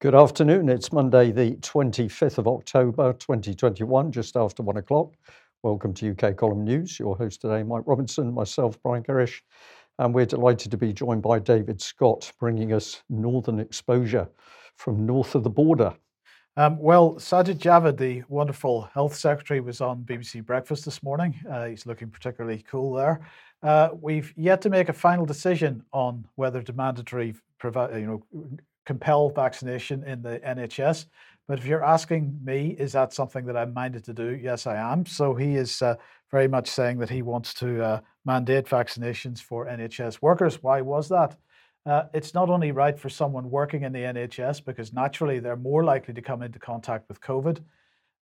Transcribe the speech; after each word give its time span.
Good 0.00 0.14
afternoon. 0.14 0.68
It's 0.68 0.92
Monday, 0.92 1.32
the 1.32 1.56
25th 1.56 2.38
of 2.38 2.46
October 2.46 3.14
2021, 3.14 4.12
just 4.12 4.36
after 4.36 4.62
one 4.62 4.76
o'clock. 4.76 5.12
Welcome 5.64 5.92
to 5.94 6.12
UK 6.12 6.36
Column 6.36 6.62
News. 6.62 7.00
Your 7.00 7.16
host 7.16 7.40
today, 7.40 7.64
Mike 7.64 7.82
Robinson, 7.84 8.32
myself, 8.32 8.80
Brian 8.84 9.02
Gerrish, 9.02 9.40
and 9.98 10.14
we're 10.14 10.24
delighted 10.24 10.70
to 10.70 10.76
be 10.76 10.92
joined 10.92 11.22
by 11.22 11.40
David 11.40 11.82
Scott, 11.82 12.30
bringing 12.38 12.72
us 12.72 13.02
northern 13.10 13.58
exposure 13.58 14.28
from 14.76 15.04
north 15.04 15.34
of 15.34 15.42
the 15.42 15.50
border. 15.50 15.92
Um, 16.56 16.78
well, 16.78 17.14
Sajid 17.14 17.58
Javid, 17.58 17.96
the 17.96 18.22
wonderful 18.28 18.82
health 18.94 19.16
secretary, 19.16 19.58
was 19.58 19.80
on 19.80 20.04
BBC 20.04 20.46
Breakfast 20.46 20.84
this 20.84 21.02
morning. 21.02 21.34
Uh, 21.50 21.66
he's 21.66 21.86
looking 21.86 22.08
particularly 22.08 22.64
cool 22.70 22.94
there. 22.94 23.28
Uh, 23.64 23.88
we've 24.00 24.32
yet 24.36 24.62
to 24.62 24.70
make 24.70 24.90
a 24.90 24.92
final 24.92 25.26
decision 25.26 25.82
on 25.92 26.24
whether 26.36 26.62
to 26.62 26.72
mandatory 26.72 27.34
provide, 27.58 27.98
you 27.98 28.06
know, 28.06 28.48
compel 28.88 29.28
vaccination 29.28 30.02
in 30.04 30.22
the 30.22 30.40
NHS. 30.40 31.04
But 31.46 31.58
if 31.58 31.66
you're 31.66 31.84
asking 31.84 32.40
me, 32.42 32.74
is 32.78 32.92
that 32.92 33.12
something 33.12 33.44
that 33.44 33.54
I'm 33.54 33.74
minded 33.74 34.02
to 34.04 34.14
do? 34.14 34.28
Yes, 34.42 34.66
I 34.66 34.76
am. 34.76 35.04
So 35.04 35.34
he 35.34 35.56
is 35.56 35.82
uh, 35.82 35.96
very 36.30 36.48
much 36.48 36.68
saying 36.68 36.96
that 37.00 37.10
he 37.10 37.20
wants 37.20 37.52
to 37.62 37.68
uh, 37.84 38.00
mandate 38.24 38.64
vaccinations 38.64 39.42
for 39.42 39.66
NHS 39.66 40.22
workers. 40.22 40.62
Why 40.62 40.80
was 40.80 41.06
that? 41.10 41.36
Uh, 41.84 42.04
it's 42.14 42.32
not 42.32 42.48
only 42.48 42.72
right 42.72 42.98
for 42.98 43.10
someone 43.10 43.50
working 43.50 43.82
in 43.82 43.92
the 43.92 44.04
NHS 44.14 44.64
because 44.64 44.94
naturally 44.94 45.38
they're 45.38 45.64
more 45.70 45.84
likely 45.84 46.14
to 46.14 46.22
come 46.22 46.42
into 46.42 46.58
contact 46.58 47.08
with 47.08 47.20
COVID, 47.20 47.62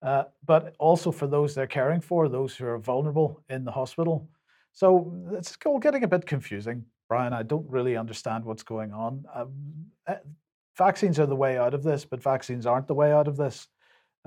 uh, 0.03 0.25
but 0.47 0.75
also 0.79 1.13
for 1.13 1.27
those 1.27 1.55
they're 1.55 1.67
caring 1.67 2.01
for, 2.01 2.29
those 2.31 2.57
who 2.57 2.65
are 2.67 2.79
vulnerable 2.79 3.43
in 3.51 3.65
the 3.67 3.73
hospital. 3.81 4.27
So 4.73 5.13
it's 5.33 5.59
all 5.67 5.79
getting 5.79 6.05
a 6.05 6.09
bit 6.09 6.25
confusing, 6.25 6.87
Brian. 7.11 7.35
I 7.35 7.43
don't 7.43 7.69
really 7.69 7.97
understand 7.99 8.45
what's 8.47 8.63
going 8.63 8.93
on. 8.93 9.25
Um, 9.35 9.53
eh, 10.07 10.17
vaccines 10.77 11.19
are 11.19 11.27
the 11.27 11.37
way 11.37 11.59
out 11.59 11.75
of 11.75 11.83
this, 11.83 12.05
but 12.05 12.23
vaccines 12.23 12.67
aren't 12.67 12.87
the 12.87 12.95
way 12.95 13.13
out 13.13 13.29
of 13.29 13.37
this 13.37 13.69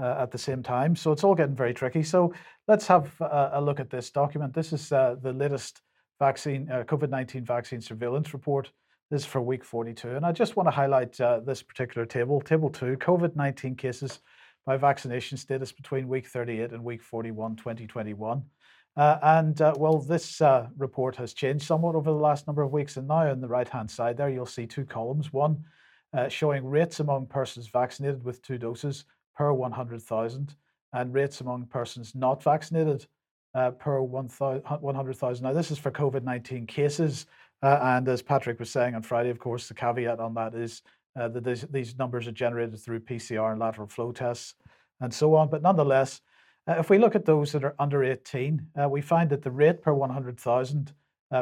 uh, 0.01 0.15
at 0.19 0.31
the 0.31 0.37
same 0.37 0.63
time. 0.63 0.95
So 0.95 1.11
it's 1.11 1.23
all 1.23 1.35
getting 1.35 1.55
very 1.55 1.73
tricky. 1.73 2.03
So 2.03 2.33
let's 2.67 2.87
have 2.87 3.19
a, 3.19 3.51
a 3.53 3.61
look 3.61 3.79
at 3.79 3.89
this 3.89 4.09
document. 4.09 4.53
This 4.53 4.73
is 4.73 4.91
uh, 4.91 5.15
the 5.21 5.33
latest 5.33 5.81
vaccine 6.19 6.69
uh, 6.71 6.83
COVID 6.83 7.09
19 7.09 7.45
vaccine 7.45 7.81
surveillance 7.81 8.33
report. 8.33 8.71
This 9.09 9.21
is 9.21 9.27
for 9.27 9.41
week 9.41 9.63
42. 9.63 10.15
And 10.15 10.25
I 10.25 10.31
just 10.31 10.55
want 10.55 10.67
to 10.67 10.71
highlight 10.71 11.19
uh, 11.21 11.39
this 11.39 11.63
particular 11.63 12.05
table, 12.05 12.41
table 12.41 12.69
two 12.69 12.97
COVID 12.97 13.35
19 13.35 13.75
cases 13.75 14.19
by 14.65 14.75
vaccination 14.75 15.37
status 15.37 15.71
between 15.71 16.09
week 16.09 16.27
38 16.27 16.71
and 16.71 16.83
week 16.83 17.01
41, 17.01 17.55
2021. 17.55 18.43
Uh, 18.97 19.17
and 19.21 19.61
uh, 19.61 19.73
well, 19.77 19.99
this 19.99 20.41
uh, 20.41 20.67
report 20.77 21.15
has 21.15 21.33
changed 21.33 21.65
somewhat 21.65 21.95
over 21.95 22.09
the 22.09 22.17
last 22.17 22.47
number 22.47 22.63
of 22.63 22.71
weeks. 22.71 22.97
And 22.97 23.07
now 23.07 23.29
on 23.29 23.39
the 23.39 23.47
right 23.47 23.69
hand 23.69 23.89
side 23.89 24.17
there, 24.17 24.29
you'll 24.29 24.45
see 24.45 24.65
two 24.65 24.85
columns. 24.85 25.31
One 25.31 25.63
uh, 26.13 26.27
showing 26.29 26.65
rates 26.65 26.99
among 26.99 27.27
persons 27.27 27.67
vaccinated 27.67 28.23
with 28.23 28.41
two 28.41 28.57
doses 28.57 29.05
per 29.35 29.51
100,000 29.51 30.55
and 30.93 31.13
rates 31.13 31.41
among 31.41 31.65
persons 31.65 32.15
not 32.15 32.41
vaccinated 32.43 33.05
uh, 33.53 33.71
per 33.71 34.01
100,000. 34.01 35.43
Now, 35.43 35.53
this 35.53 35.71
is 35.71 35.77
for 35.77 35.91
COVID 35.91 36.23
19 36.23 36.65
cases. 36.65 37.25
Uh, 37.63 37.79
and 37.81 38.07
as 38.07 38.21
Patrick 38.21 38.59
was 38.59 38.69
saying 38.69 38.95
on 38.95 39.01
Friday, 39.01 39.29
of 39.29 39.39
course, 39.39 39.67
the 39.67 39.73
caveat 39.73 40.19
on 40.19 40.33
that 40.35 40.53
is 40.53 40.83
uh, 41.19 41.27
that 41.29 41.71
these, 41.71 41.97
numbers 41.97 42.27
are 42.27 42.31
generated 42.31 42.79
through 42.79 42.99
PCR 42.99 43.51
and 43.51 43.59
lateral 43.59 43.87
flow 43.87 44.11
tests 44.11 44.53
and 45.01 45.11
so 45.11 45.35
on. 45.35 45.49
But 45.49 45.63
nonetheless, 45.63 46.21
uh, 46.67 46.75
if 46.77 46.89
we 46.89 46.99
look 46.99 47.15
at 47.15 47.25
those 47.25 47.51
that 47.53 47.63
are 47.63 47.75
under 47.79 48.03
18, 48.03 48.67
uh, 48.79 48.87
we 48.87 49.01
find 49.01 49.29
that 49.31 49.41
the 49.41 49.51
rate 49.51 49.81
per 49.81 49.93
100,000 49.93 50.93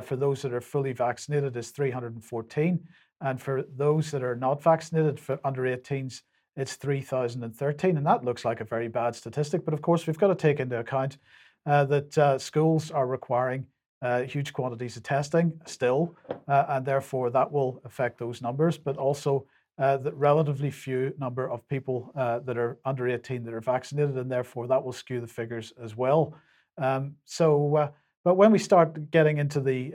for 0.03 0.15
those 0.15 0.41
that 0.41 0.51
are 0.53 0.61
fully 0.61 0.93
vaccinated 0.93 1.55
is 1.55 1.69
314 1.69 2.79
and 3.21 3.41
for 3.41 3.63
those 3.75 4.11
that 4.11 4.23
are 4.23 4.35
not 4.35 4.61
vaccinated 4.61 5.19
for 5.19 5.39
under 5.43 5.63
18s, 5.63 6.21
it's 6.55 6.75
3,013. 6.75 7.97
And 7.97 8.05
that 8.05 8.23
looks 8.23 8.45
like 8.45 8.61
a 8.61 8.65
very 8.65 8.87
bad 8.87 9.15
statistic. 9.15 9.65
But 9.65 9.73
of 9.73 9.81
course, 9.81 10.07
we've 10.07 10.17
got 10.17 10.27
to 10.27 10.35
take 10.35 10.59
into 10.59 10.79
account 10.79 11.17
uh, 11.65 11.85
that 11.85 12.17
uh, 12.17 12.37
schools 12.37 12.91
are 12.91 13.07
requiring 13.07 13.65
uh, 14.01 14.21
huge 14.21 14.53
quantities 14.53 14.97
of 14.97 15.03
testing 15.03 15.59
still, 15.65 16.15
uh, 16.47 16.65
and 16.69 16.85
therefore 16.85 17.29
that 17.31 17.51
will 17.51 17.81
affect 17.85 18.19
those 18.19 18.41
numbers. 18.41 18.77
But 18.77 18.97
also, 18.97 19.47
uh, 19.77 19.97
the 19.97 20.13
relatively 20.13 20.71
few 20.71 21.13
number 21.17 21.49
of 21.49 21.67
people 21.67 22.11
uh, 22.15 22.39
that 22.39 22.57
are 22.57 22.77
under 22.85 23.09
18 23.09 23.43
that 23.43 23.53
are 23.53 23.61
vaccinated, 23.61 24.17
and 24.17 24.31
therefore 24.31 24.67
that 24.67 24.83
will 24.83 24.93
skew 24.93 25.19
the 25.19 25.27
figures 25.27 25.73
as 25.81 25.97
well. 25.97 26.33
Um, 26.77 27.15
so, 27.25 27.89
but 28.25 28.35
when 28.35 28.51
we 28.51 28.59
start 28.59 29.09
getting 29.11 29.37
into 29.37 29.61
the 29.61 29.93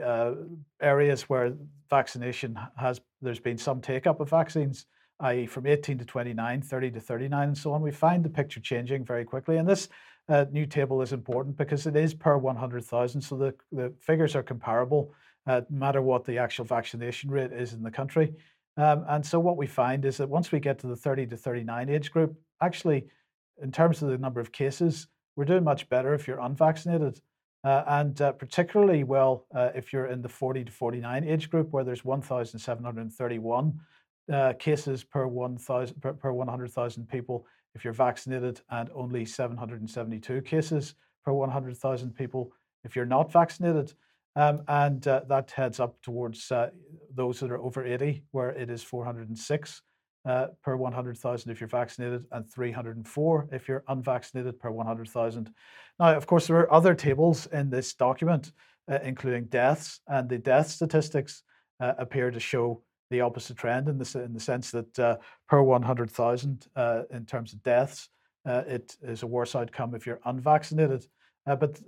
areas 0.81 1.23
where 1.23 1.53
vaccination 1.91 2.57
has 2.77 2.99
there's 3.21 3.39
been 3.39 3.57
some 3.57 3.81
take 3.81 4.07
up 4.07 4.19
of 4.19 4.29
vaccines, 4.29 4.87
i.e., 5.19 5.45
from 5.45 5.67
18 5.67 5.99
to 5.99 6.05
29, 6.05 6.61
30 6.61 6.91
to 6.91 6.99
39, 6.99 7.47
and 7.49 7.57
so 7.57 7.73
on. 7.73 7.81
We 7.81 7.91
find 7.91 8.25
the 8.25 8.29
picture 8.29 8.59
changing 8.59 9.05
very 9.05 9.23
quickly. 9.23 9.57
And 9.57 9.69
this 9.69 9.89
uh, 10.27 10.45
new 10.51 10.65
table 10.65 11.01
is 11.01 11.13
important 11.13 11.57
because 11.57 11.85
it 11.85 11.95
is 11.95 12.13
per 12.13 12.37
100,000, 12.37 13.21
so 13.21 13.37
the, 13.37 13.53
the 13.71 13.93
figures 13.99 14.35
are 14.35 14.43
comparable 14.43 15.13
uh, 15.47 15.61
no 15.69 15.79
matter 15.79 16.01
what 16.01 16.25
the 16.25 16.37
actual 16.37 16.65
vaccination 16.65 17.29
rate 17.29 17.51
is 17.51 17.73
in 17.73 17.83
the 17.83 17.91
country. 17.91 18.33
Um, 18.77 19.05
and 19.09 19.25
so 19.25 19.39
what 19.39 19.57
we 19.57 19.67
find 19.67 20.05
is 20.05 20.17
that 20.17 20.29
once 20.29 20.51
we 20.51 20.59
get 20.59 20.79
to 20.79 20.87
the 20.87 20.95
30 20.95 21.27
to 21.27 21.37
39 21.37 21.89
age 21.89 22.11
group, 22.11 22.35
actually, 22.61 23.05
in 23.61 23.71
terms 23.71 24.01
of 24.01 24.09
the 24.09 24.17
number 24.17 24.39
of 24.39 24.51
cases, 24.51 25.07
we're 25.35 25.45
doing 25.45 25.63
much 25.63 25.89
better 25.89 26.13
if 26.13 26.27
you're 26.27 26.39
unvaccinated. 26.39 27.19
Uh, 27.63 27.83
and 27.87 28.21
uh, 28.21 28.31
particularly 28.31 29.03
well 29.03 29.45
uh, 29.53 29.69
if 29.75 29.93
you're 29.93 30.07
in 30.07 30.21
the 30.21 30.29
40 30.29 30.65
to 30.65 30.71
49 30.71 31.23
age 31.23 31.49
group, 31.49 31.71
where 31.71 31.83
there's 31.83 32.03
1,731 32.03 33.79
uh, 34.31 34.53
cases 34.53 35.03
per 35.03 35.27
1,000 35.27 36.01
per, 36.01 36.13
per 36.13 36.31
100,000 36.31 37.07
people 37.07 37.45
if 37.75 37.83
you're 37.83 37.93
vaccinated, 37.93 38.61
and 38.71 38.89
only 38.95 39.25
772 39.25 40.41
cases 40.41 40.95
per 41.23 41.31
100,000 41.31 42.15
people 42.15 42.51
if 42.83 42.95
you're 42.95 43.05
not 43.05 43.31
vaccinated. 43.31 43.93
Um, 44.35 44.61
and 44.67 45.05
uh, 45.07 45.21
that 45.27 45.51
heads 45.51 45.79
up 45.79 46.01
towards 46.01 46.51
uh, 46.51 46.69
those 47.13 47.39
that 47.41 47.51
are 47.51 47.59
over 47.59 47.85
80, 47.85 48.23
where 48.31 48.49
it 48.49 48.69
is 48.69 48.81
406 48.81 49.81
uh, 50.25 50.47
per 50.63 50.75
100,000 50.75 51.51
if 51.51 51.59
you're 51.59 51.67
vaccinated 51.67 52.25
and 52.31 52.49
304 52.51 53.49
if 53.51 53.67
you're 53.67 53.83
unvaccinated 53.87 54.59
per 54.59 54.71
100,000. 54.71 55.53
Now, 55.99 56.15
of 56.15 56.27
course, 56.27 56.47
there 56.47 56.57
are 56.57 56.71
other 56.71 56.93
tables 56.93 57.47
in 57.47 57.69
this 57.69 57.93
document, 57.93 58.51
uh, 58.89 58.99
including 59.03 59.45
deaths, 59.45 59.99
and 60.07 60.29
the 60.29 60.37
death 60.37 60.67
statistics 60.67 61.43
uh, 61.79 61.93
appear 61.97 62.31
to 62.31 62.39
show 62.39 62.81
the 63.09 63.21
opposite 63.21 63.57
trend 63.57 63.89
in 63.89 63.97
the, 63.97 64.23
in 64.23 64.33
the 64.33 64.39
sense 64.39 64.71
that 64.71 64.99
uh, 64.99 65.17
per 65.49 65.61
100,000 65.61 66.67
uh, 66.75 67.01
in 67.11 67.25
terms 67.25 67.53
of 67.53 67.61
deaths, 67.63 68.09
uh, 68.45 68.63
it 68.67 68.95
is 69.01 69.23
a 69.23 69.27
worse 69.27 69.55
outcome 69.55 69.93
if 69.95 70.05
you're 70.05 70.21
unvaccinated. 70.25 71.05
but 71.45 71.79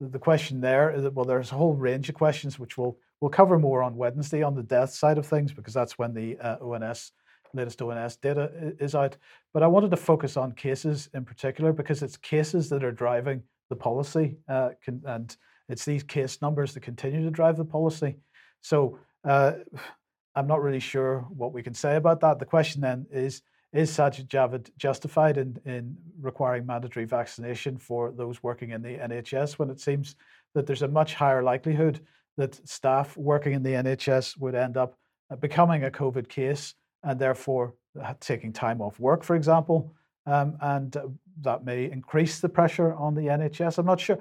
the 0.00 0.18
question 0.18 0.60
there 0.60 0.90
is 0.90 1.02
that, 1.02 1.14
well, 1.14 1.24
there's 1.24 1.52
a 1.52 1.56
whole 1.56 1.74
range 1.74 2.08
of 2.08 2.14
questions 2.14 2.58
which 2.58 2.78
we'll, 2.78 2.96
we'll 3.20 3.30
cover 3.30 3.58
more 3.58 3.82
on 3.82 3.96
Wednesday 3.96 4.42
on 4.42 4.54
the 4.54 4.62
death 4.62 4.90
side 4.90 5.18
of 5.18 5.26
things, 5.26 5.52
because 5.52 5.74
that's 5.74 5.98
when 5.98 6.14
the 6.14 6.36
ONS 6.60 7.12
latest 7.54 7.80
ONS 7.82 8.16
data 8.16 8.50
is 8.78 8.94
out. 8.94 9.16
But 9.52 9.62
I 9.62 9.66
wanted 9.66 9.90
to 9.90 9.96
focus 9.96 10.36
on 10.36 10.52
cases 10.52 11.08
in 11.14 11.24
particular 11.24 11.72
because 11.72 12.02
it's 12.02 12.16
cases 12.16 12.68
that 12.70 12.84
are 12.84 12.92
driving 12.92 13.42
the 13.68 13.76
policy, 13.76 14.36
uh, 14.48 14.70
and 15.04 15.36
it's 15.68 15.84
these 15.84 16.02
case 16.02 16.40
numbers 16.40 16.74
that 16.74 16.80
continue 16.80 17.22
to 17.24 17.30
drive 17.30 17.56
the 17.56 17.64
policy. 17.64 18.16
So 18.60 18.98
uh, 19.24 19.52
I'm 20.34 20.46
not 20.46 20.62
really 20.62 20.80
sure 20.80 21.26
what 21.30 21.54
we 21.54 21.62
can 21.62 21.72
say 21.72 21.96
about 21.96 22.20
that. 22.20 22.38
The 22.38 22.44
question 22.44 22.82
then 22.82 23.06
is 23.10 23.40
Is 23.72 23.90
Sajid 23.90 24.28
Javid 24.28 24.68
justified 24.76 25.38
in, 25.38 25.58
in 25.64 25.96
requiring 26.20 26.66
mandatory 26.66 27.06
vaccination 27.06 27.78
for 27.78 28.12
those 28.12 28.42
working 28.42 28.70
in 28.70 28.82
the 28.82 28.98
NHS 28.98 29.58
when 29.58 29.70
it 29.70 29.80
seems 29.80 30.14
that 30.54 30.66
there's 30.66 30.82
a 30.82 30.88
much 30.88 31.14
higher 31.14 31.42
likelihood 31.42 32.00
that 32.36 32.68
staff 32.68 33.16
working 33.16 33.54
in 33.54 33.62
the 33.62 33.70
NHS 33.70 34.38
would 34.38 34.54
end 34.54 34.76
up 34.76 34.98
uh, 35.30 35.36
becoming 35.36 35.84
a 35.84 35.90
COVID 35.90 36.28
case 36.28 36.74
and 37.02 37.18
therefore 37.18 37.74
uh, 38.02 38.14
taking 38.20 38.52
time 38.52 38.80
off 38.80 38.98
work, 39.00 39.22
for 39.22 39.36
example, 39.36 39.92
um, 40.26 40.56
and 40.60 40.96
uh, 40.96 41.06
that 41.42 41.64
may 41.64 41.90
increase 41.90 42.40
the 42.40 42.48
pressure 42.48 42.94
on 42.94 43.14
the 43.14 43.22
NHS. 43.22 43.78
I'm 43.78 43.86
not 43.86 44.00
sure. 44.00 44.18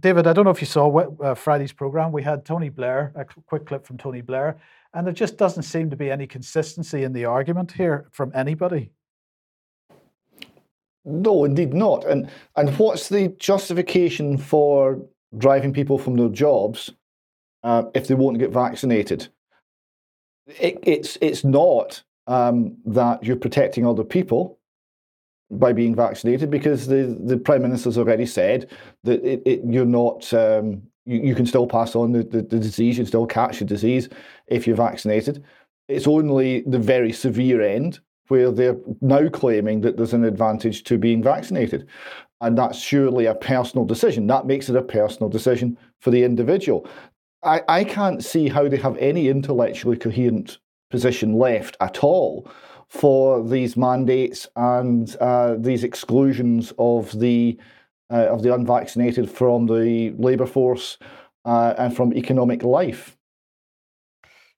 David, 0.00 0.26
I 0.26 0.32
don't 0.32 0.44
know 0.44 0.50
if 0.50 0.60
you 0.60 0.66
saw 0.66 0.88
uh, 0.88 1.34
Friday's 1.34 1.72
program. 1.72 2.12
We 2.12 2.22
had 2.22 2.44
Tony 2.44 2.68
Blair, 2.68 3.12
a 3.14 3.24
quick 3.24 3.66
clip 3.66 3.86
from 3.86 3.96
Tony 3.96 4.20
Blair, 4.20 4.58
and 4.94 5.06
there 5.06 5.14
just 5.14 5.36
doesn't 5.36 5.62
seem 5.62 5.90
to 5.90 5.96
be 5.96 6.10
any 6.10 6.26
consistency 6.26 7.04
in 7.04 7.12
the 7.12 7.24
argument 7.24 7.72
here 7.72 8.08
from 8.12 8.32
anybody. 8.34 8.90
No, 11.06 11.44
indeed 11.44 11.72
not. 11.72 12.04
And 12.04 12.28
and 12.56 12.76
what's 12.78 13.08
the 13.08 13.28
justification 13.38 14.36
for 14.36 15.00
driving 15.38 15.72
people 15.72 15.98
from 15.98 16.16
their 16.16 16.28
jobs 16.28 16.90
uh, 17.62 17.84
if 17.94 18.08
they 18.08 18.14
won't 18.14 18.38
get 18.38 18.50
vaccinated? 18.50 19.28
It, 20.46 20.78
it's 20.82 21.18
it's 21.20 21.44
not 21.44 22.02
um, 22.26 22.76
that 22.84 23.22
you're 23.22 23.36
protecting 23.36 23.86
other 23.86 24.04
people 24.04 24.58
by 25.50 25.72
being 25.72 25.94
vaccinated 25.94 26.50
because 26.50 26.88
the, 26.88 27.16
the 27.24 27.36
prime 27.36 27.62
minister's 27.62 27.96
already 27.96 28.26
said 28.26 28.68
that 29.04 29.24
it, 29.24 29.42
it, 29.46 29.60
you're 29.64 29.84
not 29.84 30.32
um, 30.34 30.82
you, 31.04 31.20
you 31.20 31.34
can 31.36 31.46
still 31.46 31.68
pass 31.68 31.94
on 31.94 32.10
the, 32.10 32.24
the, 32.24 32.42
the 32.42 32.58
disease 32.58 32.98
you 32.98 33.04
can 33.04 33.06
still 33.06 33.26
catch 33.26 33.60
the 33.60 33.64
disease 33.64 34.08
if 34.48 34.66
you're 34.66 34.76
vaccinated 34.76 35.44
it's 35.88 36.06
only 36.06 36.62
the 36.62 36.78
very 36.78 37.12
severe 37.12 37.62
end 37.62 38.00
where 38.28 38.50
they're 38.50 38.76
now 39.00 39.28
claiming 39.28 39.80
that 39.82 39.96
there's 39.96 40.12
an 40.12 40.24
advantage 40.24 40.82
to 40.84 40.98
being 40.98 41.22
vaccinated. 41.22 41.86
And 42.40 42.58
that's 42.58 42.78
surely 42.78 43.26
a 43.26 43.34
personal 43.34 43.84
decision. 43.84 44.26
That 44.26 44.46
makes 44.46 44.68
it 44.68 44.76
a 44.76 44.82
personal 44.82 45.28
decision 45.28 45.78
for 46.00 46.10
the 46.10 46.24
individual. 46.24 46.86
I, 47.46 47.62
I 47.68 47.84
can't 47.84 48.24
see 48.24 48.48
how 48.48 48.68
they 48.68 48.76
have 48.78 48.96
any 48.98 49.28
intellectually 49.28 49.96
coherent 49.96 50.58
position 50.90 51.34
left 51.34 51.76
at 51.80 52.02
all 52.02 52.48
for 52.88 53.42
these 53.46 53.76
mandates 53.76 54.48
and 54.56 55.16
uh, 55.20 55.54
these 55.58 55.84
exclusions 55.84 56.72
of 56.78 57.18
the 57.18 57.58
uh, 58.12 58.26
of 58.26 58.42
the 58.42 58.54
unvaccinated 58.54 59.28
from 59.28 59.66
the 59.66 60.14
labour 60.18 60.46
force 60.46 60.96
uh, 61.44 61.74
and 61.76 61.96
from 61.96 62.14
economic 62.14 62.62
life. 62.62 63.16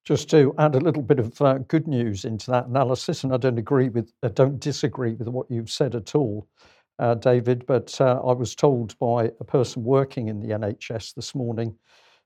Just 0.05 0.29
to 0.31 0.55
add 0.59 0.75
a 0.75 0.81
little 0.81 1.03
bit 1.03 1.19
of 1.19 1.41
uh, 1.41 1.59
good 1.69 1.87
news 1.87 2.27
into 2.27 2.51
that 2.51 2.67
analysis, 2.67 3.25
and 3.25 3.33
I 3.33 3.39
don't 3.39 3.59
agree 3.59 3.89
with, 3.89 4.13
I 4.23 4.29
don't 4.29 4.61
disagree 4.61 5.15
with 5.15 5.29
what 5.29 5.51
you've 5.51 5.71
said 5.71 5.95
at 5.95 6.15
all, 6.15 6.47
uh, 6.99 7.15
David. 7.15 7.65
But 7.67 7.99
uh, 8.01 8.21
I 8.23 8.33
was 8.33 8.55
told 8.55 8.99
by 8.99 9.31
a 9.41 9.45
person 9.45 9.83
working 9.83 10.29
in 10.29 10.41
the 10.41 10.49
NHS 10.49 11.15
this 11.15 11.35
morning 11.35 11.75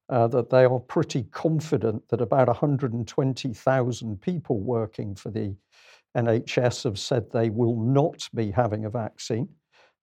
uh, 0.09 0.27
that 0.29 0.51
they 0.51 0.65
are 0.65 0.81
pretty 0.81 1.25
confident 1.33 2.07
that 2.09 2.21
about 2.21 2.49
120,000 2.49 4.21
people 4.21 4.61
working 4.61 5.15
for 5.15 5.31
the 5.31 5.55
NHS 6.17 6.85
have 6.85 6.99
said 6.99 7.31
they 7.31 7.51
will 7.51 7.77
not 7.77 8.29
be 8.35 8.51
having 8.51 8.85
a 8.85 8.91
vaccine. 8.91 9.49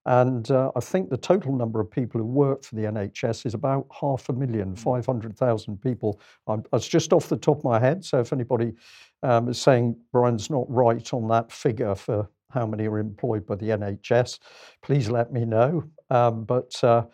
And 0.05 0.49
uh, 0.49 0.71
I 0.75 0.79
think 0.79 1.09
the 1.09 1.17
total 1.17 1.55
number 1.55 1.79
of 1.79 1.91
people 1.91 2.19
who 2.19 2.25
work 2.25 2.63
for 2.63 2.75
the 2.75 2.83
NHS 2.83 3.45
is 3.45 3.53
about 3.53 3.85
half 3.99 4.29
a 4.29 4.33
million, 4.33 4.73
mm. 4.73 4.79
500,000 4.79 5.81
people. 5.81 6.19
I'm, 6.47 6.63
that's 6.71 6.87
just 6.87 7.13
off 7.13 7.29
the 7.29 7.37
top 7.37 7.59
of 7.59 7.63
my 7.63 7.79
head. 7.79 8.03
So 8.03 8.19
if 8.19 8.33
anybody 8.33 8.73
um, 9.21 9.49
is 9.49 9.61
saying 9.61 9.97
Brian's 10.11 10.49
not 10.49 10.65
right 10.69 11.13
on 11.13 11.27
that 11.27 11.51
figure 11.51 11.93
for 11.95 12.27
how 12.49 12.65
many 12.65 12.87
are 12.87 12.97
employed 12.97 13.45
by 13.45 13.55
the 13.55 13.67
NHS, 13.67 14.39
please 14.81 15.09
let 15.09 15.31
me 15.31 15.45
know. 15.45 15.83
Um, 16.09 16.43
but 16.45 16.83
uh, 16.83 17.05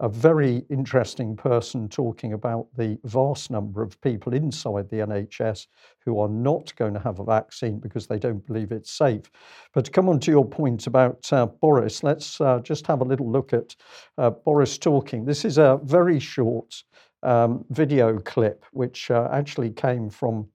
a 0.00 0.08
very 0.08 0.64
interesting 0.70 1.36
person 1.36 1.88
talking 1.88 2.32
about 2.32 2.68
the 2.76 2.98
vast 3.04 3.50
number 3.50 3.82
of 3.82 4.00
people 4.00 4.32
inside 4.32 4.88
the 4.90 4.98
NHS 4.98 5.66
who 6.04 6.20
are 6.20 6.28
not 6.28 6.74
going 6.76 6.94
to 6.94 7.00
have 7.00 7.18
a 7.18 7.24
vaccine 7.24 7.80
because 7.80 8.06
they 8.06 8.18
don't 8.18 8.46
believe 8.46 8.70
it's 8.70 8.92
safe. 8.92 9.30
But 9.74 9.86
to 9.86 9.90
come 9.90 10.08
on 10.08 10.20
to 10.20 10.30
your 10.30 10.44
point 10.44 10.86
about 10.86 11.32
uh, 11.32 11.46
Boris, 11.46 12.04
let's 12.04 12.40
uh, 12.40 12.60
just 12.60 12.86
have 12.86 13.00
a 13.00 13.04
little 13.04 13.30
look 13.30 13.52
at 13.52 13.74
uh, 14.18 14.30
Boris 14.30 14.78
talking. 14.78 15.24
This 15.24 15.44
is 15.44 15.58
a 15.58 15.80
very 15.82 16.20
short 16.20 16.82
um, 17.24 17.64
video 17.70 18.18
clip 18.20 18.64
which 18.72 19.10
uh, 19.10 19.28
actually 19.32 19.70
came 19.70 20.08
from 20.10 20.48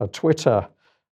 a 0.00 0.08
Twitter 0.08 0.68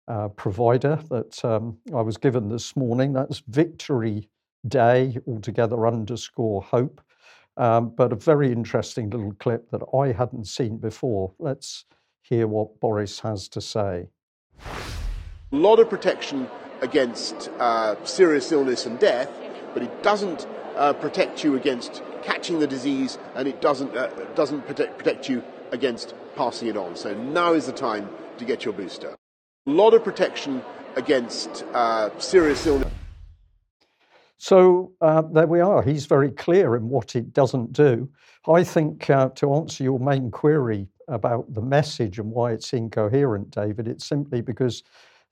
uh, 0.08 0.28
provider 0.28 0.98
that 1.10 1.44
um, 1.44 1.76
I 1.94 2.00
was 2.00 2.16
given 2.16 2.48
this 2.48 2.76
morning. 2.76 3.12
That's 3.12 3.42
Victory 3.48 4.30
Day, 4.66 5.18
altogether 5.26 5.86
underscore 5.86 6.62
hope. 6.62 7.02
Um, 7.56 7.94
but 7.96 8.12
a 8.12 8.16
very 8.16 8.50
interesting 8.50 9.10
little 9.10 9.32
clip 9.34 9.70
that 9.70 9.82
I 9.96 10.12
hadn't 10.12 10.46
seen 10.46 10.78
before. 10.78 11.34
Let's 11.38 11.84
hear 12.22 12.46
what 12.48 12.80
Boris 12.80 13.20
has 13.20 13.48
to 13.48 13.60
say. 13.60 14.08
A 14.60 15.56
lot 15.56 15.78
of 15.78 15.88
protection 15.88 16.48
against 16.80 17.50
uh, 17.60 17.94
serious 18.04 18.50
illness 18.50 18.86
and 18.86 18.98
death, 18.98 19.30
but 19.72 19.82
it 19.82 20.02
doesn't 20.02 20.46
uh, 20.74 20.92
protect 20.94 21.44
you 21.44 21.54
against 21.54 22.02
catching 22.22 22.58
the 22.58 22.66
disease, 22.66 23.18
and 23.36 23.46
it 23.46 23.60
doesn't 23.60 23.96
uh, 23.96 24.08
doesn't 24.34 24.66
protect, 24.66 24.98
protect 24.98 25.28
you 25.28 25.42
against 25.70 26.14
passing 26.34 26.68
it 26.68 26.76
on. 26.76 26.96
So 26.96 27.14
now 27.14 27.52
is 27.52 27.66
the 27.66 27.72
time 27.72 28.08
to 28.38 28.44
get 28.44 28.64
your 28.64 28.74
booster. 28.74 29.16
A 29.66 29.70
lot 29.70 29.94
of 29.94 30.02
protection 30.02 30.62
against 30.96 31.64
uh, 31.72 32.10
serious 32.18 32.66
illness. 32.66 32.83
So 34.44 34.92
uh, 35.00 35.22
there 35.22 35.46
we 35.46 35.60
are. 35.60 35.80
He's 35.80 36.04
very 36.04 36.30
clear 36.30 36.76
in 36.76 36.90
what 36.90 37.16
it 37.16 37.32
doesn't 37.32 37.72
do. 37.72 38.06
I 38.46 38.62
think 38.62 39.08
uh, 39.08 39.30
to 39.36 39.54
answer 39.54 39.82
your 39.82 39.98
main 39.98 40.30
query 40.30 40.86
about 41.08 41.54
the 41.54 41.62
message 41.62 42.18
and 42.18 42.30
why 42.30 42.52
it's 42.52 42.74
incoherent, 42.74 43.52
David, 43.52 43.88
it's 43.88 44.04
simply 44.04 44.42
because 44.42 44.82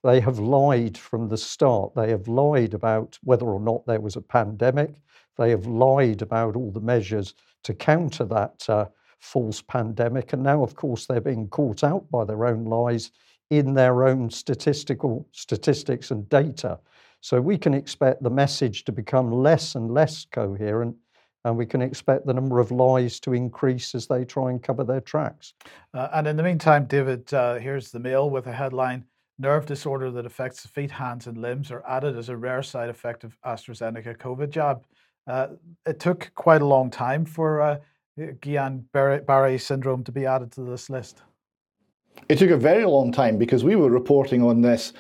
they 0.03 0.19
have 0.21 0.39
lied 0.39 0.97
from 0.97 1.29
the 1.29 1.37
start. 1.37 1.95
They 1.95 2.09
have 2.09 2.27
lied 2.27 2.73
about 2.73 3.19
whether 3.23 3.45
or 3.45 3.61
not 3.61 3.85
there 3.85 4.01
was 4.01 4.17
a 4.17 4.23
pandemic. 4.23 4.95
They 5.37 5.51
have 5.51 5.67
lied 5.67 6.23
about 6.23 6.57
all 6.57 6.71
the 6.71 6.81
measures 6.81 7.35
to 7.65 7.75
counter 7.75 8.25
that 8.25 8.65
uh, 8.67 8.87
false 9.21 9.61
pandemic. 9.61 10.33
And 10.33 10.43
now, 10.43 10.63
of 10.63 10.75
course, 10.75 11.05
they're 11.05 11.21
being 11.21 11.49
caught 11.49 11.85
out 11.85 12.11
by 12.11 12.25
their 12.25 12.47
own 12.47 12.65
lies 12.65 13.11
in 13.51 13.75
their 13.75 14.09
own 14.09 14.31
statistical 14.31 15.29
statistics 15.33 16.11
and 16.13 16.27
data. 16.31 16.79
So 17.23 17.41
we 17.41 17.57
can 17.57 17.73
expect 17.73 18.25
the 18.25 18.31
message 18.31 18.85
to 18.85 18.93
become 18.93 19.31
less 19.31 19.77
and 19.77 19.95
less 19.95 20.27
coherent, 20.33 20.97
and 21.45 21.57
we 21.57 21.65
can 21.65 21.81
expect 21.81 22.27
the 22.27 22.35
number 22.35 22.59
of 22.59 22.73
lies 22.73 23.21
to 23.21 23.33
increase 23.33 23.95
as 23.95 24.09
they 24.09 24.25
try 24.25 24.51
and 24.51 24.61
cover 24.61 24.83
their 24.83 25.01
tracks. 25.01 25.55
Uh, 25.95 26.09
and 26.15 26.27
in 26.27 26.37
the 26.37 26.43
meantime, 26.43 26.85
David, 26.85 27.33
uh, 27.33 27.55
here's 27.55 27.93
the 27.93 28.01
mail 28.01 28.29
with 28.29 28.49
a 28.49 28.53
headline 28.53 29.05
Nerve 29.39 29.67
disorder 29.67 30.11
that 30.11 30.27
affects 30.27 30.63
the 30.63 30.69
feet, 30.69 30.91
hands, 30.91 31.27
and 31.27 31.39
limbs 31.39 31.71
are 31.71 31.85
added 31.89 32.19
as 32.19 32.29
a 32.29 32.37
rare 32.37 32.63
side 32.63 32.91
effect 32.91 33.25
of 33.25 33.37
AstraZeneca 33.47 34.17
COVID 34.19 34.51
jab. 34.51 34.85
Uh, 35.27 35.49
it 35.87 36.01
took 36.01 36.31
quite 36.35 36.61
a 36.61 36.67
long 36.67 36.91
time 36.91 37.25
for 37.25 37.61
uh, 37.61 37.79
Guillain 38.19 38.85
Barre 38.93 39.59
syndrome 39.59 40.05
to 40.05 40.13
be 40.13 40.27
added 40.27 40.53
to 40.53 40.63
this 40.63 40.91
list. 40.91 41.23
It 42.29 42.39
took 42.39 42.51
a 42.51 42.57
very 42.57 42.85
long 42.85 43.11
time 43.11 43.39
because 43.39 43.65
we 43.65 43.75
were 43.75 43.91
reporting 43.91 44.43
on 44.43 44.61
this 44.61 44.93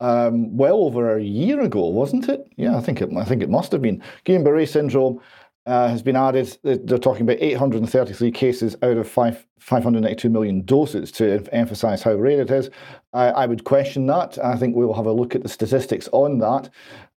um, 0.00 0.56
well 0.56 0.84
over 0.84 1.16
a 1.16 1.22
year 1.22 1.60
ago, 1.60 1.86
wasn't 1.86 2.28
it? 2.28 2.46
Yeah, 2.56 2.76
I 2.76 2.80
think 2.80 3.00
it. 3.00 3.10
I 3.16 3.24
think 3.24 3.42
it 3.42 3.50
must 3.50 3.72
have 3.72 3.82
been. 3.82 4.02
Guillain-Barré 4.24 4.68
syndrome 4.68 5.20
uh, 5.66 5.88
has 5.88 6.02
been 6.02 6.16
added. 6.16 6.56
They're 6.62 6.98
talking 6.98 7.22
about 7.22 7.38
833 7.40 8.30
cases 8.30 8.76
out 8.82 8.96
of 8.96 9.08
5, 9.08 9.46
592 9.58 10.28
million 10.28 10.62
doses 10.62 11.10
to 11.12 11.44
emphasise 11.52 12.02
how 12.02 12.14
rare 12.14 12.40
it 12.40 12.50
is. 12.50 12.70
I, 13.12 13.28
I, 13.28 13.46
would 13.46 13.64
question 13.64 14.06
that. 14.06 14.38
I 14.42 14.56
think 14.56 14.76
we'll 14.76 14.94
have 14.94 15.06
a 15.06 15.12
look 15.12 15.34
at 15.34 15.42
the 15.42 15.48
statistics 15.48 16.08
on 16.12 16.38
that 16.38 16.70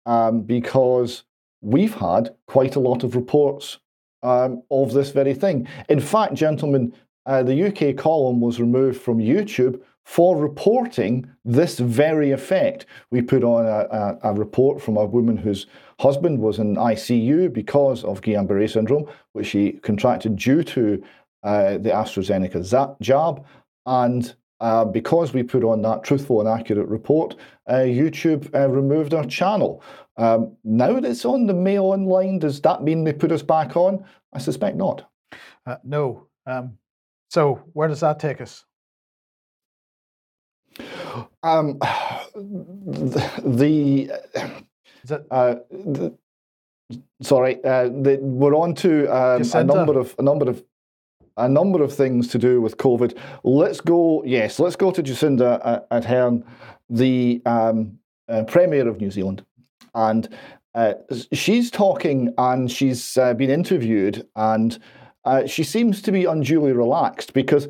um, 0.06 0.42
because 0.42 1.24
we've 1.62 1.96
had 1.96 2.34
quite 2.48 2.76
a 2.76 2.80
lot 2.80 3.04
of 3.04 3.16
reports 3.16 3.80
um, 4.24 4.64
of 4.72 4.94
this 4.94 5.12
very 5.12 5.34
thing. 5.34 5.68
In 5.90 6.00
fact, 6.00 6.34
gentlemen, 6.34 6.94
uh, 7.26 7.44
the 7.44 7.68
UK 7.68 7.98
column 7.98 8.40
was 8.40 8.62
removed 8.62 9.02
from 9.02 9.18
YouTube 9.18 9.82
for 10.08 10.38
reporting 10.38 11.30
this 11.44 11.80
very 11.80 12.32
effect. 12.32 12.86
We 13.12 13.22
put 13.22 13.44
on 13.44 13.66
a, 13.66 13.88
a, 13.92 14.32
a, 14.32 14.34
report 14.34 14.82
from 14.82 14.96
a 14.96 15.06
woman 15.06 15.36
whose 15.36 15.66
husband 16.00 16.40
was 16.40 16.60
in 16.60 16.78
ICU 16.78 17.52
because 17.52 18.06
of 18.06 18.22
Guillain-Barré 18.22 18.72
syndrome, 18.72 19.06
which 19.34 19.48
she 19.48 19.74
contracted 19.74 20.38
due 20.38 20.64
to 20.64 21.04
uh, 21.44 21.72
the 21.80 21.90
AstraZeneca 21.90 22.96
jab. 23.02 23.46
And 23.86 24.34
uh, 24.62 24.86
because 24.86 25.34
we 25.34 25.44
put 25.44 25.66
on 25.66 25.82
that 25.82 26.06
truthful 26.06 26.40
and 26.40 26.48
accurate 26.48 26.88
report, 26.88 27.36
uh, 27.68 27.74
YouTube 27.74 28.50
uh, 28.56 28.70
removed 28.70 29.14
our 29.14 29.26
channel. 29.26 29.84
Um, 30.16 30.56
now 30.64 30.94
that 30.94 31.04
it's 31.04 31.26
on 31.26 31.48
the 31.48 31.54
Mail 31.54 31.84
Online, 31.84 32.40
does 32.40 32.62
that 32.62 32.82
mean 32.82 33.04
they 33.04 33.12
put 33.12 33.34
us 33.34 33.44
back 33.44 33.76
on? 33.76 34.06
I 34.32 34.40
suspect 34.40 34.78
not. 34.78 35.10
Uh, 35.66 35.76
no. 35.84 36.28
Um, 36.46 36.78
so 37.30 37.62
where 37.74 37.90
does 37.90 38.00
that 38.00 38.22
take 38.22 38.40
us? 38.40 38.64
Um, 41.44 41.78
the, 42.36 43.32
the, 43.44 44.12
uh, 45.32 45.56
the 45.70 46.18
sorry, 47.22 47.64
uh, 47.64 47.84
the, 47.86 48.20
we're 48.22 48.56
on 48.56 48.76
to 48.76 49.08
um, 49.08 49.44
a 49.54 49.64
number 49.64 50.00
of 50.00 50.16
a 50.20 50.22
number 50.22 50.50
of 50.50 50.64
a 51.38 51.48
number 51.48 51.84
of 51.84 51.94
things 51.94 52.28
to 52.30 52.38
do 52.38 52.62
with 52.62 52.78
COVID. 52.78 53.18
Let's 53.44 53.82
go. 53.82 54.24
Yes, 54.26 54.60
let's 54.60 54.76
go 54.76 54.92
to 54.92 55.04
Jacinda 55.04 55.86
Ardern, 55.92 56.44
the 56.90 57.42
um, 57.46 58.00
uh, 58.28 58.44
Premier 58.44 58.88
of 58.88 59.00
New 59.00 59.12
Zealand, 59.12 59.46
and 59.94 60.30
uh, 60.76 60.94
she's 61.34 61.72
talking 61.72 62.34
and 62.38 62.72
she's 62.72 63.18
uh, 63.18 63.34
been 63.34 63.50
interviewed 63.50 64.28
and. 64.36 64.80
Uh, 65.26 65.46
she 65.46 65.62
seems 65.62 66.02
to 66.02 66.10
be 66.10 66.24
unduly 66.24 66.72
relaxed 66.72 67.34
because 67.34 67.68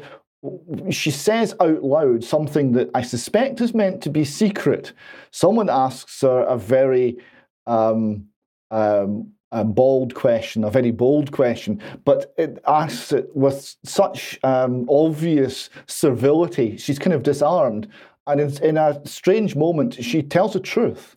she 0.92 1.12
says 1.12 1.56
out 1.60 1.84
loud 1.84 2.24
something 2.24 2.74
that 2.74 2.90
I 2.94 3.02
suspect 3.02 3.62
is 3.62 3.74
meant 3.74 4.02
to 4.04 4.10
be 4.10 4.24
secret. 4.24 4.94
Someone 5.32 5.70
asks 5.70 6.22
her 6.22 6.42
a 6.42 6.58
very 6.58 7.18
um, 7.66 8.28
um, 8.72 9.32
a 9.52 9.64
bold 9.64 10.14
question, 10.14 10.64
a 10.64 10.70
very 10.70 10.92
bold 10.92 11.32
question, 11.32 11.82
but 12.04 12.34
it 12.38 12.60
asks 12.68 13.14
it 13.14 13.34
with 13.36 13.76
such 13.84 14.38
um, 14.44 14.86
obvious 14.90 15.70
servility. 15.88 16.78
She's 16.78 17.00
kind 17.00 17.14
of 17.14 17.24
disarmed. 17.24 17.88
And 18.28 18.42
in, 18.42 18.64
in 18.64 18.78
a 18.78 19.02
strange 19.06 19.56
moment, 19.56 20.04
she 20.04 20.22
tells 20.22 20.54
the 20.54 20.60
truth. 20.60 21.16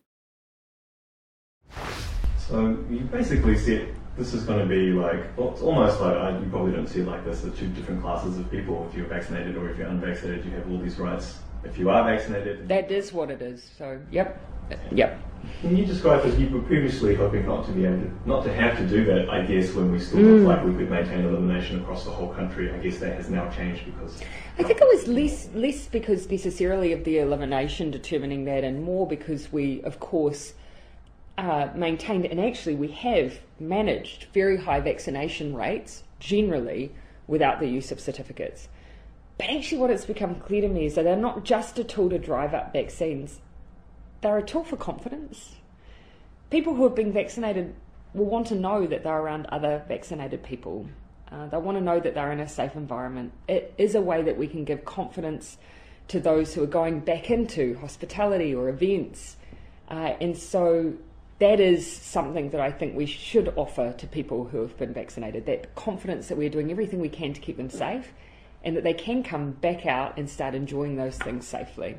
So 2.37 2.77
you 2.89 3.01
basically 3.11 3.57
said 3.57 3.93
this 4.17 4.33
is 4.33 4.43
going 4.43 4.59
to 4.59 4.65
be 4.65 4.91
like, 4.91 5.37
well, 5.37 5.51
it's 5.51 5.61
almost 5.61 6.01
like, 6.01 6.15
uh, 6.15 6.37
you 6.39 6.49
probably 6.49 6.73
don't 6.73 6.87
see 6.87 6.99
it 6.99 7.07
like 7.07 7.23
this, 7.23 7.41
the 7.41 7.51
two 7.51 7.67
different 7.69 8.01
classes 8.01 8.37
of 8.37 8.49
people. 8.51 8.87
If 8.89 8.97
you're 8.97 9.07
vaccinated 9.07 9.55
or 9.55 9.69
if 9.69 9.77
you're 9.77 9.87
unvaccinated, 9.87 10.45
you 10.45 10.51
have 10.51 10.69
all 10.69 10.77
these 10.77 10.99
rights 10.99 11.39
if 11.63 11.77
you 11.77 11.89
are 11.89 12.03
vaccinated. 12.03 12.67
That 12.67 12.91
is 12.91 13.13
what 13.13 13.31
it 13.31 13.41
is. 13.41 13.69
So, 13.77 13.99
yep, 14.11 14.41
yep. 14.91 15.19
Can 15.61 15.75
you 15.75 15.85
describe 15.85 16.23
as 16.25 16.37
you 16.37 16.49
were 16.49 16.61
previously 16.61 17.15
hoping 17.15 17.45
not 17.45 17.65
to 17.65 17.71
be 17.71 17.85
able 17.85 18.01
to, 18.01 18.11
not 18.25 18.43
to 18.43 18.53
have 18.53 18.77
to 18.77 18.87
do 18.87 19.05
that? 19.05 19.29
I 19.29 19.43
guess 19.43 19.73
when 19.73 19.91
we 19.91 19.99
still 19.99 20.19
looked 20.19 20.45
like 20.45 20.65
we 20.65 20.73
could 20.73 20.89
maintain 20.89 21.25
elimination 21.25 21.81
across 21.81 22.03
the 22.03 22.11
whole 22.11 22.33
country. 22.33 22.71
I 22.71 22.77
guess 22.77 22.99
that 22.99 23.15
has 23.15 23.29
now 23.29 23.49
changed 23.49 23.85
because 23.85 24.21
I 24.59 24.63
think 24.63 24.79
it 24.81 24.87
was 24.87 25.07
less 25.07 25.49
less 25.53 25.87
because 25.87 26.29
necessarily 26.29 26.93
of 26.93 27.03
the 27.05 27.17
elimination 27.19 27.89
determining 27.89 28.45
that, 28.45 28.63
and 28.63 28.83
more 28.83 29.07
because 29.07 29.51
we, 29.51 29.81
of 29.81 29.99
course, 29.99 30.53
uh, 31.41 31.71
maintained 31.73 32.25
and 32.25 32.39
actually 32.39 32.75
we 32.75 32.89
have 32.89 33.39
managed 33.59 34.27
very 34.31 34.57
high 34.57 34.79
vaccination 34.79 35.55
rates 35.55 36.03
generally 36.19 36.91
without 37.25 37.59
the 37.59 37.67
use 37.67 37.91
of 37.91 37.99
certificates. 37.99 38.69
But 39.39 39.49
actually, 39.49 39.79
what 39.79 39.89
it's 39.89 40.05
become 40.05 40.35
clear 40.35 40.61
to 40.61 40.67
me 40.67 40.85
is 40.85 40.93
that 40.93 41.03
they're 41.03 41.15
not 41.15 41.43
just 41.43 41.79
a 41.79 41.83
tool 41.83 42.11
to 42.11 42.19
drive 42.19 42.53
up 42.53 42.71
vaccines; 42.73 43.39
they're 44.21 44.37
a 44.37 44.45
tool 44.45 44.63
for 44.63 44.77
confidence. 44.77 45.55
People 46.51 46.75
who 46.75 46.83
have 46.83 46.93
been 46.93 47.11
vaccinated 47.11 47.73
will 48.13 48.25
want 48.25 48.45
to 48.47 48.55
know 48.55 48.85
that 48.85 49.03
they're 49.03 49.17
around 49.17 49.47
other 49.47 49.83
vaccinated 49.87 50.43
people. 50.43 50.87
Uh, 51.31 51.47
they 51.47 51.57
want 51.57 51.77
to 51.77 51.83
know 51.83 51.99
that 51.99 52.13
they're 52.13 52.31
in 52.31 52.39
a 52.39 52.47
safe 52.47 52.75
environment. 52.75 53.31
It 53.47 53.73
is 53.79 53.95
a 53.95 54.01
way 54.01 54.21
that 54.21 54.37
we 54.37 54.47
can 54.47 54.63
give 54.63 54.85
confidence 54.85 55.57
to 56.09 56.19
those 56.19 56.53
who 56.53 56.61
are 56.61 56.67
going 56.67 56.99
back 56.99 57.31
into 57.31 57.79
hospitality 57.79 58.53
or 58.53 58.69
events. 58.69 59.37
Uh, 59.89 60.13
and 60.21 60.37
so 60.37 60.93
that 61.41 61.59
is 61.59 61.91
something 61.91 62.51
that 62.51 62.61
I 62.61 62.71
think 62.71 62.95
we 62.95 63.07
should 63.07 63.51
offer 63.55 63.93
to 63.97 64.07
people 64.07 64.45
who 64.45 64.61
have 64.61 64.77
been 64.77 64.93
vaccinated 64.93 65.47
that 65.47 65.73
confidence 65.73 66.27
that 66.27 66.37
we're 66.37 66.51
doing 66.51 66.69
everything 66.69 66.99
we 66.99 67.09
can 67.09 67.33
to 67.33 67.41
keep 67.41 67.57
them 67.57 67.71
safe 67.71 68.13
and 68.63 68.77
that 68.77 68.83
they 68.83 68.93
can 68.93 69.23
come 69.23 69.53
back 69.53 69.87
out 69.87 70.19
and 70.19 70.29
start 70.29 70.53
enjoying 70.53 70.97
those 70.97 71.17
things 71.17 71.47
safely. 71.47 71.97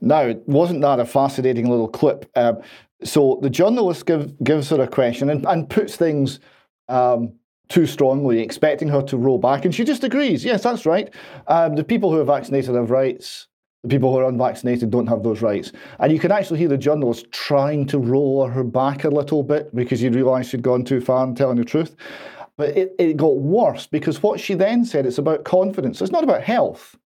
Now, 0.00 0.34
wasn't 0.46 0.80
that 0.80 0.98
a 0.98 1.04
fascinating 1.04 1.68
little 1.68 1.88
clip? 1.88 2.30
Um, 2.34 2.62
so 3.04 3.38
the 3.42 3.50
journalist 3.50 4.06
give, 4.06 4.42
gives 4.42 4.70
her 4.70 4.80
a 4.80 4.88
question 4.88 5.28
and, 5.28 5.44
and 5.44 5.68
puts 5.68 5.96
things 5.96 6.40
um, 6.88 7.34
too 7.68 7.84
strongly, 7.84 8.40
expecting 8.40 8.88
her 8.88 9.02
to 9.02 9.18
roll 9.18 9.38
back, 9.38 9.66
and 9.66 9.74
she 9.74 9.84
just 9.84 10.02
agrees. 10.02 10.46
Yes, 10.46 10.62
that's 10.62 10.86
right. 10.86 11.12
Um, 11.46 11.76
the 11.76 11.84
people 11.84 12.10
who 12.10 12.20
are 12.20 12.24
vaccinated 12.24 12.74
have 12.74 12.90
rights. 12.90 13.48
The 13.82 13.88
people 13.88 14.12
who 14.12 14.18
are 14.18 14.28
unvaccinated 14.28 14.90
don't 14.90 15.08
have 15.08 15.22
those 15.22 15.42
rights. 15.42 15.72
And 15.98 16.12
you 16.12 16.20
can 16.20 16.30
actually 16.30 16.60
hear 16.60 16.68
the 16.68 16.78
journalist 16.78 17.30
trying 17.32 17.86
to 17.86 17.98
roll 17.98 18.46
her 18.46 18.62
back 18.62 19.04
a 19.04 19.08
little 19.08 19.42
bit 19.42 19.74
because 19.74 20.00
you 20.00 20.10
realise 20.10 20.48
she'd 20.48 20.62
gone 20.62 20.84
too 20.84 21.00
far 21.00 21.26
in 21.26 21.34
telling 21.34 21.56
the 21.56 21.64
truth. 21.64 21.96
But 22.56 22.76
it, 22.76 22.94
it 22.98 23.16
got 23.16 23.38
worse 23.38 23.86
because 23.86 24.22
what 24.22 24.38
she 24.38 24.54
then 24.54 24.84
said, 24.84 25.04
it's 25.04 25.18
about 25.18 25.44
confidence. 25.44 26.00
It's 26.00 26.12
not 26.12 26.22
about 26.22 26.42
health. 26.42 26.96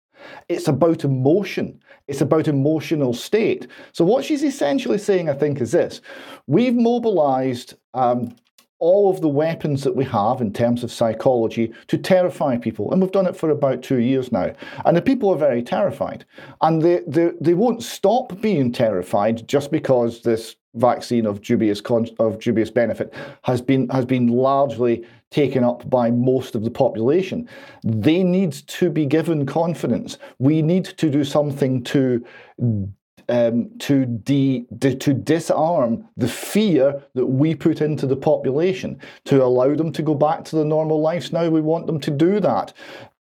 It's 0.49 0.68
about 0.68 1.04
emotion. 1.04 1.80
It's 2.09 2.21
about 2.21 2.49
emotional 2.49 3.14
state. 3.14 3.66
So, 3.92 4.04
what 4.04 4.25
she's 4.25 4.42
essentially 4.42 4.99
saying, 4.99 5.28
I 5.28 5.35
think, 5.35 5.61
is 5.61 5.73
this 5.73 6.00
we've 6.47 6.75
mobilized 6.75 7.75
um, 7.95 8.35
all 8.78 9.11
of 9.11 9.21
the 9.21 9.28
weapons 9.28 9.85
that 9.85 9.97
we 9.97 10.04
have 10.04 10.40
in 10.40 10.52
terms 10.52 10.85
of 10.85 10.92
psychology 10.92 11.73
to 11.87 11.97
terrify 11.97 12.56
people. 12.59 12.92
And 12.92 13.00
we've 13.00 13.12
done 13.12 13.26
it 13.26 13.37
for 13.37 13.50
about 13.50 13.83
two 13.83 14.00
years 14.00 14.33
now. 14.33 14.52
And 14.85 14.97
the 14.97 15.02
people 15.02 15.30
are 15.30 15.38
very 15.38 15.62
terrified. 15.62 16.25
And 16.61 16.83
they, 16.83 17.00
they, 17.06 17.33
they 17.40 17.54
won't 17.54 17.83
stop 17.83 18.40
being 18.40 18.73
terrified 18.73 19.49
just 19.49 19.71
because 19.71 20.23
this 20.23 20.56
vaccine 20.76 21.25
of 21.25 21.40
dubious 21.40 21.80
con- 21.80 22.09
of 22.18 22.38
dubious 22.38 22.71
benefit 22.71 23.12
has 23.42 23.62
been 23.62 23.88
has 23.88 24.04
been 24.04 24.26
largely 24.28 25.04
taken 25.30 25.64
up 25.64 25.88
by 25.88 26.11
most 26.11 26.54
of 26.54 26.64
the 26.64 26.71
population. 26.71 27.49
They 27.83 28.23
need 28.23 28.52
to 28.52 28.90
be 28.90 29.06
given 29.06 29.47
confidence. 29.47 30.18
We 30.38 30.62
need 30.62 30.85
to 30.85 31.11
do 31.11 31.25
something 31.25 31.83
to 31.85 32.25
um, 33.28 33.71
to, 33.80 34.06
de, 34.06 34.66
de, 34.78 34.95
to 34.97 35.12
disarm 35.12 36.09
the 36.16 36.28
fear 36.28 37.02
that 37.14 37.26
we 37.26 37.54
put 37.54 37.80
into 37.80 38.06
the 38.06 38.16
population, 38.16 39.00
to 39.25 39.42
allow 39.42 39.75
them 39.75 39.92
to 39.92 40.02
go 40.02 40.14
back 40.14 40.45
to 40.45 40.56
the 40.56 40.64
normal 40.64 41.00
lives. 41.00 41.33
Now 41.33 41.49
we 41.49 41.61
want 41.61 41.87
them 41.87 42.00
to 42.00 42.11
do 42.11 42.40
that. 42.40 42.73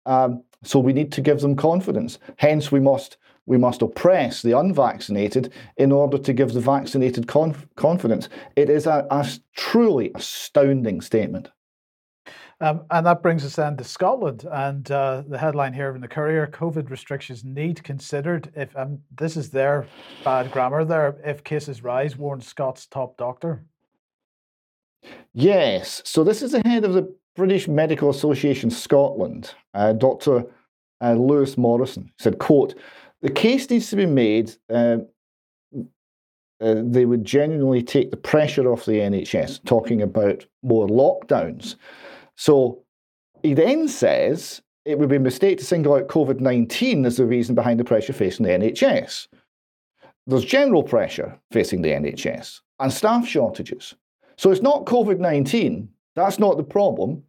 Um, 0.06 0.42
so 0.64 0.78
we 0.78 0.92
need 0.92 1.12
to 1.12 1.20
give 1.20 1.40
them 1.40 1.56
confidence. 1.56 2.18
Hence, 2.36 2.70
we 2.70 2.80
must 2.80 3.16
we 3.44 3.58
must 3.58 3.82
oppress 3.82 4.42
the 4.42 4.56
unvaccinated 4.56 5.52
in 5.76 5.90
order 5.90 6.16
to 6.16 6.32
give 6.32 6.52
the 6.52 6.60
vaccinated 6.60 7.26
conf- 7.26 7.66
confidence. 7.74 8.28
It 8.54 8.70
is 8.70 8.86
a, 8.86 9.04
a 9.10 9.28
truly 9.56 10.12
astounding 10.14 11.00
statement. 11.00 11.50
Um, 12.62 12.84
and 12.92 13.04
that 13.06 13.22
brings 13.22 13.44
us 13.44 13.56
then 13.56 13.76
to 13.76 13.84
Scotland. 13.84 14.46
And 14.50 14.88
uh, 14.90 15.24
the 15.26 15.36
headline 15.36 15.72
here 15.72 15.92
in 15.96 16.00
the 16.00 16.06
Courier 16.06 16.46
COVID 16.46 16.90
restrictions 16.90 17.44
need 17.44 17.82
considered 17.82 18.52
if, 18.54 18.74
um, 18.76 19.00
this 19.18 19.36
is 19.36 19.50
their 19.50 19.86
bad 20.24 20.52
grammar 20.52 20.84
there, 20.84 21.16
if 21.24 21.42
cases 21.42 21.82
rise, 21.82 22.16
warns 22.16 22.46
Scott's 22.46 22.86
top 22.86 23.16
doctor. 23.16 23.64
Yes. 25.34 26.02
So 26.04 26.22
this 26.22 26.40
is 26.40 26.52
the 26.52 26.62
head 26.64 26.84
of 26.84 26.94
the 26.94 27.12
British 27.34 27.66
Medical 27.66 28.10
Association 28.10 28.70
Scotland, 28.70 29.54
uh, 29.74 29.92
Dr. 29.92 30.44
Uh, 31.00 31.14
Lewis 31.14 31.58
Morrison, 31.58 32.12
said, 32.20 32.38
quote, 32.38 32.76
the 33.22 33.30
case 33.30 33.68
needs 33.68 33.90
to 33.90 33.96
be 33.96 34.06
made 34.06 34.54
uh, 34.72 34.98
uh, 36.62 36.80
they 36.84 37.06
would 37.06 37.24
genuinely 37.24 37.82
take 37.82 38.12
the 38.12 38.16
pressure 38.16 38.70
off 38.70 38.84
the 38.84 38.92
NHS, 38.92 39.64
talking 39.64 40.00
about 40.00 40.46
more 40.62 40.86
lockdowns. 40.86 41.74
So 42.36 42.82
he 43.42 43.54
then 43.54 43.88
says 43.88 44.62
it 44.84 44.98
would 44.98 45.08
be 45.08 45.16
a 45.16 45.20
mistake 45.20 45.58
to 45.58 45.64
single 45.64 45.94
out 45.94 46.08
COVID 46.08 46.40
19 46.40 47.06
as 47.06 47.16
the 47.16 47.26
reason 47.26 47.54
behind 47.54 47.78
the 47.78 47.84
pressure 47.84 48.12
facing 48.12 48.46
the 48.46 48.52
NHS. 48.52 49.28
There's 50.26 50.44
general 50.44 50.82
pressure 50.82 51.38
facing 51.50 51.82
the 51.82 51.90
NHS 51.90 52.60
and 52.80 52.92
staff 52.92 53.26
shortages. 53.26 53.94
So 54.36 54.50
it's 54.50 54.62
not 54.62 54.86
COVID 54.86 55.18
19, 55.18 55.88
that's 56.14 56.38
not 56.38 56.56
the 56.56 56.64
problem. 56.64 57.22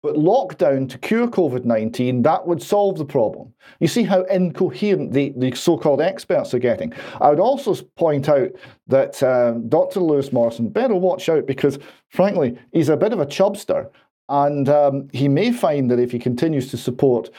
But 0.00 0.14
lockdown 0.14 0.88
to 0.90 0.98
cure 0.98 1.26
COVID 1.26 1.64
19, 1.64 2.22
that 2.22 2.46
would 2.46 2.62
solve 2.62 2.98
the 2.98 3.04
problem. 3.04 3.52
You 3.80 3.88
see 3.88 4.04
how 4.04 4.22
incoherent 4.24 5.12
the, 5.12 5.34
the 5.36 5.52
so 5.56 5.76
called 5.76 6.00
experts 6.00 6.54
are 6.54 6.60
getting. 6.60 6.92
I 7.20 7.30
would 7.30 7.40
also 7.40 7.74
point 7.96 8.28
out 8.28 8.50
that 8.86 9.20
um, 9.24 9.68
Dr. 9.68 9.98
Lewis 9.98 10.32
Morrison 10.32 10.68
better 10.68 10.94
watch 10.94 11.28
out 11.28 11.46
because, 11.46 11.80
frankly, 12.10 12.56
he's 12.72 12.88
a 12.88 12.96
bit 12.96 13.12
of 13.12 13.18
a 13.18 13.26
chubster. 13.26 13.90
And 14.28 14.68
um, 14.68 15.08
he 15.12 15.28
may 15.28 15.52
find 15.52 15.90
that 15.90 15.98
if 15.98 16.12
he 16.12 16.18
continues 16.18 16.70
to 16.70 16.76
support 16.76 17.30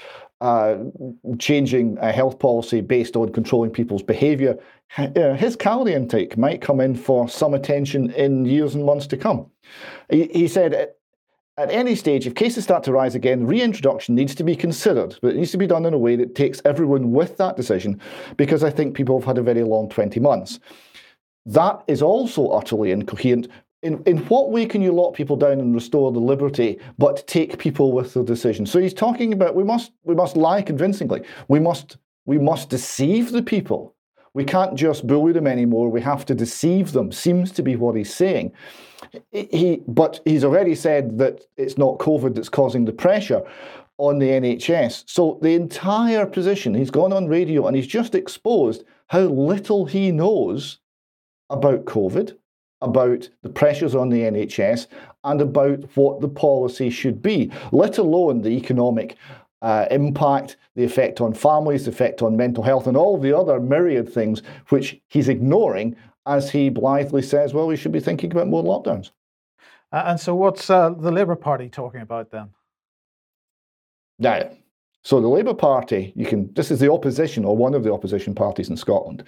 uh, 0.42 0.78
changing 1.38 1.98
a 2.00 2.12
health 2.12 2.40
policy 2.40 2.82
based 2.82 3.16
on 3.16 3.32
controlling 3.32 3.72
people's 3.72 4.04
behaviour, 4.04 4.58
uh, 4.98 5.34
his 5.34 5.56
calorie 5.56 5.94
intake 5.94 6.38
might 6.38 6.62
come 6.62 6.80
in 6.80 6.96
for 6.96 7.30
some 7.30 7.54
attention 7.54 8.12
in 8.12 8.46
years 8.46 8.74
and 8.76 8.86
months 8.86 9.06
to 9.08 9.18
come. 9.18 9.46
He, 10.10 10.26
he 10.28 10.48
said, 10.48 10.94
at 11.60 11.72
any 11.72 11.94
stage, 11.94 12.26
if 12.26 12.36
cases 12.36 12.64
start 12.64 12.84
to 12.84 12.94
rise 12.94 13.16
again, 13.16 13.46
reintroduction 13.46 14.16
needs 14.16 14.34
to 14.36 14.46
be 14.46 14.56
considered, 14.56 15.20
but 15.22 15.32
it 15.32 15.36
needs 15.36 15.52
to 15.52 15.58
be 15.58 15.68
done 15.68 15.86
in 15.86 15.94
a 15.94 15.98
way 15.98 16.16
that 16.16 16.34
takes 16.34 16.62
everyone 16.64 17.12
with 17.12 17.36
that 17.36 17.58
decision, 17.58 18.00
because 18.38 18.64
I 18.64 18.70
think 18.70 18.96
people 18.96 19.20
have 19.20 19.28
had 19.28 19.38
a 19.38 19.44
very 19.44 19.64
long 19.64 19.90
20 19.90 20.22
months. 20.22 20.62
That 21.46 21.84
is 21.88 22.02
also 22.02 22.48
utterly 22.48 22.92
incoherent. 22.92 23.50
In, 23.82 24.04
in 24.06 24.18
what 24.26 24.52
way 24.52 24.66
can 24.66 24.82
you 24.82 24.92
lock 24.92 25.14
people 25.14 25.38
down 25.38 25.60
and 25.62 25.74
restore 25.74 26.12
the 26.12 26.20
liberty, 26.20 26.80
but 26.98 27.26
take 27.28 27.58
people 27.58 27.94
with 27.94 28.14
the 28.14 28.24
decision? 28.24 28.66
So 28.66 28.80
he's 28.80 28.94
talking 28.94 29.32
about 29.32 29.56
we 29.56 29.64
must 29.64 29.92
we 30.04 30.16
must 30.16 30.36
lie 30.36 30.62
convincingly. 30.62 31.24
We 31.48 31.60
must 31.60 31.98
we 32.26 32.38
must 32.38 32.70
deceive 32.70 33.32
the 33.32 33.42
people. 33.42 33.96
We 34.34 34.44
can't 34.44 34.76
just 34.76 35.08
bully 35.08 35.34
them 35.34 35.48
anymore. 35.48 35.90
We 35.90 36.02
have 36.02 36.26
to 36.26 36.36
deceive 36.36 36.92
them. 36.92 37.12
Seems 37.12 37.52
to 37.54 37.64
be 37.64 37.76
what 37.76 37.96
he's 37.96 38.14
saying. 38.14 38.52
He, 39.32 39.82
but 39.88 40.20
he's 40.26 40.44
already 40.44 40.76
said 40.76 41.18
that 41.18 41.42
it's 41.58 41.78
not 41.78 41.98
COVID 41.98 42.36
that's 42.36 42.50
causing 42.50 42.86
the 42.86 42.92
pressure 42.92 43.42
on 43.98 44.20
the 44.20 44.30
NHS. 44.30 45.04
So 45.08 45.40
the 45.42 45.56
entire 45.56 46.26
position, 46.26 46.74
he's 46.74 46.92
gone 46.92 47.12
on 47.12 47.28
radio 47.28 47.68
and 47.68 47.76
he's 47.76 47.88
just 47.88 48.16
exposed 48.16 48.84
how 49.08 49.22
little 49.22 49.86
he 49.86 50.12
knows 50.12 50.80
about 51.50 51.86
COVID, 51.86 52.38
about 52.82 53.30
the 53.44 53.50
pressures 53.50 53.96
on 53.96 54.10
the 54.10 54.22
NHS, 54.22 54.88
and 55.24 55.42
about 55.42 55.84
what 55.96 56.22
the 56.22 56.30
policy 56.30 56.90
should 56.90 57.22
be, 57.22 57.52
let 57.72 57.98
alone 57.98 58.42
the 58.42 58.50
economic 58.50 59.18
uh, 59.62 59.86
impact, 59.92 60.58
the 60.76 60.84
effect 60.84 61.20
on 61.20 61.34
families, 61.34 61.86
the 61.86 61.92
effect 61.92 62.22
on 62.22 62.38
mental 62.38 62.64
health, 62.64 62.88
and 62.88 62.96
all 62.96 63.18
the 63.18 63.38
other 63.38 63.60
myriad 63.60 64.12
things 64.12 64.42
which 64.70 65.00
he's 65.10 65.28
ignoring 65.28 65.96
as 66.26 66.52
he 66.52 66.70
blithely 66.70 67.22
says, 67.22 67.54
well, 67.54 67.68
we 67.68 67.76
should 67.76 67.92
be 67.92 68.00
thinking 68.00 68.32
about 68.32 68.48
more 68.48 68.64
lockdowns. 68.64 69.12
Uh, 69.92 70.04
and 70.06 70.20
so, 70.20 70.36
what's 70.36 70.70
uh, 70.70 70.92
the 70.92 71.12
Labour 71.12 71.36
Party 71.36 71.68
talking 71.68 72.02
about 72.02 72.30
then? 72.30 72.50
Now, 74.20 74.52
so 75.04 75.20
the 75.20 75.28
Labour 75.28 75.54
Party, 75.54 76.14
you 76.16 76.26
can. 76.26 76.54
This 76.54 76.72
is 76.72 76.80
the 76.80 76.92
opposition 76.92 77.46
or 77.46 77.58
one 77.58 77.74
of 77.74 77.84
the 77.84 77.92
opposition 77.92 78.36
parties 78.36 78.70
in 78.70 78.78
Scotland. 78.78 79.24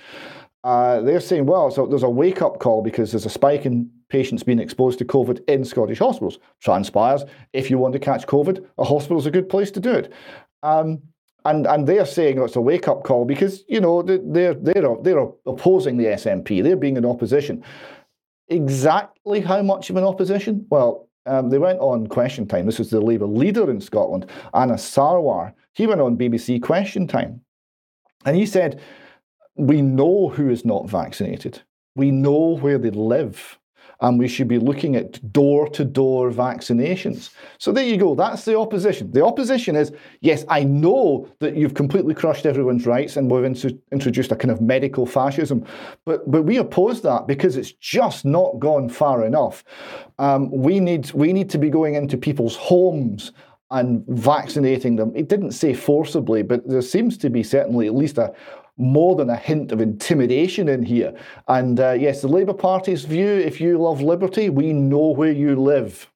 Uh, 0.64 1.02
they're 1.02 1.20
saying, 1.20 1.46
well, 1.46 1.72
so 1.72 1.88
there's 1.88 2.04
a 2.04 2.10
wake 2.10 2.42
up 2.42 2.60
call 2.60 2.84
because 2.84 3.12
there's 3.12 3.26
a 3.26 3.30
spike 3.30 3.66
in 3.66 3.90
patients 4.10 4.44
being 4.44 4.60
exposed 4.60 5.00
to 5.00 5.06
COVID 5.06 5.44
in 5.48 5.66
Scottish 5.66 6.00
hospitals. 6.00 6.38
Transpires, 6.60 7.24
if 7.54 7.72
you 7.72 7.80
want 7.80 7.94
to 7.94 8.00
catch 8.00 8.28
COVID, 8.28 8.66
a 8.78 8.84
hospital 8.84 9.18
is 9.18 9.26
a 9.26 9.32
good 9.32 9.50
place 9.50 9.72
to 9.72 9.80
do 9.80 9.92
it. 9.92 10.14
Um, 10.62 11.02
and 11.46 11.66
and 11.66 11.88
they're 11.88 12.06
saying 12.06 12.40
it's 12.40 12.56
a 12.56 12.62
wake 12.62 12.88
up 12.88 13.04
call 13.04 13.26
because 13.26 13.64
you 13.68 13.82
know 13.82 14.04
they're 14.04 14.54
they're 14.54 14.96
they're 15.02 15.28
opposing 15.48 15.98
the 15.98 16.06
SNP. 16.06 16.62
They're 16.62 16.76
being 16.76 16.98
in 16.98 17.06
opposition. 17.06 17.64
Exactly 18.50 19.40
how 19.40 19.64
much 19.64 19.90
of 19.90 19.96
an 19.96 20.04
opposition? 20.04 20.68
Well, 20.70 21.10
um, 21.26 21.50
they 21.50 21.58
went 21.58 21.80
on 21.80 22.08
Question 22.08 22.48
Time. 22.48 22.66
This 22.66 22.80
was 22.80 22.90
the 22.90 23.00
Labour 23.00 23.26
leader 23.26 23.72
in 23.72 23.82
Scotland, 23.82 24.28
Anas 24.54 24.84
Sarwar. 24.84 25.54
He 25.74 25.88
went 25.88 26.02
on 26.02 26.18
BBC 26.18 26.62
Question 26.62 27.08
Time, 27.08 27.42
and 28.26 28.36
he 28.36 28.46
said, 28.46 28.82
"We 29.56 29.82
know 29.82 30.30
who 30.30 30.50
is 30.50 30.66
not 30.66 30.90
vaccinated. 30.90 31.62
We 31.96 32.12
know 32.12 32.58
where 32.58 32.78
they 32.78 32.92
live." 32.92 33.60
and 34.02 34.18
we 34.18 34.28
should 34.28 34.48
be 34.48 34.58
looking 34.58 34.96
at 34.96 35.32
door 35.32 35.70
to 35.70 35.86
door 35.86 36.32
vaccinations. 36.32 37.30
So 37.60 37.72
there 37.72 37.86
you 37.86 37.98
go. 37.98 38.16
That's 38.16 38.46
the 38.46 38.58
opposition. 38.58 39.12
The 39.12 39.24
opposition 39.24 39.76
is 39.76 39.92
yes, 40.22 40.44
I 40.50 40.64
know 40.64 41.28
that 41.40 41.56
you've 41.56 41.76
completely 41.76 42.16
crushed 42.16 42.48
everyone's 42.48 42.88
rights 42.88 43.16
and 43.16 43.30
we've 43.30 43.46
introduced 43.92 44.32
a 44.32 44.36
kind 44.36 44.52
of 44.52 44.60
medical 44.60 45.06
fascism, 45.06 45.66
but, 46.06 46.30
but 46.30 46.44
we 46.44 46.58
oppose 46.58 47.02
that 47.04 47.28
because 47.28 47.56
it's 47.56 47.74
just 47.74 48.26
not 48.26 48.60
gone 48.60 48.90
far 48.90 49.24
enough. 49.24 49.64
Um, 50.18 50.50
we, 50.52 50.80
need, 50.80 51.12
we 51.14 51.32
need 51.32 51.50
to 51.52 51.60
be 51.60 51.70
going 51.70 51.94
into 51.94 52.18
people's 52.18 52.56
homes 52.56 53.32
and 53.70 54.04
vaccinating 54.08 54.96
them. 54.98 55.14
It 55.16 55.30
didn't 55.30 55.52
say 55.52 55.74
forcibly, 55.74 56.42
but 56.42 56.68
there 56.68 56.82
seems 56.82 57.18
to 57.20 57.30
be 57.30 57.44
certainly 57.44 57.88
at 57.88 57.96
least 57.96 58.18
a 58.18 58.34
more 58.82 59.16
than 59.16 59.30
a 59.30 59.36
hint 59.36 59.72
of 59.72 59.80
intimidation 59.80 60.68
in 60.68 60.84
here. 60.84 61.14
And 61.48 61.80
uh, 61.80 61.92
yes, 61.92 62.22
the 62.22 62.28
Labour 62.28 62.54
Party's 62.54 63.06
view 63.06 63.28
if 63.28 63.62
you 63.62 63.78
love 63.78 64.02
liberty, 64.02 64.50
we 64.50 64.74
know 64.74 65.12
where 65.12 65.32
you 65.32 65.56
live. 65.56 66.10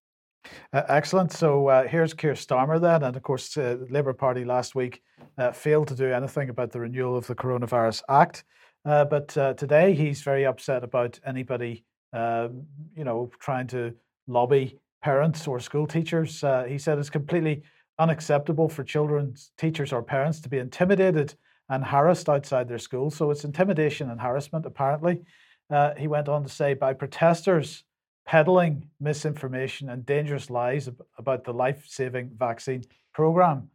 Uh, 0.74 0.84
excellent. 0.90 1.32
So 1.32 1.68
uh, 1.68 1.88
here's 1.88 2.14
Keir 2.14 2.34
Starmer 2.34 2.82
then. 2.82 3.04
And 3.04 3.16
of 3.16 3.24
course, 3.24 3.56
uh, 3.58 3.78
Labour 3.90 4.14
Party 4.14 4.44
last 4.46 4.76
week 4.76 5.02
uh, 5.38 5.52
failed 5.52 5.88
to 5.90 5.96
do 5.96 6.12
anything 6.12 6.50
about 6.50 6.72
the 6.72 6.80
renewal 6.80 7.16
of 7.16 7.28
the 7.28 7.36
Coronavirus 7.36 8.02
Act. 8.10 8.44
Uh, 8.84 9.06
but 9.06 9.30
today 9.58 9.94
he's 9.96 10.22
very 10.22 10.46
upset 10.46 10.84
about 10.84 11.20
anybody, 11.26 11.84
you 12.14 13.04
know, 13.04 13.32
trying 13.40 13.66
to 13.68 13.94
lobby 14.28 14.78
parents 15.02 15.48
or 15.48 15.60
school 15.60 15.88
teachers. 15.88 16.44
he 16.68 16.78
said 16.78 17.00
it's 17.00 17.10
completely 17.10 17.64
unacceptable 17.98 18.70
for 18.70 18.84
children, 18.84 19.34
teachers, 19.58 19.92
or 19.92 20.04
parents 20.04 20.40
to 20.42 20.50
be 20.50 20.60
intimidated 20.60 21.34
and 21.70 21.84
harassed 21.84 22.30
outside 22.30 22.68
their 22.68 22.80
schools. 22.80 23.16
So 23.16 23.32
it's 23.32 23.44
intimidation 23.44 24.10
and 24.10 24.22
harassment, 24.22 24.66
apparently. 24.66 25.22
Uh, 25.70 25.96
he 25.96 26.08
went 26.08 26.30
on 26.30 26.44
to 26.44 26.50
say 26.50 26.74
by 26.74 26.94
protesters 26.94 27.84
peddling 28.26 28.88
misinformation 29.00 29.90
and 29.90 30.06
dangerous 30.06 30.50
lies 30.50 30.90
about 31.18 31.44
the 31.44 31.54
life 31.54 31.86
saving 31.88 32.32
vaccine 32.38 32.84
program. 33.14 33.70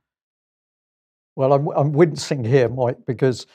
Well, 1.37 1.53
I'm, 1.53 1.69
I'm 1.69 1.93
wincing 1.93 2.45
here, 2.45 2.69
Mike, 2.69 2.99
because 3.07 3.47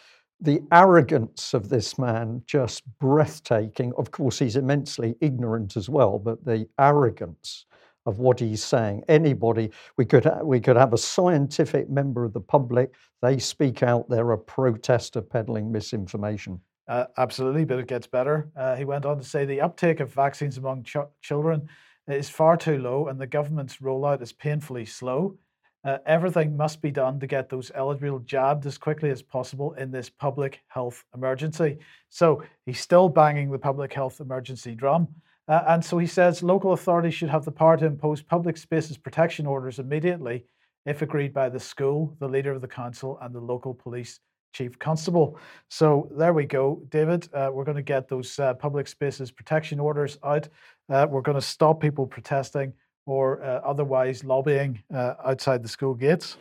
the 0.42 0.62
arrogance 0.72 1.54
of 1.54 1.70
this 1.70 1.98
man 1.98 2.42
just 2.46 2.84
breathtaking. 3.00 3.94
Of 3.98 4.12
course, 4.12 4.40
he's 4.40 4.56
immensely 4.56 5.16
ignorant 5.22 5.78
as 5.78 5.90
well, 5.90 6.20
but 6.20 6.44
the 6.44 6.68
arrogance 6.80 7.66
of 8.06 8.20
what 8.20 8.40
he's 8.40 8.64
saying. 8.64 9.04
Anybody, 9.08 9.72
we 9.98 10.06
could 10.06 10.30
we 10.44 10.60
could 10.60 10.76
have 10.76 10.94
a 10.94 10.98
scientific 10.98 11.90
member 11.90 12.24
of 12.24 12.34
the 12.34 12.42
public. 12.42 12.94
They 13.22 13.40
speak 13.40 13.84
out. 13.84 14.10
They're 14.10 14.32
a 14.32 14.38
protester 14.38 15.22
peddling 15.22 15.72
misinformation. 15.72 16.60
Uh, 16.88 17.06
absolutely, 17.18 17.66
but 17.66 17.80
it 17.80 17.88
gets 17.88 18.06
better. 18.06 18.50
Uh, 18.56 18.76
he 18.76 18.86
went 18.86 19.06
on 19.06 19.18
to 19.18 19.24
say 19.24 19.44
the 19.46 19.62
uptake 19.62 20.00
of 20.00 20.14
vaccines 20.14 20.58
among 20.58 20.84
ch- 20.84 20.98
children 21.22 21.68
is 22.08 22.30
far 22.30 22.56
too 22.56 22.78
low, 22.78 23.08
and 23.08 23.20
the 23.20 23.26
government's 23.26 23.78
rollout 23.78 24.22
is 24.22 24.32
painfully 24.32 24.86
slow. 24.86 25.36
Uh, 25.84 26.00
everything 26.08 26.58
must 26.58 26.82
be 26.82 26.90
done 26.92 27.20
to 27.20 27.28
get 27.28 27.48
those 27.48 27.72
eligible 27.76 28.20
jabbed 28.20 28.66
as 28.66 28.78
quickly 28.78 29.12
as 29.12 29.22
possible 29.22 29.74
in 29.74 29.92
this 29.92 30.10
public 30.10 30.62
health 30.68 31.04
emergency. 31.14 31.78
So 32.10 32.44
he's 32.66 32.80
still 32.80 33.08
banging 33.08 33.52
the 33.52 33.60
public 33.60 33.94
health 33.94 34.20
emergency 34.20 34.74
drum. 34.74 35.08
Uh, 35.48 35.64
and 35.68 35.86
so 35.86 35.98
he 35.98 36.08
says 36.08 36.42
local 36.42 36.74
authorities 36.74 37.14
should 37.14 37.30
have 37.30 37.46
the 37.46 37.52
power 37.52 37.78
to 37.78 37.86
impose 37.86 38.22
public 38.22 38.58
spaces 38.58 38.98
protection 38.98 39.46
orders 39.46 39.80
immediately 39.80 40.44
if 40.86 41.02
agreed 41.02 41.34
by 41.34 41.50
the 41.50 41.60
school, 41.60 42.16
the 42.20 42.28
leader 42.28 42.52
of 42.52 42.62
the 42.62 42.68
council, 42.68 43.18
and 43.22 43.34
the 43.34 43.40
local 43.40 43.74
police 43.74 44.20
chief 44.54 44.80
constable. 44.80 45.38
So 45.70 46.10
there 46.18 46.34
we 46.34 46.46
go, 46.46 46.82
David. 46.90 47.28
Uh, 47.34 47.50
we're 47.52 47.66
going 47.66 47.76
to 47.76 47.84
get 47.84 48.08
those 48.08 48.40
uh, 48.40 48.54
public 48.54 48.88
spaces 48.88 49.32
protection 49.32 49.80
orders 49.80 50.18
out. 50.24 50.48
Uh, 50.90 51.08
we're 51.10 51.22
going 51.22 51.36
to 51.36 51.42
stop 51.46 51.82
people 51.82 52.08
protesting 52.08 52.74
or 53.06 53.44
uh, 53.44 53.62
otherwise 53.66 54.24
lobbying 54.24 54.82
uh, 54.94 55.16
outside 55.26 55.62
the 55.62 55.68
school 55.68 55.94
gates. 55.94 56.38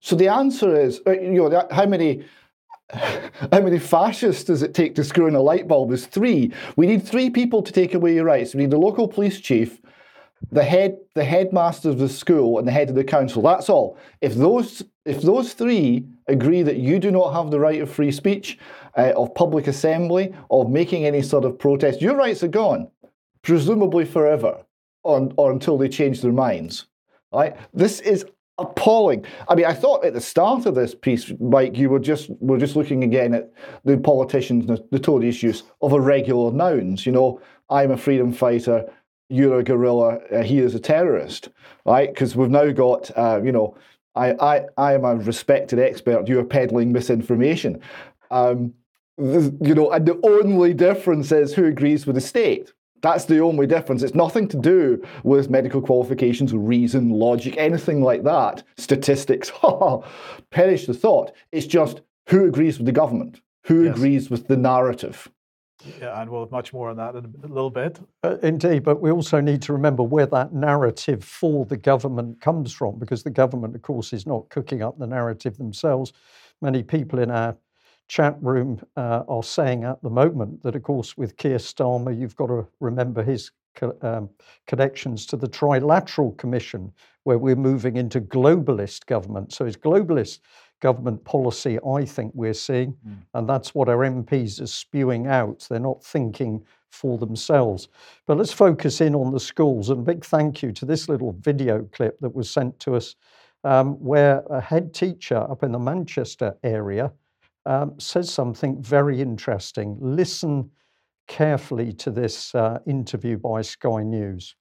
So 0.00 0.14
the 0.14 0.28
answer 0.28 0.78
is, 0.80 1.00
you 1.06 1.48
know, 1.48 1.66
how 1.70 1.86
many 1.86 2.24
how 2.92 3.60
many 3.60 3.78
fascists 3.78 4.44
does 4.44 4.62
it 4.62 4.74
take 4.74 4.94
to 4.94 5.04
screw 5.04 5.26
in 5.26 5.34
a 5.34 5.40
light 5.40 5.66
bulb? 5.66 5.92
Is 5.92 6.06
three. 6.06 6.52
We 6.76 6.86
need 6.86 7.06
three 7.06 7.30
people 7.30 7.62
to 7.62 7.72
take 7.72 7.94
away 7.94 8.14
your 8.14 8.24
rights. 8.24 8.54
We 8.54 8.62
need 8.62 8.70
the 8.70 8.78
local 8.78 9.08
police 9.08 9.40
chief, 9.40 9.80
the 10.52 10.62
head, 10.62 10.96
the 11.14 11.24
headmaster 11.24 11.88
of 11.88 11.98
the 11.98 12.08
school, 12.08 12.58
and 12.58 12.66
the 12.66 12.72
head 12.72 12.88
of 12.88 12.94
the 12.94 13.04
council. 13.04 13.42
That's 13.42 13.68
all. 13.68 13.98
If 14.20 14.34
those 14.34 14.84
if 15.04 15.22
those 15.22 15.52
three 15.52 16.06
agree 16.28 16.62
that 16.62 16.76
you 16.76 16.98
do 16.98 17.10
not 17.10 17.32
have 17.32 17.50
the 17.50 17.60
right 17.60 17.80
of 17.80 17.90
free 17.90 18.12
speech, 18.12 18.58
uh, 18.96 19.12
of 19.16 19.34
public 19.34 19.66
assembly, 19.66 20.34
of 20.50 20.70
making 20.70 21.04
any 21.04 21.22
sort 21.22 21.44
of 21.44 21.58
protest, 21.58 22.00
your 22.00 22.16
rights 22.16 22.42
are 22.42 22.48
gone, 22.48 22.88
presumably 23.42 24.04
forever, 24.04 24.64
or, 25.02 25.30
or 25.36 25.52
until 25.52 25.76
they 25.76 25.88
change 25.88 26.20
their 26.20 26.32
minds. 26.32 26.86
Right? 27.32 27.56
This 27.74 28.00
is 28.00 28.24
appalling. 28.58 29.24
I 29.48 29.54
mean, 29.54 29.66
I 29.66 29.74
thought 29.74 30.04
at 30.04 30.14
the 30.14 30.20
start 30.20 30.66
of 30.66 30.74
this 30.74 30.94
piece, 30.94 31.32
Mike, 31.40 31.76
you 31.76 31.90
were 31.90 31.98
just 31.98 32.30
were 32.40 32.58
just 32.58 32.76
looking 32.76 33.04
again 33.04 33.34
at 33.34 33.52
the 33.84 33.98
politicians, 33.98 34.80
the, 34.90 34.98
Tories' 34.98 35.42
use 35.42 35.62
of 35.82 35.92
irregular 35.92 36.52
nouns. 36.52 37.06
You 37.06 37.12
know, 37.12 37.40
I'm 37.68 37.90
a 37.90 37.96
freedom 37.96 38.32
fighter. 38.32 38.90
You're 39.28 39.58
a 39.58 39.64
guerrilla. 39.64 40.18
Uh, 40.32 40.42
he 40.42 40.58
is 40.58 40.74
a 40.74 40.80
terrorist, 40.80 41.48
right? 41.84 42.08
Because 42.08 42.36
we've 42.36 42.50
now 42.50 42.70
got, 42.70 43.10
uh, 43.16 43.40
you 43.42 43.52
know, 43.52 43.76
I, 44.14 44.32
I, 44.32 44.64
I 44.76 44.94
am 44.94 45.04
a 45.04 45.16
respected 45.16 45.78
expert. 45.78 46.28
You're 46.28 46.44
peddling 46.44 46.92
misinformation. 46.92 47.80
Um, 48.30 48.72
you 49.18 49.74
know, 49.74 49.90
and 49.90 50.06
the 50.06 50.20
only 50.22 50.74
difference 50.74 51.32
is 51.32 51.54
who 51.54 51.64
agrees 51.64 52.06
with 52.06 52.16
the 52.16 52.20
state. 52.20 52.72
That's 53.02 53.26
the 53.26 53.40
only 53.40 53.66
difference. 53.66 54.02
It's 54.02 54.14
nothing 54.14 54.48
to 54.48 54.56
do 54.56 55.02
with 55.22 55.50
medical 55.50 55.80
qualifications, 55.80 56.52
reason, 56.54 57.10
logic, 57.10 57.54
anything 57.56 58.02
like 58.02 58.24
that. 58.24 58.62
Statistics, 58.76 59.52
perish 60.50 60.86
the 60.86 60.94
thought. 60.94 61.32
It's 61.52 61.66
just 61.66 62.00
who 62.28 62.46
agrees 62.46 62.78
with 62.78 62.86
the 62.86 62.92
government, 62.92 63.40
who 63.64 63.84
yes. 63.84 63.96
agrees 63.96 64.30
with 64.30 64.48
the 64.48 64.56
narrative. 64.56 65.28
Yeah, 66.00 66.20
and 66.20 66.30
we'll 66.30 66.40
have 66.40 66.50
much 66.50 66.72
more 66.72 66.88
on 66.90 66.96
that 66.96 67.14
in 67.14 67.24
a 67.44 67.46
little 67.46 67.70
bit. 67.70 68.00
Uh, 68.22 68.38
indeed, 68.42 68.82
but 68.82 69.00
we 69.00 69.10
also 69.10 69.40
need 69.40 69.62
to 69.62 69.72
remember 69.72 70.02
where 70.02 70.26
that 70.26 70.52
narrative 70.52 71.22
for 71.22 71.64
the 71.66 71.76
government 71.76 72.40
comes 72.40 72.72
from, 72.72 72.98
because 72.98 73.22
the 73.22 73.30
government, 73.30 73.74
of 73.74 73.82
course, 73.82 74.12
is 74.12 74.26
not 74.26 74.48
cooking 74.48 74.82
up 74.82 74.98
the 74.98 75.06
narrative 75.06 75.58
themselves. 75.58 76.12
Many 76.62 76.82
people 76.82 77.18
in 77.18 77.30
our 77.30 77.56
chat 78.08 78.36
room 78.40 78.80
uh, 78.96 79.22
are 79.28 79.42
saying 79.42 79.84
at 79.84 80.02
the 80.02 80.10
moment 80.10 80.62
that, 80.62 80.76
of 80.76 80.82
course, 80.82 81.16
with 81.16 81.36
Keir 81.36 81.58
Starmer, 81.58 82.16
you've 82.16 82.36
got 82.36 82.46
to 82.46 82.66
remember 82.80 83.22
his 83.22 83.50
co- 83.74 83.96
um, 84.02 84.30
connections 84.66 85.26
to 85.26 85.36
the 85.36 85.48
Trilateral 85.48 86.36
Commission, 86.36 86.92
where 87.24 87.38
we're 87.38 87.56
moving 87.56 87.96
into 87.96 88.20
globalist 88.20 89.06
government. 89.06 89.52
So 89.52 89.66
it's 89.66 89.76
globalist 89.76 90.40
government 90.80 91.24
policy, 91.24 91.78
I 91.84 92.04
think 92.04 92.32
we're 92.34 92.54
seeing, 92.54 92.96
mm. 93.06 93.16
and 93.34 93.48
that's 93.48 93.74
what 93.74 93.88
our 93.88 93.98
MPs 93.98 94.60
are 94.60 94.66
spewing 94.66 95.26
out. 95.26 95.66
They're 95.68 95.80
not 95.80 96.04
thinking 96.04 96.62
for 96.90 97.18
themselves. 97.18 97.88
But 98.26 98.38
let's 98.38 98.52
focus 98.52 99.00
in 99.00 99.14
on 99.14 99.32
the 99.32 99.40
schools. 99.40 99.90
And 99.90 100.04
big 100.04 100.24
thank 100.24 100.62
you 100.62 100.72
to 100.72 100.84
this 100.84 101.08
little 101.08 101.32
video 101.40 101.88
clip 101.92 102.18
that 102.20 102.34
was 102.34 102.50
sent 102.50 102.78
to 102.80 102.94
us, 102.94 103.16
um, 103.64 103.94
where 103.94 104.42
a 104.50 104.60
head 104.60 104.94
teacher 104.94 105.38
up 105.38 105.62
in 105.62 105.72
the 105.72 105.78
Manchester 105.78 106.56
area 106.62 107.12
um, 107.66 107.98
says 107.98 108.32
something 108.32 108.82
very 108.82 109.20
interesting. 109.20 109.98
Listen 110.00 110.70
carefully 111.26 111.92
to 111.92 112.10
this 112.10 112.54
uh, 112.54 112.78
interview 112.86 113.36
by 113.36 113.62
Sky 113.62 114.02
News. 114.02 114.54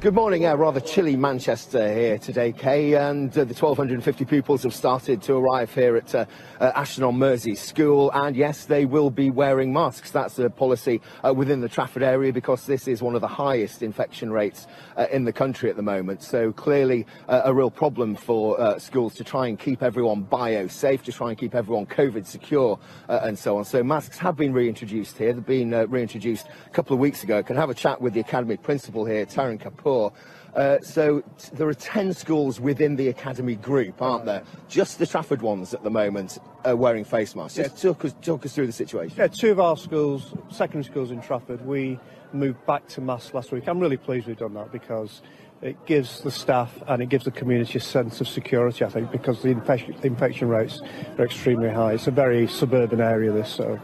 Good 0.00 0.14
morning. 0.14 0.46
A 0.46 0.56
rather 0.56 0.80
chilly 0.80 1.14
Manchester 1.14 1.92
here 1.92 2.16
today, 2.16 2.52
Kay, 2.52 2.94
and 2.94 3.30
uh, 3.36 3.44
the 3.44 3.52
1,250 3.52 4.24
pupils 4.24 4.62
have 4.62 4.72
started 4.74 5.20
to 5.24 5.34
arrive 5.34 5.74
here 5.74 5.94
at 5.94 6.14
uh, 6.14 6.24
uh, 6.58 6.72
Ashton 6.74 7.04
on 7.04 7.18
Mersey 7.18 7.54
School, 7.54 8.10
and 8.14 8.34
yes, 8.34 8.64
they 8.64 8.86
will 8.86 9.10
be 9.10 9.28
wearing 9.28 9.74
masks. 9.74 10.10
That's 10.10 10.38
a 10.38 10.48
policy 10.48 11.02
uh, 11.22 11.34
within 11.34 11.60
the 11.60 11.68
Trafford 11.68 12.02
area 12.02 12.32
because 12.32 12.64
this 12.64 12.88
is 12.88 13.02
one 13.02 13.14
of 13.14 13.20
the 13.20 13.28
highest 13.28 13.82
infection 13.82 14.32
rates 14.32 14.66
uh, 14.96 15.06
in 15.12 15.24
the 15.24 15.34
country 15.34 15.68
at 15.68 15.76
the 15.76 15.82
moment. 15.82 16.22
So 16.22 16.50
clearly 16.50 17.04
uh, 17.28 17.42
a 17.44 17.52
real 17.52 17.70
problem 17.70 18.16
for 18.16 18.80
schools 18.80 19.14
to 19.16 19.24
try 19.24 19.48
and 19.48 19.58
keep 19.58 19.82
everyone 19.82 20.22
bio-safe, 20.22 21.02
to 21.04 21.12
try 21.12 21.28
and 21.28 21.36
keep 21.36 21.54
everyone 21.54 21.84
COVID 21.84 22.24
secure, 22.24 22.78
and 23.06 23.38
so 23.38 23.58
on. 23.58 23.66
So 23.66 23.82
masks 23.82 24.16
have 24.16 24.36
been 24.36 24.54
reintroduced 24.54 25.18
here. 25.18 25.34
They've 25.34 25.44
been 25.44 25.72
reintroduced 25.90 26.46
a 26.66 26.70
couple 26.70 26.94
of 26.94 27.00
weeks 27.00 27.22
ago. 27.22 27.36
I 27.36 27.42
can 27.42 27.56
have 27.56 27.68
a 27.68 27.74
chat 27.74 28.00
with 28.00 28.14
the 28.14 28.20
academy 28.20 28.56
principal 28.56 29.04
here, 29.04 29.26
Taryn 29.26 29.60
Kapoor 29.60 29.89
poor. 29.90 30.12
Uh, 30.54 30.78
so 30.80 31.20
t- 31.38 31.50
there 31.52 31.68
are 31.68 31.74
10 31.74 32.12
schools 32.12 32.60
within 32.60 32.96
the 32.96 33.08
academy 33.08 33.56
group, 33.56 34.00
aren't 34.00 34.24
there? 34.24 34.42
Just 34.68 34.98
the 34.98 35.06
Trafford 35.06 35.42
ones 35.42 35.74
at 35.74 35.82
the 35.82 35.90
moment 35.90 36.38
are 36.64 36.76
wearing 36.76 37.04
face 37.04 37.34
masks. 37.34 37.56
Just 37.56 37.82
talk, 37.82 38.04
us, 38.04 38.14
talk 38.22 38.44
us 38.44 38.54
through 38.54 38.66
the 38.66 38.72
situation. 38.72 39.16
Yeah, 39.18 39.28
two 39.28 39.50
of 39.50 39.60
our 39.60 39.76
schools, 39.76 40.34
secondary 40.48 40.84
schools 40.84 41.10
in 41.10 41.20
Trafford, 41.20 41.64
we 41.66 41.98
moved 42.32 42.64
back 42.66 42.86
to 42.88 43.00
masks 43.00 43.34
last 43.34 43.52
week. 43.52 43.68
I'm 43.68 43.80
really 43.80 43.96
pleased 43.96 44.26
we've 44.26 44.36
done 44.36 44.54
that 44.54 44.70
because 44.72 45.22
it 45.62 45.76
gives 45.86 46.20
the 46.20 46.30
staff 46.30 46.72
and 46.86 47.02
it 47.02 47.08
gives 47.08 47.24
the 47.24 47.32
community 47.32 47.78
a 47.78 47.80
sense 47.80 48.20
of 48.20 48.28
security, 48.28 48.84
I 48.84 48.88
think, 48.88 49.10
because 49.10 49.42
the 49.42 49.50
infection, 49.50 49.96
the 50.00 50.06
infection 50.06 50.48
rates 50.48 50.80
are 51.18 51.24
extremely 51.24 51.68
high. 51.68 51.94
It's 51.94 52.06
a 52.06 52.12
very 52.12 52.46
suburban 52.46 53.00
area, 53.00 53.30
this, 53.32 53.50
so 53.50 53.78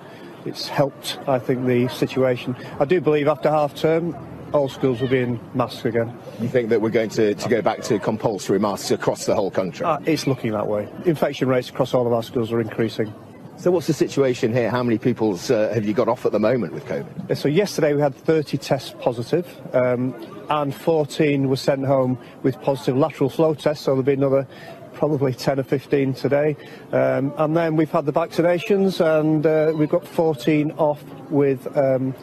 it's 0.45 0.69
helped, 0.69 1.19
I 1.27 1.39
think, 1.39 1.67
the 1.67 1.89
situation. 1.89 2.57
I 2.81 2.85
do 2.85 3.01
believe 3.01 3.29
after 3.29 3.51
half 3.51 3.75
term, 3.75 4.17
all 4.57 4.69
schools 4.69 5.01
will 5.01 5.09
be 5.09 5.21
in 5.21 5.39
masks 5.55 5.85
again. 5.85 6.17
You 6.41 6.49
think 6.49 6.71
that 6.71 6.81
we're 6.81 6.91
going 6.91 7.11
to, 7.11 7.35
to 7.35 7.49
go 7.49 7.61
back 7.61 7.83
to 7.83 7.99
compulsory 7.99 8.59
masks 8.59 8.91
across 8.91 9.27
the 9.27 9.35
whole 9.35 9.51
country? 9.51 9.85
Uh, 9.85 9.99
it's 10.07 10.27
looking 10.27 10.53
that 10.53 10.67
way. 10.67 10.89
Infection 11.05 11.47
rates 11.47 11.69
across 11.69 11.93
all 11.93 12.07
of 12.07 12.13
our 12.13 12.23
schools 12.23 12.51
are 12.53 12.61
increasing. 12.61 13.13
So 13.59 13.71
what's 13.71 13.87
the 13.87 13.93
situation 13.93 14.53
here? 14.53 14.71
How 14.71 14.83
many 14.83 14.99
people 14.99 15.33
uh, 15.35 15.73
have 15.73 15.85
you 15.85 15.95
got 15.95 16.09
off 16.09 16.27
at 16.27 16.33
the 16.33 16.39
moment 16.39 16.73
with 16.73 16.85
COVID? 16.87 17.37
So 17.37 17.49
yesterday 17.49 17.95
we 17.95 18.01
had 18.01 18.15
30 18.15 18.59
tests 18.59 18.95
positive, 18.99 19.47
um, 19.75 20.15
and 20.51 20.75
14 20.75 21.49
were 21.49 21.57
sent 21.57 21.85
home 21.85 22.19
with 22.43 22.61
positive 22.61 22.97
lateral 22.97 23.31
flow 23.31 23.55
tests. 23.55 23.85
So 23.85 23.93
there'll 23.93 24.03
be 24.05 24.15
another 24.15 24.47
probably 24.95 25.35
10 25.35 25.61
or 25.61 25.65
15 25.65 26.15
today. 26.15 26.57
Um, 26.93 27.33
and 27.37 27.55
then 27.57 27.77
we've 27.77 27.91
had 27.91 28.07
the 28.07 28.13
vaccinations, 28.13 29.01
and 29.01 29.45
uh, 29.47 29.73
we've 29.75 29.91
got 29.91 30.07
14 30.07 30.73
off 30.73 31.03
with 31.31 31.67
um, 31.77 32.15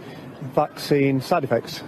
vaccine 0.55 1.21
side 1.21 1.43
effects. 1.43 1.83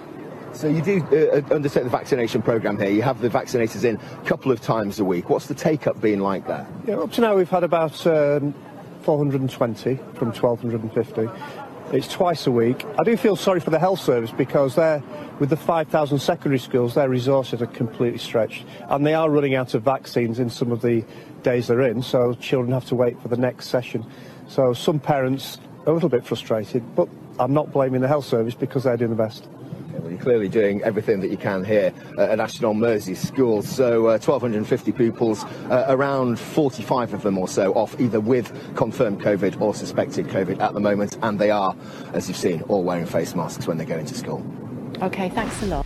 So 0.55 0.69
you 0.69 0.81
do 0.81 1.03
uh, 1.03 1.53
undertake 1.53 1.83
the 1.83 1.89
vaccination 1.89 2.41
programme 2.41 2.79
here. 2.79 2.89
You 2.89 3.01
have 3.01 3.19
the 3.19 3.29
vaccinators 3.29 3.83
in 3.83 3.97
a 3.97 4.25
couple 4.25 4.53
of 4.53 4.61
times 4.61 4.99
a 4.99 5.03
week. 5.03 5.29
What's 5.29 5.47
the 5.47 5.53
take-up 5.53 5.99
been 5.99 6.21
like 6.21 6.47
there? 6.47 6.65
Yeah, 6.87 6.99
up 6.99 7.11
to 7.13 7.21
now 7.21 7.35
we've 7.35 7.49
had 7.49 7.65
about 7.65 8.07
um, 8.07 8.53
420 9.01 9.97
from 10.13 10.31
1250. 10.31 11.29
It's 11.95 12.07
twice 12.07 12.47
a 12.47 12.51
week. 12.51 12.85
I 12.97 13.03
do 13.03 13.17
feel 13.17 13.35
sorry 13.35 13.59
for 13.59 13.69
the 13.69 13.79
health 13.79 13.99
service 13.99 14.31
because 14.31 14.75
they're, 14.75 15.03
with 15.39 15.49
the 15.49 15.57
5,000 15.57 16.19
secondary 16.19 16.59
schools, 16.59 16.95
their 16.95 17.09
resources 17.09 17.61
are 17.61 17.67
completely 17.67 18.19
stretched. 18.19 18.63
And 18.87 19.05
they 19.05 19.13
are 19.13 19.29
running 19.29 19.55
out 19.55 19.73
of 19.73 19.83
vaccines 19.83 20.39
in 20.39 20.49
some 20.49 20.71
of 20.71 20.81
the 20.81 21.03
days 21.43 21.67
they're 21.67 21.81
in, 21.81 22.01
so 22.01 22.33
children 22.33 22.71
have 22.71 22.85
to 22.85 22.95
wait 22.95 23.21
for 23.21 23.27
the 23.27 23.37
next 23.37 23.67
session. 23.67 24.05
So 24.47 24.71
some 24.71 25.01
parents 25.01 25.57
are 25.85 25.91
a 25.91 25.93
little 25.93 26.09
bit 26.09 26.25
frustrated, 26.25 26.95
but 26.95 27.09
I'm 27.39 27.53
not 27.53 27.73
blaming 27.73 27.99
the 27.99 28.07
health 28.07 28.25
service 28.25 28.55
because 28.55 28.85
they're 28.85 28.95
doing 28.95 29.11
the 29.11 29.17
best. 29.17 29.49
Well, 29.99 30.11
you're 30.11 30.19
clearly 30.19 30.49
doing 30.49 30.81
everything 30.83 31.19
that 31.21 31.31
you 31.31 31.37
can 31.37 31.63
here 31.63 31.93
at 32.17 32.39
Ashton 32.39 32.65
on 32.65 32.79
Mersey 32.79 33.15
School. 33.15 33.61
So 33.61 34.07
uh, 34.07 34.19
1,250 34.19 34.91
pupils, 34.91 35.43
uh, 35.69 35.85
around 35.89 36.39
45 36.39 37.13
of 37.13 37.23
them 37.23 37.37
or 37.37 37.47
so 37.47 37.73
off 37.73 37.99
either 37.99 38.19
with 38.19 38.51
confirmed 38.75 39.21
COVID 39.21 39.59
or 39.61 39.73
suspected 39.73 40.27
COVID 40.27 40.59
at 40.59 40.73
the 40.73 40.79
moment. 40.79 41.17
And 41.21 41.39
they 41.39 41.51
are, 41.51 41.75
as 42.13 42.27
you've 42.27 42.37
seen, 42.37 42.61
all 42.63 42.83
wearing 42.83 43.05
face 43.05 43.35
masks 43.35 43.67
when 43.67 43.77
they 43.77 43.85
go 43.85 43.97
into 43.97 44.15
school. 44.15 44.45
Okay, 45.01 45.29
thanks 45.29 45.61
a 45.63 45.67
lot. 45.67 45.85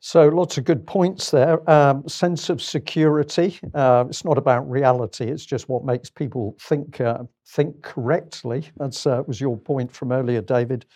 So 0.00 0.28
lots 0.28 0.56
of 0.56 0.62
good 0.62 0.86
points 0.86 1.32
there. 1.32 1.68
Um, 1.68 2.06
sense 2.06 2.48
of 2.48 2.62
security. 2.62 3.58
Uh, 3.74 4.04
it's 4.08 4.24
not 4.24 4.38
about 4.38 4.70
reality. 4.70 5.24
It's 5.24 5.44
just 5.44 5.68
what 5.68 5.84
makes 5.84 6.10
people 6.10 6.56
think 6.60 7.00
uh, 7.00 7.24
think 7.48 7.82
correctly. 7.82 8.70
That 8.76 9.04
uh, 9.04 9.24
was 9.26 9.40
your 9.40 9.56
point 9.56 9.90
from 9.90 10.12
earlier, 10.12 10.42
David. 10.42 10.86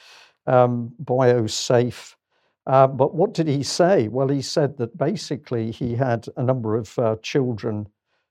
Um, 0.51 0.93
biosafe. 1.05 2.17
Uh, 2.67 2.87
but 2.87 3.15
what 3.15 3.35
did 3.35 3.47
he 3.47 3.63
say? 3.63 4.09
Well, 4.09 4.29
he 4.29 4.43
said 4.43 4.77
that 4.79 4.99
basically 4.99 5.71
he 5.71 5.95
had 5.95 6.27
a 6.37 6.43
number 6.43 6.77
of 6.77 6.99
uh, 6.99 7.17
children 7.23 7.89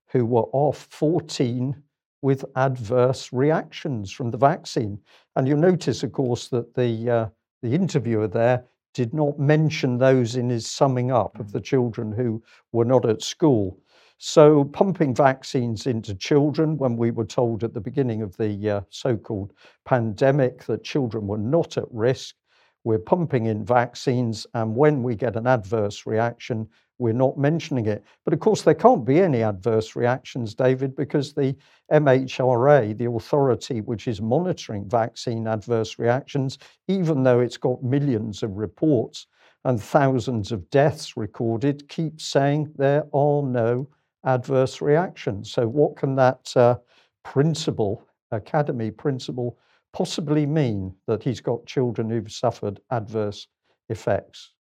who 0.08 0.26
were 0.26 0.48
off 0.52 0.88
14 0.90 1.82
with 2.22 2.44
adverse 2.56 3.32
reactions 3.32 4.12
from 4.12 4.32
the 4.32 4.38
vaccine. 4.38 5.00
And 5.36 5.48
you'll 5.48 5.60
notice, 5.60 6.04
of 6.04 6.12
course, 6.12 6.50
that 6.50 6.74
the 6.74 7.10
uh, 7.10 7.30
the 7.62 7.74
interviewer 7.74 8.28
there 8.28 8.66
did 8.94 9.14
not 9.14 9.40
mention 9.40 9.98
those 9.98 10.36
in 10.36 10.50
his 10.50 10.66
summing 10.66 11.12
up 11.12 11.40
of 11.40 11.52
the 11.52 11.62
children 11.62 12.12
who 12.12 12.42
were 12.72 12.86
not 12.86 13.08
at 13.08 13.22
school. 13.22 13.78
So, 14.22 14.66
pumping 14.66 15.16
vaccines 15.16 15.88
into 15.88 16.14
children 16.14 16.78
when 16.78 16.98
we 16.98 17.10
were 17.10 17.24
told 17.24 17.64
at 17.64 17.74
the 17.74 17.80
beginning 17.80 18.22
of 18.22 18.36
the 18.36 18.70
uh, 18.70 18.82
so 18.90 19.16
called 19.16 19.54
pandemic 19.86 20.66
that 20.66 20.84
children 20.84 21.26
were 21.26 21.38
not 21.38 21.78
at 21.78 21.90
risk, 21.90 22.36
we're 22.84 23.00
pumping 23.00 23.46
in 23.46 23.64
vaccines, 23.64 24.46
and 24.54 24.76
when 24.76 25.04
we 25.04 25.16
get 25.16 25.38
an 25.38 25.48
adverse 25.48 26.06
reaction, 26.06 26.68
we're 26.98 27.14
not 27.14 27.38
mentioning 27.38 27.86
it. 27.86 28.04
But 28.26 28.34
of 28.34 28.42
course, 28.42 28.62
there 28.62 28.74
can't 28.74 29.06
be 29.06 29.22
any 29.22 29.42
adverse 29.42 29.96
reactions, 29.96 30.54
David, 30.54 30.98
because 30.98 31.34
the 31.34 31.56
MHRA, 31.90 32.98
the 32.98 33.10
authority 33.10 33.80
which 33.80 34.06
is 34.06 34.22
monitoring 34.22 34.84
vaccine 34.90 35.48
adverse 35.48 35.98
reactions, 35.98 36.58
even 36.90 37.24
though 37.24 37.40
it's 37.40 37.56
got 37.56 37.82
millions 37.82 38.44
of 38.44 38.58
reports 38.58 39.28
and 39.64 39.82
thousands 39.82 40.52
of 40.52 40.70
deaths 40.72 41.16
recorded, 41.16 41.88
keeps 41.88 42.26
saying 42.26 42.74
there 42.76 43.06
are 43.14 43.44
no 43.44 43.88
adverse 44.26 44.82
reactions. 44.82 45.52
So, 45.52 45.68
what 45.68 45.96
can 45.96 46.16
that 46.16 46.52
uh, 46.56 46.78
principle, 47.24 48.08
academy 48.32 48.92
principal, 48.92 49.58
possibly 49.94 50.46
mean 50.46 50.94
that 51.08 51.24
he's 51.24 51.42
got 51.42 51.66
children 51.66 52.10
who've 52.10 52.32
suffered 52.32 52.80
adverse 52.92 53.48
effects? 53.90 54.54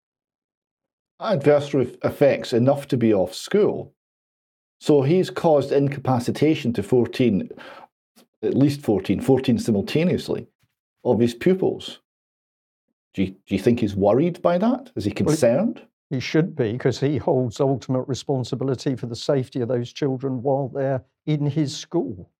adverse 1.20 1.74
effects 1.74 2.52
enough 2.52 2.86
to 2.88 2.96
be 2.96 3.12
off 3.12 3.34
school. 3.34 3.92
So 4.80 5.02
he's 5.02 5.30
caused 5.30 5.72
incapacitation 5.72 6.72
to 6.74 6.82
14, 6.82 7.50
at 8.42 8.54
least 8.54 8.82
14, 8.82 9.20
14 9.20 9.58
simultaneously 9.58 10.46
of 11.04 11.18
his 11.18 11.34
pupils. 11.34 12.00
Do 13.14 13.24
you, 13.24 13.30
do 13.30 13.54
you 13.54 13.58
think 13.58 13.80
he's 13.80 13.96
worried 13.96 14.40
by 14.42 14.58
that? 14.58 14.92
Is 14.94 15.04
he 15.04 15.10
concerned? 15.10 15.82
He 16.10 16.20
should 16.20 16.56
be, 16.56 16.72
because 16.72 17.00
he 17.00 17.18
holds 17.18 17.60
ultimate 17.60 18.08
responsibility 18.08 18.96
for 18.96 19.06
the 19.06 19.16
safety 19.16 19.60
of 19.60 19.68
those 19.68 19.92
children 19.92 20.42
while 20.42 20.68
they're 20.68 21.02
in 21.26 21.46
his 21.46 21.76
school. 21.76 22.30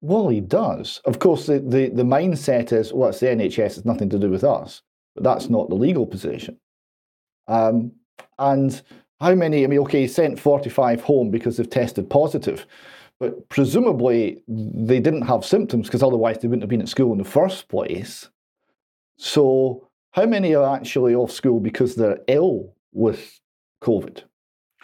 Well, 0.00 0.28
he 0.28 0.40
does. 0.40 1.00
Of 1.04 1.18
course, 1.18 1.46
the, 1.46 1.60
the, 1.60 1.88
the 1.88 2.02
mindset 2.02 2.72
is, 2.72 2.92
well, 2.92 3.10
it's 3.10 3.20
the 3.20 3.26
NHS, 3.26 3.78
it's 3.78 3.84
nothing 3.84 4.08
to 4.10 4.18
do 4.18 4.30
with 4.30 4.44
us. 4.44 4.82
But 5.14 5.24
that's 5.24 5.48
not 5.48 5.68
the 5.68 5.74
legal 5.74 6.06
position. 6.06 6.58
Um, 7.46 7.92
and 8.38 8.82
how 9.20 9.34
many, 9.34 9.64
I 9.64 9.66
mean, 9.66 9.78
okay, 9.80 10.02
he 10.02 10.08
sent 10.08 10.40
45 10.40 11.02
home 11.02 11.30
because 11.30 11.56
they've 11.56 11.68
tested 11.68 12.10
positive, 12.10 12.66
but 13.20 13.48
presumably 13.48 14.42
they 14.48 15.00
didn't 15.00 15.22
have 15.22 15.44
symptoms 15.44 15.86
because 15.86 16.02
otherwise 16.02 16.38
they 16.38 16.48
wouldn't 16.48 16.62
have 16.62 16.70
been 16.70 16.82
at 16.82 16.88
school 16.88 17.12
in 17.12 17.18
the 17.18 17.24
first 17.24 17.68
place. 17.68 18.28
So, 19.16 19.83
how 20.14 20.26
many 20.26 20.54
are 20.54 20.76
actually 20.76 21.14
off 21.14 21.32
school 21.32 21.58
because 21.58 21.96
they're 21.96 22.20
ill 22.28 22.72
with 22.92 23.40
COVID 23.82 24.22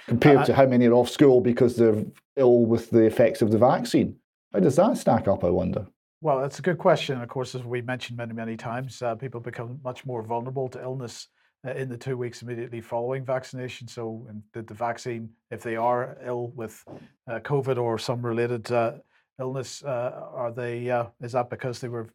compared 0.07 0.39
Uh, 0.39 0.45
to 0.47 0.55
how 0.55 0.67
many 0.67 0.87
are 0.87 0.95
off 0.95 1.09
school 1.09 1.41
because 1.41 1.77
they're 1.77 2.05
ill 2.37 2.67
with 2.67 2.91
the 2.91 3.05
effects 3.05 3.41
of 3.41 3.53
the 3.53 3.59
vaccine? 3.59 4.17
How 4.53 4.59
does 4.59 4.75
that 4.75 4.97
stack 4.97 5.29
up, 5.29 5.45
I 5.45 5.51
wonder? 5.51 5.87
Well, 6.21 6.41
that's 6.41 6.59
a 6.59 6.63
good 6.63 6.79
question. 6.79 7.21
Of 7.23 7.29
course, 7.29 7.55
as 7.55 7.65
we 7.65 7.81
mentioned 7.81 8.19
many, 8.19 8.35
many 8.35 8.57
times, 8.57 9.01
uh, 9.03 9.15
people 9.15 9.41
become 9.41 9.79
much 9.85 10.05
more 10.05 10.23
vulnerable 10.23 10.69
to 10.71 10.83
illness 10.83 11.29
uh, 11.65 11.71
in 11.75 11.89
the 11.89 11.97
two 11.97 12.17
weeks 12.17 12.43
immediately 12.43 12.81
following 12.81 13.25
vaccination. 13.25 13.87
So, 13.87 14.27
and 14.29 14.43
the, 14.53 14.63
the 14.63 14.75
vaccine, 14.75 15.31
if 15.53 15.63
they 15.63 15.77
are 15.77 16.19
ill 16.25 16.49
with 16.57 16.85
uh, 17.29 17.39
COVID 17.39 17.79
or 17.79 17.99
some 17.99 18.21
related 18.27 18.71
uh, 18.73 18.95
illness, 19.41 19.83
uh, 19.83 20.29
are 20.33 20.53
they? 20.53 20.91
Uh, 20.91 21.07
is 21.21 21.33
that 21.33 21.51
because 21.51 21.81
they 21.81 21.89
were 21.89 22.09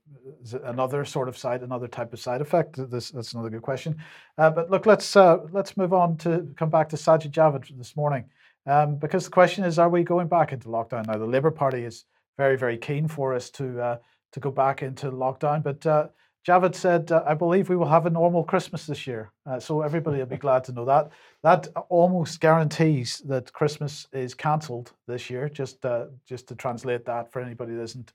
another 0.63 1.03
sort 1.03 1.27
of 1.27 1.38
side, 1.38 1.63
another 1.63 1.88
type 1.88 2.13
of 2.13 2.19
side 2.19 2.41
effect? 2.41 2.75
This 2.89 3.11
that's 3.11 3.33
another 3.33 3.49
good 3.49 3.61
question. 3.61 3.97
Uh, 4.38 4.49
but 4.49 4.69
look, 4.69 4.85
let's 4.85 5.15
uh, 5.15 5.38
let's 5.51 5.75
move 5.75 5.93
on 5.93 6.17
to 6.17 6.47
come 6.55 6.69
back 6.69 6.89
to 6.89 6.95
Sajid 6.95 7.31
Javid 7.31 7.77
this 7.77 7.95
morning, 7.95 8.25
um, 8.67 8.95
because 8.97 9.25
the 9.25 9.31
question 9.31 9.63
is: 9.63 9.79
Are 9.79 9.89
we 9.89 10.03
going 10.03 10.27
back 10.27 10.53
into 10.53 10.69
lockdown 10.69 11.07
now? 11.07 11.17
The 11.17 11.25
Labour 11.25 11.51
Party 11.51 11.83
is 11.83 12.05
very, 12.38 12.57
very 12.57 12.77
keen 12.77 13.07
for 13.07 13.33
us 13.33 13.49
to 13.51 13.81
uh, 13.81 13.97
to 14.31 14.39
go 14.39 14.51
back 14.51 14.83
into 14.83 15.11
lockdown. 15.11 15.63
But 15.63 16.11
Javid 16.45 16.75
said, 16.75 17.12
uh, 17.12 17.23
"I 17.25 17.34
believe 17.34 17.69
we 17.69 17.75
will 17.75 17.88
have 17.88 18.05
a 18.05 18.10
normal 18.10 18.43
Christmas 18.43 18.86
this 18.86 19.08
year." 19.08 19.31
Uh, 19.45 19.60
so 19.60 19.81
everybody 19.81 20.19
will 20.19 20.27
be 20.27 20.38
glad 20.38 20.63
to 20.65 20.71
know 20.71 20.86
that. 20.86 21.10
That 21.41 21.67
almost 21.89 22.39
guarantees 22.39 23.19
that 23.25 23.51
Christmas 23.51 24.08
is 24.13 24.36
cancelled 24.36 24.93
this 25.08 25.29
year. 25.29 25.49
Just 25.49 25.84
uh, 25.86 26.05
just 26.25 26.47
to 26.49 26.55
translate 26.55 27.05
that 27.05 27.31
for 27.31 27.41
anybody 27.41 27.73
that 27.75 27.81
isn't 27.81 28.13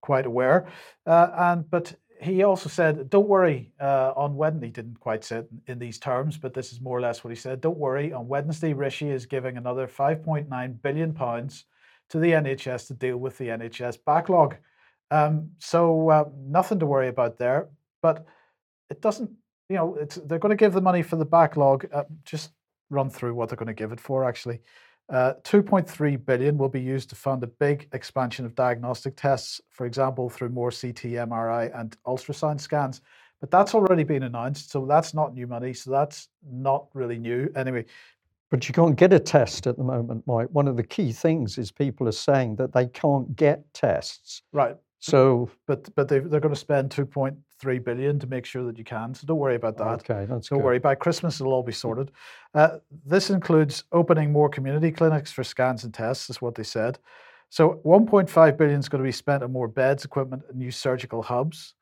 quite 0.00 0.26
aware. 0.26 0.66
Uh, 1.06 1.30
and 1.36 1.70
but 1.70 1.94
he 2.20 2.42
also 2.42 2.68
said, 2.68 3.08
"Don't 3.10 3.28
worry." 3.28 3.70
Uh, 3.80 4.12
on 4.16 4.34
Wednesday, 4.34 4.66
he 4.66 4.72
didn't 4.72 4.98
quite 4.98 5.22
say 5.24 5.38
it 5.38 5.48
in 5.68 5.78
these 5.78 5.98
terms, 5.98 6.36
but 6.36 6.54
this 6.54 6.72
is 6.72 6.80
more 6.80 6.98
or 6.98 7.00
less 7.00 7.22
what 7.22 7.30
he 7.30 7.36
said. 7.36 7.60
Don't 7.60 7.78
worry. 7.78 8.12
On 8.12 8.26
Wednesday, 8.26 8.72
Rishi 8.72 9.10
is 9.10 9.24
giving 9.24 9.56
another 9.56 9.86
5.9 9.86 10.82
billion 10.82 11.12
pounds 11.14 11.64
to 12.10 12.18
the 12.18 12.32
NHS 12.32 12.88
to 12.88 12.94
deal 12.94 13.18
with 13.18 13.38
the 13.38 13.48
NHS 13.48 13.98
backlog. 14.04 14.56
Um, 15.10 15.50
so 15.58 16.10
uh, 16.10 16.24
nothing 16.36 16.78
to 16.80 16.86
worry 16.86 17.08
about 17.08 17.38
there. 17.38 17.68
But 18.02 18.26
it 18.90 19.00
doesn't 19.02 19.30
you 19.68 19.76
know, 19.76 19.94
it's, 19.96 20.16
they're 20.16 20.38
going 20.38 20.50
to 20.50 20.56
give 20.56 20.72
the 20.72 20.80
money 20.80 21.02
for 21.02 21.16
the 21.16 21.24
backlog. 21.24 21.86
Uh, 21.92 22.04
just 22.24 22.52
run 22.90 23.10
through 23.10 23.34
what 23.34 23.48
they're 23.48 23.56
going 23.56 23.66
to 23.66 23.74
give 23.74 23.92
it 23.92 24.00
for. 24.00 24.24
Actually, 24.24 24.60
uh, 25.10 25.34
2.3 25.44 26.24
billion 26.24 26.56
will 26.56 26.68
be 26.68 26.80
used 26.80 27.10
to 27.10 27.16
fund 27.16 27.42
a 27.42 27.46
big 27.46 27.88
expansion 27.92 28.46
of 28.46 28.54
diagnostic 28.54 29.14
tests, 29.16 29.60
for 29.70 29.86
example, 29.86 30.30
through 30.30 30.48
more 30.50 30.70
CT, 30.70 31.02
MRI, 31.04 31.78
and 31.78 31.96
ultrasound 32.06 32.60
scans. 32.60 33.02
But 33.40 33.50
that's 33.50 33.74
already 33.74 34.04
been 34.04 34.24
announced, 34.24 34.70
so 34.70 34.84
that's 34.86 35.14
not 35.14 35.34
new 35.34 35.46
money. 35.46 35.72
So 35.72 35.90
that's 35.90 36.28
not 36.50 36.86
really 36.94 37.18
new. 37.18 37.50
Anyway, 37.54 37.84
But 38.50 38.66
you 38.68 38.74
can't 38.74 38.96
get 38.96 39.12
a 39.12 39.20
test 39.20 39.66
at 39.66 39.76
the 39.76 39.84
moment, 39.84 40.26
Mike. 40.26 40.48
One 40.52 40.66
of 40.66 40.76
the 40.76 40.82
key 40.82 41.12
things 41.12 41.58
is 41.58 41.70
people 41.70 42.08
are 42.08 42.12
saying 42.12 42.56
that 42.56 42.72
they 42.72 42.86
can't 42.86 43.36
get 43.36 43.62
tests. 43.74 44.42
right. 44.52 44.76
So, 45.00 45.50
But 45.66 45.94
but 45.94 46.08
they 46.08 46.18
they're 46.18 46.40
going 46.40 46.54
to 46.54 46.58
spend 46.60 46.90
2.3 46.90 47.84
billion 47.84 48.18
to 48.18 48.26
make 48.26 48.44
sure 48.44 48.64
that 48.64 48.78
you 48.78 48.84
can. 48.84 49.14
So 49.14 49.26
don't 49.26 49.38
worry 49.38 49.54
about 49.54 49.76
that. 49.78 50.00
okay, 50.00 50.26
that's 50.28 50.48
Don't 50.48 50.58
good. 50.58 50.64
worry, 50.64 50.78
by 50.78 50.94
Christmas 50.96 51.40
it'll 51.40 51.52
all 51.52 51.62
be 51.62 51.72
sorted. 51.72 52.10
Uh, 52.54 52.78
this 53.06 53.30
includes 53.30 53.84
opening 53.92 54.32
more 54.32 54.48
community 54.48 54.90
clinics 54.90 55.30
for 55.30 55.44
scans 55.44 55.84
and 55.84 55.94
tests, 55.94 56.28
is 56.30 56.42
what 56.42 56.54
they 56.56 56.64
said. 56.64 56.98
So 57.50 57.80
1.5 57.84 58.56
billion 58.58 58.80
is 58.80 58.88
going 58.88 59.02
to 59.02 59.06
be 59.08 59.12
spent 59.12 59.42
on 59.42 59.52
more 59.52 59.68
beds, 59.68 60.04
equipment, 60.04 60.42
and 60.48 60.58
new 60.58 60.70
surgical 60.70 61.22
hubs. 61.22 61.74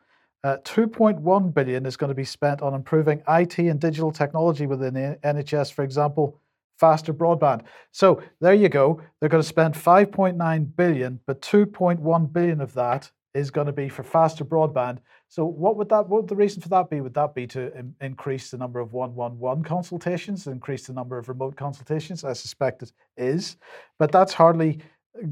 Uh, 0.44 0.58
2.1 0.64 1.52
billion 1.54 1.86
is 1.86 1.96
going 1.96 2.08
to 2.08 2.14
be 2.14 2.24
spent 2.24 2.62
on 2.62 2.72
improving 2.74 3.20
IT 3.26 3.58
and 3.58 3.80
digital 3.80 4.12
technology 4.12 4.66
within 4.66 4.94
the 4.94 5.18
NHS, 5.24 5.72
for 5.72 5.82
example, 5.82 6.38
faster 6.78 7.12
broadband. 7.12 7.62
So 7.92 8.22
there 8.40 8.54
you 8.54 8.68
go. 8.68 9.00
They're 9.20 9.28
going 9.28 9.42
to 9.42 9.48
spend 9.48 9.74
5.9 9.74 10.76
billion, 10.76 11.20
but 11.26 11.40
2.1 11.42 12.32
billion 12.32 12.60
of 12.60 12.72
that 12.74 13.10
is 13.34 13.50
going 13.50 13.66
to 13.66 13.72
be 13.72 13.88
for 13.88 14.02
faster 14.02 14.44
broadband. 14.44 14.98
So 15.28 15.44
what 15.44 15.76
would 15.76 15.88
that? 15.90 16.08
What 16.08 16.22
would 16.22 16.28
the 16.28 16.36
reason 16.36 16.62
for 16.62 16.68
that 16.70 16.88
be? 16.88 17.00
Would 17.00 17.14
that 17.14 17.34
be 17.34 17.46
to 17.48 17.76
in, 17.76 17.94
increase 18.00 18.50
the 18.50 18.56
number 18.56 18.80
of 18.80 18.92
111 18.92 19.64
consultations, 19.64 20.46
increase 20.46 20.86
the 20.86 20.92
number 20.92 21.18
of 21.18 21.28
remote 21.28 21.56
consultations? 21.56 22.24
I 22.24 22.32
suspect 22.32 22.82
it 22.82 22.92
is, 23.16 23.56
but 23.98 24.12
that's 24.12 24.32
hardly 24.32 24.80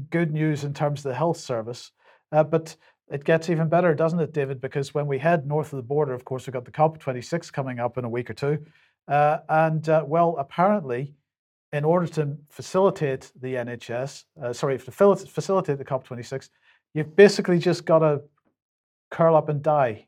good 0.09 0.31
news 0.31 0.63
in 0.63 0.73
terms 0.73 0.99
of 0.99 1.09
the 1.09 1.15
health 1.15 1.37
service. 1.37 1.91
Uh, 2.31 2.43
but 2.43 2.75
it 3.09 3.23
gets 3.23 3.49
even 3.49 3.69
better, 3.69 3.93
doesn't 3.93 4.19
it, 4.19 4.33
David? 4.33 4.59
Because 4.59 4.93
when 4.93 5.07
we 5.07 5.17
head 5.17 5.47
north 5.47 5.71
of 5.73 5.77
the 5.77 5.83
border, 5.83 6.13
of 6.13 6.25
course, 6.25 6.45
we've 6.45 6.53
got 6.53 6.65
the 6.65 6.71
COP26 6.71 7.51
coming 7.53 7.79
up 7.79 7.97
in 7.97 8.05
a 8.05 8.09
week 8.09 8.29
or 8.29 8.33
two, 8.33 8.65
uh, 9.07 9.37
and 9.47 9.87
uh, 9.89 10.03
well, 10.05 10.35
apparently 10.37 11.13
in 11.75 11.83
order 11.83 12.07
to 12.07 12.37
facilitate 12.49 13.31
the 13.41 13.55
NHS, 13.55 14.23
uh, 14.41 14.53
sorry, 14.53 14.77
to 14.77 14.91
facilitate 14.91 15.77
the 15.77 15.83
COP26, 15.83 16.49
you've 16.93 17.15
basically 17.17 17.59
just 17.59 17.85
got 17.85 17.99
to 17.99 18.21
curl 19.11 19.35
up 19.35 19.49
and 19.49 19.61
die. 19.61 20.07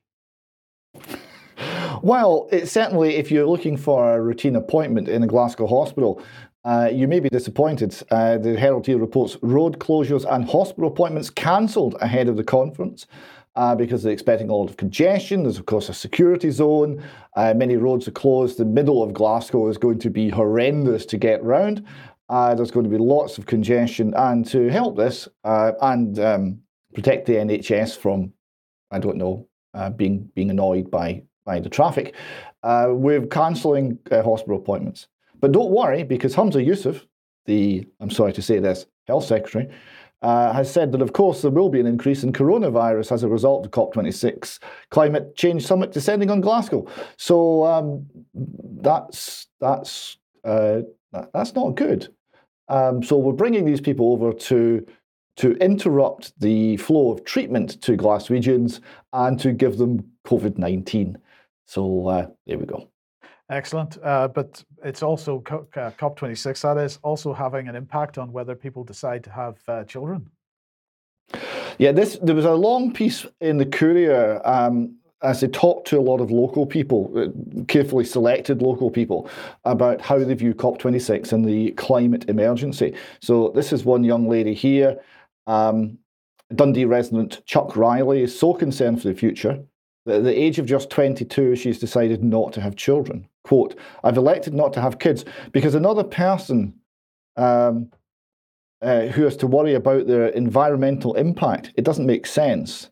Well, 2.02 2.48
it's 2.52 2.72
certainly 2.72 3.16
if 3.16 3.32
you're 3.32 3.46
looking 3.46 3.76
for 3.76 4.14
a 4.14 4.22
routine 4.22 4.56
appointment 4.56 5.10
in 5.10 5.24
a 5.24 5.28
Glasgow 5.28 5.68
hospital, 5.68 6.22
uh, 6.64 6.90
you 6.92 7.08
may 7.08 7.20
be 7.20 7.30
disappointed. 7.30 7.96
Uh, 8.12 8.38
the 8.38 8.58
Herald 8.58 8.86
here 8.86 8.98
reports 8.98 9.36
road 9.42 9.80
closures 9.80 10.26
and 10.32 10.50
hospital 10.50 10.88
appointments 10.88 11.30
cancelled 11.30 11.96
ahead 12.00 12.30
of 12.30 12.38
the 12.38 12.44
conference. 12.44 13.08
Uh, 13.58 13.74
because 13.74 14.04
they're 14.04 14.14
expecting 14.14 14.52
a 14.52 14.54
lot 14.54 14.70
of 14.70 14.78
congestion. 14.78 15.42
There's, 15.42 15.58
of 15.58 15.66
course, 15.66 15.90
a 15.90 15.94
security 15.96 16.52
zone. 16.52 17.04
Uh, 17.36 17.56
many 17.56 17.76
roads 17.76 18.08
are 18.08 18.12
closed. 18.12 18.60
The 18.60 18.66
middle 18.66 19.02
of 19.02 19.14
Glasgow 19.14 19.68
is 19.68 19.80
going 19.80 19.98
to 19.98 20.12
be 20.12 20.30
horrendous 20.30 21.08
to 21.08 21.18
get 21.18 21.44
round. 21.44 21.84
Uh, 22.30 22.54
there's 22.54 22.70
going 22.70 22.84
to 22.84 22.90
be 22.90 23.00
lots 23.00 23.40
of 23.40 23.48
congestion. 23.48 24.14
And 24.16 24.46
to 24.50 24.68
help 24.68 24.96
this 24.96 25.28
uh, 25.44 25.72
and 25.82 26.20
um, 26.20 26.60
protect 26.94 27.26
the 27.26 27.34
NHS 27.34 27.98
from, 27.98 28.32
I 28.92 29.00
don't 29.00 29.18
know, 29.18 29.48
uh, 29.74 29.90
being 29.90 30.30
being 30.36 30.52
annoyed 30.52 30.92
by 30.92 31.24
by 31.44 31.60
the 31.60 31.70
traffic, 31.70 32.14
uh, 32.62 32.90
we're 32.92 33.26
cancelling 33.26 33.98
hospital 34.12 34.58
appointments. 34.58 35.08
But 35.40 35.52
don't 35.52 35.72
worry, 35.72 36.04
because 36.04 36.36
Humza 36.36 36.64
Yousaf, 36.64 37.02
the 37.46 37.88
I'm 38.00 38.12
sorry 38.12 38.34
to 38.34 38.42
say 38.44 38.60
this, 38.60 38.86
health 39.08 39.26
secretary, 39.26 39.70
uh, 40.22 40.52
has 40.54 40.72
said 40.72 40.92
that 40.92 41.02
of 41.02 41.14
course 41.14 41.42
there 41.42 41.52
will 41.52 41.70
be 41.70 41.80
an 41.80 41.86
increase 41.86 42.24
in 42.24 42.34
coronavirus 42.34 43.12
as 43.12 43.24
a 43.24 43.28
result 43.28 43.66
of 43.66 43.72
COP26 43.72 44.60
climate 44.90 45.36
change 45.36 45.66
summit 45.66 45.92
descending 45.92 46.32
on 46.32 46.42
Glasgow. 46.42 46.88
So 47.18 47.66
um, 47.66 48.06
that's 48.34 49.48
that's 49.60 50.18
uh, 50.44 50.82
that's 51.34 51.54
not 51.54 51.76
good. 51.76 52.14
Um, 52.70 53.02
so 53.02 53.18
we're 53.18 53.34
bringing 53.34 53.66
these 53.66 53.82
people 53.82 54.12
over 54.12 54.34
to 54.34 54.86
to 55.38 55.52
interrupt 55.58 56.34
the 56.40 56.78
flow 56.78 57.12
of 57.12 57.24
treatment 57.24 57.80
to 57.84 57.96
Glaswegians 57.96 58.80
and 59.14 59.40
to 59.40 59.52
give 59.52 59.78
them 59.78 60.04
COVID 60.26 60.58
nineteen. 60.58 61.18
So 61.66 62.08
uh, 62.08 62.28
there 62.46 62.58
we 62.58 62.66
go. 62.66 62.90
Excellent. 63.50 63.98
Uh, 64.04 64.28
but 64.28 64.64
it's 64.84 65.02
also 65.02 65.42
uh, 65.50 65.92
COP26, 65.92 66.62
that 66.62 66.78
is 66.78 67.00
also 67.02 67.34
having 67.34 67.68
an 67.68 67.76
impact 67.76 68.18
on 68.18 68.32
whether 68.32 68.56
people 68.56 68.84
decide 68.84 69.24
to 69.24 69.32
have 69.32 69.58
uh, 69.68 69.84
children. 69.86 70.30
Yeah, 71.78 71.92
this 71.92 72.18
there 72.22 72.36
was 72.36 72.46
a 72.46 72.54
long 72.54 72.92
piece 72.92 73.26
in 73.40 73.58
the 73.58 73.66
Courier 73.66 74.42
um, 74.46 74.96
as 75.22 75.42
they 75.42 75.48
talked 75.48 75.88
to 75.88 75.98
a 75.98 76.02
lot 76.02 76.22
of 76.22 76.32
local 76.32 76.66
people, 76.66 77.12
uh, 77.16 77.64
carefully 77.66 78.06
selected 78.06 78.62
local 78.62 78.90
people, 78.92 79.30
about 79.66 80.02
how 80.02 80.20
they 80.20 80.34
view 80.34 80.54
COP26 80.54 81.34
and 81.34 81.46
the 81.46 81.72
climate 81.72 82.30
emergency. 82.30 82.94
So 83.22 83.50
this 83.50 83.74
is 83.74 83.84
one 83.84 84.04
young 84.04 84.28
lady 84.28 84.54
here. 84.54 85.00
Um, 85.48 85.98
Dundee 86.56 86.86
resident 86.86 87.46
Chuck 87.46 87.76
Riley 87.76 88.22
is 88.22 88.38
so 88.38 88.54
concerned 88.54 89.02
for 89.02 89.10
the 89.10 89.16
future 89.16 89.60
at 90.08 90.24
the 90.24 90.40
age 90.40 90.60
of 90.60 90.66
just 90.66 90.90
22, 90.90 91.56
she's 91.56 91.80
decided 91.80 92.24
not 92.24 92.54
to 92.54 92.62
have 92.62 92.76
children. 92.76 93.28
Quote, 93.44 93.78
I've 94.04 94.18
elected 94.18 94.54
not 94.54 94.74
to 94.74 94.82
have 94.82 95.00
kids 95.00 95.26
because 95.52 95.76
another 95.76 96.04
person 96.04 96.74
um, 97.36 97.92
uh, 98.82 99.08
who 99.08 99.24
has 99.24 99.38
to 99.38 99.48
worry 99.48 99.74
about 99.74 100.08
their 100.08 100.28
environmental 100.28 101.14
impact. 101.16 101.72
It 101.76 101.84
doesn't 101.84 102.06
make 102.06 102.26
sense. 102.26 102.90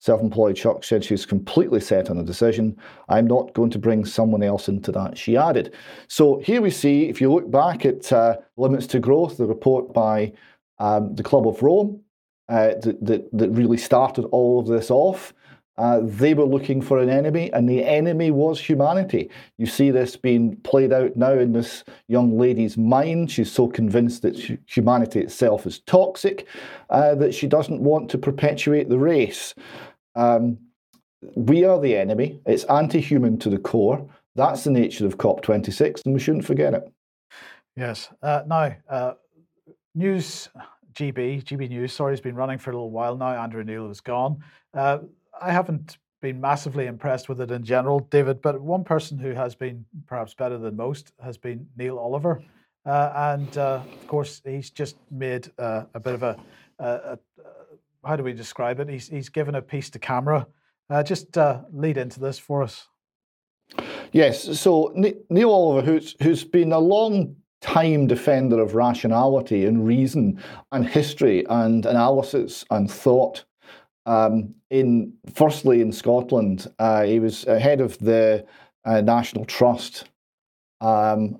Self 0.00 0.20
employed 0.20 0.56
Chuck 0.56 0.82
said 0.82 1.04
she's 1.04 1.24
completely 1.24 1.78
set 1.78 2.10
on 2.10 2.18
a 2.18 2.24
decision. 2.24 2.76
I'm 3.08 3.28
not 3.28 3.54
going 3.54 3.70
to 3.70 3.78
bring 3.78 4.04
someone 4.04 4.42
else 4.42 4.68
into 4.68 4.90
that, 4.92 5.16
she 5.16 5.36
added. 5.36 5.74
So 6.08 6.40
here 6.40 6.60
we 6.60 6.70
see, 6.70 7.08
if 7.08 7.20
you 7.20 7.32
look 7.32 7.48
back 7.50 7.86
at 7.86 8.12
uh, 8.12 8.38
Limits 8.56 8.88
to 8.88 8.98
Growth, 8.98 9.36
the 9.36 9.46
report 9.46 9.94
by 9.94 10.32
um, 10.80 11.14
the 11.14 11.22
Club 11.22 11.46
of 11.46 11.62
Rome 11.62 12.00
uh, 12.48 12.74
that, 12.82 12.98
that, 13.00 13.28
that 13.32 13.50
really 13.50 13.76
started 13.76 14.24
all 14.32 14.58
of 14.58 14.66
this 14.66 14.90
off. 14.90 15.32
Uh, 15.82 15.98
they 16.04 16.32
were 16.32 16.44
looking 16.44 16.80
for 16.80 17.00
an 17.00 17.10
enemy, 17.10 17.52
and 17.52 17.68
the 17.68 17.84
enemy 17.84 18.30
was 18.30 18.60
humanity. 18.60 19.28
You 19.58 19.66
see 19.66 19.90
this 19.90 20.14
being 20.14 20.54
played 20.58 20.92
out 20.92 21.16
now 21.16 21.32
in 21.32 21.52
this 21.52 21.82
young 22.06 22.38
lady's 22.38 22.78
mind. 22.78 23.32
She's 23.32 23.50
so 23.50 23.66
convinced 23.66 24.22
that 24.22 24.60
humanity 24.66 25.18
itself 25.18 25.66
is 25.66 25.80
toxic 25.80 26.46
uh, 26.90 27.16
that 27.16 27.34
she 27.34 27.48
doesn't 27.48 27.80
want 27.80 28.08
to 28.10 28.18
perpetuate 28.18 28.90
the 28.90 28.98
race. 28.98 29.56
Um, 30.14 30.56
we 31.34 31.64
are 31.64 31.80
the 31.80 31.96
enemy. 31.96 32.38
It's 32.46 32.62
anti 32.64 33.00
human 33.00 33.36
to 33.38 33.50
the 33.50 33.58
core. 33.58 34.08
That's 34.36 34.62
the 34.62 34.70
nature 34.70 35.04
of 35.04 35.18
COP26, 35.18 36.02
and 36.04 36.14
we 36.14 36.20
shouldn't 36.20 36.44
forget 36.44 36.74
it. 36.74 36.92
Yes. 37.74 38.08
Uh, 38.22 38.42
now, 38.46 38.76
uh, 38.88 39.14
News 39.96 40.48
GB, 40.94 41.42
GB 41.42 41.70
News, 41.70 41.92
sorry, 41.92 42.12
has 42.12 42.20
been 42.20 42.36
running 42.36 42.58
for 42.58 42.70
a 42.70 42.74
little 42.74 42.92
while 42.92 43.16
now. 43.16 43.42
Andrew 43.42 43.64
Neil 43.64 43.90
is 43.90 44.00
gone. 44.00 44.44
Uh, 44.72 44.98
I 45.42 45.50
haven't 45.50 45.98
been 46.20 46.40
massively 46.40 46.86
impressed 46.86 47.28
with 47.28 47.40
it 47.40 47.50
in 47.50 47.64
general, 47.64 48.00
David, 48.10 48.40
but 48.40 48.60
one 48.60 48.84
person 48.84 49.18
who 49.18 49.32
has 49.32 49.54
been 49.54 49.84
perhaps 50.06 50.34
better 50.34 50.56
than 50.56 50.76
most 50.76 51.12
has 51.22 51.36
been 51.36 51.66
Neil 51.76 51.98
Oliver. 51.98 52.42
Uh, 52.86 53.12
and 53.14 53.58
uh, 53.58 53.82
of 54.00 54.06
course, 54.06 54.40
he's 54.44 54.70
just 54.70 54.96
made 55.10 55.50
uh, 55.58 55.84
a 55.94 56.00
bit 56.00 56.14
of 56.14 56.22
a, 56.22 56.36
a, 56.78 56.86
a, 56.86 57.18
how 58.04 58.16
do 58.16 58.22
we 58.22 58.32
describe 58.32 58.78
it? 58.80 58.88
He's, 58.88 59.08
he's 59.08 59.28
given 59.28 59.56
a 59.56 59.62
piece 59.62 59.90
to 59.90 59.98
camera. 59.98 60.46
Uh, 60.88 61.02
just 61.02 61.36
uh, 61.36 61.60
lead 61.72 61.96
into 61.96 62.20
this 62.20 62.38
for 62.38 62.62
us. 62.62 62.86
Yes, 64.12 64.58
so 64.60 64.92
Neil 65.30 65.50
Oliver, 65.50 65.84
who's, 65.84 66.14
who's 66.22 66.44
been 66.44 66.72
a 66.72 66.78
long 66.78 67.34
time 67.60 68.06
defender 68.06 68.60
of 68.60 68.74
rationality 68.74 69.64
and 69.64 69.86
reason 69.86 70.42
and 70.72 70.86
history 70.86 71.44
and 71.48 71.86
analysis 71.86 72.64
and 72.70 72.90
thought, 72.90 73.44
um, 74.06 74.54
in 74.70 75.12
firstly 75.34 75.80
in 75.80 75.92
Scotland, 75.92 76.70
uh, 76.78 77.02
he 77.02 77.20
was 77.20 77.46
uh, 77.46 77.58
head 77.58 77.80
of 77.80 77.98
the 77.98 78.44
uh, 78.84 79.00
National 79.00 79.44
Trust, 79.44 80.04
um, 80.80 81.38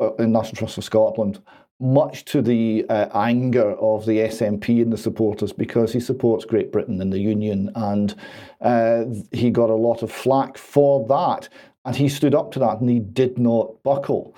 uh, 0.00 0.14
in 0.14 0.32
National 0.32 0.56
Trust 0.56 0.78
of 0.78 0.84
Scotland, 0.84 1.40
much 1.80 2.24
to 2.26 2.42
the 2.42 2.84
uh, 2.88 3.08
anger 3.14 3.72
of 3.78 4.06
the 4.06 4.18
SNP 4.18 4.82
and 4.82 4.92
the 4.92 4.98
supporters 4.98 5.52
because 5.52 5.92
he 5.92 6.00
supports 6.00 6.44
Great 6.44 6.72
Britain 6.72 7.00
and 7.00 7.12
the 7.12 7.18
Union, 7.18 7.70
and 7.74 8.14
uh, 8.60 9.04
he 9.32 9.50
got 9.50 9.70
a 9.70 9.74
lot 9.74 10.02
of 10.02 10.12
flack 10.12 10.58
for 10.58 11.06
that. 11.08 11.48
And 11.86 11.94
he 11.94 12.08
stood 12.08 12.34
up 12.34 12.50
to 12.52 12.58
that 12.60 12.80
and 12.80 12.88
he 12.88 12.98
did 12.98 13.38
not 13.38 13.82
buckle. 13.82 14.34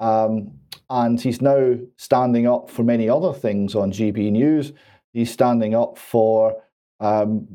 Um, 0.00 0.52
and 0.88 1.20
he's 1.20 1.42
now 1.42 1.76
standing 1.96 2.46
up 2.46 2.70
for 2.70 2.84
many 2.84 3.08
other 3.08 3.34
things 3.34 3.74
on 3.74 3.92
GB 3.92 4.32
News. 4.32 4.72
He's 5.12 5.30
standing 5.30 5.74
up 5.74 5.98
for 5.98 6.62
um, 7.00 7.46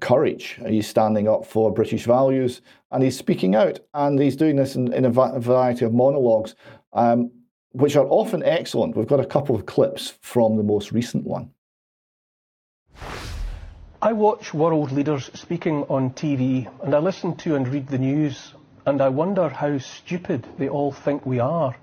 courage. 0.00 0.58
He's 0.66 0.86
standing 0.86 1.28
up 1.28 1.44
for 1.44 1.72
British 1.72 2.04
values. 2.04 2.62
and 2.92 3.02
he's 3.02 3.16
speaking 3.16 3.54
out, 3.54 3.80
and 3.94 4.18
he's 4.18 4.36
doing 4.36 4.56
this 4.56 4.74
in, 4.74 4.92
in 4.92 5.04
a, 5.04 5.10
variety 5.10 5.84
of 5.84 5.92
monologues, 5.92 6.54
um, 6.92 7.30
which 7.72 7.96
are 7.96 8.06
often 8.06 8.42
excellent. 8.42 8.96
We've 8.96 9.06
got 9.06 9.20
a 9.20 9.26
couple 9.26 9.54
of 9.54 9.66
clips 9.66 10.14
from 10.20 10.56
the 10.56 10.62
most 10.62 10.92
recent 10.92 11.24
one. 11.24 11.50
I 14.02 14.12
watch 14.12 14.54
world 14.54 14.92
leaders 14.92 15.30
speaking 15.34 15.84
on 15.84 16.10
TV, 16.10 16.68
and 16.82 16.94
I 16.94 16.98
listen 16.98 17.36
to 17.36 17.54
and 17.54 17.68
read 17.68 17.86
the 17.86 17.98
news, 17.98 18.54
and 18.86 19.00
I 19.00 19.08
wonder 19.08 19.48
how 19.48 19.78
stupid 19.78 20.46
they 20.58 20.68
all 20.68 20.90
think 20.90 21.26
we 21.26 21.38
are. 21.38 21.76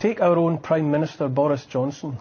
Take 0.00 0.20
our 0.20 0.36
own 0.36 0.58
Prime 0.58 0.90
Minister 0.90 1.28
Boris 1.28 1.66
Johnson. 1.66 2.18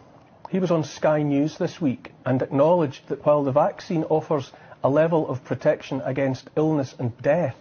He 0.49 0.57
was 0.57 0.71
on 0.71 0.83
Sky 0.83 1.21
News 1.21 1.59
this 1.59 1.79
week 1.79 2.11
and 2.25 2.41
acknowledged 2.41 3.07
that 3.09 3.23
while 3.23 3.43
the 3.43 3.51
vaccine 3.51 4.03
offers 4.05 4.51
a 4.83 4.89
level 4.89 5.29
of 5.29 5.43
protection 5.43 6.01
against 6.03 6.49
illness 6.55 6.95
and 6.97 7.15
death, 7.21 7.55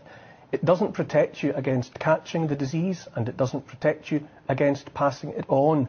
it 0.53 0.65
doesn't 0.65 0.95
protect 0.95 1.43
you 1.43 1.53
against 1.53 1.99
catching 1.99 2.47
the 2.47 2.57
disease 2.57 3.07
and 3.15 3.29
it 3.29 3.37
doesn't 3.37 3.67
protect 3.67 4.11
you 4.11 4.27
against 4.49 4.95
passing 4.95 5.31
it 5.33 5.45
on. 5.49 5.87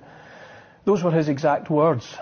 Those 0.84 1.02
were 1.02 1.12
his 1.12 1.30
exact 1.30 1.70
words. 1.70 2.18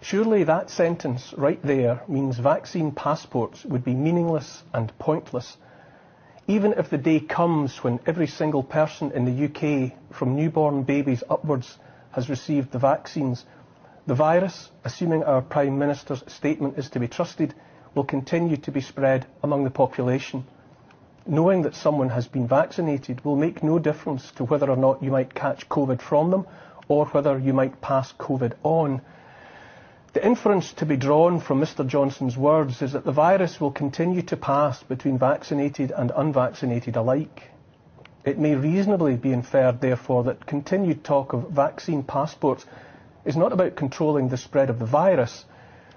Surely 0.00 0.44
that 0.44 0.70
sentence 0.70 1.34
right 1.36 1.60
there 1.64 2.00
means 2.06 2.38
vaccine 2.38 2.92
passports 2.92 3.64
would 3.64 3.82
be 3.82 3.94
meaningless 3.94 4.62
and 4.72 4.96
pointless. 5.00 5.56
Even 6.46 6.74
if 6.74 6.88
the 6.88 6.98
day 6.98 7.18
comes 7.18 7.82
when 7.82 7.98
every 8.06 8.28
single 8.28 8.62
person 8.62 9.10
in 9.10 9.24
the 9.24 9.46
UK, 9.46 9.90
from 10.12 10.36
newborn 10.36 10.84
babies 10.84 11.24
upwards, 11.28 11.78
has 12.12 12.28
received 12.28 12.70
the 12.70 12.78
vaccines, 12.78 13.44
the 14.06 14.14
virus, 14.14 14.70
assuming 14.84 15.24
our 15.24 15.40
Prime 15.40 15.78
Minister's 15.78 16.22
statement 16.26 16.78
is 16.78 16.90
to 16.90 17.00
be 17.00 17.08
trusted, 17.08 17.54
will 17.94 18.04
continue 18.04 18.56
to 18.58 18.70
be 18.70 18.80
spread 18.80 19.26
among 19.42 19.64
the 19.64 19.70
population. 19.70 20.44
Knowing 21.26 21.62
that 21.62 21.74
someone 21.74 22.10
has 22.10 22.26
been 22.26 22.46
vaccinated 22.46 23.24
will 23.24 23.36
make 23.36 23.62
no 23.62 23.78
difference 23.78 24.30
to 24.32 24.44
whether 24.44 24.70
or 24.70 24.76
not 24.76 25.02
you 25.02 25.10
might 25.10 25.34
catch 25.34 25.68
COVID 25.70 26.02
from 26.02 26.30
them 26.30 26.46
or 26.86 27.06
whether 27.06 27.38
you 27.38 27.54
might 27.54 27.80
pass 27.80 28.12
COVID 28.12 28.52
on. 28.62 29.00
The 30.12 30.24
inference 30.24 30.74
to 30.74 30.86
be 30.86 30.98
drawn 30.98 31.40
from 31.40 31.60
Mr 31.60 31.86
Johnson's 31.86 32.36
words 32.36 32.82
is 32.82 32.92
that 32.92 33.04
the 33.04 33.12
virus 33.12 33.58
will 33.58 33.72
continue 33.72 34.22
to 34.22 34.36
pass 34.36 34.82
between 34.82 35.18
vaccinated 35.18 35.92
and 35.92 36.12
unvaccinated 36.14 36.96
alike. 36.96 37.50
It 38.24 38.38
may 38.38 38.54
reasonably 38.54 39.16
be 39.16 39.32
inferred, 39.32 39.80
therefore, 39.80 40.24
that 40.24 40.46
continued 40.46 41.04
talk 41.04 41.32
of 41.32 41.50
vaccine 41.50 42.02
passports 42.02 42.66
is 43.24 43.36
not 43.36 43.52
about 43.52 43.76
controlling 43.76 44.28
the 44.28 44.36
spread 44.36 44.70
of 44.70 44.78
the 44.78 44.86
virus, 44.86 45.44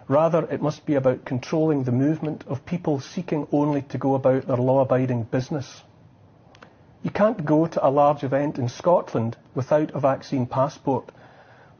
Rather, 0.07 0.45
it 0.49 0.61
must 0.61 0.85
be 0.85 0.95
about 0.95 1.25
controlling 1.25 1.83
the 1.83 1.91
movement 1.91 2.45
of 2.47 2.65
people 2.65 3.01
seeking 3.01 3.45
only 3.51 3.81
to 3.81 3.97
go 3.97 4.15
about 4.15 4.47
their 4.47 4.55
law-abiding 4.55 5.23
business. 5.23 5.83
You 7.03 7.11
can't 7.11 7.45
go 7.45 7.67
to 7.67 7.85
a 7.85 7.89
large 7.89 8.23
event 8.23 8.57
in 8.57 8.69
Scotland 8.69 9.35
without 9.53 9.91
a 9.91 9.99
vaccine 9.99 10.45
passport, 10.45 11.11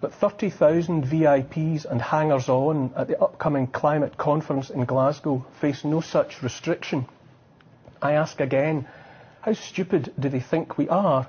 but 0.02 0.14
30,000 0.14 1.06
VIPs 1.06 1.86
and 1.86 2.02
hangers-on 2.02 2.94
at 2.98 3.08
the 3.08 3.20
upcoming 3.22 3.68
climate 3.68 4.18
conference 4.18 4.70
in 4.70 4.84
Glasgow 4.84 5.46
face 5.62 5.86
no 5.86 6.02
such 6.02 6.44
restriction. 6.44 7.08
I 8.02 8.12
ask 8.12 8.42
again, 8.42 8.88
how 9.42 9.54
stupid 9.54 10.14
do 10.20 10.28
they 10.28 10.42
think 10.42 10.78
we 10.78 10.90
are 10.90 11.28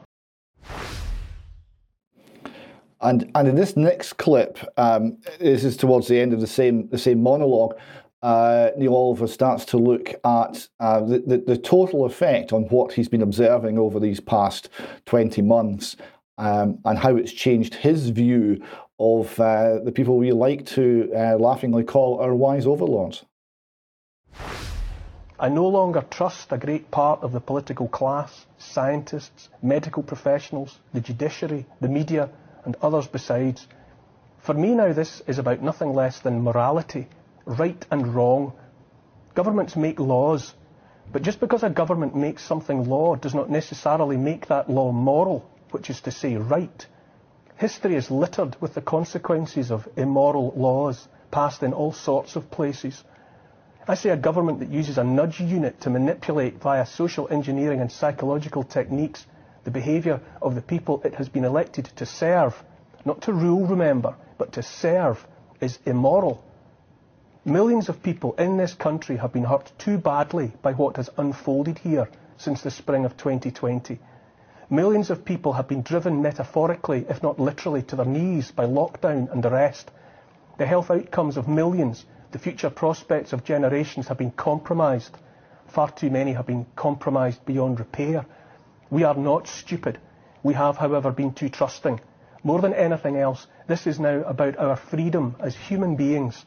and 3.00 3.30
and 3.34 3.48
in 3.48 3.54
this 3.54 3.76
next 3.76 4.14
clip, 4.14 4.58
um, 4.76 5.18
this 5.38 5.64
is 5.64 5.76
towards 5.76 6.08
the 6.08 6.20
end 6.20 6.32
of 6.32 6.40
the 6.40 6.46
same 6.46 6.88
the 6.88 6.98
same 6.98 7.22
monologue. 7.22 7.74
Uh, 8.20 8.70
Neil 8.76 8.96
Oliver 8.96 9.28
starts 9.28 9.64
to 9.66 9.76
look 9.76 10.08
at 10.24 10.68
uh, 10.80 11.00
the, 11.00 11.20
the, 11.20 11.38
the 11.38 11.56
total 11.56 12.04
effect 12.04 12.52
on 12.52 12.64
what 12.64 12.92
he's 12.92 13.08
been 13.08 13.22
observing 13.22 13.78
over 13.78 14.00
these 14.00 14.18
past 14.18 14.70
20 15.06 15.40
months 15.42 15.96
um, 16.37 16.80
and 16.84 16.98
how 16.98 17.14
it's 17.14 17.32
changed 17.32 17.74
his 17.74 18.11
view 18.11 18.61
of 18.98 19.38
uh, 19.38 19.78
the 19.84 19.92
people 19.92 20.16
we 20.16 20.32
like 20.32 20.66
to 20.66 21.08
uh, 21.14 21.37
laughingly 21.37 21.84
call 21.84 22.18
our 22.18 22.34
wise 22.34 22.66
overlords. 22.66 23.24
I 25.40 25.48
no 25.48 25.68
longer 25.68 26.04
trust 26.11 26.50
a 26.50 26.58
great 26.58 26.90
part 26.90 27.22
of 27.22 27.30
the 27.30 27.40
political 27.40 27.87
class, 27.87 28.46
scientists, 28.58 29.50
medical 29.62 30.02
professionals, 30.02 30.80
the 30.92 31.00
judiciary, 31.00 31.64
the 31.80 31.88
media, 31.88 32.28
and 32.64 32.76
others 32.82 33.06
besides. 33.06 33.66
For 34.38 34.54
me 34.54 34.74
now, 34.74 34.92
this 34.92 35.22
is 35.26 35.38
about 35.38 35.62
nothing 35.62 35.94
less 35.94 36.20
than 36.20 36.42
morality, 36.42 37.08
right 37.44 37.84
and 37.90 38.14
wrong. 38.14 38.52
Governments 39.34 39.76
make 39.76 40.00
laws, 40.00 40.54
but 41.12 41.22
just 41.22 41.40
because 41.40 41.62
a 41.62 41.70
government 41.70 42.14
makes 42.14 42.42
something 42.42 42.88
law 42.88 43.16
does 43.16 43.34
not 43.34 43.50
necessarily 43.50 44.16
make 44.16 44.46
that 44.48 44.68
law 44.68 44.92
moral, 44.92 45.48
which 45.70 45.90
is 45.90 46.00
to 46.02 46.10
say 46.10 46.36
right. 46.36 46.86
History 47.56 47.96
is 47.96 48.10
littered 48.10 48.56
with 48.60 48.74
the 48.74 48.82
consequences 48.82 49.70
of 49.70 49.88
immoral 49.96 50.52
laws 50.56 51.08
passed 51.30 51.62
in 51.62 51.72
all 51.72 51.92
sorts 51.92 52.36
of 52.36 52.50
places. 52.50 53.02
I 53.86 53.94
say 53.94 54.10
a 54.10 54.16
government 54.16 54.60
that 54.60 54.70
uses 54.70 54.98
a 54.98 55.04
nudge 55.04 55.40
unit 55.40 55.80
to 55.80 55.90
manipulate 55.90 56.60
via 56.60 56.84
social 56.84 57.26
engineering 57.30 57.80
and 57.80 57.90
psychological 57.90 58.62
techniques 58.62 59.26
the 59.68 59.81
behaviour 59.81 60.18
of 60.40 60.54
the 60.54 60.62
people 60.62 61.02
it 61.04 61.14
has 61.16 61.28
been 61.28 61.44
elected 61.44 61.85
to 61.94 62.07
serve, 62.07 62.64
not 63.04 63.20
to 63.20 63.35
rule, 63.35 63.66
remember, 63.66 64.14
but 64.38 64.52
to 64.52 64.62
serve, 64.62 65.26
is 65.61 65.78
immoral. 65.85 66.42
Millions 67.44 67.90
of 67.90 68.02
people 68.02 68.33
in 68.37 68.57
this 68.57 68.72
country 68.72 69.18
have 69.18 69.31
been 69.31 69.44
hurt 69.44 69.70
too 69.76 69.98
badly 69.98 70.50
by 70.62 70.72
what 70.72 70.96
has 70.96 71.11
unfolded 71.18 71.78
here 71.81 72.09
since 72.38 72.62
the 72.62 72.70
spring 72.70 73.04
of 73.04 73.18
2020. 73.18 73.98
Millions 74.70 75.11
of 75.11 75.26
people 75.26 75.52
have 75.52 75.68
been 75.68 75.83
driven 75.83 76.22
metaphorically, 76.22 77.04
if 77.07 77.22
not 77.22 77.38
literally, 77.38 77.83
to 77.83 77.96
their 77.96 78.07
knees 78.07 78.50
by 78.50 78.64
lockdown 78.64 79.31
and 79.31 79.44
arrest. 79.44 79.90
The 80.57 80.64
health 80.64 80.90
outcomes 80.90 81.37
of 81.37 81.46
millions, 81.46 82.07
the 82.33 82.38
future 82.38 82.70
prospects 82.70 83.35
of 83.35 83.44
generations 83.44 84.09
have 84.09 84.16
been 84.16 84.31
compromised. 84.31 85.14
Far 85.66 85.90
too 85.90 86.09
many 86.09 86.33
have 86.33 86.46
been 86.46 86.64
compromised 86.74 87.44
beyond 87.44 87.81
repair. 87.81 88.24
We 88.90 89.05
are 89.05 89.14
not 89.14 89.46
stupid. 89.48 89.98
We 90.42 90.55
have, 90.55 90.79
however, 90.79 91.11
been 91.11 91.35
too 91.35 91.51
trusting. 91.51 92.01
More 92.42 92.62
than 92.62 92.72
anything 92.72 93.16
else, 93.16 93.46
this 93.66 93.87
is 93.87 94.01
now 94.01 94.22
about 94.22 94.57
our 94.57 94.77
freedom 94.77 95.37
as 95.40 95.55
human 95.55 95.96
beings. 95.96 96.46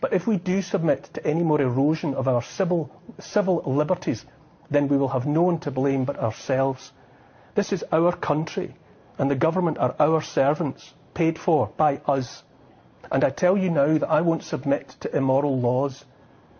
But 0.00 0.12
if 0.12 0.24
we 0.24 0.36
do 0.36 0.62
submit 0.62 1.10
to 1.14 1.26
any 1.26 1.42
more 1.42 1.60
erosion 1.60 2.14
of 2.14 2.28
our 2.28 2.42
civil, 2.42 2.90
civil 3.18 3.60
liberties, 3.66 4.24
then 4.70 4.86
we 4.86 4.96
will 4.96 5.08
have 5.08 5.26
no 5.26 5.42
one 5.42 5.58
to 5.60 5.72
blame 5.72 6.04
but 6.04 6.18
ourselves. 6.18 6.92
This 7.56 7.72
is 7.72 7.84
our 7.90 8.14
country, 8.14 8.76
and 9.18 9.28
the 9.28 9.34
government 9.34 9.78
are 9.78 9.96
our 9.98 10.22
servants, 10.22 10.94
paid 11.12 11.38
for 11.40 11.72
by 11.76 12.00
us. 12.06 12.44
And 13.10 13.24
I 13.24 13.30
tell 13.30 13.58
you 13.58 13.70
now 13.70 13.98
that 13.98 14.10
I 14.10 14.20
won't 14.20 14.44
submit 14.44 14.94
to 15.00 15.16
immoral 15.16 15.58
laws. 15.58 16.04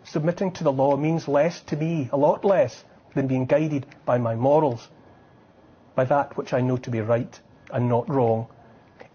Submitting 0.02 0.52
to 0.52 0.64
the 0.64 0.72
law 0.72 0.96
means 0.96 1.28
less 1.28 1.60
to 1.62 1.76
me, 1.76 2.08
a 2.12 2.16
lot 2.16 2.44
less, 2.44 2.82
than 3.14 3.28
being 3.28 3.46
guided 3.46 3.86
by 4.04 4.18
my 4.18 4.34
morals 4.34 4.88
by 5.94 6.04
that 6.04 6.36
which 6.36 6.52
I 6.52 6.60
know 6.60 6.76
to 6.78 6.90
be 6.90 7.00
right 7.00 7.40
and 7.72 7.88
not 7.88 8.08
wrong. 8.08 8.46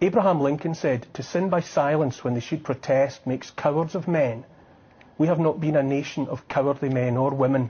Abraham 0.02 0.40
Lincoln 0.40 0.74
said, 0.74 1.08
To 1.14 1.24
sin 1.24 1.50
by 1.50 1.60
silence 1.60 2.24
when 2.24 2.34
they 2.34 2.40
should 2.40 2.64
protest 2.64 3.28
makes 3.28 3.52
cowards 3.52 3.96
of 3.96 4.08
men. 4.08 4.46
We 5.18 5.28
have 5.28 5.40
not 5.40 5.60
been 5.60 5.76
a 5.76 5.84
nation 5.84 6.28
of 6.28 6.48
cowardly 6.48 6.90
men 6.90 7.18
or 7.18 7.32
women. 7.32 7.70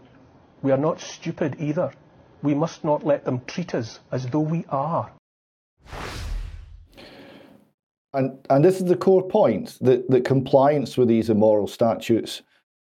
We 0.61 0.71
are 0.71 0.77
not 0.77 1.01
stupid 1.01 1.55
either. 1.59 1.91
We 2.43 2.53
must 2.53 2.83
not 2.83 3.03
let 3.05 3.25
them 3.25 3.41
treat 3.45 3.73
us 3.73 3.99
as 4.11 4.27
though 4.27 4.39
we 4.41 4.65
are. 4.69 5.11
And, 8.13 8.39
and 8.49 8.63
this 8.63 8.79
is 8.79 8.85
the 8.85 8.95
core 8.95 9.27
point 9.27 9.77
that, 9.81 10.09
that 10.09 10.25
compliance 10.25 10.97
with 10.97 11.07
these 11.07 11.29
immoral 11.29 11.67
statutes 11.67 12.41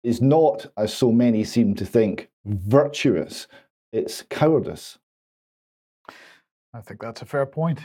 is 0.04 0.22
not, 0.22 0.68
as 0.78 0.94
so 0.94 1.12
many 1.12 1.44
seem 1.44 1.76
to 1.76 1.86
think, 1.86 2.30
virtuous. 2.46 3.48
It's 3.92 4.24
cowardice. 4.24 4.98
I 6.74 6.82
think 6.82 7.02
that's 7.02 7.22
a 7.22 7.26
fair 7.26 7.46
point. 7.46 7.80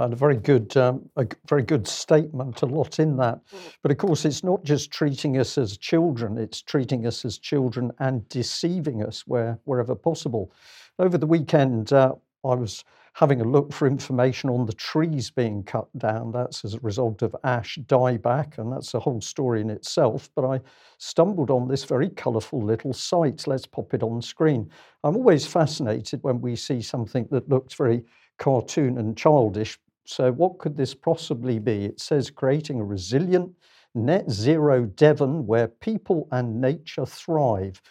And 0.00 0.12
a 0.12 0.16
very 0.16 0.36
good, 0.36 0.76
um, 0.76 1.10
a 1.16 1.26
very 1.48 1.62
good 1.62 1.88
statement. 1.88 2.62
A 2.62 2.66
lot 2.66 3.00
in 3.00 3.16
that, 3.16 3.40
but 3.82 3.90
of 3.90 3.98
course, 3.98 4.24
it's 4.24 4.44
not 4.44 4.62
just 4.62 4.92
treating 4.92 5.38
us 5.38 5.58
as 5.58 5.76
children; 5.76 6.38
it's 6.38 6.62
treating 6.62 7.04
us 7.04 7.24
as 7.24 7.36
children 7.36 7.90
and 7.98 8.28
deceiving 8.28 9.02
us 9.02 9.26
where 9.26 9.58
wherever 9.64 9.96
possible. 9.96 10.52
Over 11.00 11.18
the 11.18 11.26
weekend, 11.26 11.92
uh, 11.92 12.14
I 12.44 12.54
was 12.54 12.84
having 13.18 13.40
a 13.40 13.44
look 13.44 13.72
for 13.72 13.88
information 13.88 14.48
on 14.48 14.64
the 14.64 14.72
trees 14.72 15.28
being 15.28 15.60
cut 15.64 15.88
down. 15.98 16.30
That's 16.30 16.64
as 16.64 16.74
a 16.74 16.80
result 16.80 17.20
of 17.22 17.34
ash 17.42 17.76
dieback, 17.88 18.58
and 18.58 18.72
that's 18.72 18.94
a 18.94 19.00
whole 19.00 19.20
story 19.20 19.60
in 19.60 19.70
itself. 19.70 20.30
But 20.36 20.44
I 20.44 20.60
stumbled 20.98 21.50
on 21.50 21.66
this 21.66 21.82
very 21.82 22.10
colourful 22.10 22.62
little 22.62 22.92
site. 22.92 23.44
Let's 23.48 23.66
pop 23.66 23.92
it 23.92 24.04
on 24.04 24.22
screen. 24.22 24.70
I'm 25.02 25.16
always 25.16 25.48
fascinated 25.48 26.22
when 26.22 26.40
we 26.40 26.54
see 26.54 26.80
something 26.80 27.26
that 27.32 27.48
looks 27.48 27.74
very 27.74 28.04
cartoon 28.38 28.98
and 28.98 29.16
childish. 29.16 29.80
So, 30.04 30.30
what 30.30 30.60
could 30.60 30.76
this 30.76 30.94
possibly 30.94 31.58
be? 31.58 31.86
It 31.86 31.98
says 31.98 32.30
creating 32.30 32.78
a 32.78 32.84
resilient 32.84 33.50
net 33.96 34.30
zero 34.30 34.84
Devon 34.84 35.44
where 35.44 35.66
people 35.66 36.28
and 36.30 36.60
nature 36.60 37.04
thrive. 37.04 37.82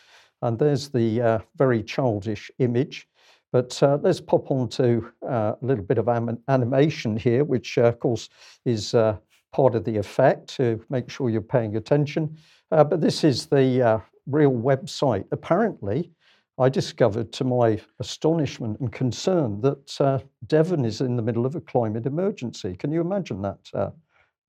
And 0.41 0.57
there's 0.57 0.88
the 0.88 1.21
uh, 1.21 1.39
very 1.57 1.84
childish 1.84 2.49
image. 2.59 3.09
But 3.52 3.82
uh, 3.82 4.00
let's 4.02 4.20
pop 4.20 4.52
on 4.52 4.68
to 4.70 5.10
uh, 5.28 5.54
a 5.62 5.66
little 5.66 5.84
bit 5.84 5.98
of 5.98 6.10
animation 6.48 7.16
here, 7.16 7.43
which, 7.43 7.78
uh, 7.78 7.84
of 7.84 8.00
course, 8.00 8.30
is 8.66 8.93
uh, 8.93 9.18
part 9.54 9.76
of 9.76 9.86
the 9.86 9.98
effect 9.98 10.48
to 10.58 10.84
make 10.89 11.10
sure 11.10 11.30
you're 11.30 11.41
paying 11.41 11.78
attention. 11.78 12.38
Uh, 12.72 12.84
but 12.84 13.00
this 13.00 13.24
is 13.24 13.45
the 13.45 14.02
real 14.28 14.52
website. 14.52 15.26
Apparently, 15.32 16.12
I 16.60 16.70
discovered 16.70 17.32
to 17.34 17.43
my 17.43 17.80
astonishment 18.00 18.80
and 18.80 18.91
concern 18.91 19.62
that 19.62 20.24
Devon 20.48 20.84
is 20.84 21.02
in 21.02 21.16
the 21.16 21.22
middle 21.22 21.45
of 21.45 21.56
a 21.56 21.62
climate 21.62 22.06
emergency. 22.06 22.76
Can 22.76 22.91
you 22.91 23.00
imagine 23.00 23.41
that, 23.43 23.93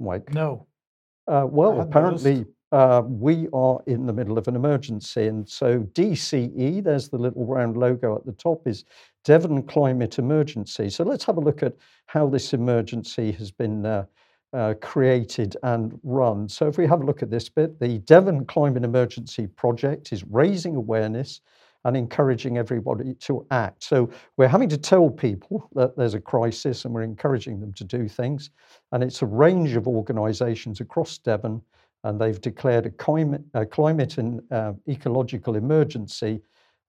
Mike? 0.01 0.35
No. 0.35 0.67
well, 1.29 1.81
apparently, 1.81 2.47
uh, 2.73 3.03
we 3.07 3.49
are 3.53 3.81
in 3.87 4.07
the 4.07 4.13
middle 4.13 4.37
of 4.37 4.49
an 4.49 4.57
emergency. 4.57 5.27
And 5.27 5.49
so 5.49 5.81
DCE, 5.95 6.83
there's 6.83 7.09
the 7.09 7.19
little 7.19 7.47
round 7.47 7.77
logo 7.77 8.17
at 8.17 8.27
the 8.27 8.33
top, 8.33 8.67
is 8.67 8.85
Devon 9.25 9.63
Climate 9.63 10.19
Emergency. 10.19 10.91
So 10.91 11.05
let's 11.05 11.25
have 11.25 11.39
a 11.39 11.41
look 11.41 11.63
at 11.63 11.77
how 12.07 12.29
this 12.29 12.53
emergency 12.53 13.33
has 13.33 13.51
been 13.51 13.87
uh, 13.87 14.05
uh, 14.53 14.75
created 14.81 15.57
and 15.63 15.99
run. 16.03 16.49
So 16.49 16.69
if 16.69 16.79
we 16.79 16.87
have 16.87 17.01
a 17.01 17.05
look 17.05 17.23
at 17.23 17.31
this 17.31 17.49
bit, 17.49 17.79
the 17.81 17.99
Devon 17.99 18.45
Climate 18.47 18.85
Emergency 18.85 19.47
Project 19.47 20.13
is 20.13 20.25
raising 20.25 20.77
awareness 20.77 21.41
and 21.85 21.97
encouraging 21.97 22.59
everybody 22.59 23.15
to 23.15 23.47
act. 23.51 23.85
So 23.85 24.11
we're 24.37 24.49
having 24.49 24.69
to 24.71 24.79
tell 24.79 25.09
people 25.09 25.69
that 25.75 25.97
there's 25.97 26.15
a 26.15 26.21
crisis 26.21 26.85
and 26.85 26.93
we're 26.93 27.03
encouraging 27.03 27.61
them 27.61 27.73
to 27.75 27.85
do 27.85 28.09
things. 28.09 28.51
And 28.93 29.03
it's 29.03 29.23
a 29.23 29.27
range 29.27 29.77
of 29.77 29.87
organisations 29.87 30.81
across 30.81 31.19
Devon 31.19 31.63
and 32.05 32.21
they've 32.21 32.41
declared 32.41 32.87
a 32.87 32.91
climate, 32.91 33.43
a 33.55 33.67
climate 33.67 34.19
and 34.19 34.41
uh, 34.53 34.73
ecological 34.89 35.57
emergency 35.57 36.41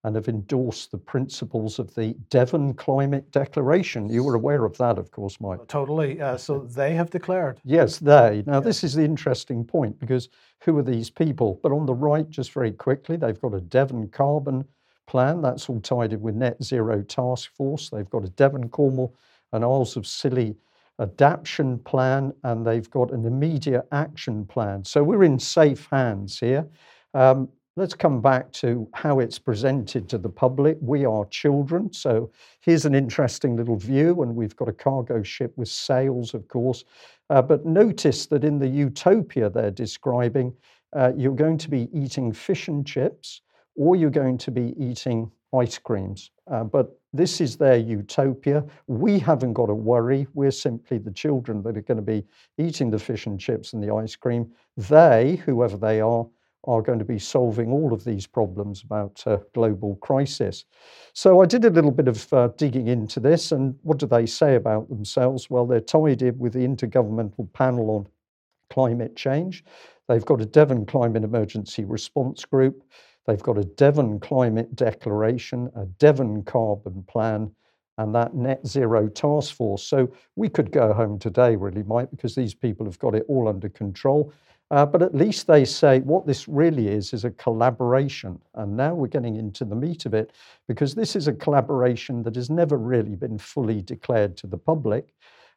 and 0.03 0.15
have 0.15 0.29
endorsed 0.29 0.91
the 0.91 0.97
principles 0.97 1.77
of 1.77 1.93
the 1.93 2.15
Devon 2.29 2.73
Climate 2.73 3.29
Declaration. 3.31 4.09
You 4.09 4.23
were 4.23 4.35
aware 4.35 4.63
of 4.63 4.77
that, 4.77 4.97
of 4.97 5.11
course, 5.11 5.41
Mike. 5.41 5.67
Totally. 5.67 6.21
Uh, 6.21 6.37
so 6.37 6.59
they 6.59 6.93
have 6.93 7.09
declared. 7.09 7.59
Yes, 7.65 7.99
they. 7.99 8.43
Now, 8.45 8.55
yeah. 8.55 8.59
this 8.61 8.83
is 8.83 8.93
the 8.93 9.03
interesting 9.03 9.65
point 9.65 9.99
because 9.99 10.29
who 10.61 10.77
are 10.77 10.83
these 10.83 11.09
people? 11.09 11.59
But 11.61 11.73
on 11.73 11.85
the 11.85 11.93
right, 11.93 12.29
just 12.29 12.53
very 12.53 12.71
quickly, 12.71 13.17
they've 13.17 13.39
got 13.41 13.53
a 13.53 13.61
Devon 13.61 14.07
carbon 14.07 14.63
plan. 15.05 15.41
That's 15.41 15.67
all 15.67 15.81
tied 15.81 16.13
in 16.13 16.21
with 16.21 16.35
Net 16.35 16.63
Zero 16.63 17.01
Task 17.01 17.53
Force. 17.53 17.89
They've 17.89 18.09
got 18.09 18.23
a 18.23 18.29
Devon, 18.29 18.69
Cornwall, 18.69 19.13
and 19.51 19.65
Isles 19.65 19.97
of 19.97 20.07
Scilly 20.07 20.55
adaptation 20.99 21.79
plan 21.79 22.33
and 22.43 22.65
they've 22.65 22.89
got 22.89 23.11
an 23.11 23.25
immediate 23.25 23.87
action 23.91 24.45
plan. 24.45 24.83
So 24.83 25.03
we're 25.03 25.23
in 25.23 25.39
safe 25.39 25.87
hands 25.91 26.39
here. 26.39 26.67
Um, 27.13 27.49
let's 27.75 27.93
come 27.93 28.21
back 28.21 28.51
to 28.51 28.87
how 28.93 29.19
it's 29.19 29.39
presented 29.39 30.09
to 30.09 30.17
the 30.17 30.29
public. 30.29 30.77
We 30.81 31.05
are 31.05 31.25
children. 31.25 31.93
So 31.93 32.31
here's 32.59 32.85
an 32.85 32.93
interesting 32.93 33.55
little 33.55 33.77
view, 33.77 34.21
and 34.21 34.35
we've 34.35 34.55
got 34.55 34.67
a 34.67 34.73
cargo 34.73 35.23
ship 35.23 35.53
with 35.55 35.69
sails, 35.69 36.33
of 36.33 36.47
course. 36.47 36.83
Uh, 37.29 37.41
but 37.41 37.65
notice 37.65 38.25
that 38.25 38.43
in 38.43 38.59
the 38.59 38.67
utopia 38.67 39.49
they're 39.49 39.71
describing, 39.71 40.53
uh, 40.93 41.13
you're 41.15 41.35
going 41.35 41.57
to 41.57 41.69
be 41.69 41.87
eating 41.93 42.33
fish 42.33 42.67
and 42.67 42.85
chips, 42.85 43.41
or 43.75 43.95
you're 43.95 44.09
going 44.09 44.37
to 44.39 44.51
be 44.51 44.73
eating 44.77 45.31
ice 45.57 45.77
creams. 45.77 46.31
Uh, 46.49 46.63
but 46.63 46.99
this 47.13 47.41
is 47.41 47.57
their 47.57 47.77
utopia. 47.77 48.63
We 48.87 49.17
haven't 49.19 49.53
got 49.53 49.67
to 49.67 49.73
worry. 49.73 50.27
We're 50.33 50.51
simply 50.51 50.99
the 50.99 51.11
children 51.11 51.63
that 51.63 51.77
are 51.77 51.81
going 51.81 51.97
to 51.97 52.03
be 52.03 52.25
eating 52.57 52.91
the 52.91 52.99
fish 52.99 53.25
and 53.25 53.39
chips 53.39 53.73
and 53.73 53.83
the 53.83 53.93
ice 53.93 54.15
cream. 54.15 54.51
They, 54.77 55.41
whoever 55.45 55.77
they 55.77 56.01
are, 56.01 56.27
are 56.65 56.81
going 56.81 56.99
to 56.99 57.05
be 57.05 57.17
solving 57.17 57.71
all 57.71 57.93
of 57.93 58.03
these 58.03 58.27
problems 58.27 58.83
about 58.83 59.23
uh, 59.25 59.37
global 59.53 59.95
crisis. 59.97 60.65
So 61.13 61.41
I 61.41 61.45
did 61.45 61.65
a 61.65 61.69
little 61.69 61.91
bit 61.91 62.07
of 62.07 62.31
uh, 62.33 62.49
digging 62.57 62.87
into 62.87 63.19
this, 63.19 63.51
and 63.51 63.75
what 63.81 63.97
do 63.97 64.05
they 64.05 64.25
say 64.25 64.55
about 64.55 64.89
themselves? 64.89 65.49
Well, 65.49 65.65
they're 65.65 65.79
tied 65.79 66.21
in 66.21 66.37
with 66.37 66.53
the 66.53 66.67
Intergovernmental 66.67 67.51
Panel 67.53 67.89
on 67.91 68.07
Climate 68.69 69.15
Change. 69.15 69.63
They've 70.07 70.25
got 70.25 70.41
a 70.41 70.45
Devon 70.45 70.85
Climate 70.85 71.23
Emergency 71.23 71.85
Response 71.85 72.43
Group. 72.45 72.83
They've 73.29 73.43
got 73.43 73.59
a 73.59 73.63
Devon 73.63 74.19
Climate 74.19 74.75
Declaration, 74.75 75.69
a 75.75 75.85
Devon 75.85 76.41
Carbon 76.41 77.03
Plan, 77.03 77.51
and 77.99 78.15
that 78.15 78.33
Net 78.33 78.65
Zero 78.65 79.07
Task 79.07 79.53
Force. 79.53 79.83
So 79.83 80.11
we 80.35 80.49
could 80.49 80.71
go 80.71 80.91
home 80.93 81.19
today, 81.19 81.55
really, 81.55 81.83
Mike, 81.83 82.09
because 82.09 82.33
these 82.33 82.55
people 82.55 82.87
have 82.87 82.97
got 82.97 83.13
it 83.13 83.25
all 83.27 83.47
under 83.47 83.69
control. 83.69 84.33
Uh, 84.71 84.83
but 84.83 85.03
at 85.03 85.13
least 85.13 85.45
they 85.45 85.63
say 85.63 85.99
what 85.99 86.25
this 86.25 86.47
really 86.47 86.87
is 86.87 87.13
is 87.13 87.23
a 87.23 87.29
collaboration. 87.29 88.41
And 88.55 88.75
now 88.75 88.95
we're 88.95 89.05
getting 89.05 89.35
into 89.35 89.63
the 89.63 89.75
meat 89.75 90.07
of 90.07 90.15
it 90.15 90.31
because 90.67 90.95
this 90.95 91.15
is 91.15 91.27
a 91.27 91.33
collaboration 91.33 92.23
that 92.23 92.35
has 92.35 92.49
never 92.49 92.79
really 92.79 93.15
been 93.15 93.37
fully 93.37 93.83
declared 93.83 94.37
to 94.37 94.47
the 94.47 94.57
public. 94.57 95.13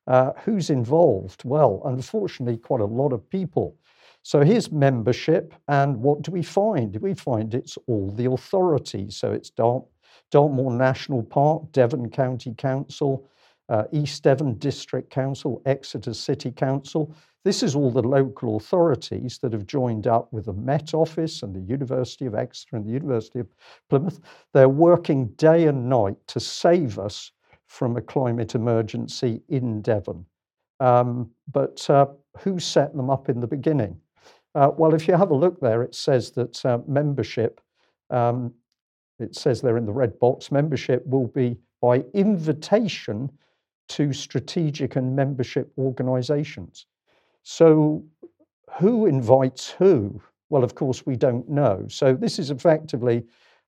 Uh, 0.07 0.33
who's 0.45 0.69
involved? 0.69 1.43
Well, 1.47 1.81
unfortunately, 1.87 2.59
quite 2.59 2.83
a 2.83 2.85
lot 2.85 3.15
of 3.15 3.31
people. 3.31 3.79
So 4.25 4.43
here's 4.43 4.71
membership, 4.71 5.53
and 5.67 5.97
what 5.97 6.23
do 6.23 6.31
we 6.31 6.43
find? 6.43 6.95
We 6.97 7.15
find 7.15 7.55
it's 7.55 7.77
all 7.89 8.11
the 8.13 8.31
authorities. 8.31 9.17
So 9.17 9.33
it's 9.33 9.51
Dart- 9.51 9.85
Dartmoor 10.31 10.73
National 10.73 11.23
Park, 11.23 11.73
Devon 11.73 12.09
County 12.09 12.55
Council, 12.55 13.29
uh, 13.69 13.85
East 13.93 14.23
Devon 14.23 14.55
District 14.59 15.11
Council, 15.11 15.61
Exeter 15.67 16.15
City 16.15 16.53
Council. 16.53 17.15
This 17.45 17.65
is 17.65 17.75
all 17.75 17.91
the 17.91 18.03
local 18.03 18.57
authorities 18.57 19.39
that 19.39 19.53
have 19.53 19.67
joined 19.67 20.07
up 20.07 20.33
with 20.33 20.45
the 20.45 20.53
Met 20.53 20.95
Office 20.95 21.43
and 21.43 21.55
the 21.55 21.61
University 21.61 22.27
of 22.27 22.37
Exeter 22.37 22.77
and 22.77 22.87
the 22.87 22.93
University 22.93 23.41
of 23.41 23.49
Plymouth. 23.91 24.21
They're 24.53 24.69
working 24.69 25.27
day 25.31 25.67
and 25.67 25.89
night 25.89 26.17
to 26.29 26.39
save 26.39 27.01
us 27.01 27.33
from 27.67 27.97
a 27.97 28.01
climate 28.01 28.55
emergency 28.55 29.43
in 29.49 29.83
Devon. 29.83 30.25
Um, 30.79 31.31
but 31.51 31.89
uh, 31.91 32.07
who 32.39 32.61
set 32.61 32.95
them 32.95 33.11
up 33.11 33.29
in 33.29 33.41
the 33.41 33.47
beginning? 33.47 34.01
Uh, 34.55 34.71
well, 34.77 34.95
if 34.95 35.09
you 35.09 35.15
have 35.15 35.31
a 35.31 35.35
look 35.35 35.61
there, 35.61 35.83
it 35.83 35.95
says 35.95 36.31
that 36.33 36.65
uh, 36.65 36.79
membership, 36.87 37.61
um, 38.11 38.53
it 39.19 39.35
says 39.35 39.61
there 39.61 39.79
in 39.79 39.87
the 39.87 39.93
red 39.93 40.19
box, 40.19 40.53
membership 40.53 41.07
will 41.07 41.29
be 41.29 41.57
by 41.81 42.05
invitation 42.15 43.31
to 43.89 44.13
strategic 44.13 44.97
and 44.97 45.17
membership 45.17 45.73
organizations. 45.79 46.87
So, 47.43 48.05
who 48.79 49.07
invites 49.07 49.71
who? 49.71 50.21
Well, 50.51 50.65
of 50.65 50.75
course, 50.75 51.05
we 51.05 51.17
don't 51.17 51.49
know. 51.49 51.87
So, 51.89 52.15
this 52.15 52.39
is 52.39 52.51
effectively 52.51 53.25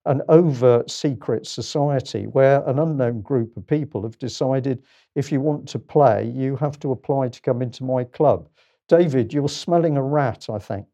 an 0.07 0.21
overt 0.29 0.91
secret 0.91 1.47
society 1.47 2.27
where 2.27 2.63
an 2.69 2.79
unknown 2.79 3.23
group 3.23 3.57
of 3.57 3.67
people 3.67 4.03
have 4.03 4.19
decided 4.19 4.83
if 5.15 5.33
you 5.33 5.41
want 5.41 5.67
to 5.69 5.79
play, 5.79 6.27
you 6.27 6.57
have 6.57 6.79
to 6.81 6.93
apply 6.93 7.29
to 7.29 7.41
come 7.41 7.63
into 7.63 7.85
my 7.85 8.05
club. 8.05 8.49
David, 8.89 9.33
you're 9.33 9.49
smelling 9.49 9.97
a 9.97 10.03
rat, 10.03 10.47
I 10.51 10.59
think. 10.59 10.87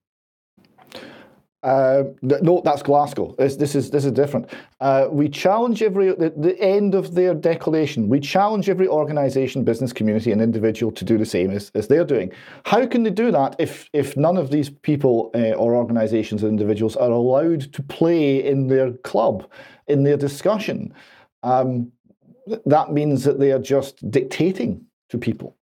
Uh, 1.62 2.05
no, 2.22 2.62
that's 2.64 2.82
Glasgow. 2.82 3.34
This, 3.36 3.57
this, 3.57 3.74
is 3.74 3.91
this 3.91 4.07
is 4.07 4.12
different. 4.12 4.49
Uh, 4.80 5.09
we 5.11 5.28
challenge 5.28 5.82
every 5.82 6.14
the, 6.14 6.32
the, 6.34 6.59
end 6.59 6.95
of 6.95 7.14
their 7.14 7.34
declaration. 7.34 8.09
We 8.09 8.18
challenge 8.18 8.70
every 8.70 8.88
organisation, 8.88 9.62
business 9.62 9.93
community, 9.93 10.32
and 10.32 10.41
individual 10.41 10.91
to 10.93 11.05
do 11.05 11.18
the 11.18 11.26
same 11.26 11.51
as, 11.51 11.70
as 11.74 11.86
they're 11.86 12.07
doing. 12.07 12.32
How 12.64 12.86
can 12.86 13.03
they 13.03 13.11
do 13.11 13.30
that 13.32 13.57
if 13.59 13.91
if 13.93 14.16
none 14.16 14.38
of 14.38 14.51
these 14.51 14.70
people 14.70 15.30
uh, 15.34 15.53
or 15.53 15.74
organisations 15.74 16.43
or 16.43 16.49
individuals 16.49 16.97
are 16.97 17.11
allowed 17.11 17.70
to 17.74 17.82
play 17.82 18.43
in 18.43 18.68
their 18.68 18.93
club, 18.93 19.47
in 19.86 20.03
their 20.03 20.16
discussion? 20.16 20.95
Um, 21.43 21.93
that 22.64 22.91
means 22.91 23.22
that 23.24 23.38
they 23.38 23.53
are 23.53 23.59
just 23.59 24.11
dictating 24.11 24.86
to 25.11 25.18
people. 25.18 25.59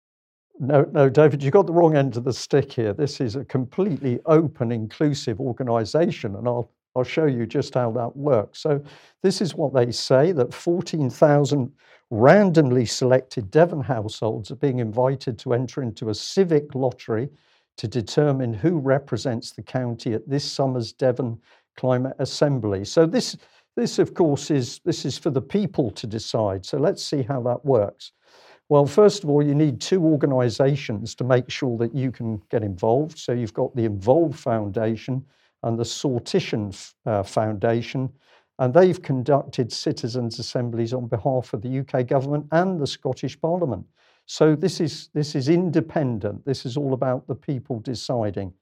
No, 0.58 0.88
no, 0.92 1.08
David, 1.10 1.42
you 1.42 1.50
got 1.50 1.66
the 1.66 1.72
wrong 1.72 1.96
end 1.96 2.16
of 2.16 2.24
the 2.24 2.32
stick 2.32 2.72
here. 2.72 2.94
This 2.94 3.20
is 3.20 3.36
a 3.36 3.44
completely 3.44 4.20
open, 4.24 4.72
inclusive 4.72 5.38
organisation, 5.40 6.34
and 6.34 6.48
I'll 6.48 6.70
I'll 6.96 7.04
show 7.04 7.26
you 7.26 7.44
just 7.44 7.74
how 7.74 7.90
that 7.92 8.16
works. 8.16 8.60
So, 8.60 8.82
this 9.22 9.42
is 9.42 9.54
what 9.54 9.74
they 9.74 9.92
say 9.92 10.32
that 10.32 10.54
14,000 10.54 11.70
randomly 12.10 12.86
selected 12.86 13.50
Devon 13.50 13.82
households 13.82 14.50
are 14.50 14.56
being 14.56 14.78
invited 14.78 15.38
to 15.40 15.52
enter 15.52 15.82
into 15.82 16.08
a 16.08 16.14
civic 16.14 16.74
lottery 16.74 17.28
to 17.76 17.86
determine 17.86 18.54
who 18.54 18.78
represents 18.78 19.52
the 19.52 19.62
county 19.62 20.14
at 20.14 20.26
this 20.26 20.50
summer's 20.50 20.94
Devon 20.94 21.38
Climate 21.76 22.16
Assembly. 22.18 22.82
So, 22.86 23.04
this, 23.04 23.36
this 23.76 23.98
of 23.98 24.14
course, 24.14 24.50
is, 24.50 24.80
this 24.86 25.04
is 25.04 25.18
for 25.18 25.28
the 25.28 25.42
people 25.42 25.90
to 25.90 26.06
decide. 26.06 26.64
So, 26.64 26.78
let's 26.78 27.04
see 27.04 27.22
how 27.22 27.42
that 27.42 27.62
works. 27.62 28.12
Well, 28.68 28.86
first 28.86 29.22
of 29.22 29.30
all, 29.30 29.44
you 29.44 29.54
need 29.54 29.80
two 29.80 30.04
organizations 30.04 31.14
to 31.16 31.24
make 31.24 31.48
sure 31.48 31.78
that 31.78 31.94
you 31.94 32.10
can 32.10 32.42
get 32.50 32.64
involved. 32.64 33.16
So 33.16 33.32
you've 33.32 33.54
got 33.54 33.74
the 33.76 33.84
Involve 33.84 34.36
Foundation 34.36 35.24
and 35.62 35.78
the 35.78 35.84
Sortition 35.84 36.92
uh, 37.06 37.22
Foundation, 37.22 38.10
and 38.58 38.74
they've 38.74 39.00
conducted 39.00 39.72
citizens' 39.72 40.40
assemblies 40.40 40.92
on 40.92 41.06
behalf 41.06 41.52
of 41.52 41.62
the 41.62 41.78
UK 41.78 42.08
government 42.08 42.46
and 42.50 42.80
the 42.80 42.86
Scottish 42.86 43.40
Parliament. 43.40 43.86
So 44.26 44.56
this 44.56 44.80
is, 44.80 45.10
this 45.14 45.36
is 45.36 45.48
independent. 45.48 46.44
This 46.44 46.66
is 46.66 46.76
all 46.76 46.92
about 46.92 47.28
the 47.28 47.36
people 47.36 47.78
deciding. 47.78 48.52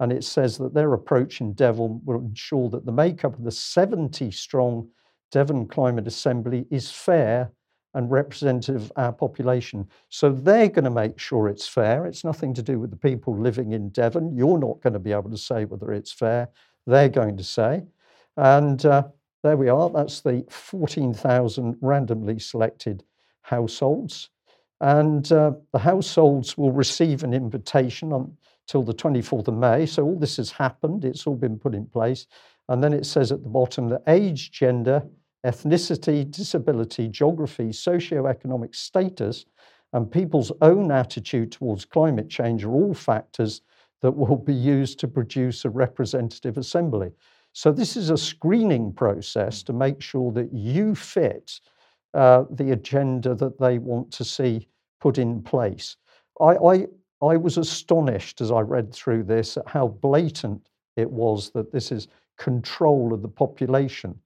And 0.00 0.10
it 0.10 0.24
says 0.24 0.58
that 0.58 0.74
their 0.74 0.94
approach 0.94 1.40
in 1.40 1.52
Devon 1.52 2.00
will 2.04 2.18
ensure 2.18 2.68
that 2.70 2.84
the 2.84 2.90
makeup 2.90 3.38
of 3.38 3.44
the 3.44 3.52
70 3.52 4.32
strong 4.32 4.88
Devon 5.30 5.68
Climate 5.68 6.08
Assembly 6.08 6.66
is 6.70 6.90
fair 6.90 7.52
and 7.94 8.10
representative 8.10 8.82
of 8.82 8.92
our 8.96 9.12
population. 9.12 9.86
So 10.08 10.30
they're 10.30 10.68
going 10.68 10.84
to 10.84 10.90
make 10.90 11.18
sure 11.18 11.48
it's 11.48 11.68
fair. 11.68 12.06
It's 12.06 12.24
nothing 12.24 12.54
to 12.54 12.62
do 12.62 12.78
with 12.78 12.90
the 12.90 12.96
people 12.96 13.36
living 13.36 13.72
in 13.72 13.90
Devon. 13.90 14.34
You're 14.34 14.58
not 14.58 14.80
going 14.80 14.94
to 14.94 14.98
be 14.98 15.12
able 15.12 15.30
to 15.30 15.38
say 15.38 15.64
whether 15.64 15.92
it's 15.92 16.12
fair. 16.12 16.48
They're 16.86 17.08
going 17.08 17.36
to 17.36 17.44
say. 17.44 17.82
And 18.36 18.84
uh, 18.86 19.04
there 19.42 19.56
we 19.56 19.68
are. 19.68 19.90
That's 19.90 20.20
the 20.20 20.44
14,000 20.48 21.76
randomly 21.80 22.38
selected 22.38 23.04
households. 23.42 24.30
And 24.80 25.30
uh, 25.30 25.52
the 25.72 25.78
households 25.78 26.56
will 26.56 26.72
receive 26.72 27.22
an 27.22 27.34
invitation 27.34 28.12
until 28.12 28.82
the 28.82 28.94
24th 28.94 29.48
of 29.48 29.54
May. 29.54 29.86
So 29.86 30.04
all 30.04 30.18
this 30.18 30.38
has 30.38 30.50
happened, 30.50 31.04
it's 31.04 31.26
all 31.26 31.36
been 31.36 31.58
put 31.58 31.74
in 31.74 31.86
place. 31.86 32.26
And 32.68 32.82
then 32.82 32.92
it 32.92 33.06
says 33.06 33.32
at 33.32 33.42
the 33.42 33.48
bottom 33.48 33.88
that 33.90 34.02
age, 34.06 34.50
gender, 34.50 35.02
ethnicity, 35.44 36.30
disability, 36.30 37.08
geography, 37.08 37.68
socioeconomic 37.68 38.74
status, 38.74 39.44
and 39.92 40.10
people's 40.10 40.52
own 40.62 40.90
attitude 40.90 41.52
towards 41.52 41.84
climate 41.84 42.28
change 42.28 42.64
are 42.64 42.72
all 42.72 42.94
factors 42.94 43.60
that 44.00 44.12
will 44.12 44.36
be 44.36 44.54
used 44.54 44.98
to 45.00 45.08
produce 45.08 45.64
a 45.64 45.70
representative 45.70 46.58
assembly. 46.58 47.12
So, 47.52 47.70
this 47.70 47.96
is 47.96 48.10
a 48.10 48.16
screening 48.16 48.92
process 48.92 49.62
to 49.64 49.72
make 49.72 50.00
sure 50.00 50.32
that 50.32 50.52
you 50.52 50.94
fit 50.94 51.60
uh, 52.14 52.44
the 52.50 52.72
agenda 52.72 53.34
that 53.34 53.58
they 53.58 53.78
want 53.78 54.10
to 54.12 54.24
see 54.24 54.68
put 55.00 55.18
in 55.18 55.42
place. 55.42 55.96
I, 56.40 56.56
I, 56.56 56.86
I 57.20 57.36
was 57.36 57.58
astonished 57.58 58.40
as 58.40 58.50
I 58.50 58.60
read 58.60 58.92
through 58.92 59.24
this 59.24 59.56
at 59.56 59.68
how 59.68 59.88
blatant 59.88 60.68
it 60.96 61.10
was 61.10 61.50
that 61.50 61.72
this 61.72 61.92
is 61.92 62.08
control 62.38 63.12
of 63.12 63.22
the 63.22 63.28
population. 63.28 64.18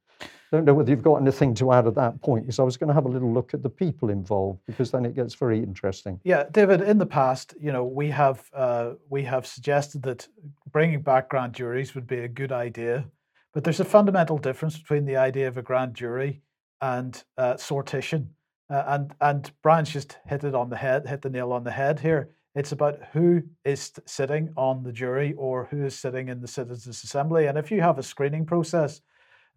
Don't 0.57 0.65
know 0.65 0.73
whether 0.73 0.91
you've 0.91 1.03
got 1.03 1.17
anything 1.17 1.53
to 1.57 1.71
add 1.73 1.87
at 1.87 1.95
that 1.97 2.19
point, 2.23 2.45
because 2.45 2.59
I 2.59 2.63
was 2.63 2.79
going 2.79 2.89
to 2.89 2.95
have 2.95 3.05
a 3.05 3.11
little 3.11 3.31
look 3.31 3.53
at 3.53 3.63
the 3.63 3.69
people 3.69 4.09
involved, 4.09 4.61
because 4.67 4.91
then 4.91 5.05
it 5.05 5.15
gets 5.15 5.35
very 5.35 5.59
interesting. 5.59 6.19
Yeah, 6.25 6.45
David. 6.51 6.81
In 6.81 6.97
the 6.97 7.05
past, 7.05 7.55
you 7.61 7.73
know, 7.73 7.85
we 7.85 8.09
have 8.09 8.49
uh, 8.55 8.93
we 9.11 9.23
have 9.25 9.47
suggested 9.47 10.01
that 10.05 10.27
bringing 10.73 11.03
back 11.03 11.29
grand 11.29 11.53
juries 11.53 11.95
would 11.95 12.07
be 12.07 12.21
a 12.21 12.29
good 12.29 12.53
idea, 12.53 13.05
but 13.53 13.65
there's 13.65 13.81
a 13.81 13.85
fundamental 13.85 14.39
difference 14.39 14.79
between 14.79 15.05
the 15.05 15.19
idea 15.19 15.47
of 15.47 15.59
a 15.59 15.63
grand 15.63 15.93
jury 15.93 16.41
and 16.81 17.23
uh, 17.37 17.55
sortition. 17.55 18.29
Uh, 18.71 18.85
and 18.87 19.15
and 19.21 19.53
Brian's 19.63 19.91
just 19.91 20.17
hit 20.25 20.43
it 20.43 20.55
on 20.55 20.71
the 20.71 20.77
head, 20.77 21.07
hit 21.07 21.21
the 21.21 21.29
nail 21.29 21.53
on 21.53 21.65
the 21.65 21.71
head 21.71 22.01
here. 22.01 22.31
It's 22.55 22.73
about 22.73 22.99
who 23.13 23.43
is 23.67 23.93
sitting 24.07 24.55
on 24.57 24.85
the 24.85 24.93
jury 24.93 25.35
or 25.35 25.67
who 25.67 25.85
is 25.85 25.99
sitting 25.99 26.29
in 26.29 26.41
the 26.41 26.49
citizens' 26.49 27.05
assembly. 27.05 27.45
And 27.45 27.59
if 27.59 27.71
you 27.71 27.83
have 27.83 27.99
a 27.99 28.03
screening 28.03 28.47
process 28.47 29.03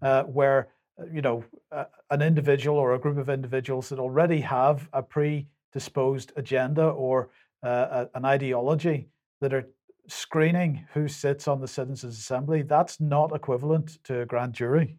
uh, 0.01 0.23
where 0.23 0.67
you 1.11 1.21
know 1.21 1.43
uh, 1.71 1.85
an 2.09 2.21
individual 2.21 2.77
or 2.77 2.93
a 2.93 2.99
group 2.99 3.17
of 3.17 3.29
individuals 3.29 3.89
that 3.89 3.99
already 3.99 4.41
have 4.41 4.87
a 4.93 5.01
predisposed 5.01 6.31
agenda 6.35 6.85
or 6.85 7.29
uh, 7.63 8.05
an 8.13 8.25
ideology 8.25 9.09
that 9.41 9.53
are 9.53 9.67
screening 10.07 10.85
who 10.93 11.07
sits 11.07 11.47
on 11.47 11.61
the 11.61 11.67
citizens' 11.67 12.17
assembly, 12.17 12.61
that's 12.63 12.99
not 12.99 13.35
equivalent 13.35 14.03
to 14.03 14.21
a 14.21 14.25
grand 14.25 14.53
jury. 14.53 14.97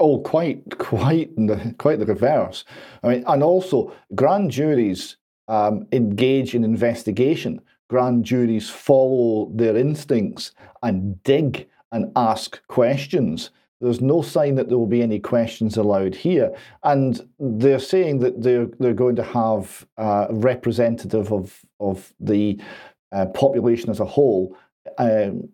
Oh, 0.00 0.18
quite, 0.18 0.78
quite, 0.78 1.34
the, 1.36 1.74
quite 1.78 2.00
the 2.00 2.06
reverse. 2.06 2.64
I 3.02 3.08
mean, 3.08 3.24
and 3.26 3.42
also 3.42 3.94
grand 4.14 4.50
juries 4.50 5.16
um, 5.46 5.86
engage 5.92 6.54
in 6.54 6.64
investigation. 6.64 7.60
Grand 7.88 8.24
juries 8.24 8.68
follow 8.68 9.52
their 9.54 9.76
instincts 9.76 10.52
and 10.82 11.22
dig 11.22 11.68
and 11.92 12.10
ask 12.16 12.66
questions. 12.66 13.50
There's 13.84 14.00
no 14.00 14.22
sign 14.22 14.54
that 14.56 14.68
there 14.68 14.78
will 14.78 14.86
be 14.86 15.02
any 15.02 15.20
questions 15.20 15.76
allowed 15.76 16.14
here, 16.14 16.54
and 16.82 17.20
they're 17.38 17.78
saying 17.78 18.18
that 18.20 18.42
they're 18.42 18.66
they're 18.78 18.94
going 18.94 19.16
to 19.16 19.22
have 19.22 19.86
a 19.96 20.28
representative 20.30 21.32
of 21.32 21.64
of 21.80 22.12
the 22.18 22.60
uh, 23.12 23.26
population 23.26 23.90
as 23.90 24.00
a 24.00 24.04
whole 24.04 24.56
um, 24.98 25.48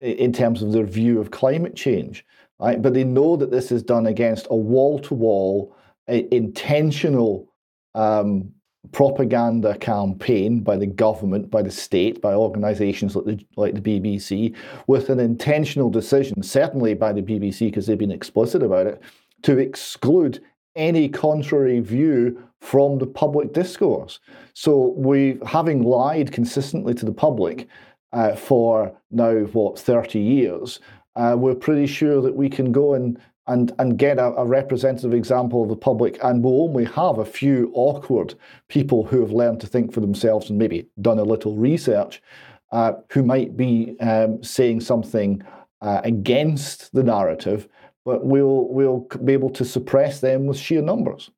in 0.00 0.32
terms 0.32 0.62
of 0.62 0.72
their 0.72 0.86
view 0.86 1.20
of 1.20 1.30
climate 1.30 1.76
change 1.76 2.24
right? 2.62 2.80
But 2.80 2.94
they 2.94 3.04
know 3.04 3.36
that 3.36 3.50
this 3.50 3.72
is 3.72 3.82
done 3.82 4.06
against 4.06 4.46
a 4.48 4.56
wall-to-wall, 4.56 5.76
intentional 6.06 7.48
um, 7.94 8.52
propaganda 8.90 9.78
campaign 9.78 10.60
by 10.60 10.76
the 10.76 10.86
government, 10.86 11.50
by 11.50 11.62
the 11.62 11.70
state, 11.70 12.20
by 12.20 12.34
organisations 12.34 13.14
like 13.14 13.24
the, 13.24 13.46
like 13.56 13.74
the 13.74 13.80
BBC, 13.80 14.54
with 14.88 15.08
an 15.08 15.20
intentional 15.20 15.88
decision, 15.88 16.42
certainly 16.42 16.94
by 16.94 17.12
the 17.12 17.22
BBC 17.22 17.68
because 17.68 17.86
they've 17.86 17.96
been 17.96 18.10
explicit 18.10 18.62
about 18.62 18.86
it, 18.86 19.00
to 19.42 19.58
exclude 19.58 20.42
any 20.74 21.08
contrary 21.08 21.80
view 21.80 22.42
from 22.60 22.98
the 22.98 23.06
public 23.06 23.52
discourse. 23.52 24.20
So 24.54 24.94
we, 24.96 25.38
having 25.46 25.82
lied 25.82 26.32
consistently 26.32 26.94
to 26.94 27.06
the 27.06 27.12
public 27.12 27.68
uh, 28.12 28.34
for 28.34 28.96
now 29.10 29.32
what 29.52 29.78
30 29.78 30.18
years, 30.18 30.80
uh, 31.14 31.36
we're 31.38 31.54
pretty 31.54 31.86
sure 31.86 32.20
that 32.22 32.34
we 32.34 32.48
can 32.48 32.72
go 32.72 32.94
and 32.94 33.18
and 33.46 33.72
and 33.78 33.98
get 33.98 34.18
a, 34.18 34.26
a, 34.34 34.46
representative 34.46 35.12
example 35.12 35.62
of 35.62 35.68
the 35.68 35.76
public, 35.76 36.18
and 36.22 36.44
we'll 36.44 36.62
only 36.62 36.84
have 36.84 37.18
a 37.18 37.24
few 37.24 37.70
awkward 37.74 38.34
people 38.68 39.04
who 39.04 39.20
have 39.20 39.32
learned 39.32 39.60
to 39.60 39.66
think 39.66 39.92
for 39.92 40.00
themselves 40.00 40.48
and 40.48 40.58
maybe 40.58 40.86
done 41.00 41.18
a 41.18 41.24
little 41.24 41.56
research, 41.56 42.22
uh, 42.70 42.92
who 43.10 43.22
might 43.22 43.56
be 43.56 43.96
um, 44.00 44.42
saying 44.42 44.80
something 44.80 45.42
uh, 45.80 46.00
against 46.04 46.92
the 46.92 47.02
narrative, 47.02 47.68
but 48.04 48.24
we'll 48.24 48.68
we'll 48.68 49.08
be 49.24 49.32
able 49.32 49.50
to 49.50 49.64
suppress 49.64 50.20
them 50.20 50.46
with 50.46 50.56
sheer 50.56 50.82
numbers. 50.82 51.30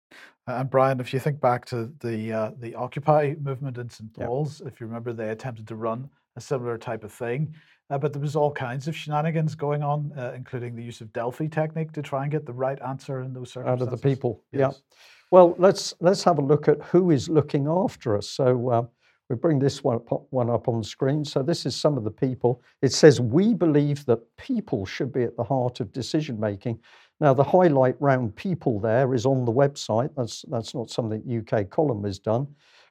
And 0.47 0.69
Brian, 0.69 1.01
if 1.01 1.15
you 1.15 1.21
think 1.21 1.41
back 1.41 1.65
to 1.67 1.91
the 2.01 2.33
uh, 2.33 2.51
the 2.59 2.75
Occupy 2.75 3.35
movement 3.41 3.79
in 3.79 3.89
St 3.89 4.13
Paul's, 4.13 4.61
if 4.61 4.79
you 4.79 4.87
remember, 4.87 5.13
they 5.13 5.31
attempted 5.31 5.67
to 5.69 5.77
run 5.77 6.11
a 6.37 6.41
similar 6.41 6.77
type 6.77 7.05
of 7.05 7.13
thing. 7.13 7.55
Uh, 7.91 7.99
but 7.99 8.13
there 8.13 8.23
was 8.23 8.35
all 8.35 8.51
kinds 8.51 8.89
of 8.89 8.97
shenanigans 8.97 9.55
going 9.55 9.83
on, 9.83 10.11
uh, 10.17 10.33
including 10.35 10.75
the 10.75 10.83
use 10.83 11.01
of 11.01 11.13
Delphi 11.13 11.47
technique 11.47 11.93
to 11.93 12.03
try 12.03 12.23
and 12.23 12.33
get 12.33 12.47
the 12.47 12.53
right 12.53 12.81
answer 12.81 13.21
in 13.21 13.35
those 13.35 13.53
circumstances. 13.53 13.89
Out 13.89 13.93
of 13.93 14.01
the 14.01 14.09
people, 14.09 14.43
yes. 14.53 14.61
yeah. 14.61 14.99
Well, 15.31 15.55
let's 15.59 15.95
let's 16.01 16.25
have 16.25 16.39
a 16.39 16.43
look 16.43 16.69
at 16.69 16.81
who 16.83 17.11
is 17.11 17.29
looking 17.29 17.67
after 17.67 18.17
us. 18.17 18.29
So 18.29 18.71
uh, 18.71 18.83
we 19.29 19.37
bring 19.37 19.59
this 19.59 19.83
one 19.83 19.97
up, 19.97 20.27
one 20.31 20.49
up 20.49 20.69
on 20.69 20.79
the 20.79 20.87
screen. 20.87 21.25
So 21.25 21.43
this 21.43 21.67
is 21.67 21.75
some 21.75 21.97
of 21.97 22.05
the 22.05 22.11
people. 22.11 22.63
It 22.83 22.93
says 22.93 23.21
we 23.21 23.53
believe 23.53 24.05
that 24.07 24.21
people 24.37 24.87
should 24.87 25.13
be 25.13 25.23
at 25.23 25.37
the 25.37 25.45
heart 25.45 25.81
of 25.81 25.93
decision 25.93 26.39
making. 26.39 26.79
Now 27.21 27.35
the 27.35 27.45
highlight 27.45 27.97
round 28.01 28.37
people 28.37 28.81
there 28.81 29.15
is 29.15 29.27
on 29.27 29.45
the 29.45 29.53
website. 29.53 30.11
That's 30.17 30.45
that's 30.49 30.75
not 30.75 30.91
something 30.91 31.23
UK 31.53 31.69
column 31.69 32.05
has 32.05 32.19
done. 32.19 32.47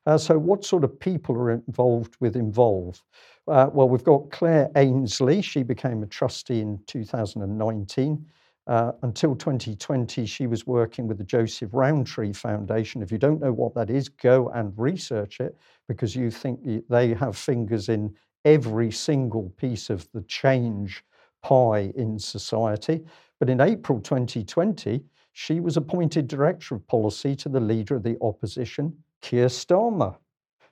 Uh, 0.06 0.18
so 0.18 0.38
what 0.38 0.66
sort 0.66 0.84
of 0.84 1.00
people 1.00 1.36
are 1.36 1.52
involved 1.52 2.16
with 2.20 2.36
Involve? 2.36 3.02
Uh, 3.48 3.70
well, 3.74 3.90
we've 3.90 4.04
got 4.04 4.32
Claire 4.32 4.70
Ainsley. 4.76 5.42
She 5.42 5.64
became 5.64 6.02
a 6.04 6.08
trustee 6.08 6.62
in 6.62 6.80
2019. 6.88 8.26
Uh, 8.66 8.94
until 9.02 9.36
2020, 9.36 10.26
she 10.26 10.48
was 10.48 10.66
working 10.66 11.06
with 11.06 11.18
the 11.18 11.24
Joseph 11.26 11.72
Rowntree 11.74 12.32
Foundation. 12.32 13.02
If 13.02 13.12
you 13.12 13.18
don't 13.18 13.42
know 13.42 13.52
what 13.52 13.76
that 13.76 13.90
is, 13.90 14.08
go 14.08 14.48
and 14.50 14.74
research 14.78 15.42
it 15.42 15.58
because 15.90 16.16
you 16.16 16.32
think 16.32 16.88
they 16.88 17.14
have 17.14 17.36
fingers 17.36 17.90
in 17.90 18.16
every 18.46 18.90
single 18.90 19.50
piece 19.58 19.90
of 19.90 20.08
the 20.14 20.22
change 20.22 21.04
pie 21.42 21.92
in 21.98 22.18
society. 22.18 23.04
But 23.40 23.50
in 23.50 23.60
April 23.60 24.00
2020, 24.00 25.04
she 25.34 25.60
was 25.60 25.76
appointed 25.76 26.30
Director 26.30 26.76
of 26.76 26.88
Policy 26.88 27.36
to 27.38 27.50
the 27.50 27.60
Leader 27.60 27.98
of 27.98 28.04
the 28.04 28.18
Opposition, 28.22 28.96
Keir 29.22 29.48
Starmer. 29.48 30.16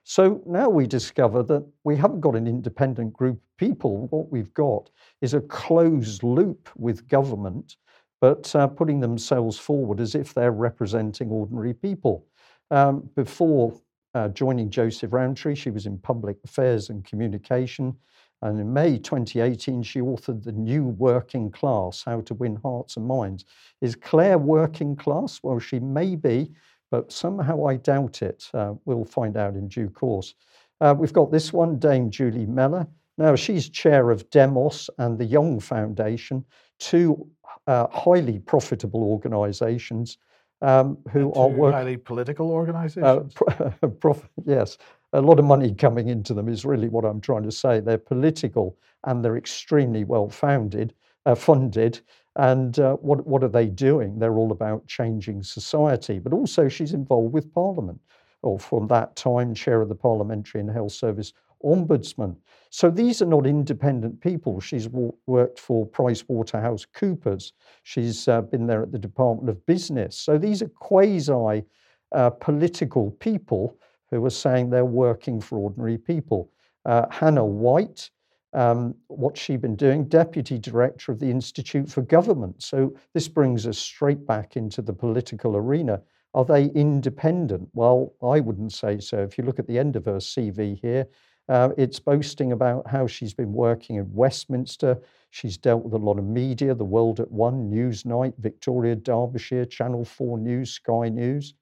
So 0.04 0.42
now 0.46 0.68
we 0.68 0.86
discover 0.86 1.42
that 1.44 1.64
we 1.84 1.96
haven't 1.96 2.20
got 2.20 2.34
an 2.34 2.46
independent 2.46 3.12
group 3.12 3.36
of 3.36 3.56
people. 3.56 4.08
What 4.08 4.30
we've 4.30 4.52
got 4.54 4.90
is 5.20 5.34
a 5.34 5.40
closed 5.40 6.22
loop 6.22 6.68
with 6.76 7.08
government, 7.08 7.76
but 8.20 8.54
uh, 8.54 8.66
putting 8.66 9.00
themselves 9.00 9.58
forward 9.58 10.00
as 10.00 10.14
if 10.14 10.34
they're 10.34 10.52
representing 10.52 11.30
ordinary 11.30 11.74
people. 11.74 12.26
Um, 12.70 13.08
before 13.14 13.80
uh, 14.14 14.28
joining 14.28 14.70
Joseph 14.70 15.12
Rowntree, 15.12 15.54
she 15.54 15.70
was 15.70 15.86
in 15.86 15.98
public 15.98 16.36
affairs 16.44 16.90
and 16.90 17.04
communication. 17.04 17.96
And 18.42 18.58
in 18.58 18.72
May 18.72 18.98
2018, 18.98 19.84
she 19.84 20.00
authored 20.00 20.42
The 20.42 20.52
New 20.52 20.88
Working 20.88 21.50
Class 21.50 22.02
How 22.04 22.20
to 22.22 22.34
Win 22.34 22.56
Hearts 22.56 22.96
and 22.96 23.06
Minds. 23.06 23.44
Is 23.80 23.94
Claire 23.94 24.38
working 24.38 24.96
class? 24.96 25.38
Well, 25.44 25.60
she 25.60 25.78
may 25.78 26.16
be, 26.16 26.50
but 26.92 27.10
somehow 27.10 27.66
I 27.66 27.76
doubt 27.76 28.20
it. 28.20 28.50
Uh, 28.52 28.74
we'll 28.84 29.06
find 29.06 29.38
out 29.38 29.54
in 29.54 29.66
due 29.66 29.88
course. 29.88 30.34
Uh, 30.82 30.94
we've 30.96 31.12
got 31.12 31.32
this 31.32 31.50
one, 31.50 31.78
Dame 31.78 32.10
Julie 32.10 32.44
Mellor. 32.44 32.86
Now, 33.16 33.34
she's 33.34 33.70
chair 33.70 34.10
of 34.10 34.28
Demos 34.28 34.90
and 34.98 35.18
the 35.18 35.24
Young 35.24 35.58
Foundation, 35.58 36.44
two 36.78 37.26
uh, 37.66 37.86
highly 37.88 38.38
profitable 38.40 39.02
organisations. 39.02 40.18
um, 40.60 40.98
who 41.10 41.32
are 41.32 41.48
working. 41.48 41.72
Highly 41.72 41.96
political 41.96 42.50
organisations. 42.50 43.34
Uh, 43.48 43.78
prof, 44.00 44.28
yes, 44.44 44.76
a 45.14 45.20
lot 45.20 45.38
of 45.38 45.44
money 45.46 45.74
coming 45.74 46.08
into 46.08 46.34
them 46.34 46.48
is 46.48 46.64
really 46.64 46.88
what 46.88 47.04
I'm 47.04 47.20
trying 47.20 47.42
to 47.44 47.52
say. 47.52 47.80
They're 47.80 47.98
political 47.98 48.76
and 49.04 49.24
they're 49.24 49.38
extremely 49.38 50.04
well 50.04 50.28
founded, 50.28 50.94
uh, 51.26 51.34
funded. 51.34 52.00
And 52.36 52.78
uh, 52.78 52.94
what 52.96 53.26
what 53.26 53.44
are 53.44 53.48
they 53.48 53.66
doing? 53.66 54.18
They're 54.18 54.36
all 54.36 54.52
about 54.52 54.86
changing 54.86 55.42
society. 55.42 56.18
But 56.18 56.32
also, 56.32 56.68
she's 56.68 56.94
involved 56.94 57.32
with 57.34 57.52
Parliament, 57.52 58.00
or 58.42 58.58
from 58.58 58.86
that 58.88 59.16
time, 59.16 59.54
chair 59.54 59.82
of 59.82 59.88
the 59.88 59.94
Parliamentary 59.94 60.60
and 60.60 60.70
Health 60.70 60.92
Service 60.92 61.32
Ombudsman. 61.64 62.36
So 62.70 62.90
these 62.90 63.20
are 63.22 63.26
not 63.26 63.46
independent 63.46 64.20
people. 64.20 64.60
She's 64.60 64.88
worked 64.88 65.58
for 65.58 65.86
PricewaterhouseCoopers. 65.86 67.52
She's 67.82 68.28
uh, 68.28 68.42
been 68.42 68.66
there 68.66 68.82
at 68.82 68.92
the 68.92 68.98
Department 68.98 69.50
of 69.50 69.64
Business. 69.66 70.16
So 70.16 70.38
these 70.38 70.62
are 70.62 70.68
quasi 70.68 71.64
uh, 72.12 72.30
political 72.30 73.10
people 73.12 73.76
who 74.10 74.24
are 74.24 74.30
saying 74.30 74.70
they're 74.70 74.84
working 74.84 75.40
for 75.40 75.58
ordinary 75.58 75.98
people. 75.98 76.50
Uh, 76.84 77.06
Hannah 77.10 77.44
White, 77.44 78.10
um, 78.52 78.94
what's 79.08 79.40
she 79.40 79.56
been 79.56 79.76
doing? 79.76 80.04
Deputy 80.04 80.58
Director 80.58 81.12
of 81.12 81.18
the 81.18 81.30
Institute 81.30 81.88
for 81.88 82.02
Government. 82.02 82.62
So 82.62 82.94
this 83.14 83.28
brings 83.28 83.66
us 83.66 83.78
straight 83.78 84.26
back 84.26 84.56
into 84.56 84.82
the 84.82 84.92
political 84.92 85.56
arena. 85.56 86.02
Are 86.34 86.44
they 86.44 86.66
independent? 86.66 87.68
Well, 87.72 88.14
I 88.22 88.40
wouldn't 88.40 88.72
say 88.72 88.98
so. 88.98 89.18
If 89.18 89.36
you 89.36 89.44
look 89.44 89.58
at 89.58 89.66
the 89.66 89.78
end 89.78 89.96
of 89.96 90.06
her 90.06 90.16
CV 90.16 90.80
here, 90.80 91.06
uh, 91.48 91.70
it's 91.76 91.98
boasting 91.98 92.52
about 92.52 92.86
how 92.86 93.06
she's 93.06 93.34
been 93.34 93.52
working 93.52 93.96
in 93.96 94.12
Westminster. 94.12 94.98
She's 95.30 95.58
dealt 95.58 95.84
with 95.84 95.94
a 95.94 96.04
lot 96.04 96.18
of 96.18 96.24
media, 96.24 96.74
The 96.74 96.84
World 96.84 97.20
at 97.20 97.30
One, 97.30 97.70
Newsnight, 97.70 98.34
Victoria, 98.38 98.94
Derbyshire, 98.94 99.66
Channel 99.66 100.04
4 100.04 100.38
News, 100.38 100.70
Sky 100.70 101.08
News. 101.08 101.54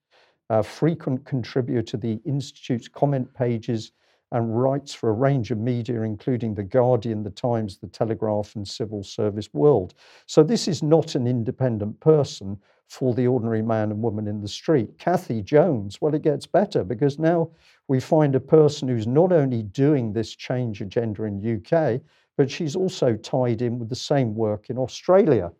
A 0.51 0.63
frequent 0.63 1.25
contributor 1.25 1.83
to 1.83 1.97
the 1.97 2.21
Institute's 2.25 2.89
comment 2.89 3.33
pages 3.35 3.93
and 4.33 4.61
writes 4.61 4.95
for 4.95 5.11
a 5.11 5.15
range 5.15 5.51
of 5.51 5.59
media, 5.59 6.03
including 6.03 6.55
The 6.55 6.63
Guardian, 6.63 7.23
The 7.23 7.31
Times, 7.31 7.79
The 7.79 7.89
Telegraph, 7.89 8.55
and 8.57 8.67
Civil 8.67 9.03
Service 9.03 9.49
World. 9.53 9.95
So 10.27 10.43
this 10.43 10.69
is 10.69 10.83
not 10.83 11.15
an 11.15 11.27
independent 11.27 11.99
person 12.01 12.59
for 12.89 13.15
the 13.15 13.27
ordinary 13.27 13.63
man 13.63 13.93
and 13.93 14.03
woman 14.03 14.27
in 14.27 14.41
the 14.41 14.49
street. 14.49 14.99
Kathy 14.99 15.43
Jones, 15.43 16.01
well, 16.01 16.15
it 16.15 16.23
gets 16.23 16.47
better 16.47 16.83
because 16.83 17.19
now 17.19 17.51
we 17.87 18.01
find 18.01 18.35
a 18.35 18.41
person 18.41 18.89
who's 18.89 19.07
not 19.07 19.33
only 19.33 19.63
doing 19.63 20.13
this 20.13 20.35
change 20.35 20.81
agenda 20.81 21.25
in 21.25 21.65
UK, 21.67 22.01
but 22.37 22.51
she's 22.51 22.75
also 22.75 23.15
tied 23.17 23.63
in 23.63 23.79
with 23.79 23.89
the 23.89 23.95
same 23.95 24.35
work 24.35 24.71
in 24.71 24.79
Australia. 24.79 25.53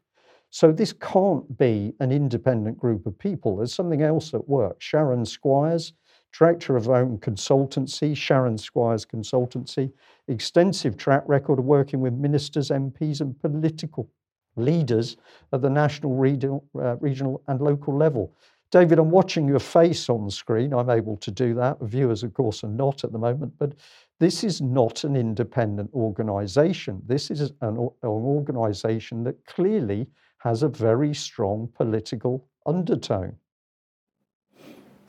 So 0.51 0.73
this 0.73 0.93
can't 0.93 1.57
be 1.57 1.95
an 2.01 2.11
independent 2.11 2.77
group 2.77 3.07
of 3.07 3.17
people. 3.17 3.57
There's 3.57 3.73
something 3.73 4.03
else 4.03 4.35
at 4.35 4.49
work. 4.49 4.81
Sharon 4.81 5.25
Squires, 5.25 5.93
director 6.37 6.77
of 6.77 6.89
own 6.89 7.19
consultancy, 7.19 8.17
Sharon 8.17 8.57
Squires 8.57 9.05
Consultancy, 9.05 9.93
extensive 10.29 10.97
track 10.97 11.25
record 11.27 11.59
of 11.59 11.65
working 11.65 12.01
with 12.01 12.15
ministers, 12.15 12.71
MPs, 12.71 13.21
and 13.21 13.39
political 13.41 14.09
leaders 14.57 15.17
at 15.53 15.63
the 15.63 15.71
national, 15.71 16.17
regional, 16.17 16.65
uh, 16.79 16.97
regional 16.97 17.43
and 17.49 17.61
local 17.61 17.97
level. 17.97 18.33
David, 18.71 19.01
I'm 19.01 19.11
watching 19.11 19.49
your 19.49 19.59
face 19.59 20.09
on 20.09 20.25
the 20.25 20.31
screen. 20.31 20.73
I'm 20.73 20.91
able 20.91 21.17
to 21.19 21.31
do 21.33 21.55
that. 21.55 21.81
Viewers, 21.81 22.23
of 22.23 22.35
course, 22.35 22.63
are 22.63 22.69
not 22.69 23.03
at 23.03 23.11
the 23.11 23.19
moment, 23.19 23.53
but 23.59 23.75
this 24.21 24.45
is 24.45 24.61
not 24.61 25.03
an 25.03 25.17
independent 25.17 25.91
organization. 25.93 27.03
This 27.07 27.33
is 27.33 27.41
an, 27.41 27.53
an 27.63 27.89
organization 28.03 29.25
that 29.25 29.45
clearly 29.45 30.07
has 30.39 30.63
a 30.63 30.69
very 30.69 31.13
strong 31.13 31.69
political 31.75 32.47
undertone. 32.65 33.35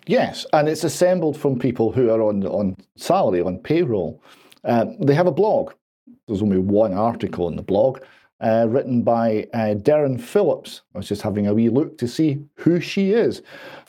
Yes, 0.08 0.45
and 0.54 0.68
it's 0.68 0.84
assembled 0.84 1.38
from 1.38 1.60
people 1.60 1.91
who 1.91 2.10
are 2.10 2.22
on 2.22 2.45
on 2.45 2.76
salary, 2.95 3.41
on 3.41 3.60
payroll. 3.60 4.22
Uh, 4.64 4.86
they 4.99 5.14
have 5.14 5.28
a 5.28 5.32
blog. 5.32 5.74
There's 6.28 6.41
only 6.41 6.58
one 6.58 6.93
article 6.93 7.47
in 7.47 7.56
the 7.56 7.62
blog, 7.62 7.99
uh, 8.41 8.66
written 8.70 9.04
by 9.04 9.47
uh, 9.54 9.76
Darren 9.76 10.20
Phillips. 10.20 10.82
I 10.95 10.99
was 10.99 11.08
just 11.08 11.22
having 11.22 11.47
a 11.47 11.54
wee 11.54 11.70
look 11.70 11.97
to 11.99 12.08
see 12.08 12.43
who 12.56 12.80
she 12.80 13.12
is. 13.12 13.41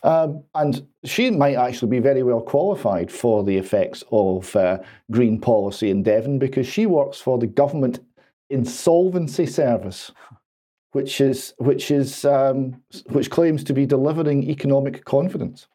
Um, 0.03 0.43
and 0.55 0.87
she 1.05 1.31
might 1.31 1.57
actually 1.57 1.89
be 1.89 1.99
very 1.99 2.23
well 2.23 2.43
qualified 2.43 3.11
for 3.11 3.43
the 3.43 3.57
effects 3.57 4.05
of 4.13 4.55
uh, 4.57 4.79
green 5.11 5.41
policy 5.41 5.91
in 5.91 6.03
Devon 6.03 6.39
because 6.39 6.67
she 6.67 6.87
works 6.87 7.19
for 7.19 7.39
the 7.39 7.47
Government 7.47 8.01
Insolvency 8.51 9.47
Service. 9.47 10.13
Which 10.93 11.23
is 11.23 11.55
which 11.57 11.91
is 11.91 12.27
um, 12.27 12.83
which 13.07 13.31
claims 13.31 13.65
to 13.65 13.73
be 13.73 13.87
delivering 13.87 14.43
economic 14.43 15.07
confidence. 15.07 15.67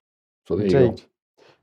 So 0.47 0.55
there 0.55 0.65
Indeed. 0.65 0.79
you 0.79 0.87
go. 0.89 0.97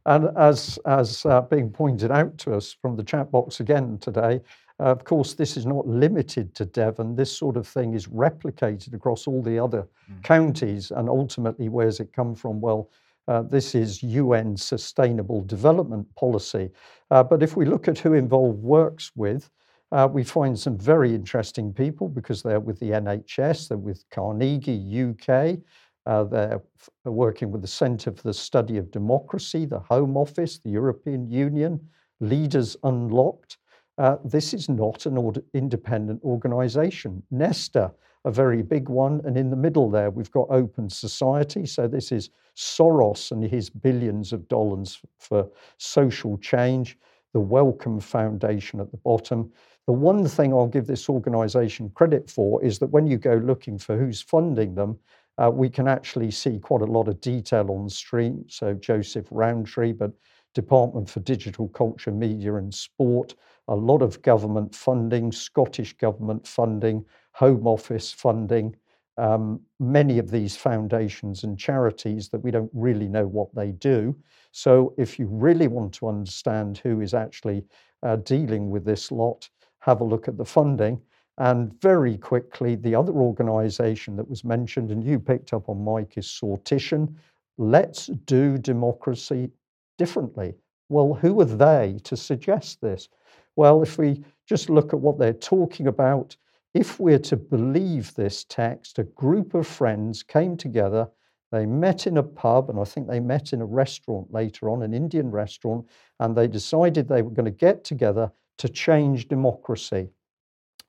And 0.07 0.37
as 0.37 0.79
as 0.85 1.25
uh, 1.25 1.41
being 1.43 1.71
pointed 1.71 2.11
out 2.11 2.37
to 2.39 2.55
us 2.55 2.77
from 2.81 2.97
the 2.97 3.03
chat 3.03 3.31
box 3.31 3.61
again 3.61 3.99
today, 3.99 4.41
uh, 4.81 4.85
of 4.85 5.05
course, 5.05 5.35
this 5.35 5.57
is 5.57 5.67
not 5.67 5.87
limited 5.87 6.55
to 6.57 6.65
Devon. 6.65 7.15
This 7.15 7.33
sort 7.33 7.57
of 7.57 7.67
thing 7.67 7.95
is 7.95 8.09
replicated 8.09 8.93
across 8.93 9.27
all 9.27 9.43
the 9.43 9.59
other 9.59 9.87
mm. 10.11 10.23
counties. 10.23 10.91
And 10.91 11.09
ultimately, 11.09 11.69
where's 11.69 12.01
it 12.01 12.13
come 12.13 12.35
from? 12.35 12.61
Well, 12.61 12.91
uh, 13.29 13.43
this 13.43 13.75
is 13.75 14.03
UN 14.03 14.57
Sustainable 14.57 15.43
Development 15.45 16.07
Policy. 16.17 16.71
Uh, 17.11 17.23
but 17.23 17.43
if 17.43 17.57
we 17.57 17.65
look 17.65 17.89
at 17.89 17.99
who 17.99 18.13
Involve 18.13 18.57
works 18.57 19.13
with, 19.15 19.49
uh, 19.93 20.09
we 20.11 20.25
find 20.25 20.59
some 20.59 20.77
very 20.77 21.15
interesting 21.15 21.73
people 21.73 22.09
because 22.09 22.43
they're 22.43 22.61
with 22.61 22.81
the 22.81 22.91
NHS, 22.91 23.69
they're 23.69 23.79
with 23.79 24.05
Carnegie 24.11 25.11
UK, 25.11 25.59
uh, 26.07 26.25
they're 26.25 26.61
working 27.05 27.51
with 27.51 27.63
the 27.63 27.69
Centre 27.69 28.13
for 28.13 28.23
the 28.23 28.35
Study 28.35 28.77
of 28.77 28.91
Democracy, 28.91 29.65
the 29.65 29.79
Home 29.79 30.17
Office, 30.17 30.59
the 30.59 30.71
European 30.71 31.31
Union, 31.31 31.81
Leaders 32.21 32.77
Unlocked. 32.85 33.59
Uh, 33.97 34.17
this 34.25 34.53
is 34.53 34.69
not 34.69 35.07
an 35.07 35.35
independent 35.55 36.23
organization. 36.23 37.23
Nesta, 37.31 37.93
a 38.25 38.31
very 38.31 38.63
big 38.63 38.89
one, 38.89 39.21
and 39.25 39.37
in 39.37 39.51
the 39.51 39.57
middle 39.57 39.91
there 39.91 40.11
we've 40.11 40.31
got 40.31 40.47
Open 40.51 40.89
Society. 40.91 41.67
So 41.67 41.87
this 41.87 42.11
is 42.11 42.31
Soros 42.57 43.31
and 43.31 43.43
his 43.43 43.71
billions 43.71 44.33
of 44.33 44.49
dollars 44.49 45.01
for 45.19 45.49
social 45.79 46.37
change. 46.39 46.99
The 47.33 47.41
Wellcome 47.41 48.01
Foundation 48.01 48.81
at 48.81 48.91
the 48.91 48.97
bottom. 48.99 49.51
The 49.87 49.93
one 49.93 50.27
thing 50.27 50.53
I'll 50.53 50.67
give 50.67 50.87
this 50.87 51.09
organization 51.09 51.91
credit 51.91 52.31
for 52.31 52.63
is 52.65 52.79
that 52.79 52.87
when 52.87 53.07
you 53.07 53.19
go 53.19 53.35
looking 53.35 53.77
for 53.77 53.99
who's 53.99 54.23
funding 54.23 54.75
them, 54.75 54.99
uh, 55.43 55.51
we 55.51 55.69
can 55.69 55.89
actually 55.89 56.31
see 56.31 56.59
quite 56.59 56.83
a 56.83 56.87
lot 56.87 57.09
of 57.09 57.21
detail 57.21 57.71
on 57.71 57.85
the 57.85 57.91
screen. 57.91 58.45
So 58.49 58.75
Joseph 58.75 59.27
Rowntree, 59.31 59.93
but 59.93 60.13
Department 60.55 61.11
for 61.11 61.21
Digital 61.21 61.69
Culture, 61.69 62.13
Media 62.13 62.55
and 62.55 62.73
Sport, 62.73 63.35
a 63.69 63.75
lot 63.75 64.03
of 64.03 64.23
government 64.23 64.75
funding, 64.75 65.33
Scottish 65.33 65.97
government 65.97 66.47
funding, 66.47 67.05
Home 67.33 67.67
Office 67.67 68.13
funding, 68.13 68.77
um, 69.17 69.61
many 69.79 70.19
of 70.19 70.31
these 70.31 70.57
foundations 70.57 71.45
and 71.45 71.59
charities 71.59 72.29
that 72.29 72.41
we 72.41 72.51
don't 72.51 72.71
really 72.73 73.09
know 73.09 73.27
what 73.27 73.55
they 73.55 73.73
do. 73.73 74.17
So, 74.53 74.95
if 74.99 75.19
you 75.19 75.27
really 75.27 75.69
want 75.69 75.93
to 75.95 76.09
understand 76.09 76.79
who 76.79 77.01
is 77.01 77.15
actually 77.15 77.65
uh, 78.03 78.17
dealing 78.17 78.71
with 78.71 78.85
this 78.85 79.11
lot, 79.11 79.49
have 79.81 80.01
a 80.01 80.05
look 80.05 80.29
at 80.29 80.37
the 80.37 80.45
funding. 80.45 81.01
And 81.39 81.79
very 81.81 82.17
quickly, 82.17 82.77
the 82.77 82.95
other 82.95 83.13
organization 83.13 84.17
that 84.17 84.29
was 84.29 84.45
mentioned, 84.45 84.91
and 84.91 85.03
you 85.03 85.19
picked 85.19 85.53
up 85.53 85.69
on 85.69 85.85
Mike, 85.85 86.17
is 86.17 86.27
Sortition. 86.27 87.15
Let's 87.59 88.07
do 88.07 88.57
democracy 88.57 89.51
differently. 89.99 90.55
Well, 90.89 91.15
who 91.15 91.41
are 91.41 91.45
they 91.45 91.99
to 92.05 92.17
suggest 92.17 92.81
this? 92.81 93.09
Well, 93.57 93.83
if 93.83 93.99
we 93.99 94.23
just 94.47 94.71
look 94.71 94.93
at 94.93 95.01
what 95.01 95.19
they're 95.19 95.33
talking 95.33 95.89
about, 95.89 96.37
if 96.75 96.99
we're 96.99 97.21
to 97.21 97.37
believe 97.37 98.15
this 98.15 98.45
text, 98.45 98.99
a 98.99 99.05
group 99.05 99.55
of 99.55 99.67
friends 99.67 100.23
came 100.23 100.57
together, 100.57 101.09
they 101.53 101.67
met 101.67 102.09
in 102.09 102.19
a 102.19 102.23
pub, 102.23 102.69
and 102.69 102.81
I 102.81 102.85
think 102.85 103.07
they 103.07 103.21
met 103.21 103.53
in 103.53 103.61
a 103.61 103.67
restaurant 103.67 104.33
later 104.33 104.69
on, 104.71 104.83
an 104.83 104.93
Indian 104.93 105.31
restaurant, 105.31 105.87
and 106.19 106.37
they 106.37 106.49
decided 106.49 107.07
they 107.07 107.23
were 107.23 107.31
going 107.31 107.45
to 107.45 107.53
get 107.53 107.85
together 107.85 108.33
to 108.59 108.69
change 108.69 109.29
democracy. 109.29 110.11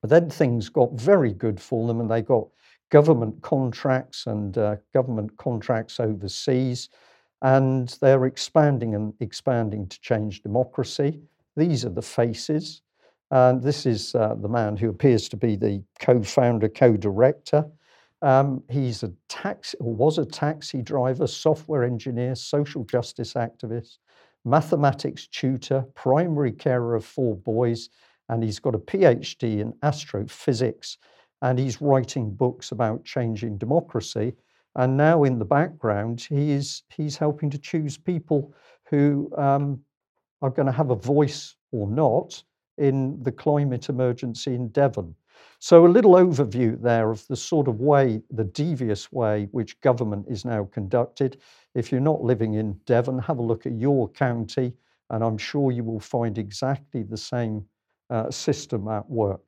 Then 0.06 0.30
things 0.30 0.70
got 0.70 0.94
very 0.94 1.34
good 1.34 1.60
for 1.60 1.88
them, 1.88 2.00
and 2.00 2.10
they 2.10 2.22
got 2.22 2.48
government 2.90 3.42
contracts 3.42 4.28
and 4.28 4.58
uh, 4.58 4.76
government 4.94 5.36
contracts 5.38 6.00
overseas, 6.00 6.90
and 7.42 7.98
they're 8.02 8.26
expanding 8.26 8.96
and 8.96 9.14
expanding 9.20 9.88
to 9.88 10.00
change 10.02 10.42
democracy. 10.42 11.22
These 11.56 11.86
are 11.86 11.90
the 11.90 12.02
faces. 12.02 12.82
And 13.32 13.62
this 13.62 13.86
is 13.86 14.14
uh, 14.16 14.36
the 14.36 14.48
man 14.48 14.78
who 14.78 14.90
appears 14.90 15.28
to 15.30 15.38
be 15.38 15.56
the 15.56 15.84
co 16.00 16.22
founder, 16.22 16.70
co 16.70 16.96
director. 16.96 17.66
Um, 18.22 18.64
he's 18.70 19.04
a 19.04 19.12
taxi, 19.28 19.78
or 19.80 19.94
was 19.94 20.18
a 20.18 20.26
taxi 20.26 20.82
driver, 20.82 21.28
software 21.28 21.84
engineer, 21.84 22.36
social 22.36 22.84
justice 22.86 23.34
activist, 23.34 23.98
mathematics 24.46 25.28
tutor, 25.28 25.86
primary 25.96 26.52
carer 26.52 26.96
of 26.96 27.04
four 27.04 27.36
boys, 27.36 27.90
and 28.30 28.44
he's 28.44 28.60
got 28.60 28.76
a 28.76 28.80
PhD 28.80 29.60
in 29.60 29.74
astrophysics. 29.84 30.98
And 31.42 31.60
he's 31.60 31.82
writing 31.82 32.32
books 32.32 32.72
about 32.72 33.04
changing 33.04 33.58
democracy. 33.58 34.34
And 34.76 34.98
now 34.98 35.24
in 35.24 35.38
the 35.38 35.46
background, 35.46 36.22
he 36.22 36.52
is, 36.52 36.84
he's 36.90 37.18
helping 37.18 37.50
to 37.52 37.58
choose 37.58 37.98
people 37.98 38.54
who 38.90 39.32
um, 39.38 39.80
are 40.42 40.50
going 40.50 40.66
to 40.66 40.72
have 40.72 40.92
a 40.92 40.96
voice 40.96 41.56
or 41.72 41.88
not 41.88 42.44
in 42.78 43.22
the 43.24 43.32
climate 43.32 43.90
emergency 43.90 44.56
in 44.56 44.70
Devon. 44.70 45.16
So, 45.60 45.86
a 45.86 45.88
little 45.88 46.14
overview 46.14 46.82
there 46.82 47.12
of 47.12 47.26
the 47.28 47.36
sort 47.36 47.68
of 47.68 47.80
way, 47.80 48.22
the 48.32 48.44
devious 48.44 49.12
way 49.12 49.48
which 49.52 49.80
government 49.82 50.26
is 50.30 50.46
now 50.46 50.66
conducted. 50.66 51.38
If 51.74 51.92
you're 51.92 52.02
not 52.02 52.22
living 52.22 52.56
in 52.56 52.74
Devon, 52.86 53.20
have 53.20 53.40
a 53.40 53.44
look 53.44 53.66
at 53.66 53.74
your 53.74 54.10
county, 54.10 54.74
and 55.10 55.24
I'm 55.24 55.38
sure 55.38 55.72
you 55.72 55.84
will 55.84 56.00
find 56.00 56.38
exactly 56.38 57.04
the 57.04 57.18
same 57.18 57.66
uh, 58.10 58.30
system 58.32 58.88
at 58.88 59.10
work. 59.10 59.42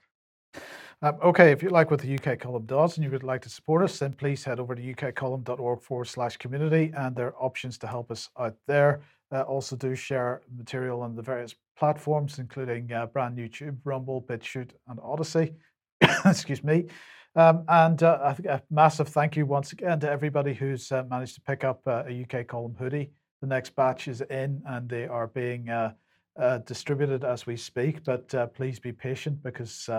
Um, 1.03 1.15
okay, 1.23 1.51
if 1.51 1.61
you 1.61 1.69
like 1.69 1.91
what 1.91 2.01
the 2.01 2.17
UK 2.17 2.39
column 2.39 2.65
does 2.65 2.97
and 2.97 3.03
you 3.03 3.11
would 3.11 3.23
like 3.23 3.41
to 3.43 3.49
support 3.49 3.83
us, 3.83 3.99
then 3.99 4.13
please 4.13 4.43
head 4.43 4.59
over 4.59 4.73
to 4.73 4.81
ukcolumn.org 4.81 5.81
forward 5.81 6.05
slash 6.05 6.37
community 6.37 6.91
and 6.97 7.15
there 7.15 7.27
are 7.27 7.35
options 7.43 7.77
to 7.79 7.87
help 7.87 8.09
us 8.09 8.29
out 8.39 8.55
there. 8.67 9.01
Uh, 9.31 9.41
also, 9.41 9.75
do 9.75 9.93
share 9.93 10.41
material 10.55 11.01
on 11.01 11.13
the 11.13 11.21
various 11.21 11.53
platforms, 11.77 12.39
including 12.39 12.91
uh, 12.93 13.05
Brand 13.07 13.35
New 13.35 13.47
Tube, 13.47 13.77
Rumble, 13.83 14.21
BitChute, 14.21 14.71
and 14.87 14.99
Odysee. 14.99 15.53
Excuse 16.25 16.63
me. 16.63 16.85
Um, 17.35 17.63
and 17.67 18.01
uh, 18.01 18.19
I 18.23 18.33
think 18.33 18.47
a 18.47 18.63
massive 18.71 19.09
thank 19.09 19.35
you 19.35 19.45
once 19.45 19.73
again 19.73 19.99
to 19.99 20.09
everybody 20.09 20.53
who's 20.55 20.91
uh, 20.91 21.03
managed 21.09 21.35
to 21.35 21.41
pick 21.41 21.63
up 21.63 21.81
uh, 21.85 22.03
a 22.07 22.23
UK 22.23 22.47
column 22.47 22.75
hoodie. 22.79 23.11
The 23.41 23.47
next 23.47 23.75
batch 23.75 24.07
is 24.07 24.21
in 24.21 24.63
and 24.65 24.89
they 24.89 25.05
are 25.05 25.27
being 25.27 25.69
uh, 26.37 26.59
distributed 26.59 27.23
as 27.23 27.45
we 27.45 27.57
speak. 27.57 28.03
But 28.03 28.53
please 28.53 28.79
be 28.79 28.91
patient 28.91 29.41
because 29.43 29.89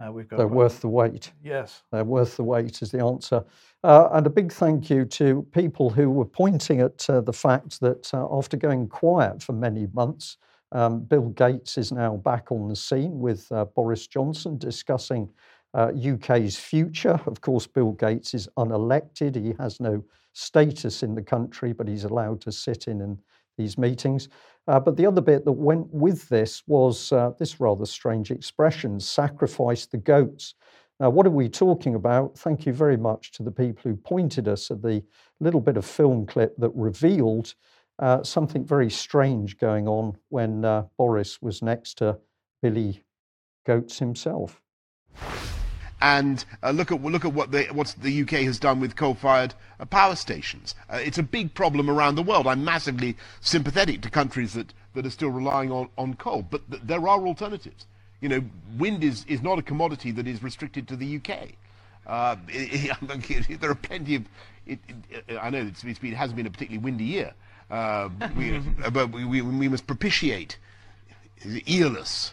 uh, 0.00 0.12
we've 0.12 0.28
got 0.28 0.36
They're 0.36 0.46
worth 0.46 0.80
the 0.80 0.88
wait. 0.88 1.32
Yes. 1.42 1.82
They're 1.90 2.04
worth 2.04 2.36
the 2.36 2.44
wait, 2.44 2.82
is 2.82 2.90
the 2.90 3.04
answer. 3.04 3.44
Uh, 3.82 4.08
and 4.12 4.26
a 4.26 4.30
big 4.30 4.52
thank 4.52 4.90
you 4.90 5.04
to 5.04 5.46
people 5.52 5.90
who 5.90 6.10
were 6.10 6.24
pointing 6.24 6.80
at 6.80 7.08
uh, 7.10 7.20
the 7.20 7.32
fact 7.32 7.80
that 7.80 8.12
uh, 8.14 8.26
after 8.36 8.56
going 8.56 8.88
quiet 8.88 9.42
for 9.42 9.52
many 9.52 9.88
months, 9.92 10.36
um, 10.72 11.00
Bill 11.00 11.30
Gates 11.30 11.78
is 11.78 11.92
now 11.92 12.16
back 12.16 12.52
on 12.52 12.68
the 12.68 12.76
scene 12.76 13.18
with 13.18 13.50
uh, 13.50 13.64
Boris 13.64 14.06
Johnson 14.06 14.58
discussing 14.58 15.28
UK's 15.76 16.56
uh, 16.56 16.60
future. 16.60 17.20
Of 17.26 17.40
course, 17.40 17.66
Bill 17.66 17.92
Gates 17.92 18.34
is 18.34 18.48
unelected, 18.56 19.34
he 19.34 19.54
has 19.58 19.80
no 19.80 20.04
status 20.32 21.02
in 21.02 21.14
the 21.14 21.22
country, 21.22 21.72
but 21.72 21.88
he's 21.88 22.04
allowed 22.04 22.40
to 22.42 22.52
sit 22.52 22.86
in 22.86 23.00
and 23.00 23.18
these 23.56 23.76
meetings. 23.76 24.28
Uh, 24.68 24.78
but 24.78 24.96
the 24.98 25.06
other 25.06 25.22
bit 25.22 25.46
that 25.46 25.52
went 25.52 25.86
with 25.90 26.28
this 26.28 26.62
was 26.66 27.10
uh, 27.10 27.32
this 27.38 27.58
rather 27.58 27.86
strange 27.86 28.30
expression 28.30 29.00
sacrifice 29.00 29.86
the 29.86 29.96
goats. 29.96 30.54
Now, 31.00 31.08
what 31.08 31.26
are 31.26 31.30
we 31.30 31.48
talking 31.48 31.94
about? 31.94 32.38
Thank 32.38 32.66
you 32.66 32.74
very 32.74 32.98
much 32.98 33.32
to 33.32 33.42
the 33.42 33.50
people 33.50 33.90
who 33.90 33.96
pointed 33.96 34.46
us 34.46 34.70
at 34.70 34.82
the 34.82 35.02
little 35.40 35.60
bit 35.60 35.78
of 35.78 35.86
film 35.86 36.26
clip 36.26 36.54
that 36.58 36.70
revealed 36.74 37.54
uh, 37.98 38.22
something 38.22 38.64
very 38.64 38.90
strange 38.90 39.56
going 39.56 39.88
on 39.88 40.16
when 40.28 40.64
uh, 40.64 40.84
Boris 40.98 41.40
was 41.40 41.62
next 41.62 41.98
to 41.98 42.18
Billy 42.60 43.02
Goats 43.64 43.98
himself 43.98 44.60
and 46.00 46.44
uh, 46.62 46.70
look 46.70 46.92
at 46.92 47.02
look 47.02 47.24
at 47.24 47.32
what 47.32 47.50
the 47.50 47.64
what 47.66 47.94
the 48.00 48.22
UK 48.22 48.30
has 48.30 48.58
done 48.58 48.80
with 48.80 48.96
coal-fired 48.96 49.54
uh, 49.80 49.84
power 49.84 50.14
stations. 50.14 50.74
Uh, 50.88 51.00
it's 51.02 51.18
a 51.18 51.22
big 51.22 51.54
problem 51.54 51.90
around 51.90 52.14
the 52.14 52.22
world. 52.22 52.46
I'm 52.46 52.64
massively 52.64 53.16
sympathetic 53.40 54.02
to 54.02 54.10
countries 54.10 54.54
that, 54.54 54.72
that 54.94 55.04
are 55.06 55.10
still 55.10 55.30
relying 55.30 55.72
on, 55.72 55.88
on 55.98 56.14
coal, 56.14 56.42
but 56.42 56.68
th- 56.70 56.82
there 56.84 57.06
are 57.08 57.26
alternatives. 57.26 57.86
You 58.20 58.28
know, 58.28 58.44
wind 58.78 59.04
is, 59.04 59.24
is 59.28 59.42
not 59.42 59.58
a 59.58 59.62
commodity 59.62 60.10
that 60.12 60.26
is 60.26 60.42
restricted 60.42 60.88
to 60.88 60.96
the 60.96 61.16
UK. 61.16 61.50
Uh, 62.06 62.36
it, 62.48 63.50
it, 63.50 63.60
there 63.60 63.70
are 63.70 63.76
plenty 63.76 64.16
of. 64.16 64.24
It, 64.66 64.78
I 65.40 65.50
know 65.50 65.60
it's, 65.60 65.84
it 65.84 66.14
hasn't 66.14 66.36
been 66.36 66.46
a 66.46 66.50
particularly 66.50 66.84
windy 66.84 67.04
year, 67.04 67.32
uh, 67.70 68.08
we, 68.36 68.58
but 68.92 69.10
we, 69.10 69.24
we, 69.24 69.40
we 69.42 69.68
must 69.68 69.86
propitiate 69.86 70.58
Aeolus, 71.66 72.32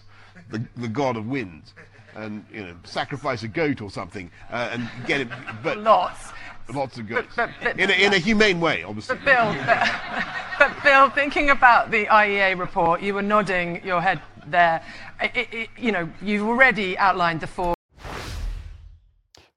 the, 0.49 0.65
the 0.75 0.87
god 0.87 1.17
of 1.17 1.27
winds 1.27 1.73
and 2.15 2.45
you 2.51 2.65
know 2.65 2.75
sacrifice 2.83 3.43
a 3.43 3.47
goat 3.47 3.81
or 3.81 3.89
something 3.89 4.31
uh, 4.51 4.69
and 4.71 4.89
get 5.05 5.21
it. 5.21 5.27
But 5.63 5.77
lots. 5.79 6.31
Lots 6.73 6.97
of 6.97 7.07
goats. 7.07 7.27
But, 7.35 7.51
but, 7.61 7.75
but, 7.75 7.79
in, 7.79 7.91
a, 7.91 7.93
in 7.93 8.13
a 8.13 8.17
humane 8.17 8.59
way, 8.59 8.81
obviously. 8.81 9.17
But 9.17 9.25
Bill, 9.25 9.53
but, 10.59 10.83
Bill, 10.83 11.09
thinking 11.11 11.51
about 11.51 11.91
the 11.91 12.07
IEA 12.07 12.57
report, 12.57 13.01
you 13.01 13.13
were 13.13 13.21
nodding 13.21 13.85
your 13.85 14.01
head 14.01 14.19
there. 14.47 14.83
It, 15.21 15.47
it, 15.51 15.69
you 15.77 15.91
know, 15.91 16.09
you've 16.23 16.47
already 16.47 16.97
outlined 16.97 17.41
the 17.41 17.47
four. 17.47 17.75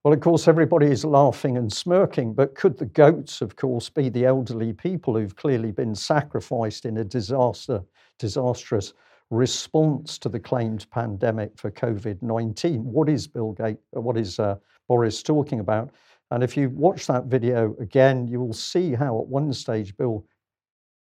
Well, 0.05 0.15
of 0.15 0.21
course, 0.21 0.49
everybody 0.49 0.87
is 0.87 1.05
laughing 1.05 1.57
and 1.57 1.73
smirking, 1.73 2.33
but 2.33 2.55
could 2.55 2.79
the 2.79 2.87
goats, 2.87 3.41
of 3.41 3.57
course, 3.57 3.89
be 3.89 4.09
the 4.09 4.27
elderly 4.27 4.73
people 4.73 5.17
who've 5.17 5.35
clearly 5.35 5.73
been 5.73 5.95
sacrificed 5.95 6.85
in 6.85 6.99
a 6.99 7.05
disaster, 7.05 7.83
disastrous 8.19 8.93
response 9.31 10.19
to 10.19 10.29
the 10.29 10.41
claimed 10.41 10.89
pandemic 10.91 11.57
for 11.57 11.71
COVID 11.71 12.23
19. 12.23 12.85
What 12.85 13.09
is 13.09 13.27
Bill 13.27 13.53
Gates, 13.53 13.83
what 13.91 14.17
is 14.17 14.39
uh, 14.39 14.57
Boris 14.89 15.23
talking 15.23 15.61
about? 15.61 15.91
And 16.31 16.43
if 16.43 16.57
you 16.57 16.71
watch 16.71 17.07
that 17.07 17.25
video 17.25 17.75
again, 17.81 18.27
you 18.27 18.41
will 18.41 18.53
see 18.53 18.95
how 18.95 19.19
at 19.19 19.27
one 19.27 19.53
stage 19.53 19.97
Bill 19.97 20.25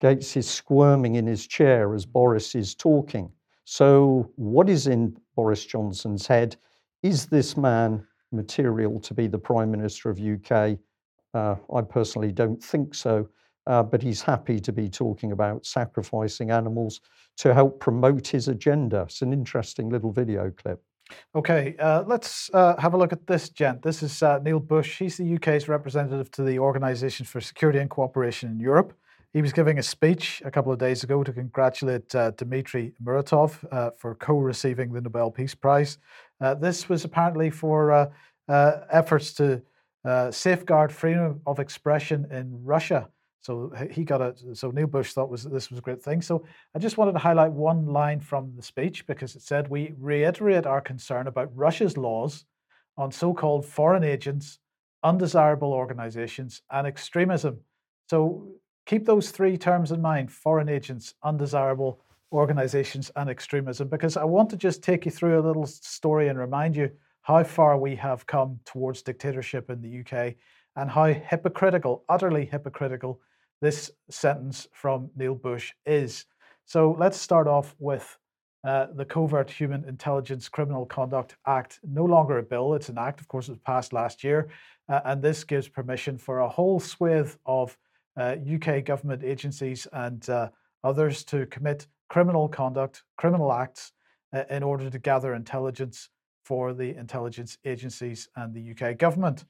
Gates 0.02 0.38
is 0.38 0.50
squirming 0.50 1.16
in 1.16 1.26
his 1.26 1.48
chair 1.48 1.94
as 1.96 2.06
Boris 2.06 2.56
is 2.56 2.76
talking. 2.76 3.32
So, 3.66 4.32
what 4.36 4.70
is 4.70 4.88
in 4.88 5.18
Boris 5.36 5.66
Johnson's 5.66 6.28
head? 6.28 6.56
Is 7.04 7.26
this 7.26 7.58
man 7.58 8.06
material 8.32 9.00
to 9.02 9.14
be 9.14 9.28
the 9.28 9.38
Prime 9.38 9.72
Minister 9.72 10.10
of 10.10 10.20
UK? 10.20 10.78
Uh, 11.34 11.56
I 11.74 11.82
personally 11.82 12.32
don't 12.32 12.64
think 12.64 12.96
so 12.96 13.28
uh, 13.68 13.84
but 13.84 14.02
he's 14.02 14.22
happy 14.22 14.60
to 14.62 14.72
be 14.72 14.90
talking 14.90 15.34
about 15.34 15.66
sacrificing 15.66 16.52
animals 16.52 17.02
to 17.36 17.54
help 17.54 17.80
promote 17.80 18.28
his 18.28 18.48
agenda. 18.48 19.02
It's 19.02 19.22
an 19.22 19.34
interesting 19.34 19.90
little 19.90 20.12
video 20.12 20.50
clip. 20.52 20.82
Okay, 21.36 21.76
uh, 21.80 22.04
let's 22.06 22.50
uh, 22.54 22.76
have 22.78 22.94
a 22.94 22.98
look 22.98 23.14
at 23.14 23.28
this 23.28 23.50
gent. 23.50 23.82
This 23.82 24.04
is 24.04 24.24
uh, 24.24 24.40
Neil 24.40 24.60
Bush. 24.60 25.00
He's 25.00 25.18
the 25.18 25.36
UK's 25.36 25.68
representative 25.68 26.32
to 26.32 26.44
the 26.44 26.60
Organisation 26.60 27.26
for 27.26 27.40
Security 27.40 27.80
and 27.80 27.90
Cooperation 27.90 28.50
in 28.52 28.60
Europe. 28.60 28.94
He 29.34 29.42
was 29.42 29.54
giving 29.54 29.78
a 29.78 29.84
speech 29.84 30.42
a 30.46 30.52
couple 30.52 30.72
of 30.72 30.80
days 30.80 31.04
ago 31.04 31.24
to 31.24 31.32
congratulate 31.32 32.14
uh, 32.16 32.32
Dmitry 32.32 32.94
Muratov 33.04 33.64
uh, 33.72 33.92
for 33.98 34.16
co 34.16 34.38
receiving 34.40 34.94
the 34.94 35.02
Nobel 35.02 35.30
Peace 35.32 35.54
Prize. 35.54 35.98
This 36.60 36.90
was 36.90 37.04
apparently 37.04 37.50
for 37.50 38.10
efforts 38.50 39.34
to 39.34 39.62
safeguard 40.32 40.92
freedom 40.92 41.42
of 41.46 41.60
expression 41.60 42.26
in 42.32 42.64
Russia. 42.64 43.10
So 43.42 43.72
he 43.92 44.04
got 44.04 44.22
it. 44.22 44.58
So 44.58 44.72
Neil 44.72 44.88
Bush 44.88 45.14
thought 45.14 45.30
was 45.30 45.44
this 45.44 45.70
was 45.70 45.80
a 45.80 45.82
great 45.82 46.02
thing. 46.02 46.22
So 46.22 46.46
I 46.76 46.80
just 46.80 46.98
wanted 46.98 47.14
to 47.14 47.20
highlight 47.20 47.52
one 47.52 47.86
line 47.86 48.20
from 48.20 48.52
the 48.56 48.62
speech 48.62 49.08
because 49.08 49.36
it 49.36 49.42
said 49.42 49.70
we 49.70 49.94
reiterate 50.00 50.66
our 50.66 50.82
concern 50.82 51.28
about 51.28 51.56
Russia's 51.56 51.98
laws 51.98 52.46
on 52.98 53.12
so-called 53.12 53.66
foreign 53.66 54.04
agents, 54.04 54.60
undesirable 55.04 55.72
organizations, 55.72 56.62
and 56.72 56.88
extremism. 56.88 57.60
So 58.10 58.48
keep 58.86 59.06
those 59.06 59.32
three 59.32 59.58
terms 59.58 59.92
in 59.92 60.02
mind: 60.02 60.32
foreign 60.32 60.68
agents, 60.68 61.14
undesirable 61.24 62.02
organizations, 62.34 63.12
and 63.16 63.30
extremism. 63.30 63.88
Because 63.88 64.18
I 64.18 64.26
want 64.26 64.50
to 64.50 64.58
just 64.58 64.84
take 64.84 65.06
you 65.06 65.12
through 65.12 65.40
a 65.40 65.46
little 65.48 65.68
story 65.68 66.28
and 66.28 66.38
remind 66.38 66.76
you 66.76 66.92
how 67.22 67.44
far 67.44 67.78
we 67.78 67.96
have 67.96 68.26
come 68.26 68.60
towards 68.66 69.02
dictatorship 69.02 69.70
in 69.70 69.82
the 69.82 70.00
UK 70.00 70.36
and 70.78 70.90
how 70.90 71.06
hypocritical, 71.06 72.04
utterly 72.08 72.46
hypocritical, 72.46 73.20
this 73.62 73.92
sentence 74.10 74.68
from 74.72 75.10
Neil 75.18 75.36
Bush 75.36 75.74
is. 75.86 76.26
So 76.66 76.96
let's 76.98 77.20
start 77.20 77.48
off 77.48 77.76
with 77.80 78.18
uh, 78.64 78.88
the 78.96 79.06
Covert 79.06 79.50
Human 79.50 79.84
Intelligence 79.86 80.48
Criminal 80.48 80.86
Conduct 80.86 81.36
Act, 81.48 81.80
no 81.84 82.06
longer 82.06 82.38
a 82.38 82.44
bill, 82.44 82.76
it's 82.76 82.90
an 82.90 82.98
act, 82.98 83.20
of 83.20 83.28
course, 83.28 83.48
it 83.48 83.52
was 83.52 83.60
passed 83.60 83.92
last 83.92 84.24
year. 84.24 84.50
Uh, 84.88 85.02
and 85.06 85.22
this 85.22 85.44
gives 85.44 85.68
permission 85.68 86.18
for 86.18 86.40
a 86.40 86.50
whole 86.50 86.80
swathe 86.80 87.34
of 87.46 87.78
uh, 88.16 88.36
UK 88.54 88.84
government 88.86 89.24
agencies 89.24 89.88
and 89.94 90.30
uh, 90.30 90.50
others 90.84 91.24
to 91.24 91.46
commit 91.48 91.88
criminal 92.10 92.48
conduct, 92.48 93.04
criminal 93.18 93.52
acts, 93.52 93.94
uh, 94.34 94.44
in 94.50 94.64
order 94.64 94.90
to 94.90 95.00
gather 95.00 95.34
intelligence 95.34 96.10
for 96.44 96.74
the 96.74 96.96
intelligence 96.96 97.58
agencies 97.66 98.30
and 98.36 98.54
the 98.54 98.72
UK 98.72 98.98
government. 98.98 99.46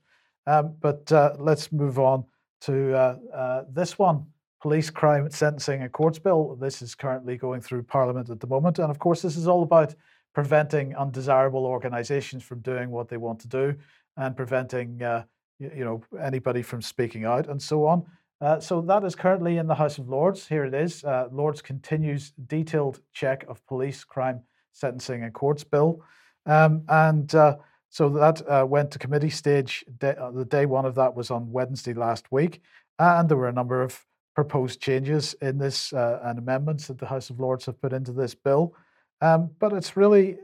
Um, 0.48 0.76
but 0.80 1.12
uh, 1.12 1.36
let's 1.38 1.72
move 1.72 2.00
on 2.00 2.24
to 2.62 2.95
uh, 2.95 3.18
uh, 3.34 3.64
this 3.70 4.00
one 4.00 4.26
police 4.62 4.89
crime 4.89 5.30
sentencing 5.30 5.84
and 5.84 5.91
courts 5.91 6.18
bill. 6.18 6.56
This 6.60 6.82
is 6.82 6.95
currently 6.95 7.38
going 7.38 7.62
through 7.62 7.84
Parliament 7.84 8.30
at 8.30 8.39
the 8.39 8.48
moment. 8.48 8.80
And 8.80 8.89
of 8.89 8.98
course, 8.98 9.22
this 9.22 9.38
is 9.38 9.48
all 9.48 9.62
about 9.62 9.93
preventing 10.34 10.95
undesirable 10.95 11.66
organizations 11.66 12.43
from 12.43 12.60
doing 12.62 12.89
what 12.89 13.10
they 13.10 13.18
want 13.18 13.39
to 13.41 13.48
do 13.48 13.76
and 14.16 14.36
preventing 14.36 15.04
uh, 15.04 15.24
you, 15.60 15.84
know 15.84 16.02
anybody 16.22 16.62
from 16.62 16.82
speaking 16.82 17.26
out 17.26 17.48
and 17.48 17.62
so 17.62 17.86
on. 17.86 18.06
Uh, 18.39 18.60
so 18.60 18.82
that 18.82 19.04
is 19.04 19.16
currently 19.16 19.58
in 19.58 19.68
the 19.68 19.76
House 19.76 19.98
of 19.98 20.10
Lords. 20.10 20.48
Here 20.48 20.64
it 20.64 20.74
is. 20.74 21.04
Uh, 21.04 21.28
Lords 21.32 21.62
continues 21.62 22.34
detailed 22.48 23.02
check 23.12 23.45
of 23.48 23.66
police 23.66 24.04
crime 24.04 24.41
sentencing 24.74 25.24
and 25.24 25.34
courts 25.34 25.64
bill. 25.64 26.04
Um, 26.45 26.84
and 26.88 27.34
uh, 27.34 27.58
So 27.90 28.10
that 28.10 28.42
uh, 28.50 28.66
went 28.66 28.92
to 28.92 29.00
committee 29.00 29.30
stage. 29.30 29.86
Day, 30.00 30.16
uh, 30.20 30.32
the 30.32 30.46
day 30.46 30.66
one 30.66 30.86
of 30.86 30.96
that 30.96 31.16
was 31.16 31.32
on 31.32 31.52
Wednesday 31.52 31.94
last 31.94 32.32
week, 32.32 32.62
and 33.00 33.30
there 33.30 33.38
were 33.38 33.48
a 33.48 33.54
number 33.54 33.82
of 33.82 34.06
proposed 34.36 34.80
changes 34.80 35.34
in 35.42 35.58
this 35.58 35.94
uh, 35.94 36.20
and 36.24 36.38
amendments 36.38 36.88
that 36.88 37.00
the 37.00 37.08
House 37.08 37.30
of 37.30 37.40
Lords 37.40 37.66
have 37.66 37.82
put 37.82 37.94
into 37.94 38.12
this 38.12 38.36
bill. 38.36 38.74
Um, 39.22 39.50
but 39.60 39.74
it's 39.74 39.98
really 39.98 40.38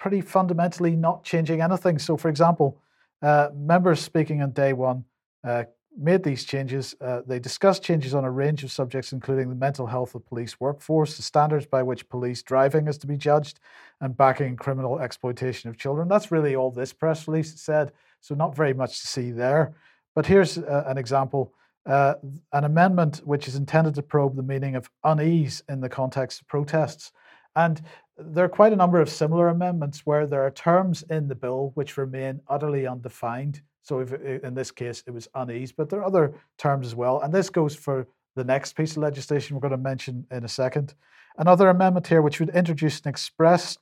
pretty 0.00 0.20
fundamentally 0.20 0.96
not 0.96 1.22
changing 1.22 1.60
anything. 1.60 1.98
So, 1.98 2.16
for 2.16 2.28
example, 2.28 2.80
uh, 3.22 3.50
members 3.54 4.00
speaking 4.00 4.42
on 4.42 4.50
day 4.50 4.72
one 4.72 5.04
uh, 5.44 5.64
made 5.96 6.22
these 6.22 6.44
changes. 6.44 6.94
Uh, 7.00 7.22
they 7.26 7.38
discussed 7.38 7.82
changes 7.82 8.14
on 8.14 8.24
a 8.24 8.30
range 8.30 8.64
of 8.64 8.70
subjects, 8.70 9.12
including 9.12 9.48
the 9.48 9.54
mental 9.54 9.86
health 9.86 10.14
of 10.14 10.26
police 10.26 10.58
workforce, 10.60 11.16
the 11.16 11.22
standards 11.22 11.66
by 11.66 11.82
which 11.82 12.08
police 12.08 12.42
driving 12.42 12.88
is 12.88 12.98
to 12.98 13.06
be 13.06 13.16
judged, 13.16 13.60
and 14.00 14.16
backing 14.16 14.56
criminal 14.56 15.00
exploitation 15.00 15.68
of 15.68 15.76
children. 15.76 16.08
That's 16.08 16.30
really 16.30 16.56
all 16.56 16.70
this 16.70 16.92
press 16.92 17.26
release 17.26 17.60
said. 17.60 17.92
So, 18.20 18.34
not 18.34 18.56
very 18.56 18.74
much 18.74 19.00
to 19.00 19.06
see 19.06 19.30
there. 19.30 19.74
But 20.14 20.26
here's 20.26 20.58
uh, 20.58 20.84
an 20.86 20.98
example. 20.98 21.54
Uh, 21.86 22.14
an 22.52 22.64
amendment 22.64 23.22
which 23.24 23.48
is 23.48 23.56
intended 23.56 23.94
to 23.94 24.02
probe 24.02 24.36
the 24.36 24.42
meaning 24.42 24.76
of 24.76 24.90
unease 25.02 25.62
in 25.68 25.80
the 25.80 25.88
context 25.88 26.42
of 26.42 26.46
protests. 26.46 27.10
And 27.56 27.80
there 28.18 28.44
are 28.44 28.50
quite 28.50 28.72
a 28.72 28.76
number 28.76 29.00
of 29.00 29.08
similar 29.08 29.48
amendments 29.48 30.04
where 30.04 30.26
there 30.26 30.44
are 30.44 30.50
terms 30.50 31.02
in 31.04 31.28
the 31.28 31.34
bill 31.34 31.72
which 31.74 31.96
remain 31.96 32.42
utterly 32.48 32.86
undefined. 32.86 33.62
So, 33.90 33.98
if, 33.98 34.12
in 34.12 34.54
this 34.54 34.70
case, 34.70 35.02
it 35.08 35.10
was 35.10 35.26
unease, 35.34 35.72
but 35.72 35.90
there 35.90 35.98
are 35.98 36.04
other 36.04 36.32
terms 36.58 36.86
as 36.86 36.94
well. 36.94 37.22
And 37.22 37.34
this 37.34 37.50
goes 37.50 37.74
for 37.74 38.06
the 38.36 38.44
next 38.44 38.74
piece 38.74 38.92
of 38.92 38.98
legislation 38.98 39.56
we're 39.56 39.68
going 39.68 39.72
to 39.72 39.78
mention 39.78 40.24
in 40.30 40.44
a 40.44 40.48
second. 40.48 40.94
Another 41.38 41.70
amendment 41.70 42.06
here 42.06 42.22
which 42.22 42.38
would 42.38 42.50
introduce 42.50 43.00
an 43.00 43.08
express 43.08 43.78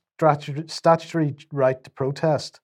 statutory 0.65 1.35
right 1.51 1.83
to 1.83 1.91
protest. 1.91 2.59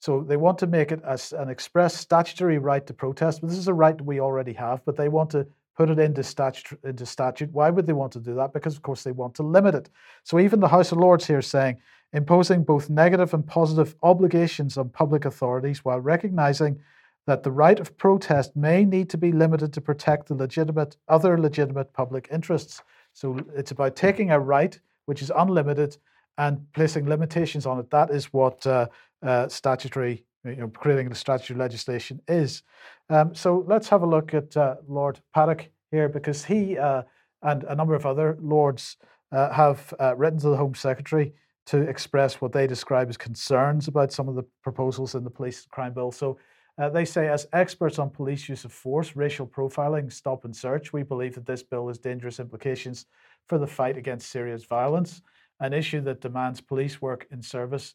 So 0.00 0.22
they 0.22 0.38
want 0.38 0.56
to 0.60 0.66
make 0.66 0.90
it 0.90 1.02
as 1.06 1.34
an 1.34 1.50
express 1.50 1.94
statutory 1.94 2.56
right 2.56 2.86
to 2.86 2.94
protest, 2.94 3.42
but 3.42 3.50
this 3.50 3.58
is 3.58 3.68
a 3.68 3.74
right 3.74 4.00
we 4.00 4.18
already 4.18 4.54
have, 4.54 4.82
but 4.86 4.96
they 4.96 5.10
want 5.10 5.28
to 5.32 5.46
put 5.76 5.90
it 5.90 5.98
into 5.98 6.22
statute, 6.22 6.80
into 6.82 7.04
statute. 7.04 7.52
Why 7.52 7.68
would 7.68 7.86
they 7.86 7.92
want 7.92 8.12
to 8.12 8.20
do 8.20 8.34
that? 8.36 8.54
Because, 8.54 8.74
of 8.74 8.80
course, 8.80 9.04
they 9.04 9.12
want 9.12 9.34
to 9.34 9.42
limit 9.42 9.74
it. 9.74 9.90
So 10.24 10.40
even 10.40 10.60
the 10.60 10.68
House 10.68 10.92
of 10.92 10.98
Lords 10.98 11.26
here 11.26 11.40
is 11.40 11.46
saying 11.46 11.76
imposing 12.12 12.64
both 12.64 12.88
negative 12.88 13.34
and 13.34 13.46
positive 13.46 13.94
obligations 14.02 14.78
on 14.78 14.88
public 14.88 15.24
authorities 15.24 15.84
while 15.84 16.00
recognizing 16.00 16.80
that 17.26 17.42
the 17.42 17.50
right 17.50 17.78
of 17.78 17.96
protest 17.98 18.56
may 18.56 18.84
need 18.84 19.10
to 19.10 19.18
be 19.18 19.32
limited 19.32 19.72
to 19.74 19.80
protect 19.80 20.28
the 20.28 20.34
legitimate 20.34 20.96
other 21.08 21.38
legitimate 21.38 21.92
public 21.92 22.28
interests. 22.32 22.82
So 23.12 23.38
it's 23.54 23.70
about 23.70 23.96
taking 23.96 24.30
a 24.30 24.40
right 24.40 24.78
which 25.04 25.22
is 25.22 25.30
unlimited 25.34 25.96
and 26.38 26.60
placing 26.72 27.08
limitations 27.08 27.66
on 27.66 27.78
it. 27.78 27.90
That 27.90 28.10
is 28.10 28.32
what 28.32 28.66
uh, 28.66 28.86
uh, 29.22 29.48
statutory 29.48 30.24
you 30.44 30.56
know, 30.56 30.68
creating 30.68 31.08
the 31.08 31.14
statutory 31.14 31.58
legislation 31.58 32.20
is. 32.28 32.62
Um, 33.10 33.34
so 33.34 33.64
let's 33.66 33.88
have 33.88 34.02
a 34.02 34.06
look 34.06 34.32
at 34.34 34.56
uh, 34.56 34.76
Lord 34.86 35.20
Paddick 35.34 35.66
here 35.90 36.08
because 36.08 36.44
he 36.44 36.78
uh, 36.78 37.02
and 37.42 37.64
a 37.64 37.74
number 37.74 37.94
of 37.94 38.06
other 38.06 38.36
lords 38.40 38.96
uh, 39.32 39.52
have 39.52 39.94
uh, 40.00 40.16
written 40.16 40.38
to 40.40 40.48
the 40.48 40.56
Home 40.56 40.74
Secretary 40.74 41.32
to 41.68 41.82
express 41.82 42.40
what 42.40 42.50
they 42.50 42.66
describe 42.66 43.10
as 43.10 43.18
concerns 43.18 43.88
about 43.88 44.10
some 44.10 44.26
of 44.26 44.34
the 44.34 44.44
proposals 44.62 45.14
in 45.14 45.22
the 45.22 45.30
police 45.30 45.66
crime 45.70 45.92
bill. 45.92 46.10
So 46.10 46.38
uh, 46.78 46.88
they 46.88 47.04
say, 47.04 47.28
as 47.28 47.46
experts 47.52 47.98
on 47.98 48.08
police 48.08 48.48
use 48.48 48.64
of 48.64 48.72
force, 48.72 49.14
racial 49.14 49.46
profiling, 49.46 50.10
stop 50.10 50.46
and 50.46 50.56
search, 50.56 50.94
we 50.94 51.02
believe 51.02 51.34
that 51.34 51.44
this 51.44 51.62
bill 51.62 51.88
has 51.88 51.98
dangerous 51.98 52.40
implications 52.40 53.04
for 53.48 53.58
the 53.58 53.66
fight 53.66 53.98
against 53.98 54.30
serious 54.30 54.64
violence, 54.64 55.20
an 55.60 55.74
issue 55.74 56.00
that 56.02 56.22
demands 56.22 56.60
police 56.62 57.02
work 57.02 57.26
in 57.30 57.42
service 57.42 57.94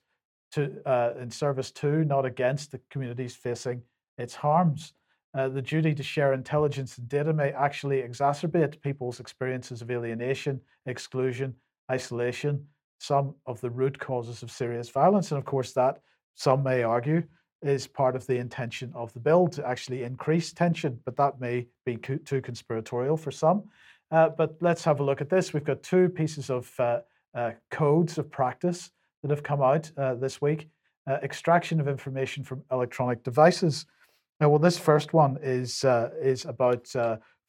to 0.51 0.71
uh, 0.86 1.13
in 1.19 1.32
service 1.32 1.71
to, 1.71 2.05
not 2.05 2.26
against 2.26 2.71
the 2.71 2.80
communities 2.91 3.36
facing 3.36 3.82
its 4.19 4.36
harms. 4.36 4.93
Uh, 5.34 5.49
the 5.49 5.63
duty 5.63 5.95
to 5.95 6.03
share 6.03 6.34
intelligence 6.34 6.99
and 6.99 7.09
data 7.09 7.34
may 7.34 7.51
actually 7.53 8.03
exacerbate 8.03 8.80
people's 8.82 9.19
experiences 9.19 9.82
of 9.82 9.89
alienation, 9.89 10.61
exclusion, 10.86 11.55
isolation, 11.89 12.67
some 13.04 13.36
of 13.45 13.60
the 13.60 13.70
root 13.70 13.99
causes 13.99 14.43
of 14.43 14.49
serious 14.49 14.89
violence. 14.89 15.32
And 15.32 15.38
of 15.38 15.43
course, 15.43 15.74
that 15.74 15.99
some 16.36 16.64
may 16.64 16.84
argue 16.84 17.22
is 17.62 17.86
part 17.86 18.16
of 18.16 18.26
the 18.28 18.38
intention 18.38 18.93
of 18.95 19.12
the 19.12 19.20
bill 19.20 19.49
to 19.49 19.68
actually 19.68 20.04
increase 20.04 20.54
tension, 20.54 20.97
but 21.04 21.18
that 21.18 21.41
may 21.41 21.68
be 21.86 21.97
co- 21.97 22.16
too 22.18 22.41
conspiratorial 22.41 23.18
for 23.18 23.30
some. 23.30 23.64
Uh, 24.10 24.30
but 24.30 24.56
let's 24.62 24.86
have 24.86 25.01
a 25.01 25.04
look 25.04 25.20
at 25.20 25.30
this. 25.30 25.54
We've 25.54 25.66
got 25.66 25.84
two 25.84 26.08
pieces 26.08 26.49
of 26.49 26.72
uh, 26.80 26.99
uh 27.36 27.51
codes 27.72 28.18
of 28.18 28.32
practice 28.32 28.89
that 29.22 29.32
have 29.32 29.43
come 29.43 29.62
out 29.62 29.91
uh, 29.97 30.16
this 30.16 30.41
week 30.41 30.70
uh, 31.06 31.18
extraction 31.24 31.82
of 31.82 31.89
information 31.89 32.43
from 32.43 32.64
electronic 32.72 33.22
devices. 33.24 33.86
Now, 34.39 34.47
well, 34.47 34.60
this 34.60 34.78
first 34.78 35.12
one 35.12 35.38
is, 35.41 35.84
uh, 35.84 36.12
is 36.22 36.45
about, 36.45 36.88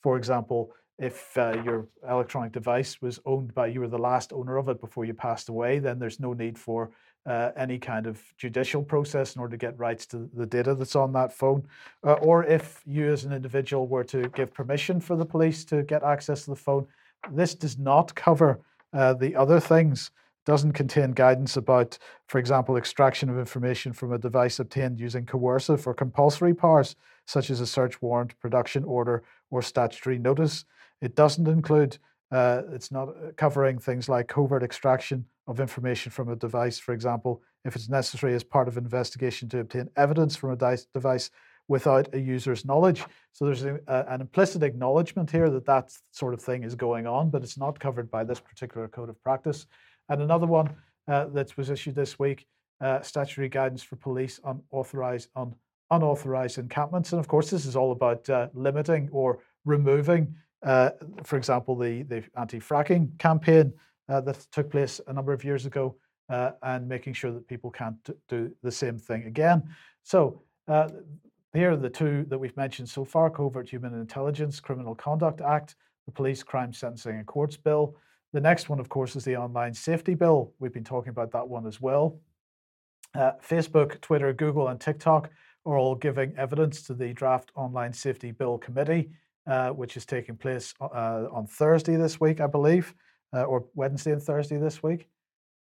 for 0.02 0.16
example, 0.16 0.72
if 0.98 1.36
uh, 1.36 1.60
your 1.64 1.88
electronic 2.08 2.52
device 2.52 3.02
was 3.02 3.18
owned 3.26 3.54
by 3.54 3.66
you 3.66 3.80
were 3.80 3.88
the 3.88 3.98
last 3.98 4.32
owner 4.32 4.56
of 4.56 4.68
it 4.68 4.80
before 4.80 5.04
you 5.04 5.14
passed 5.14 5.48
away, 5.48 5.78
then 5.78 5.98
there's 5.98 6.20
no 6.20 6.32
need 6.32 6.58
for 6.58 6.90
uh, 7.26 7.50
any 7.56 7.78
kind 7.78 8.06
of 8.06 8.22
judicial 8.36 8.82
process 8.82 9.34
in 9.34 9.40
order 9.40 9.56
to 9.56 9.66
get 9.66 9.78
rights 9.78 10.06
to 10.06 10.28
the 10.34 10.46
data 10.46 10.74
that's 10.74 10.94
on 10.94 11.12
that 11.12 11.32
phone. 11.32 11.66
or 12.02 12.44
if 12.44 12.82
you, 12.86 13.10
as 13.10 13.24
an 13.24 13.32
individual, 13.32 13.86
were 13.86 14.04
to 14.04 14.28
give 14.30 14.52
permission 14.52 15.00
for 15.00 15.16
the 15.16 15.24
police 15.24 15.64
to 15.64 15.82
get 15.82 16.02
access 16.02 16.44
to 16.44 16.50
the 16.50 16.56
phone, 16.56 16.86
this 17.32 17.54
does 17.54 17.78
not 17.78 18.14
cover 18.14 18.60
the 18.92 19.34
other 19.34 19.58
things 19.58 20.10
doesn't 20.44 20.72
contain 20.72 21.12
guidance 21.12 21.56
about, 21.56 21.96
for 22.26 22.38
example, 22.38 22.76
extraction 22.76 23.30
of 23.30 23.38
information 23.38 23.92
from 23.92 24.12
a 24.12 24.18
device 24.18 24.60
obtained 24.60 25.00
using 25.00 25.24
coercive 25.24 25.86
or 25.86 25.94
compulsory 25.94 26.54
powers, 26.54 26.96
such 27.26 27.50
as 27.50 27.60
a 27.60 27.66
search 27.66 28.00
warrant, 28.02 28.38
production 28.40 28.84
order, 28.84 29.22
or 29.50 29.62
statutory 29.62 30.18
notice. 30.18 30.64
It 31.04 31.14
doesn't 31.14 31.46
include, 31.46 31.98
uh, 32.32 32.62
it's 32.72 32.90
not 32.90 33.08
uh, 33.08 33.32
covering 33.36 33.78
things 33.78 34.08
like 34.08 34.26
covert 34.28 34.62
extraction 34.62 35.26
of 35.46 35.60
information 35.60 36.10
from 36.10 36.30
a 36.30 36.36
device, 36.36 36.78
for 36.78 36.94
example, 36.94 37.42
if 37.64 37.76
it's 37.76 37.90
necessary 37.90 38.34
as 38.34 38.42
part 38.42 38.68
of 38.68 38.76
an 38.78 38.84
investigation 38.84 39.48
to 39.50 39.60
obtain 39.60 39.90
evidence 39.96 40.34
from 40.34 40.50
a 40.52 40.76
device 40.94 41.30
without 41.68 42.14
a 42.14 42.18
user's 42.18 42.64
knowledge. 42.64 43.04
So 43.32 43.44
there's 43.44 43.64
a, 43.64 43.78
an 43.86 44.20
implicit 44.22 44.62
acknowledgement 44.62 45.30
here 45.30 45.50
that 45.50 45.66
that 45.66 45.92
sort 46.10 46.34
of 46.34 46.40
thing 46.40 46.64
is 46.64 46.74
going 46.74 47.06
on, 47.06 47.30
but 47.30 47.42
it's 47.42 47.58
not 47.58 47.78
covered 47.78 48.10
by 48.10 48.24
this 48.24 48.40
particular 48.40 48.88
code 48.88 49.10
of 49.10 49.22
practice. 49.22 49.66
And 50.08 50.22
another 50.22 50.46
one 50.46 50.74
uh, 51.06 51.26
that 51.26 51.56
was 51.56 51.68
issued 51.70 51.94
this 51.94 52.18
week, 52.18 52.46
uh, 52.80 53.02
statutory 53.02 53.48
guidance 53.48 53.82
for 53.82 53.96
police 53.96 54.40
on 54.42 54.62
authorized 54.70 55.28
on 55.36 55.54
unauthorized 55.90 56.58
encampments. 56.58 57.12
And 57.12 57.20
of 57.20 57.28
course, 57.28 57.50
this 57.50 57.66
is 57.66 57.76
all 57.76 57.92
about 57.92 58.28
uh, 58.28 58.48
limiting 58.54 59.08
or 59.12 59.38
removing, 59.64 60.34
uh, 60.64 60.90
for 61.22 61.36
example, 61.36 61.76
the, 61.76 62.02
the 62.04 62.24
anti-fracking 62.36 63.18
campaign 63.18 63.72
uh, 64.08 64.20
that 64.22 64.46
took 64.50 64.70
place 64.70 65.00
a 65.06 65.12
number 65.12 65.32
of 65.32 65.44
years 65.44 65.66
ago 65.66 65.96
uh, 66.28 66.52
and 66.62 66.88
making 66.88 67.12
sure 67.12 67.32
that 67.32 67.46
people 67.46 67.70
can't 67.70 67.96
do 68.28 68.50
the 68.62 68.72
same 68.72 68.98
thing 68.98 69.24
again. 69.24 69.62
So 70.02 70.42
here 70.66 71.70
are 71.70 71.76
the 71.76 71.90
two 71.90 72.24
that 72.28 72.38
we've 72.38 72.56
mentioned 72.56 72.88
so 72.88 73.04
far, 73.04 73.30
Covert 73.30 73.68
Human 73.68 73.94
Intelligence, 73.94 74.58
Criminal 74.60 74.94
Conduct 74.94 75.40
Act, 75.40 75.76
the 76.06 76.12
Police 76.12 76.42
Crime 76.42 76.72
Sentencing 76.72 77.16
and 77.16 77.26
Courts 77.26 77.56
Bill, 77.56 77.96
the 78.34 78.40
next 78.40 78.68
one, 78.68 78.80
of 78.80 78.88
course, 78.88 79.14
is 79.14 79.24
the 79.24 79.36
online 79.36 79.72
safety 79.72 80.14
bill. 80.14 80.52
We've 80.58 80.72
been 80.72 80.82
talking 80.82 81.10
about 81.10 81.30
that 81.30 81.48
one 81.48 81.68
as 81.68 81.80
well. 81.80 82.18
Uh, 83.14 83.30
Facebook, 83.48 84.00
Twitter, 84.00 84.32
Google, 84.32 84.66
and 84.68 84.80
TikTok 84.80 85.30
are 85.64 85.78
all 85.78 85.94
giving 85.94 86.36
evidence 86.36 86.82
to 86.82 86.94
the 86.94 87.12
draft 87.12 87.52
online 87.54 87.92
safety 87.92 88.32
bill 88.32 88.58
committee, 88.58 89.10
uh, 89.46 89.70
which 89.70 89.96
is 89.96 90.06
taking 90.06 90.36
place 90.36 90.74
uh, 90.80 91.26
on 91.32 91.46
Thursday 91.46 91.96
this 91.96 92.20
week, 92.20 92.40
I 92.40 92.46
believe, 92.46 92.94
uh, 93.34 93.42
or 93.42 93.66
Wednesday 93.74 94.12
and 94.12 94.22
Thursday 94.22 94.56
this 94.56 94.82
week. 94.82 95.08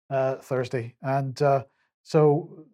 Uh, 0.09 0.35
Thursday, 0.35 0.93
and 1.01 1.41
uh, 1.41 1.63
so 2.03 2.65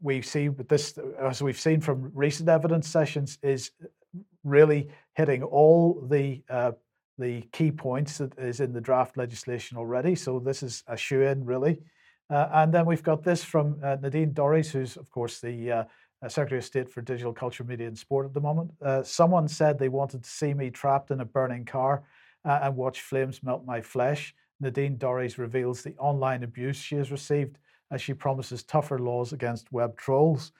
we 0.00 0.22
see 0.22 0.48
this, 0.48 0.98
as 1.20 1.42
we've 1.42 1.60
seen 1.60 1.80
from 1.80 2.10
recent 2.14 2.48
evidence 2.48 2.88
sessions, 2.88 3.38
is 3.42 3.70
really 4.42 4.88
hitting 5.14 5.42
all 5.42 6.06
the 6.08 6.42
the 7.18 7.42
key 7.52 7.70
points 7.70 8.18
that 8.18 8.38
is 8.38 8.60
in 8.60 8.72
the 8.72 8.80
draft 8.80 9.16
legislation 9.16 9.78
already. 9.78 10.14
So 10.14 10.38
this 10.38 10.62
is 10.62 10.82
a 10.86 10.96
shoe 10.96 11.22
in, 11.22 11.44
really. 11.44 11.78
Uh, 12.28 12.48
and 12.52 12.74
then 12.74 12.86
we've 12.86 13.02
got 13.02 13.22
this 13.22 13.44
from 13.44 13.78
uh, 13.82 13.96
Nadine 14.02 14.32
Dorries, 14.32 14.70
who's, 14.70 14.96
of 14.96 15.08
course, 15.10 15.40
the 15.40 15.70
uh, 15.70 15.76
uh, 15.76 15.84
Secretary 16.28 16.58
of 16.58 16.64
State 16.64 16.88
for 16.88 17.00
Digital 17.00 17.32
Culture, 17.32 17.64
Media 17.64 17.86
and 17.86 17.98
Sport 17.98 18.26
at 18.26 18.34
the 18.34 18.40
moment. 18.40 18.70
Uh, 18.82 19.02
someone 19.02 19.48
said 19.48 19.78
they 19.78 19.88
wanted 19.88 20.22
to 20.22 20.30
see 20.30 20.54
me 20.54 20.70
trapped 20.70 21.10
in 21.10 21.20
a 21.20 21.24
burning 21.24 21.64
car 21.64 22.04
uh, 22.44 22.60
and 22.62 22.76
watch 22.76 23.00
flames 23.00 23.42
melt 23.42 23.64
my 23.64 23.80
flesh. 23.80 24.34
Nadine 24.60 24.96
Dorries 24.96 25.38
reveals 25.38 25.82
the 25.82 25.94
online 25.98 26.42
abuse 26.42 26.76
she 26.76 26.96
has 26.96 27.10
received 27.10 27.58
as 27.90 28.00
she 28.00 28.14
promises 28.14 28.62
tougher 28.62 28.98
laws 28.98 29.32
against 29.32 29.70
web 29.72 29.96
trolls. 29.96 30.52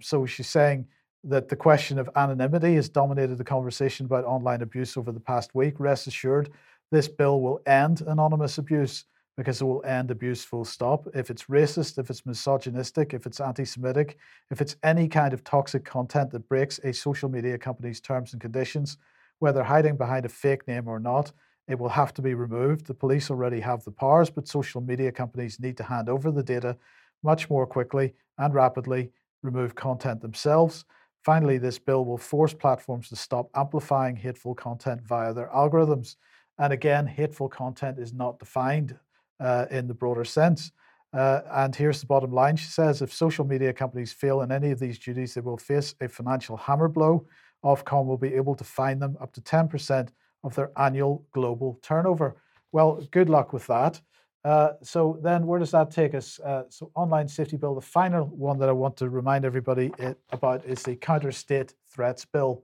so 0.00 0.26
she's 0.26 0.48
saying 0.48 0.86
that 1.24 1.48
the 1.48 1.56
question 1.56 1.98
of 1.98 2.08
anonymity 2.16 2.74
has 2.74 2.88
dominated 2.88 3.36
the 3.36 3.44
conversation 3.44 4.06
about 4.06 4.24
online 4.24 4.62
abuse 4.62 4.96
over 4.96 5.12
the 5.12 5.20
past 5.20 5.54
week. 5.54 5.78
Rest 5.78 6.06
assured, 6.06 6.50
this 6.90 7.08
bill 7.08 7.40
will 7.40 7.60
end 7.66 8.02
anonymous 8.06 8.58
abuse 8.58 9.04
because 9.38 9.60
it 9.60 9.64
will 9.64 9.84
end 9.84 10.10
abuse 10.10 10.42
full 10.42 10.64
stop. 10.64 11.06
If 11.14 11.30
it's 11.30 11.44
racist, 11.44 11.96
if 11.96 12.10
it's 12.10 12.26
misogynistic, 12.26 13.14
if 13.14 13.24
it's 13.24 13.38
anti 13.38 13.64
Semitic, 13.64 14.18
if 14.50 14.60
it's 14.60 14.74
any 14.82 15.06
kind 15.06 15.32
of 15.32 15.44
toxic 15.44 15.84
content 15.84 16.32
that 16.32 16.48
breaks 16.48 16.80
a 16.80 16.92
social 16.92 17.28
media 17.28 17.56
company's 17.56 18.00
terms 18.00 18.32
and 18.32 18.42
conditions, 18.42 18.98
whether 19.38 19.62
hiding 19.62 19.96
behind 19.96 20.26
a 20.26 20.28
fake 20.28 20.66
name 20.66 20.88
or 20.88 20.98
not, 20.98 21.30
it 21.68 21.78
will 21.78 21.88
have 21.88 22.12
to 22.14 22.20
be 22.20 22.34
removed. 22.34 22.86
The 22.86 22.94
police 22.94 23.30
already 23.30 23.60
have 23.60 23.84
the 23.84 23.92
powers, 23.92 24.28
but 24.28 24.48
social 24.48 24.80
media 24.80 25.12
companies 25.12 25.60
need 25.60 25.76
to 25.76 25.84
hand 25.84 26.08
over 26.08 26.32
the 26.32 26.42
data 26.42 26.76
much 27.22 27.48
more 27.48 27.64
quickly 27.64 28.14
and 28.38 28.52
rapidly, 28.52 29.12
remove 29.44 29.76
content 29.76 30.20
themselves. 30.20 30.84
Finally, 31.22 31.58
this 31.58 31.78
bill 31.78 32.04
will 32.04 32.18
force 32.18 32.54
platforms 32.54 33.08
to 33.10 33.16
stop 33.16 33.50
amplifying 33.54 34.16
hateful 34.16 34.56
content 34.56 35.00
via 35.06 35.32
their 35.32 35.48
algorithms. 35.54 36.16
And 36.58 36.72
again, 36.72 37.06
hateful 37.06 37.48
content 37.48 38.00
is 38.00 38.12
not 38.12 38.40
defined 38.40 38.98
uh, 39.40 39.66
in 39.70 39.86
the 39.86 39.94
broader 39.94 40.24
sense. 40.24 40.72
Uh, 41.12 41.40
and 41.52 41.74
here's 41.74 42.00
the 42.00 42.06
bottom 42.06 42.30
line 42.32 42.54
she 42.54 42.66
says 42.66 43.00
if 43.00 43.12
social 43.12 43.44
media 43.44 43.72
companies 43.72 44.12
fail 44.12 44.42
in 44.42 44.52
any 44.52 44.70
of 44.70 44.78
these 44.78 44.98
duties, 44.98 45.34
they 45.34 45.40
will 45.40 45.56
face 45.56 45.94
a 46.00 46.08
financial 46.08 46.56
hammer 46.56 46.88
blow. 46.88 47.26
Ofcom 47.64 48.06
will 48.06 48.18
be 48.18 48.34
able 48.34 48.54
to 48.54 48.64
fine 48.64 48.98
them 48.98 49.16
up 49.20 49.32
to 49.32 49.40
10% 49.40 50.08
of 50.44 50.54
their 50.54 50.70
annual 50.78 51.26
global 51.32 51.78
turnover. 51.82 52.36
Well, 52.72 53.02
good 53.10 53.28
luck 53.30 53.52
with 53.52 53.66
that. 53.68 54.00
Uh, 54.44 54.72
so 54.82 55.18
then, 55.22 55.46
where 55.46 55.58
does 55.58 55.72
that 55.72 55.90
take 55.90 56.14
us? 56.14 56.38
Uh, 56.40 56.62
so, 56.68 56.92
online 56.94 57.26
safety 57.26 57.56
bill. 57.56 57.74
The 57.74 57.80
final 57.80 58.26
one 58.26 58.58
that 58.60 58.68
I 58.68 58.72
want 58.72 58.96
to 58.98 59.08
remind 59.08 59.44
everybody 59.44 59.90
it, 59.98 60.16
about 60.30 60.64
is 60.64 60.82
the 60.82 60.94
Counter 60.94 61.32
State 61.32 61.74
Threats 61.90 62.24
Bill, 62.24 62.62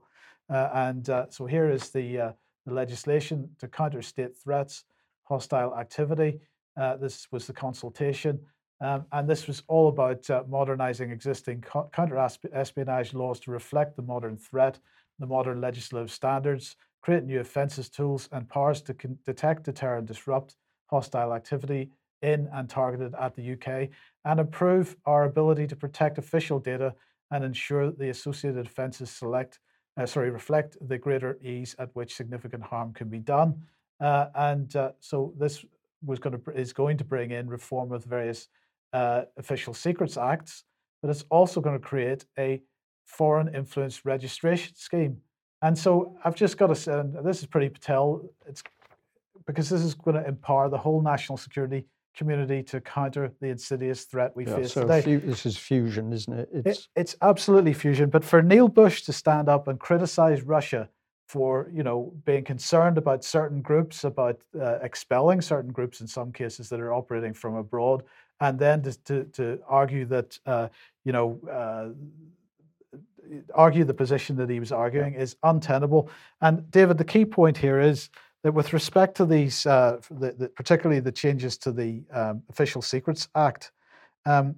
uh, 0.49 0.69
and 0.73 1.09
uh, 1.09 1.25
so 1.29 1.45
here 1.45 1.69
is 1.69 1.89
the, 1.89 2.19
uh, 2.19 2.31
the 2.65 2.73
legislation 2.73 3.49
to 3.59 3.67
counter 3.67 4.01
state 4.01 4.37
threats, 4.37 4.85
hostile 5.23 5.75
activity. 5.75 6.39
Uh, 6.77 6.97
this 6.97 7.27
was 7.31 7.47
the 7.47 7.53
consultation, 7.53 8.39
um, 8.81 9.05
and 9.11 9.29
this 9.29 9.47
was 9.47 9.63
all 9.67 9.87
about 9.87 10.27
modernizing 10.49 11.11
existing 11.11 11.61
co- 11.61 11.89
counter 11.93 12.17
espionage 12.53 13.13
laws 13.13 13.39
to 13.39 13.51
reflect 13.51 13.95
the 13.95 14.01
modern 14.01 14.37
threat, 14.37 14.79
the 15.19 15.25
modern 15.25 15.61
legislative 15.61 16.11
standards, 16.11 16.75
create 17.01 17.23
new 17.23 17.39
offences 17.39 17.89
tools 17.89 18.27
and 18.31 18.49
powers 18.49 18.81
to 18.81 18.93
con- 18.93 19.17
detect, 19.25 19.63
deter, 19.63 19.97
and 19.97 20.07
disrupt 20.07 20.55
hostile 20.87 21.33
activity 21.33 21.89
in 22.21 22.49
and 22.53 22.69
targeted 22.69 23.13
at 23.19 23.35
the 23.35 23.53
UK, 23.53 23.89
and 24.25 24.39
improve 24.39 24.95
our 25.05 25.25
ability 25.25 25.67
to 25.67 25.75
protect 25.75 26.17
official 26.17 26.59
data 26.59 26.93
and 27.31 27.43
ensure 27.43 27.85
that 27.85 27.99
the 27.99 28.09
associated 28.09 28.65
offences 28.65 29.09
select, 29.09 29.59
uh, 29.97 30.05
sorry, 30.05 30.29
reflect 30.29 30.77
the 30.87 30.97
greater 30.97 31.37
ease 31.41 31.75
at 31.79 31.89
which 31.93 32.15
significant 32.15 32.63
harm 32.63 32.93
can 32.93 33.09
be 33.09 33.19
done. 33.19 33.61
Uh, 33.99 34.27
and 34.35 34.75
uh, 34.75 34.91
so 34.99 35.33
this 35.37 35.63
was 36.03 36.19
going 36.19 36.39
to 36.39 36.51
is 36.51 36.73
going 36.73 36.97
to 36.97 37.03
bring 37.03 37.31
in 37.31 37.47
reform 37.47 37.91
of 37.91 38.03
various 38.03 38.47
uh, 38.93 39.23
official 39.37 39.73
secrets 39.73 40.17
acts, 40.17 40.63
but 41.01 41.09
it's 41.09 41.25
also 41.29 41.61
going 41.61 41.79
to 41.79 41.85
create 41.85 42.25
a 42.37 42.61
foreign 43.05 43.53
influence 43.53 44.05
registration 44.05 44.73
scheme 44.75 45.21
and 45.65 45.75
so 45.75 46.15
I've 46.23 46.35
just 46.35 46.57
got 46.57 46.67
to 46.67 46.75
say, 46.75 46.99
and 46.99 47.25
this 47.25 47.39
is 47.39 47.47
Priti 47.47 47.73
Patel, 47.73 48.21
it's 48.47 48.61
because 49.47 49.67
this 49.67 49.81
is 49.81 49.95
going 49.95 50.15
to 50.15 50.27
empower 50.27 50.69
the 50.69 50.77
whole 50.77 51.01
national 51.01 51.37
security 51.37 51.85
community 52.15 52.61
to 52.63 52.79
counter 52.81 53.33
the 53.41 53.47
insidious 53.47 54.03
threat 54.03 54.31
we 54.35 54.45
yeah, 54.45 54.57
face 54.57 54.73
so 54.73 54.81
today. 54.81 55.01
Fu- 55.01 55.19
this 55.19 55.45
is 55.45 55.57
fusion, 55.57 56.13
isn't 56.13 56.33
it? 56.33 56.49
It's... 56.53 56.79
it? 56.79 56.87
It's 56.95 57.15
absolutely 57.21 57.73
fusion. 57.73 58.11
But 58.11 58.23
for 58.23 58.43
Neil 58.43 58.67
Bush 58.67 59.01
to 59.03 59.13
stand 59.13 59.49
up 59.49 59.67
and 59.67 59.79
criticize 59.79 60.43
Russia 60.43 60.87
for, 61.27 61.69
you 61.73 61.83
know, 61.83 62.13
being 62.25 62.43
concerned 62.43 62.97
about 62.97 63.23
certain 63.23 63.61
groups, 63.61 64.03
about 64.03 64.39
uh, 64.59 64.77
expelling 64.81 65.41
certain 65.41 65.71
groups 65.71 66.01
in 66.01 66.07
some 66.07 66.31
cases 66.31 66.69
that 66.69 66.79
are 66.79 66.93
operating 66.93 67.33
from 67.33 67.55
abroad, 67.55 68.03
and 68.39 68.59
then 68.59 68.81
to 68.83 68.93
to, 69.03 69.23
to 69.25 69.59
argue 69.67 70.05
that, 70.05 70.39
uh, 70.45 70.67
you 71.03 71.11
know. 71.11 71.39
Uh, 71.51 71.89
argue 73.55 73.83
the 73.83 73.93
position 73.93 74.35
that 74.35 74.51
he 74.51 74.59
was 74.59 74.71
arguing 74.71 75.15
is 75.15 75.35
untenable. 75.41 76.11
And 76.41 76.69
David, 76.69 76.99
the 76.99 77.03
key 77.03 77.25
point 77.25 77.57
here 77.57 77.79
is 77.79 78.11
that 78.43 78.53
with 78.53 78.71
respect 78.71 79.17
to 79.17 79.25
these, 79.25 79.65
uh, 79.65 79.99
the, 80.11 80.31
the, 80.33 80.49
particularly 80.49 80.99
the 80.99 81.11
changes 81.11 81.57
to 81.57 81.71
the 81.71 82.03
um, 82.13 82.43
Official 82.49 82.83
Secrets 82.83 83.27
Act, 83.33 83.71
um, 84.27 84.55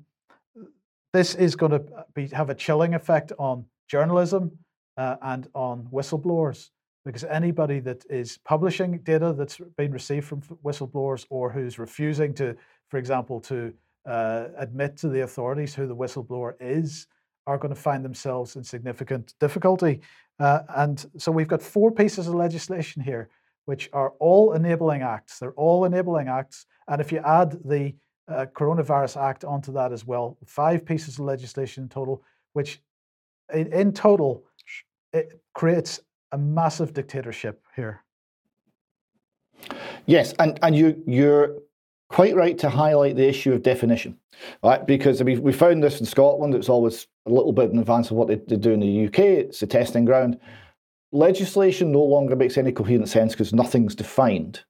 this 1.13 1.33
is 1.35 1.55
going 1.55 1.71
to 1.71 1.85
be, 2.13 2.27
have 2.27 2.49
a 2.49 2.55
chilling 2.55 2.93
effect 2.93 3.31
on 3.39 3.63
journalism 3.87 4.51
uh, 4.97 5.15
and 5.21 5.47
on 5.53 5.87
whistleblowers. 5.91 6.69
Because 7.05 7.23
anybody 7.23 7.79
that 7.81 8.03
is 8.09 8.37
publishing 8.43 8.99
data 8.99 9.33
that's 9.37 9.61
been 9.77 9.91
received 9.91 10.27
from 10.27 10.41
whistleblowers 10.41 11.25
or 11.29 11.49
who's 11.49 11.79
refusing 11.79 12.33
to, 12.33 12.55
for 12.89 12.97
example, 12.97 13.39
to 13.41 13.73
uh, 14.05 14.47
admit 14.57 14.97
to 14.97 15.09
the 15.09 15.21
authorities 15.21 15.73
who 15.73 15.87
the 15.87 15.95
whistleblower 15.95 16.53
is, 16.59 17.07
are 17.45 17.57
going 17.57 17.73
to 17.73 17.79
find 17.79 18.03
themselves 18.03 18.55
in 18.57 18.63
significant 18.63 19.33
difficulty. 19.39 20.01
Uh, 20.39 20.59
and 20.75 21.05
so 21.17 21.31
we've 21.31 21.47
got 21.47 21.61
four 21.61 21.91
pieces 21.91 22.27
of 22.27 22.35
legislation 22.35 23.01
here, 23.01 23.29
which 23.65 23.89
are 23.93 24.13
all 24.19 24.53
enabling 24.53 25.01
acts. 25.01 25.39
They're 25.39 25.53
all 25.53 25.85
enabling 25.85 26.27
acts. 26.27 26.65
And 26.87 26.99
if 27.01 27.11
you 27.11 27.19
add 27.19 27.57
the 27.63 27.95
uh, 28.27 28.45
Coronavirus 28.53 29.21
Act 29.21 29.45
onto 29.45 29.71
that 29.73 29.93
as 29.93 30.05
well, 30.05 30.37
five 30.45 30.85
pieces 30.85 31.19
of 31.19 31.25
legislation 31.25 31.83
in 31.83 31.89
total, 31.89 32.21
which 32.53 32.81
in, 33.53 33.71
in 33.71 33.93
total 33.93 34.43
it 35.13 35.39
creates 35.53 35.99
a 36.31 36.37
massive 36.37 36.93
dictatorship 36.93 37.61
here. 37.75 38.03
Yes, 40.05 40.33
and, 40.39 40.59
and 40.61 40.75
you 40.75 41.01
you're 41.05 41.57
quite 42.09 42.35
right 42.35 42.57
to 42.59 42.69
highlight 42.69 43.15
the 43.15 43.27
issue 43.27 43.53
of 43.53 43.61
definition, 43.63 44.17
right? 44.63 44.85
Because 44.85 45.21
we 45.23 45.51
found 45.51 45.83
this 45.83 45.99
in 45.99 46.05
Scotland. 46.05 46.55
It's 46.55 46.69
always 46.69 47.07
a 47.25 47.31
little 47.31 47.51
bit 47.51 47.71
in 47.71 47.79
advance 47.79 48.11
of 48.11 48.17
what 48.17 48.27
they, 48.27 48.35
they 48.35 48.55
do 48.55 48.71
in 48.71 48.79
the 48.79 49.07
UK. 49.07 49.19
It's 49.19 49.61
a 49.61 49.67
testing 49.67 50.05
ground. 50.05 50.39
Legislation 51.11 51.91
no 51.91 52.03
longer 52.03 52.35
makes 52.35 52.57
any 52.57 52.71
coherent 52.71 53.09
sense 53.09 53.33
because 53.33 53.53
nothing's 53.53 53.95
defined. 53.95 54.63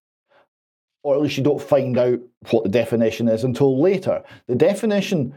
Or 1.04 1.16
at 1.16 1.22
least 1.22 1.38
you 1.38 1.44
don't 1.44 1.62
find 1.62 1.98
out 1.98 2.20
what 2.50 2.64
the 2.64 2.70
definition 2.70 3.28
is 3.28 3.44
until 3.44 3.80
later. 3.80 4.24
The 4.48 4.56
definition, 4.56 5.36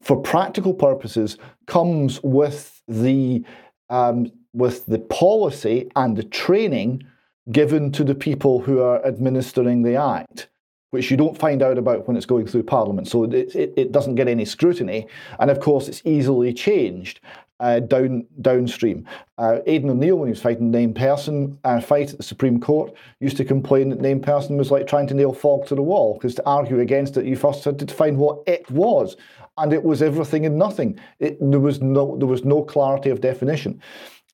for 0.00 0.20
practical 0.20 0.74
purposes, 0.74 1.38
comes 1.66 2.20
with 2.22 2.82
the 2.88 3.44
um, 3.92 4.32
with 4.52 4.86
the 4.86 4.98
policy 4.98 5.88
and 5.94 6.16
the 6.16 6.24
training 6.24 7.04
given 7.52 7.92
to 7.92 8.02
the 8.02 8.14
people 8.14 8.60
who 8.60 8.80
are 8.80 9.04
administering 9.06 9.82
the 9.82 9.94
act 9.94 10.48
which 10.92 11.10
you 11.10 11.16
don't 11.16 11.38
find 11.38 11.62
out 11.62 11.78
about 11.78 12.06
when 12.06 12.18
it's 12.18 12.26
going 12.26 12.46
through 12.46 12.62
Parliament. 12.62 13.08
So 13.08 13.24
it, 13.24 13.56
it, 13.56 13.72
it 13.76 13.92
doesn't 13.92 14.14
get 14.14 14.28
any 14.28 14.44
scrutiny. 14.44 15.08
And 15.40 15.50
of 15.50 15.58
course, 15.58 15.88
it's 15.88 16.02
easily 16.04 16.52
changed 16.52 17.20
uh, 17.60 17.80
down 17.80 18.26
downstream. 18.42 19.06
Uh, 19.38 19.60
Aidan 19.66 19.88
O'Neill, 19.88 20.16
when 20.16 20.28
he 20.28 20.32
was 20.32 20.42
fighting 20.42 20.70
the 20.70 20.78
named 20.78 20.96
person 20.96 21.58
uh, 21.64 21.80
fight 21.80 22.10
at 22.10 22.18
the 22.18 22.22
Supreme 22.22 22.60
Court, 22.60 22.92
used 23.20 23.38
to 23.38 23.44
complain 23.44 23.88
that 23.88 24.02
named 24.02 24.22
person 24.22 24.58
was 24.58 24.70
like 24.70 24.86
trying 24.86 25.06
to 25.06 25.14
nail 25.14 25.32
fog 25.32 25.66
to 25.68 25.74
the 25.74 25.82
wall, 25.82 26.14
because 26.14 26.34
to 26.34 26.44
argue 26.44 26.80
against 26.80 27.16
it, 27.16 27.24
you 27.24 27.36
first 27.36 27.64
had 27.64 27.78
to 27.78 27.86
define 27.86 28.18
what 28.18 28.42
it 28.46 28.70
was. 28.70 29.16
And 29.58 29.72
it 29.72 29.82
was 29.82 30.02
everything 30.02 30.46
and 30.46 30.58
nothing. 30.58 30.98
It, 31.18 31.38
there 31.40 31.60
was 31.60 31.80
no 31.80 32.16
there 32.16 32.28
was 32.28 32.44
no 32.44 32.62
clarity 32.62 33.10
of 33.10 33.20
definition. 33.20 33.80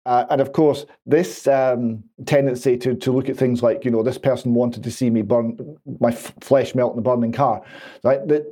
Uh, 0.06 0.24
and 0.30 0.40
of 0.40 0.52
course, 0.52 0.86
this 1.04 1.46
um, 1.48 2.02
tendency 2.24 2.78
to, 2.78 2.94
to 2.94 3.12
look 3.12 3.28
at 3.28 3.36
things 3.36 3.62
like, 3.62 3.84
you 3.84 3.90
know, 3.90 4.02
this 4.02 4.16
person 4.16 4.54
wanted 4.54 4.82
to 4.82 4.90
see 4.90 5.10
me 5.10 5.20
burn, 5.20 5.76
my 6.00 6.08
f- 6.08 6.32
flesh 6.40 6.74
melt 6.74 6.94
in 6.94 6.98
a 6.98 7.02
burning 7.02 7.30
car, 7.30 7.60
right? 8.04 8.26
That 8.26 8.44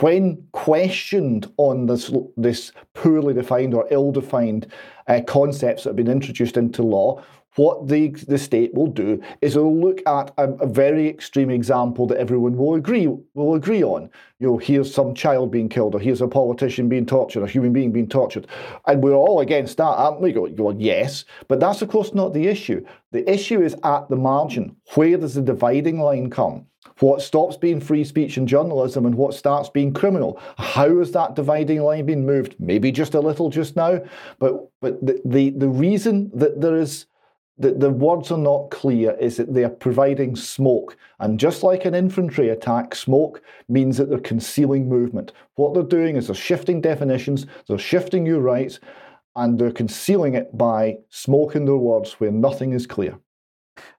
when 0.00 0.40
questioned 0.52 1.52
on 1.56 1.86
this 1.86 2.12
this 2.36 2.70
poorly 2.94 3.34
defined 3.34 3.74
or 3.74 3.88
ill-defined 3.90 4.70
uh, 5.08 5.20
concepts 5.26 5.82
that 5.82 5.90
have 5.90 5.96
been 5.96 6.06
introduced 6.06 6.56
into 6.56 6.84
law, 6.84 7.20
what 7.56 7.88
the, 7.88 8.08
the 8.28 8.38
state 8.38 8.72
will 8.74 8.86
do 8.86 9.20
is 9.40 9.56
it'll 9.56 9.76
look 9.76 10.00
at 10.06 10.32
a, 10.38 10.50
a, 10.60 10.66
very 10.66 11.08
extreme 11.08 11.50
example 11.50 12.06
that 12.06 12.18
everyone 12.18 12.56
will 12.56 12.74
agree 12.74 13.08
will 13.34 13.54
agree 13.54 13.82
on. 13.82 14.08
You 14.38 14.46
know, 14.46 14.56
here's 14.58 14.94
some 14.94 15.14
child 15.14 15.50
being 15.50 15.68
killed, 15.68 15.94
or 15.94 16.00
here's 16.00 16.20
a 16.20 16.28
politician 16.28 16.88
being 16.88 17.06
tortured, 17.06 17.42
a 17.42 17.48
human 17.48 17.72
being 17.72 17.92
being 17.92 18.08
tortured, 18.08 18.46
and 18.86 19.02
we're 19.02 19.14
all 19.14 19.40
against 19.40 19.78
that, 19.78 19.84
aren't 19.84 20.20
we? 20.20 20.32
Go, 20.32 20.48
well, 20.56 20.76
yes, 20.78 21.24
but 21.48 21.60
that's 21.60 21.82
of 21.82 21.88
course 21.88 22.14
not 22.14 22.32
the 22.32 22.46
issue. 22.46 22.84
The 23.12 23.28
issue 23.28 23.62
is 23.62 23.74
at 23.82 24.08
the 24.08 24.16
margin. 24.16 24.76
Where 24.94 25.16
does 25.16 25.34
the 25.34 25.42
dividing 25.42 25.98
line 25.98 26.30
come? 26.30 26.66
What 27.00 27.22
stops 27.22 27.56
being 27.56 27.80
free 27.80 28.04
speech 28.04 28.36
and 28.36 28.46
journalism 28.46 29.06
and 29.06 29.14
what 29.14 29.34
starts 29.34 29.70
being 29.70 29.92
criminal? 29.92 30.38
How 30.58 30.98
has 30.98 31.12
that 31.12 31.34
dividing 31.34 31.80
line 31.80 32.04
been 32.04 32.26
moved? 32.26 32.56
Maybe 32.58 32.92
just 32.92 33.14
a 33.14 33.20
little 33.20 33.48
just 33.48 33.74
now, 33.74 34.02
but 34.38 34.70
but 34.80 35.04
the 35.04 35.20
the, 35.24 35.50
the 35.50 35.68
reason 35.68 36.30
that 36.34 36.60
there 36.60 36.76
is 36.76 37.06
the, 37.60 37.72
the 37.72 37.90
words 37.90 38.32
are 38.32 38.38
not 38.38 38.70
clear 38.70 39.12
is 39.20 39.36
that 39.36 39.52
they 39.52 39.64
are 39.64 39.70
providing 39.70 40.34
smoke. 40.34 40.96
And 41.18 41.38
just 41.38 41.62
like 41.62 41.84
an 41.84 41.94
infantry 41.94 42.48
attack, 42.48 42.94
smoke 42.94 43.42
means 43.68 43.98
that 43.98 44.08
they're 44.08 44.18
concealing 44.18 44.88
movement. 44.88 45.32
What 45.56 45.74
they're 45.74 45.82
doing 45.82 46.16
is 46.16 46.26
they're 46.26 46.34
shifting 46.34 46.80
definitions, 46.80 47.46
they're 47.68 47.78
shifting 47.78 48.24
your 48.24 48.40
rights, 48.40 48.80
and 49.36 49.58
they're 49.58 49.72
concealing 49.72 50.34
it 50.34 50.56
by 50.56 50.96
smoking 51.10 51.66
their 51.66 51.76
words 51.76 52.14
where 52.14 52.32
nothing 52.32 52.72
is 52.72 52.86
clear. 52.86 53.18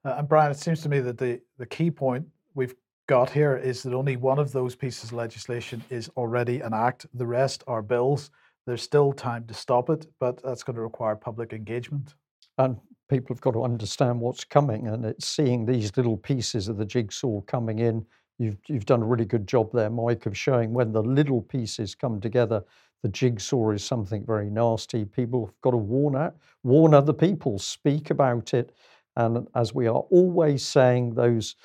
Uh, 0.03 0.15
and 0.17 0.27
Brian, 0.27 0.51
it 0.51 0.57
seems 0.57 0.81
to 0.81 0.89
me 0.89 0.99
that 0.99 1.19
the, 1.19 1.39
the 1.57 1.65
key 1.65 1.91
point 1.91 2.25
we've 2.55 2.75
got 3.07 3.29
here 3.29 3.57
is 3.57 3.83
that 3.83 3.93
only 3.93 4.17
one 4.17 4.39
of 4.39 4.51
those 4.51 4.75
pieces 4.75 5.11
of 5.11 5.13
legislation 5.13 5.83
is 5.89 6.09
already 6.17 6.61
an 6.61 6.73
act. 6.73 7.05
The 7.13 7.27
rest 7.27 7.63
are 7.67 7.81
bills. 7.81 8.31
There's 8.65 8.81
still 8.81 9.13
time 9.13 9.45
to 9.47 9.53
stop 9.53 9.89
it, 9.89 10.07
but 10.19 10.41
that's 10.43 10.63
going 10.63 10.75
to 10.75 10.81
require 10.81 11.15
public 11.15 11.53
engagement. 11.53 12.15
And 12.57 12.77
people 13.11 13.35
have 13.35 13.41
got 13.41 13.51
to 13.51 13.63
understand 13.63 14.21
what's 14.21 14.45
coming, 14.45 14.87
and 14.87 15.03
it's 15.03 15.27
seeing 15.27 15.65
these 15.65 15.95
little 15.97 16.15
pieces 16.15 16.69
of 16.69 16.77
the 16.77 16.85
jigsaw 16.85 17.41
coming 17.41 17.79
in. 17.79 18.05
You've, 18.39 18.55
you've 18.67 18.85
done 18.85 19.01
a 19.01 19.05
really 19.05 19.25
good 19.25 19.45
job 19.45 19.69
there, 19.73 19.89
Mike, 19.89 20.25
of 20.25 20.37
showing 20.37 20.71
when 20.73 20.93
the 20.93 21.03
little 21.03 21.41
pieces 21.41 21.93
come 21.93 22.21
together, 22.21 22.63
the 23.03 23.09
jigsaw 23.09 23.71
is 23.71 23.83
something 23.83 24.25
very 24.25 24.49
nasty. 24.49 25.03
People 25.03 25.47
have 25.47 25.61
got 25.61 25.71
to 25.71 25.77
warn 25.77 26.15
out, 26.15 26.37
warn 26.63 26.93
other 26.93 27.11
people, 27.11 27.59
speak 27.59 28.11
about 28.11 28.53
it. 28.53 28.73
And 29.17 29.45
as 29.55 29.75
we 29.75 29.87
are 29.87 30.05
always 30.09 30.65
saying, 30.65 31.13
those 31.13 31.57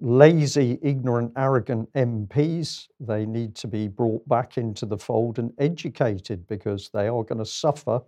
lazy, 0.00 0.78
ignorant, 0.82 1.32
arrogant 1.36 1.92
MPs, 1.94 2.86
they 3.00 3.26
need 3.26 3.56
to 3.56 3.66
be 3.66 3.88
brought 3.88 4.26
back 4.28 4.56
into 4.56 4.86
the 4.86 4.98
fold 4.98 5.40
and 5.40 5.52
educated 5.58 6.46
because 6.46 6.90
they 6.90 7.08
are 7.08 7.24
going 7.24 7.38
to 7.38 7.44
suffer 7.44 8.00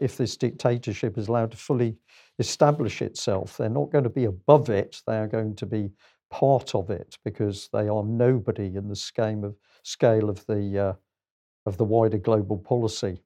if 0.00 0.16
this 0.16 0.36
dictatorship 0.36 1.18
is 1.18 1.28
allowed 1.28 1.50
to 1.50 1.56
fully 1.56 1.96
establish 2.38 3.02
itself. 3.02 3.56
They're 3.56 3.68
not 3.68 3.90
going 3.90 4.04
to 4.04 4.10
be 4.10 4.24
above 4.24 4.70
it, 4.70 5.00
they 5.06 5.18
are 5.18 5.28
going 5.28 5.54
to 5.56 5.66
be 5.66 5.90
part 6.30 6.74
of 6.74 6.90
it 6.90 7.16
because 7.24 7.68
they 7.72 7.88
are 7.88 8.02
nobody 8.02 8.76
in 8.76 8.88
the 8.88 8.96
scale 8.96 9.44
of, 9.44 9.56
scale 9.84 10.28
of, 10.28 10.44
the, 10.46 10.78
uh, 10.78 10.92
of 11.66 11.76
the 11.76 11.84
wider 11.84 12.18
global 12.18 12.58
policy. 12.58 13.22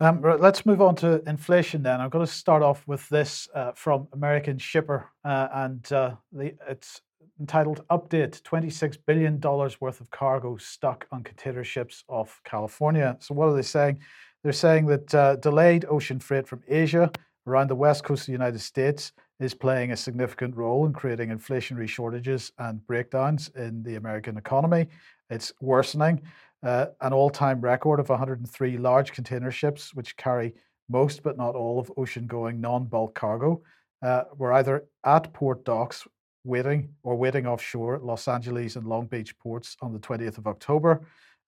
Um, 0.00 0.20
let's 0.20 0.66
move 0.66 0.82
on 0.82 0.96
to 0.96 1.22
inflation 1.28 1.82
then. 1.84 2.00
I'm 2.00 2.10
going 2.10 2.26
to 2.26 2.32
start 2.32 2.62
off 2.62 2.86
with 2.88 3.08
this 3.08 3.48
uh, 3.54 3.70
from 3.76 4.08
American 4.12 4.58
Shipper, 4.58 5.08
uh, 5.24 5.48
and 5.54 5.92
uh, 5.92 6.16
the, 6.32 6.54
it's 6.68 7.02
entitled 7.38 7.84
Update 7.88 8.42
$26 8.42 8.98
billion 9.06 9.40
worth 9.40 10.00
of 10.00 10.10
cargo 10.10 10.56
stuck 10.56 11.06
on 11.12 11.22
container 11.22 11.62
ships 11.62 12.02
off 12.08 12.40
California. 12.44 13.16
So, 13.20 13.34
what 13.34 13.48
are 13.48 13.54
they 13.54 13.62
saying? 13.62 14.00
They're 14.42 14.52
saying 14.52 14.86
that 14.86 15.14
uh, 15.14 15.36
delayed 15.36 15.84
ocean 15.88 16.18
freight 16.18 16.48
from 16.48 16.62
Asia 16.68 17.10
around 17.46 17.68
the 17.68 17.76
west 17.76 18.04
coast 18.04 18.22
of 18.22 18.26
the 18.26 18.32
United 18.32 18.60
States 18.60 19.12
is 19.38 19.54
playing 19.54 19.92
a 19.92 19.96
significant 19.96 20.56
role 20.56 20.86
in 20.86 20.92
creating 20.92 21.30
inflationary 21.30 21.88
shortages 21.88 22.52
and 22.58 22.84
breakdowns 22.86 23.50
in 23.56 23.82
the 23.82 23.96
American 23.96 24.36
economy. 24.36 24.88
It's 25.30 25.52
worsening 25.60 26.22
uh, 26.62 26.86
an 27.00 27.12
all 27.12 27.30
time 27.30 27.60
record 27.60 28.00
of 28.00 28.08
103 28.08 28.78
large 28.78 29.12
container 29.12 29.50
ships, 29.50 29.94
which 29.94 30.16
carry 30.16 30.54
most 30.88 31.22
but 31.22 31.36
not 31.36 31.54
all 31.54 31.78
of 31.78 31.92
ocean 31.96 32.26
going 32.26 32.60
non 32.60 32.84
bulk 32.84 33.14
cargo, 33.14 33.62
uh, 34.02 34.24
were 34.36 34.52
either 34.52 34.84
at 35.04 35.32
port 35.32 35.64
docks 35.64 36.06
waiting 36.44 36.88
or 37.02 37.16
waiting 37.16 37.46
offshore 37.46 37.96
at 37.96 38.04
Los 38.04 38.26
Angeles 38.26 38.74
and 38.74 38.86
Long 38.86 39.06
Beach 39.06 39.36
ports 39.38 39.76
on 39.80 39.92
the 39.92 40.00
20th 40.00 40.38
of 40.38 40.46
October. 40.48 41.00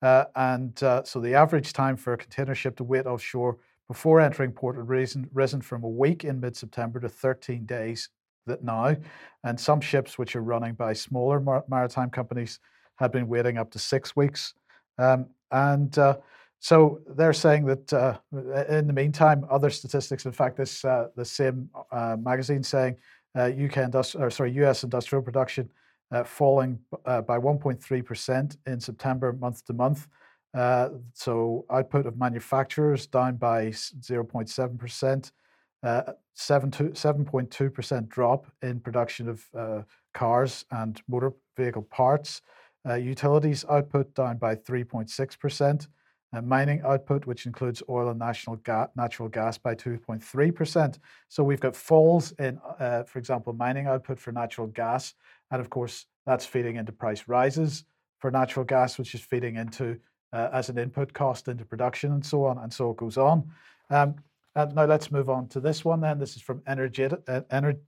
Uh, 0.04 0.26
and 0.36 0.82
uh, 0.82 1.02
so 1.02 1.18
the 1.18 1.34
average 1.34 1.72
time 1.72 1.96
for 1.96 2.12
a 2.12 2.18
container 2.18 2.54
ship 2.54 2.76
to 2.76 2.84
wait 2.84 3.06
offshore 3.06 3.56
before 3.88 4.20
entering 4.20 4.52
port 4.52 4.76
had 4.76 4.86
risen, 4.86 5.26
risen 5.32 5.62
from 5.62 5.82
a 5.82 5.88
week 5.88 6.24
in 6.24 6.38
mid 6.38 6.54
September 6.54 7.00
to 7.00 7.08
13 7.08 7.64
days 7.64 8.10
that 8.46 8.62
now. 8.62 8.94
And 9.44 9.58
some 9.58 9.80
ships, 9.80 10.18
which 10.18 10.36
are 10.36 10.42
running 10.42 10.74
by 10.74 10.92
smaller 10.92 11.40
mar- 11.40 11.64
maritime 11.70 12.10
companies, 12.10 12.60
had 12.96 13.12
been 13.12 13.28
waiting 13.28 13.56
up 13.56 13.70
to 13.70 13.78
six 13.78 14.14
weeks. 14.14 14.52
Um, 14.98 15.26
and 15.50 15.96
uh, 15.98 16.18
so 16.60 17.00
they're 17.16 17.32
saying 17.32 17.64
that 17.64 17.90
uh, 17.90 18.18
in 18.68 18.86
the 18.86 18.92
meantime, 18.92 19.46
other 19.50 19.70
statistics, 19.70 20.26
in 20.26 20.32
fact, 20.32 20.58
this 20.58 20.84
uh, 20.84 21.08
the 21.16 21.24
same 21.24 21.70
uh, 21.90 22.18
magazine 22.20 22.62
saying 22.62 22.96
UK 23.34 23.88
industri- 23.88 24.20
or 24.20 24.28
sorry, 24.28 24.52
US 24.52 24.84
industrial 24.84 25.22
production 25.22 25.70
falling 26.24 26.78
by 27.04 27.38
1.3% 27.38 28.56
in 28.66 28.80
September 28.80 29.32
month 29.32 29.64
to 29.64 29.72
month. 29.72 30.06
so 31.12 31.64
output 31.70 32.06
of 32.06 32.16
manufacturers 32.16 33.06
down 33.06 33.36
by 33.36 33.66
0.7%. 33.66 35.32
Uh, 35.84 36.12
7.2% 36.36 38.08
drop 38.08 38.46
in 38.62 38.80
production 38.80 39.28
of 39.28 39.44
uh, 39.56 39.82
cars 40.14 40.64
and 40.70 41.02
motor 41.08 41.32
vehicle 41.56 41.82
parts, 41.82 42.40
uh, 42.88 42.94
utilities 42.94 43.66
output 43.68 44.14
down 44.14 44.38
by 44.38 44.54
3.6%. 44.54 45.88
Uh, 46.34 46.42
mining 46.42 46.80
output, 46.84 47.26
which 47.26 47.46
includes 47.46 47.80
oil 47.88 48.08
and 48.08 48.18
natural 48.18 48.56
gas, 48.56 49.58
by 49.58 49.74
2.3%. 49.74 50.98
So 51.28 51.44
we've 51.44 51.60
got 51.60 51.76
falls 51.76 52.32
in, 52.40 52.58
uh, 52.80 53.04
for 53.04 53.20
example, 53.20 53.52
mining 53.52 53.86
output 53.86 54.18
for 54.18 54.32
natural 54.32 54.66
gas. 54.66 55.14
And 55.50 55.60
of 55.60 55.70
course, 55.70 56.06
that's 56.26 56.46
feeding 56.46 56.76
into 56.76 56.92
price 56.92 57.24
rises 57.26 57.84
for 58.18 58.30
natural 58.30 58.64
gas, 58.64 58.98
which 58.98 59.14
is 59.14 59.20
feeding 59.20 59.56
into 59.56 59.98
uh, 60.32 60.48
as 60.52 60.68
an 60.68 60.78
input 60.78 61.12
cost 61.12 61.48
into 61.48 61.64
production 61.64 62.12
and 62.12 62.24
so 62.24 62.44
on. 62.44 62.58
And 62.58 62.72
so 62.72 62.90
it 62.90 62.96
goes 62.96 63.16
on. 63.16 63.50
Um, 63.90 64.16
now 64.56 64.84
let's 64.84 65.10
move 65.10 65.28
on 65.28 65.48
to 65.48 65.60
this 65.60 65.84
one 65.84 66.00
then. 66.00 66.18
This 66.18 66.36
is 66.36 66.42
from 66.42 66.60
Energeta, 66.60 67.20
uh, 67.28 67.40
Ener- 67.52 67.78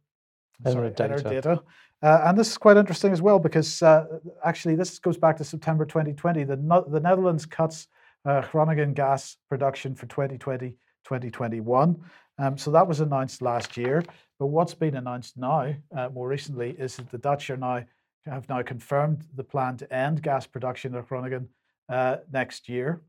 sorry, 0.64 0.90
Enerdata. 0.90 1.62
Uh, 2.02 2.20
and 2.24 2.36
this 2.36 2.50
is 2.50 2.59
quite 2.59 2.76
interesting 2.76 3.12
as 3.12 3.22
well 3.22 3.38
because 3.38 3.82
uh, 3.82 4.04
actually 4.44 4.74
this 4.76 4.98
goes 4.98 5.16
back 5.16 5.36
to 5.38 5.44
September 5.44 5.84
2020. 5.84 6.44
The, 6.44 6.57
no- 6.57 6.86
the 6.86 7.00
Netherlands 7.00 7.46
cuts 7.46 7.88
uh, 8.24 8.42
Groningen 8.42 8.92
gas 8.94 9.36
production 9.48 9.94
for 9.94 10.07
2020 10.07 10.70
2021. 11.04 11.96
Um, 12.38 12.59
so 12.59 12.70
that 12.72 12.86
was 12.86 13.00
announced 13.00 13.40
last 13.40 13.76
year. 13.76 14.02
But 14.39 14.47
what's 14.47 14.74
been 14.74 14.97
announced 14.97 15.37
now, 15.37 15.74
uh, 15.97 16.09
more 16.11 16.28
recently, 16.28 16.70
is 16.78 16.97
that 16.97 17.11
the 17.11 17.18
Dutch 17.18 17.49
are 17.51 17.57
now 17.57 17.84
have 18.26 18.49
now 18.49 18.62
confirmed 18.62 19.24
the 19.37 19.45
plan 19.45 19.76
to 19.76 19.93
end 19.95 20.22
gas 20.22 20.47
production 20.47 20.95
at 20.95 21.09
Groningen 21.09 21.49
uh, 21.89 22.16
next 22.32 22.68
year. 22.68 23.03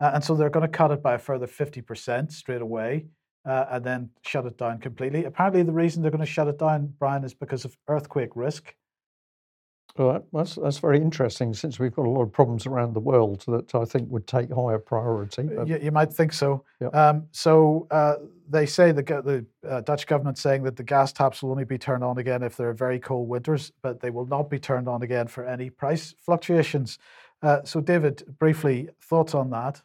Uh, 0.00 0.10
and 0.14 0.24
so 0.24 0.34
they're 0.34 0.50
going 0.50 0.66
to 0.66 0.76
cut 0.76 0.90
it 0.90 1.02
by 1.02 1.14
a 1.14 1.18
further 1.18 1.46
50% 1.46 2.32
straight 2.32 2.62
away 2.62 3.06
uh, 3.44 3.66
and 3.70 3.84
then 3.84 4.10
shut 4.22 4.46
it 4.46 4.58
down 4.58 4.78
completely. 4.78 5.24
Apparently, 5.24 5.62
the 5.62 5.72
reason 5.72 6.02
they're 6.02 6.10
going 6.10 6.20
to 6.20 6.26
shut 6.26 6.48
it 6.48 6.58
down, 6.58 6.92
Brian, 6.98 7.24
is 7.24 7.34
because 7.34 7.64
of 7.64 7.76
earthquake 7.88 8.34
risk. 8.34 8.74
Well, 9.96 10.24
that's 10.32 10.54
that's 10.54 10.78
very 10.78 10.98
interesting. 10.98 11.52
Since 11.52 11.78
we've 11.78 11.94
got 11.94 12.06
a 12.06 12.10
lot 12.10 12.22
of 12.22 12.32
problems 12.32 12.66
around 12.66 12.94
the 12.94 13.00
world 13.00 13.44
that 13.48 13.74
I 13.74 13.84
think 13.84 14.10
would 14.10 14.26
take 14.26 14.52
higher 14.52 14.78
priority. 14.78 15.42
But... 15.42 15.68
You, 15.68 15.78
you, 15.82 15.90
might 15.90 16.12
think 16.12 16.32
so. 16.32 16.64
Yep. 16.80 16.94
Um, 16.94 17.26
so 17.32 17.86
uh, 17.90 18.16
they 18.48 18.66
say 18.66 18.92
the 18.92 19.02
the 19.02 19.68
uh, 19.68 19.80
Dutch 19.80 20.06
government 20.06 20.38
saying 20.38 20.62
that 20.64 20.76
the 20.76 20.84
gas 20.84 21.12
taps 21.12 21.42
will 21.42 21.50
only 21.50 21.64
be 21.64 21.78
turned 21.78 22.04
on 22.04 22.18
again 22.18 22.42
if 22.42 22.56
there 22.56 22.68
are 22.68 22.74
very 22.74 22.98
cold 23.00 23.28
winters, 23.28 23.72
but 23.82 24.00
they 24.00 24.10
will 24.10 24.26
not 24.26 24.48
be 24.48 24.58
turned 24.58 24.88
on 24.88 25.02
again 25.02 25.26
for 25.26 25.44
any 25.44 25.70
price 25.70 26.14
fluctuations. 26.24 26.98
Uh, 27.42 27.62
so, 27.64 27.80
David, 27.80 28.22
briefly, 28.38 28.88
thoughts 29.00 29.34
on 29.34 29.50
that? 29.50 29.80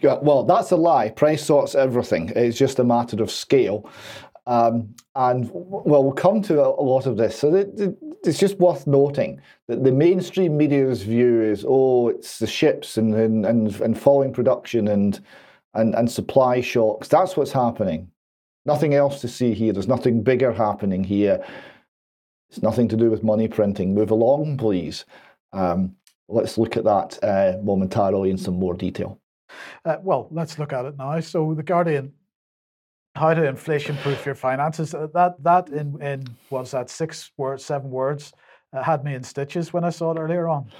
Yeah, 0.00 0.18
well, 0.20 0.44
that's 0.44 0.70
a 0.70 0.76
lie. 0.76 1.10
Price 1.10 1.44
sorts 1.44 1.74
everything. 1.74 2.32
It's 2.34 2.58
just 2.58 2.78
a 2.78 2.84
matter 2.84 3.22
of 3.22 3.30
scale. 3.30 3.88
Um, 4.46 4.94
and 5.14 5.48
well, 5.52 6.04
we'll 6.04 6.12
come 6.12 6.42
to 6.42 6.62
a, 6.62 6.68
lot 6.68 7.06
of 7.06 7.16
this. 7.16 7.38
So 7.38 7.54
it, 7.54 7.70
it, 7.80 7.96
it's 8.24 8.38
just 8.38 8.58
worth 8.58 8.86
noting 8.86 9.40
that 9.68 9.84
the 9.84 9.92
mainstream 9.92 10.56
media's 10.56 11.02
view 11.02 11.42
is, 11.42 11.64
oh, 11.66 12.08
it's 12.08 12.38
the 12.38 12.46
ships 12.46 12.98
and 12.98 13.14
and 13.14 13.46
and, 13.46 13.74
and 13.80 13.98
falling 13.98 14.32
production 14.32 14.88
and 14.88 15.20
and 15.72 15.94
and 15.94 16.10
supply 16.10 16.60
shocks. 16.60 17.08
That's 17.08 17.36
what's 17.36 17.52
happening. 17.52 18.10
Nothing 18.66 18.94
else 18.94 19.20
to 19.22 19.28
see 19.28 19.54
here. 19.54 19.72
There's 19.72 19.88
nothing 19.88 20.22
bigger 20.22 20.52
happening 20.52 21.04
here. 21.04 21.44
It's 22.50 22.62
nothing 22.62 22.88
to 22.88 22.96
do 22.96 23.10
with 23.10 23.24
money 23.24 23.48
printing. 23.48 23.94
Move 23.94 24.10
along, 24.10 24.58
please. 24.58 25.04
Um, 25.52 25.96
let's 26.28 26.56
look 26.58 26.76
at 26.76 26.84
that 26.84 27.18
uh, 27.22 27.58
momentarily 27.62 28.30
in 28.30 28.38
some 28.38 28.54
more 28.54 28.74
detail. 28.74 29.20
Uh, 29.84 29.96
well, 30.02 30.28
let's 30.30 30.58
look 30.58 30.72
at 30.72 30.84
it 30.84 30.96
now. 30.96 31.18
So, 31.20 31.54
The 31.54 31.62
Guardian, 31.62 32.12
how 33.14 33.32
to 33.32 33.46
inflation 33.46 33.96
proof 33.98 34.26
your 34.26 34.34
finances. 34.34 34.94
Uh, 34.94 35.06
that, 35.14 35.42
that 35.42 35.68
in, 35.68 36.00
in 36.02 36.24
what's 36.48 36.72
that, 36.72 36.90
six 36.90 37.30
words, 37.36 37.64
seven 37.64 37.90
words, 37.90 38.32
uh, 38.72 38.82
had 38.82 39.04
me 39.04 39.14
in 39.14 39.22
stitches 39.22 39.72
when 39.72 39.84
I 39.84 39.90
saw 39.90 40.12
it 40.12 40.18
earlier 40.18 40.48
on. 40.48 40.70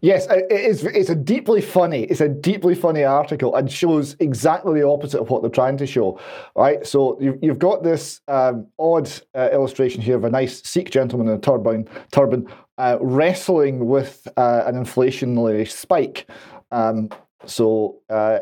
Yes, 0.00 0.26
it 0.28 0.50
is. 0.50 0.84
It's 0.84 1.08
a 1.08 1.14
deeply 1.14 1.60
funny. 1.60 2.02
It's 2.04 2.20
a 2.20 2.28
deeply 2.28 2.74
funny 2.74 3.04
article 3.04 3.54
and 3.54 3.70
shows 3.70 4.14
exactly 4.20 4.80
the 4.80 4.86
opposite 4.86 5.20
of 5.20 5.30
what 5.30 5.40
they're 5.40 5.50
trying 5.50 5.78
to 5.78 5.86
show. 5.86 6.20
Right. 6.54 6.86
So 6.86 7.18
you've, 7.20 7.38
you've 7.40 7.58
got 7.58 7.82
this 7.82 8.20
um, 8.28 8.66
odd 8.78 9.10
uh, 9.34 9.48
illustration 9.52 10.02
here 10.02 10.16
of 10.16 10.24
a 10.24 10.30
nice 10.30 10.62
Sikh 10.68 10.90
gentleman 10.90 11.28
in 11.28 11.34
a 11.34 11.38
turban, 11.38 11.88
turban 12.12 12.46
uh, 12.76 12.98
wrestling 13.00 13.86
with 13.86 14.28
uh, 14.36 14.64
an 14.66 14.74
inflationary 14.74 15.70
spike. 15.70 16.28
Um, 16.70 17.08
so, 17.46 18.00
uh, 18.10 18.40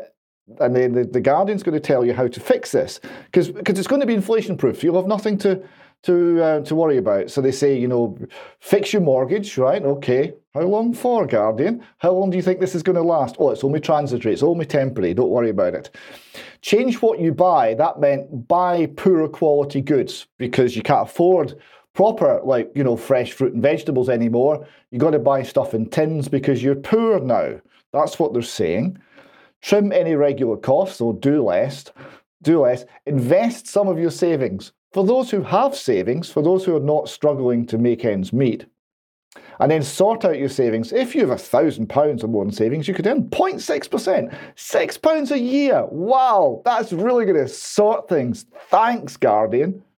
and 0.59 0.75
then 0.75 0.93
the, 0.93 1.03
the 1.03 1.21
Guardian's 1.21 1.63
going 1.63 1.73
to 1.73 1.79
tell 1.79 2.05
you 2.05 2.13
how 2.13 2.27
to 2.27 2.39
fix 2.39 2.71
this 2.71 2.99
because 3.25 3.49
because 3.49 3.79
it's 3.79 3.87
going 3.87 4.01
to 4.01 4.07
be 4.07 4.13
inflation 4.13 4.57
proof. 4.57 4.83
You'll 4.83 4.95
have 4.95 5.07
nothing 5.07 5.37
to 5.39 5.63
to 6.03 6.43
uh, 6.43 6.59
to 6.61 6.75
worry 6.75 6.97
about. 6.97 7.31
So 7.31 7.41
they 7.41 7.51
say, 7.51 7.77
you 7.77 7.87
know, 7.87 8.17
fix 8.59 8.93
your 8.93 9.01
mortgage, 9.01 9.57
right? 9.57 9.81
Okay. 9.81 10.33
How 10.53 10.61
long 10.61 10.93
for, 10.93 11.25
Guardian? 11.25 11.83
How 11.97 12.11
long 12.11 12.29
do 12.29 12.37
you 12.37 12.43
think 12.43 12.59
this 12.59 12.75
is 12.75 12.83
going 12.83 12.95
to 12.95 13.01
last? 13.01 13.35
Oh, 13.39 13.49
it's 13.49 13.63
only 13.63 13.81
transitory. 13.81 14.33
It's 14.33 14.43
only 14.43 14.65
temporary. 14.65 15.13
Don't 15.13 15.29
worry 15.29 15.49
about 15.49 15.73
it. 15.73 15.89
Change 16.61 17.01
what 17.01 17.19
you 17.19 17.33
buy. 17.33 17.73
That 17.73 17.99
meant 17.99 18.47
buy 18.47 18.85
poorer 18.85 19.27
quality 19.27 19.81
goods 19.81 20.27
because 20.37 20.75
you 20.75 20.81
can't 20.81 21.09
afford 21.09 21.59
proper, 21.93 22.39
like, 22.43 22.71
you 22.75 22.83
know, 22.83 22.95
fresh 22.95 23.33
fruit 23.33 23.53
and 23.53 23.61
vegetables 23.61 24.09
anymore. 24.09 24.65
You've 24.91 25.01
got 25.01 25.11
to 25.11 25.19
buy 25.19 25.43
stuff 25.43 25.73
in 25.73 25.89
tins 25.89 26.29
because 26.29 26.63
you're 26.63 26.75
poor 26.75 27.19
now. 27.19 27.59
That's 27.91 28.19
what 28.19 28.33
they're 28.33 28.41
saying. 28.41 28.97
Trim 29.61 29.91
any 29.91 30.15
regular 30.15 30.57
costs 30.57 31.01
or 31.01 31.13
do 31.13 31.43
less. 31.43 31.85
Do 32.41 32.61
less. 32.61 32.85
Invest 33.05 33.67
some 33.67 33.87
of 33.87 33.99
your 33.99 34.11
savings. 34.11 34.71
For 34.93 35.05
those 35.05 35.29
who 35.31 35.41
have 35.43 35.75
savings, 35.75 36.31
for 36.31 36.41
those 36.41 36.63
who 36.63 36.75
are 36.75 36.81
not 36.81 37.09
struggling 37.09 37.65
to 37.67 37.77
make 37.77 38.05
ends 38.05 38.31
meet, 38.31 38.65
and 39.59 39.71
then 39.71 39.83
sort 39.83 40.25
out 40.25 40.37
your 40.37 40.49
savings. 40.49 40.91
If 40.91 41.15
you 41.15 41.21
have 41.21 41.29
a 41.31 41.37
thousand 41.37 41.87
pounds 41.87 42.23
or 42.23 42.27
more 42.27 42.43
in 42.43 42.51
savings, 42.51 42.87
you 42.87 42.93
could 42.93 43.07
earn 43.07 43.29
0.6%, 43.29 44.35
six 44.55 44.97
pounds 44.97 45.31
a 45.31 45.39
year. 45.39 45.85
Wow, 45.89 46.61
that's 46.65 46.93
really 46.93 47.25
going 47.25 47.37
to 47.37 47.47
sort 47.47 48.07
things. 48.09 48.45
Thanks, 48.69 49.17
Guardian. 49.17 49.83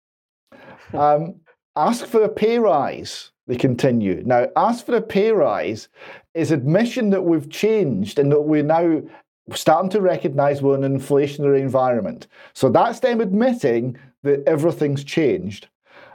Um, 0.93 1.41
ask 1.75 2.07
for 2.07 2.23
a 2.23 2.29
pay 2.29 2.61
rise, 2.61 3.33
they 3.49 3.57
continue. 3.57 4.23
Now, 4.25 4.47
ask 4.55 4.87
for 4.87 4.95
a 4.95 5.03
pay 5.03 5.33
rise 5.33 5.89
is 6.33 6.53
admission 6.53 7.11
that 7.11 7.23
we've 7.23 7.51
changed 7.51 8.21
and 8.21 8.31
that 8.31 8.43
we're 8.43 8.63
now 8.63 9.03
starting 9.53 9.91
to 9.91 10.01
recognise 10.01 10.63
we're 10.63 10.75
in 10.75 10.85
an 10.85 10.99
inflationary 10.99 11.61
environment. 11.61 12.27
So 12.53 12.69
that's 12.69 13.01
them 13.01 13.21
admitting 13.21 13.99
that 14.23 14.43
everything's 14.47 15.05
changed. 15.05 15.69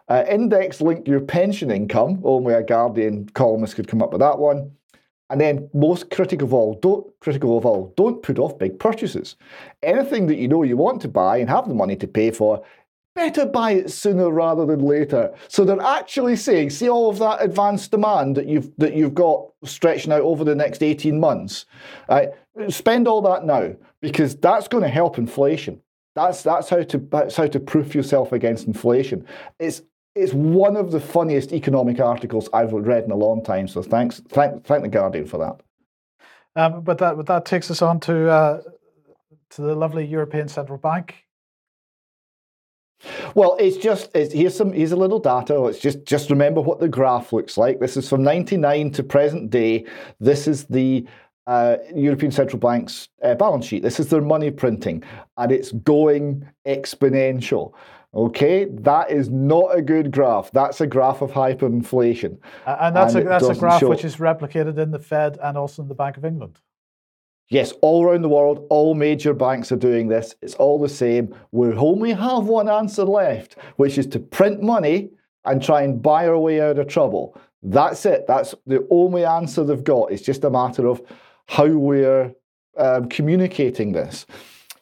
Uh, 0.10 0.26
index 0.30 0.82
link 0.82 1.08
your 1.08 1.22
pension 1.22 1.72
income. 1.72 2.22
Only 2.24 2.54
a 2.54 2.64
Guardian 2.64 3.30
columnist 3.30 3.76
could 3.76 3.88
come 3.88 4.02
up 4.02 4.12
with 4.12 4.20
that 4.20 4.40
one. 4.40 4.72
And 5.30 5.40
then 5.40 5.70
most 5.74 6.10
critical 6.10 6.46
of 6.46 6.54
all, 6.54 6.74
don't 6.82 7.08
critical 7.22 7.58
of 7.58 7.66
all, 7.66 7.94
don't 7.96 8.22
put 8.22 8.38
off 8.38 8.60
big 8.60 8.78
purchases. 8.78 9.38
Anything 9.82 10.28
that 10.28 10.36
you 10.36 10.50
know 10.50 10.64
you 10.64 10.76
want 10.76 11.02
to 11.04 11.08
buy 11.08 11.38
and 11.38 11.50
have 11.50 11.70
the 11.70 11.74
money 11.74 11.96
to 11.96 12.08
pay 12.08 12.32
for, 12.32 12.62
better 13.16 13.46
buy 13.46 13.72
it 13.72 13.92
sooner 13.92 14.30
rather 14.30 14.66
than 14.66 14.80
later. 14.80 15.34
So 15.48 15.64
they're 15.64 15.82
actually 15.82 16.36
saying, 16.36 16.70
see 16.70 16.90
all 16.90 17.10
of 17.10 17.20
that 17.20 17.44
advanced 17.44 17.92
demand 17.92 18.36
that 18.38 18.48
you've 18.48 18.72
that 18.78 18.96
you've 18.96 19.14
got 19.14 19.48
stretching 19.64 20.12
out 20.12 20.22
over 20.22 20.44
the 20.44 20.56
next 20.56 20.82
18 20.82 21.20
months. 21.20 21.66
Uh, 22.10 22.28
spend 22.70 23.08
all 23.08 23.22
that 23.22 23.46
now 23.46 23.74
because 24.02 24.36
that's 24.36 24.68
going 24.68 24.84
to 24.84 24.90
help 24.90 25.18
inflation. 25.18 25.82
That's 26.16 26.44
that's 26.44 26.70
how 26.70 26.84
to 26.84 26.98
that's 26.98 27.36
how 27.36 27.48
to 27.48 27.60
proof 27.60 27.96
yourself 27.96 28.32
against 28.32 28.68
inflation. 28.68 29.26
It's 29.60 29.82
it's 30.16 30.34
one 30.34 30.76
of 30.76 30.92
the 30.92 31.00
funniest 31.00 31.54
economic 31.54 32.00
articles 32.00 32.50
I've 32.54 32.74
read 32.74 33.06
in 33.06 33.12
a 33.12 33.16
long 33.16 33.44
time. 33.44 33.68
So 33.68 33.82
thanks, 33.82 34.22
thank, 34.28 34.66
thank 34.66 34.84
the 34.84 34.90
Guardian 34.90 35.26
for 35.26 35.38
that. 35.38 35.62
Um, 36.56 36.82
but 36.82 36.98
that 36.98 37.16
but 37.16 37.28
that 37.28 37.46
takes 37.46 37.72
us 37.72 37.82
on 37.82 38.00
to 38.02 38.30
uh, 38.30 38.62
to 39.52 39.62
the 39.62 39.76
lovely 39.76 40.06
European 40.06 40.50
Central 40.50 40.78
Bank. 40.78 41.26
Well, 43.36 43.56
it's 43.60 43.78
just 43.78 44.10
it's, 44.14 44.34
here's 44.34 44.56
some 44.56 44.74
here's 44.74 44.92
a 44.92 44.96
little 44.96 45.20
data. 45.20 45.60
Let's 45.60 45.80
just 45.80 46.06
just 46.06 46.30
remember 46.30 46.62
what 46.62 46.80
the 46.80 46.88
graph 46.88 47.34
looks 47.34 47.58
like. 47.58 47.80
This 47.80 47.98
is 47.98 48.08
from 48.08 48.24
'99 48.24 48.92
to 48.92 49.04
present 49.04 49.50
day. 49.50 49.86
This 50.20 50.48
is 50.48 50.66
the 50.66 51.06
uh, 51.48 51.78
European 51.96 52.32
Central 52.32 52.60
Bank's 52.60 53.10
uh, 53.24 53.36
balance 53.36 53.66
sheet. 53.66 53.84
This 53.84 54.00
is 54.00 54.10
their 54.10 54.22
money 54.22 54.52
printing, 54.52 55.04
and 55.38 55.52
it's 55.52 55.72
going 55.72 56.48
exponential. 56.66 57.74
Okay, 58.14 58.66
that 58.66 59.10
is 59.10 59.30
not 59.30 59.76
a 59.76 59.82
good 59.82 60.12
graph. 60.12 60.52
That's 60.52 60.82
a 60.82 60.88
graph 60.88 61.22
of 61.22 61.32
hyperinflation. 61.32 62.38
And 62.66 62.96
that's 62.96 63.16
and 63.16 63.26
a 63.26 63.30
that's 63.30 63.48
a 63.48 63.56
graph 63.56 63.80
show... 63.80 63.90
which 63.90 64.04
is 64.04 64.18
replicated 64.18 64.78
in 64.78 64.92
the 64.92 65.00
Fed 65.00 65.38
and 65.42 65.58
also 65.58 65.82
in 65.82 65.88
the 65.88 65.96
Bank 65.96 66.18
of 66.18 66.26
England. 66.26 66.60
Yes, 67.52 67.74
all 67.82 68.06
around 68.06 68.22
the 68.22 68.30
world, 68.30 68.66
all 68.70 68.96
major 68.96 69.34
banks 69.34 69.74
are 69.74 69.78
doing 69.78 70.08
this. 70.08 70.36
It's 70.42 70.56
all 70.56 70.80
the 70.80 70.88
same. 70.88 71.36
We 71.52 71.74
only 71.74 72.14
have 72.14 72.46
one 72.46 72.70
answer 72.70 73.04
left, 73.04 73.58
which 73.76 73.98
is 73.98 74.08
to 74.08 74.20
print 74.20 74.64
money 74.64 75.10
and 75.44 75.62
try 75.62 75.82
and 75.82 76.02
buy 76.02 76.28
our 76.28 76.40
way 76.40 76.62
out 76.62 76.80
of 76.80 76.88
trouble. 76.88 77.38
That's 77.62 78.06
it. 78.06 78.26
That's 78.26 78.56
the 78.66 78.88
only 78.90 79.26
answer 79.26 79.66
they've 79.66 79.84
got. 79.84 80.14
It's 80.14 80.22
just 80.22 80.46
a 80.46 80.50
matter 80.50 80.88
of 80.88 81.02
how 81.48 81.68
we're 81.68 82.34
um, 82.78 83.10
communicating 83.10 83.92
this. 83.92 84.26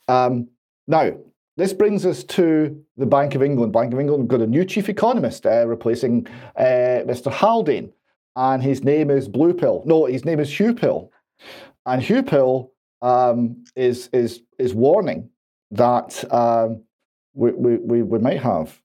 Um, 0.08 0.48
now, 0.88 1.14
this 1.58 1.74
brings 1.74 2.06
us 2.06 2.24
to 2.26 2.80
the 2.98 3.08
Bank 3.08 3.34
of 3.34 3.42
England. 3.42 3.74
Bank 3.74 3.94
of 3.94 4.00
England 4.00 4.30
got 4.30 4.42
a 4.42 4.48
new 4.48 4.64
chief 4.64 4.90
economist 4.90 5.48
uh, 5.48 5.66
replacing 5.66 6.28
uh, 6.56 7.02
Mr. 7.08 7.32
Haldane, 7.32 7.92
and 8.36 8.62
his 8.62 8.84
name 8.84 9.10
is 9.10 9.28
Blue 9.28 9.56
Pill. 9.56 9.82
No, 9.88 10.06
his 10.06 10.24
name 10.24 10.40
is 10.40 10.50
Huw 10.52 10.80
Pill, 10.80 11.12
and 11.90 12.02
Huw 12.02 12.26
Pill 12.26 12.72
um, 13.02 13.64
is 13.76 14.10
is 14.14 14.42
is 14.58 14.74
warning 14.74 15.30
that 15.72 16.24
um, 16.34 16.84
we, 17.34 17.52
we 17.52 18.04
we 18.04 18.20
might 18.20 18.40
have 18.40 18.80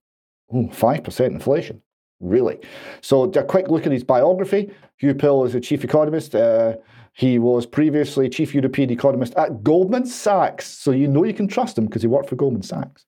five 0.72 1.04
percent 1.04 1.34
inflation. 1.34 1.80
Really. 2.20 2.58
So 3.02 3.24
a 3.24 3.44
quick 3.44 3.68
look 3.68 3.86
at 3.86 3.92
his 3.92 4.04
biography. 4.04 4.70
Huw 5.02 5.18
Pill 5.18 5.44
is 5.44 5.54
a 5.54 5.60
chief 5.60 5.84
economist. 5.84 6.34
Uh, 6.34 6.76
he 7.12 7.38
was 7.38 7.66
previously 7.66 8.28
chief 8.28 8.54
European 8.54 8.90
economist 8.90 9.34
at 9.34 9.62
Goldman 9.62 10.06
Sachs, 10.06 10.66
so 10.66 10.90
you 10.90 11.06
know 11.06 11.24
you 11.24 11.34
can 11.34 11.46
trust 11.46 11.78
him 11.78 11.86
because 11.86 12.02
he 12.02 12.08
worked 12.08 12.28
for 12.28 12.36
Goldman 12.36 12.62
Sachs. 12.62 13.04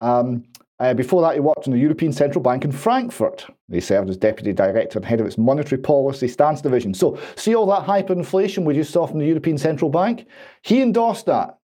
Um, 0.00 0.44
uh, 0.78 0.92
before 0.92 1.22
that, 1.22 1.34
he 1.34 1.40
worked 1.40 1.66
in 1.66 1.72
the 1.72 1.78
European 1.78 2.12
Central 2.12 2.42
Bank 2.42 2.64
in 2.64 2.72
Frankfurt. 2.72 3.46
He 3.70 3.80
served 3.80 4.10
as 4.10 4.16
deputy 4.16 4.52
director 4.52 4.98
and 4.98 5.06
head 5.06 5.20
of 5.20 5.26
its 5.26 5.38
monetary 5.38 5.80
policy 5.80 6.28
stance 6.28 6.60
division. 6.60 6.92
So, 6.92 7.18
see 7.34 7.54
all 7.54 7.66
that 7.66 7.86
hyperinflation 7.86 8.64
we 8.64 8.74
just 8.74 8.92
saw 8.92 9.06
from 9.06 9.18
the 9.18 9.26
European 9.26 9.56
Central 9.56 9.90
Bank? 9.90 10.26
He 10.62 10.82
endorsed 10.82 11.26
that, 11.26 11.58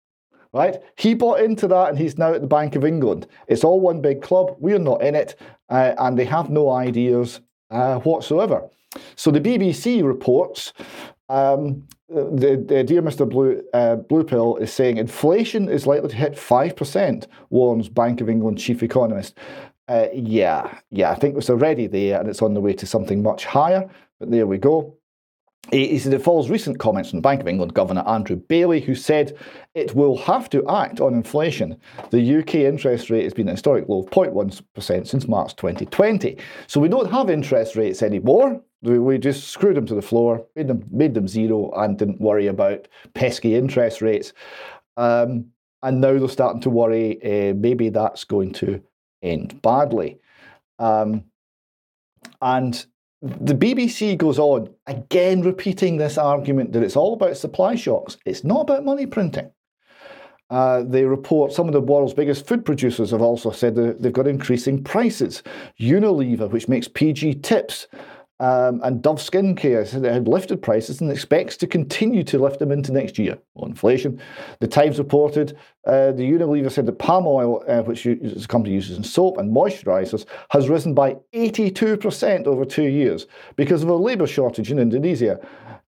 right? 0.53 0.77
He 0.95 1.15
bought 1.15 1.41
into 1.41 1.67
that 1.69 1.89
and 1.89 1.97
he's 1.97 2.19
now 2.19 2.33
at 2.33 2.41
the 2.41 2.47
Bank 2.47 2.75
of 2.75 2.85
England. 2.85 3.25
It's 3.47 3.63
all 3.63 3.79
one 3.79 3.99
big 3.99 4.21
club. 4.21 4.55
We're 4.59 4.77
not 4.77 5.01
in 5.01 5.15
it, 5.15 5.35
uh, 5.69 5.95
and 5.97 6.17
they 6.17 6.25
have 6.25 6.51
no 6.51 6.69
ideas 6.69 7.41
uh, 7.71 7.99
whatsoever. 7.99 8.69
So, 9.15 9.31
the 9.31 9.41
BBC 9.41 10.03
reports 10.03 10.73
um, 11.29 11.87
the, 12.09 12.63
the, 12.67 12.83
dear 12.83 13.01
Mr. 13.01 13.29
Blue, 13.29 13.63
uh, 13.73 13.97
Blue 13.97 14.23
Pill 14.23 14.57
is 14.57 14.73
saying 14.73 14.97
inflation 14.97 15.69
is 15.69 15.85
likely 15.85 16.09
to 16.09 16.15
hit 16.15 16.33
5%, 16.33 17.27
warns 17.49 17.89
Bank 17.89 18.21
of 18.21 18.29
England 18.29 18.57
chief 18.57 18.81
economist. 18.81 19.37
Uh, 19.87 20.07
yeah, 20.13 20.79
yeah, 20.91 21.11
I 21.11 21.15
think 21.15 21.37
it's 21.37 21.49
already 21.49 21.87
there 21.87 22.19
and 22.19 22.29
it's 22.29 22.41
on 22.41 22.53
the 22.53 22.61
way 22.61 22.73
to 22.73 22.85
something 22.85 23.23
much 23.23 23.45
higher, 23.45 23.89
but 24.19 24.31
there 24.31 24.47
we 24.47 24.57
go. 24.57 24.95
He 25.71 25.99
said 25.99 26.13
it 26.13 26.23
follows 26.23 26.49
recent 26.49 26.79
comments 26.79 27.11
from 27.11 27.21
Bank 27.21 27.41
of 27.41 27.47
England 27.47 27.75
Governor 27.75 28.03
Andrew 28.07 28.37
Bailey, 28.37 28.81
who 28.81 28.95
said 28.95 29.37
it 29.75 29.93
will 29.93 30.17
have 30.17 30.49
to 30.49 30.67
act 30.67 30.99
on 30.99 31.13
inflation. 31.13 31.77
The 32.09 32.39
UK 32.39 32.55
interest 32.55 33.11
rate 33.11 33.23
has 33.23 33.33
been 33.35 33.47
at 33.47 33.51
a 33.51 33.55
historic 33.55 33.87
low 33.87 33.99
of 33.99 34.09
0.1% 34.09 35.07
since 35.07 35.27
March 35.27 35.55
2020. 35.57 36.37
So 36.65 36.79
we 36.79 36.89
don't 36.89 37.11
have 37.11 37.29
interest 37.29 37.75
rates 37.75 38.01
anymore. 38.01 38.63
We 38.81 39.17
just 39.17 39.49
screwed 39.49 39.75
them 39.75 39.85
to 39.87 39.95
the 39.95 40.01
floor, 40.01 40.45
made 40.55 40.69
them, 40.69 40.85
made 40.89 41.13
them 41.13 41.27
zero, 41.27 41.71
and 41.75 41.97
didn't 41.97 42.21
worry 42.21 42.47
about 42.47 42.87
pesky 43.13 43.55
interest 43.55 44.01
rates. 44.01 44.31
Um, 44.95 45.47
and 45.83 46.01
now 46.01 46.17
they're 46.17 46.29
starting 46.29 46.61
to 46.61 46.69
worry 46.69 47.21
uh, 47.23 47.53
maybe 47.55 47.89
that's 47.89 48.23
going 48.23 48.53
to 48.53 48.81
end 49.21 49.61
badly. 49.61 50.19
Um, 50.77 51.25
and 52.41 52.85
the 53.21 53.53
BBC 53.53 54.17
goes 54.17 54.39
on 54.39 54.73
again 54.87 55.41
repeating 55.41 55.97
this 55.97 56.17
argument 56.17 56.71
that 56.71 56.83
it's 56.83 56.95
all 56.95 57.13
about 57.13 57.37
supply 57.37 57.75
shocks. 57.75 58.17
It's 58.25 58.43
not 58.43 58.61
about 58.61 58.85
money 58.85 59.05
printing. 59.05 59.51
Uh, 60.49 60.83
they 60.83 61.03
report 61.03 61.53
some 61.53 61.67
of 61.67 61.73
the 61.73 61.81
world's 61.81 62.13
biggest 62.13 62.47
food 62.47 62.65
producers 62.65 63.11
have 63.11 63.21
also 63.21 63.51
said 63.51 63.75
that 63.75 64.01
they've 64.01 64.13
got 64.13 64.27
increasing 64.27 64.83
prices. 64.83 65.43
Unilever, 65.79 66.49
which 66.49 66.67
makes 66.67 66.87
PG 66.87 67.35
tips, 67.35 67.87
um, 68.39 68.79
and 68.83 69.01
Dove 69.01 69.19
Skincare 69.19 69.85
said 69.85 70.05
it 70.05 70.13
had 70.13 70.27
lifted 70.27 70.61
prices 70.61 71.01
and 71.01 71.11
expects 71.11 71.57
to 71.57 71.67
continue 71.67 72.23
to 72.23 72.39
lift 72.39 72.59
them 72.59 72.71
into 72.71 72.93
next 72.93 73.19
year 73.19 73.37
on 73.55 73.71
inflation. 73.71 74.21
The 74.61 74.67
Times 74.67 74.97
reported 74.97 75.57
uh, 75.85 76.11
the 76.13 76.23
Unilever 76.23 76.71
said 76.71 76.85
that 76.85 76.99
palm 76.99 77.27
oil, 77.27 77.63
uh, 77.67 77.81
which 77.81 78.03
the 78.03 78.45
company 78.47 78.73
uses 78.73 78.97
in 78.97 79.03
soap 79.03 79.37
and 79.37 79.53
moisturisers, 79.53 80.25
has 80.51 80.69
risen 80.69 80.93
by 80.93 81.17
82% 81.33 82.47
over 82.47 82.63
two 82.63 82.83
years 82.83 83.27
because 83.57 83.83
of 83.83 83.89
a 83.89 83.95
labour 83.95 84.27
shortage 84.27 84.71
in 84.71 84.79
Indonesia. 84.79 85.39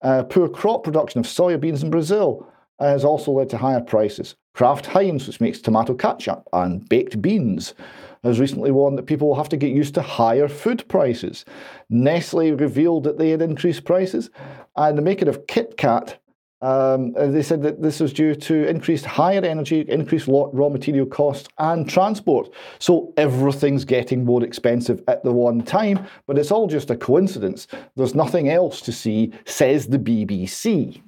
Uh, 0.03 0.25
poor 0.25 0.49
crop 0.49 0.83
production 0.83 1.21
of 1.21 1.27
soybeans 1.27 1.83
in 1.83 1.91
Brazil 1.91 2.47
has 2.81 3.05
also 3.05 3.31
led 3.31 3.51
to 3.51 3.59
higher 3.59 3.81
prices. 3.81 4.35
Kraft 4.55 4.87
Heinz, 4.87 5.27
which 5.27 5.41
makes 5.41 5.61
tomato 5.61 5.95
ketchup 5.95 6.49
and 6.53 6.89
baked 6.89 7.21
beans, 7.23 7.75
has 8.23 8.41
recently 8.41 8.71
warned 8.71 8.99
that 8.99 9.07
people 9.07 9.29
will 9.29 9.37
have 9.37 9.49
to 9.51 9.57
get 9.57 9.71
used 9.71 9.95
to 9.95 10.03
higher 10.03 10.49
food 10.49 10.87
prices. 10.89 11.45
Nestle 11.89 12.53
revealed 12.53 13.05
that 13.05 13.19
they 13.19 13.31
had 13.31 13.43
increased 13.43 13.85
prices, 13.85 14.31
and 14.77 14.97
the 14.97 15.03
maker 15.03 15.29
of 15.29 15.47
Kit 15.47 15.77
Kat. 15.77 16.19
Um, 16.63 17.13
they 17.13 17.43
said 17.43 17.63
that 17.63 17.81
this 17.81 18.01
was 18.01 18.13
due 18.13 18.35
to 18.35 18.69
increased 18.69 19.07
higher 19.07 19.43
energy, 19.43 19.81
increased 19.89 20.29
raw 20.29 20.69
material 20.69 21.07
costs, 21.07 21.49
and 21.59 21.89
transport. 21.89 22.51
So 22.79 23.15
everything's 23.17 23.87
getting 23.87 24.27
more 24.27 24.45
expensive 24.45 25.03
at 25.09 25.25
the 25.25 25.33
one 25.33 25.63
time, 25.63 26.07
but 26.27 26.39
it's 26.39 26.51
all 26.51 26.67
just 26.67 26.91
a 26.91 26.97
coincidence. 26.97 27.67
There's 27.97 28.15
nothing 28.15 28.51
else 28.51 28.83
to 28.83 28.93
see, 28.93 29.33
says 29.47 29.87
the 29.87 29.99
BBC. 29.99 31.01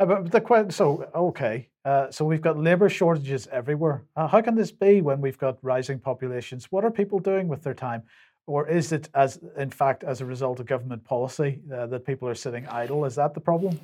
Uh, 0.00 0.06
but 0.06 0.32
the 0.32 0.66
so 0.70 1.08
okay, 1.14 1.68
uh, 1.84 2.10
so 2.10 2.24
we've 2.24 2.42
got 2.42 2.58
labour 2.58 2.88
shortages 2.88 3.48
everywhere. 3.50 4.04
Uh, 4.16 4.26
how 4.28 4.40
can 4.40 4.54
this 4.54 4.70
be 4.70 5.00
when 5.00 5.20
we've 5.20 5.38
got 5.38 5.58
rising 5.62 5.98
populations? 5.98 6.66
What 6.66 6.84
are 6.84 6.90
people 6.90 7.18
doing 7.18 7.48
with 7.48 7.62
their 7.62 7.74
time? 7.74 8.02
or 8.46 8.68
is 8.68 8.92
it 8.92 9.08
as 9.14 9.38
in 9.56 9.70
fact 9.70 10.04
as 10.04 10.20
a 10.20 10.26
result 10.26 10.60
of 10.60 10.66
government 10.66 11.04
policy 11.04 11.60
uh, 11.74 11.86
that 11.86 12.04
people 12.04 12.28
are 12.28 12.34
sitting 12.34 12.66
idle? 12.68 13.04
Is 13.04 13.14
that 13.14 13.34
the 13.34 13.40
problem? 13.40 13.78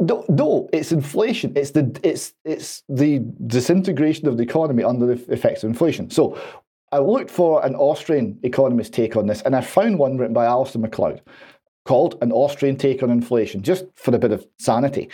No, 0.00 0.26
no, 0.28 0.68
it's 0.72 0.92
inflation. 0.92 1.52
It's 1.56 1.70
the 1.70 1.98
it's 2.02 2.34
it's 2.44 2.82
the 2.88 3.20
disintegration 3.46 4.28
of 4.28 4.36
the 4.36 4.42
economy 4.42 4.84
under 4.84 5.06
the 5.06 5.32
effects 5.32 5.62
of 5.62 5.70
inflation. 5.70 6.10
So 6.10 6.38
I 6.92 6.98
looked 6.98 7.30
for 7.30 7.64
an 7.64 7.74
Austrian 7.74 8.38
economist 8.42 8.92
take 8.92 9.16
on 9.16 9.26
this, 9.26 9.40
and 9.42 9.56
I 9.56 9.62
found 9.62 9.98
one 9.98 10.18
written 10.18 10.34
by 10.34 10.46
Alasdair 10.46 10.82
Macleod 10.82 11.22
called 11.88 12.18
An 12.20 12.32
Austrian 12.32 12.76
Take 12.76 13.02
on 13.02 13.08
Inflation, 13.08 13.62
just 13.62 13.86
for 13.94 14.14
a 14.14 14.18
bit 14.18 14.30
of 14.30 14.46
sanity. 14.58 15.08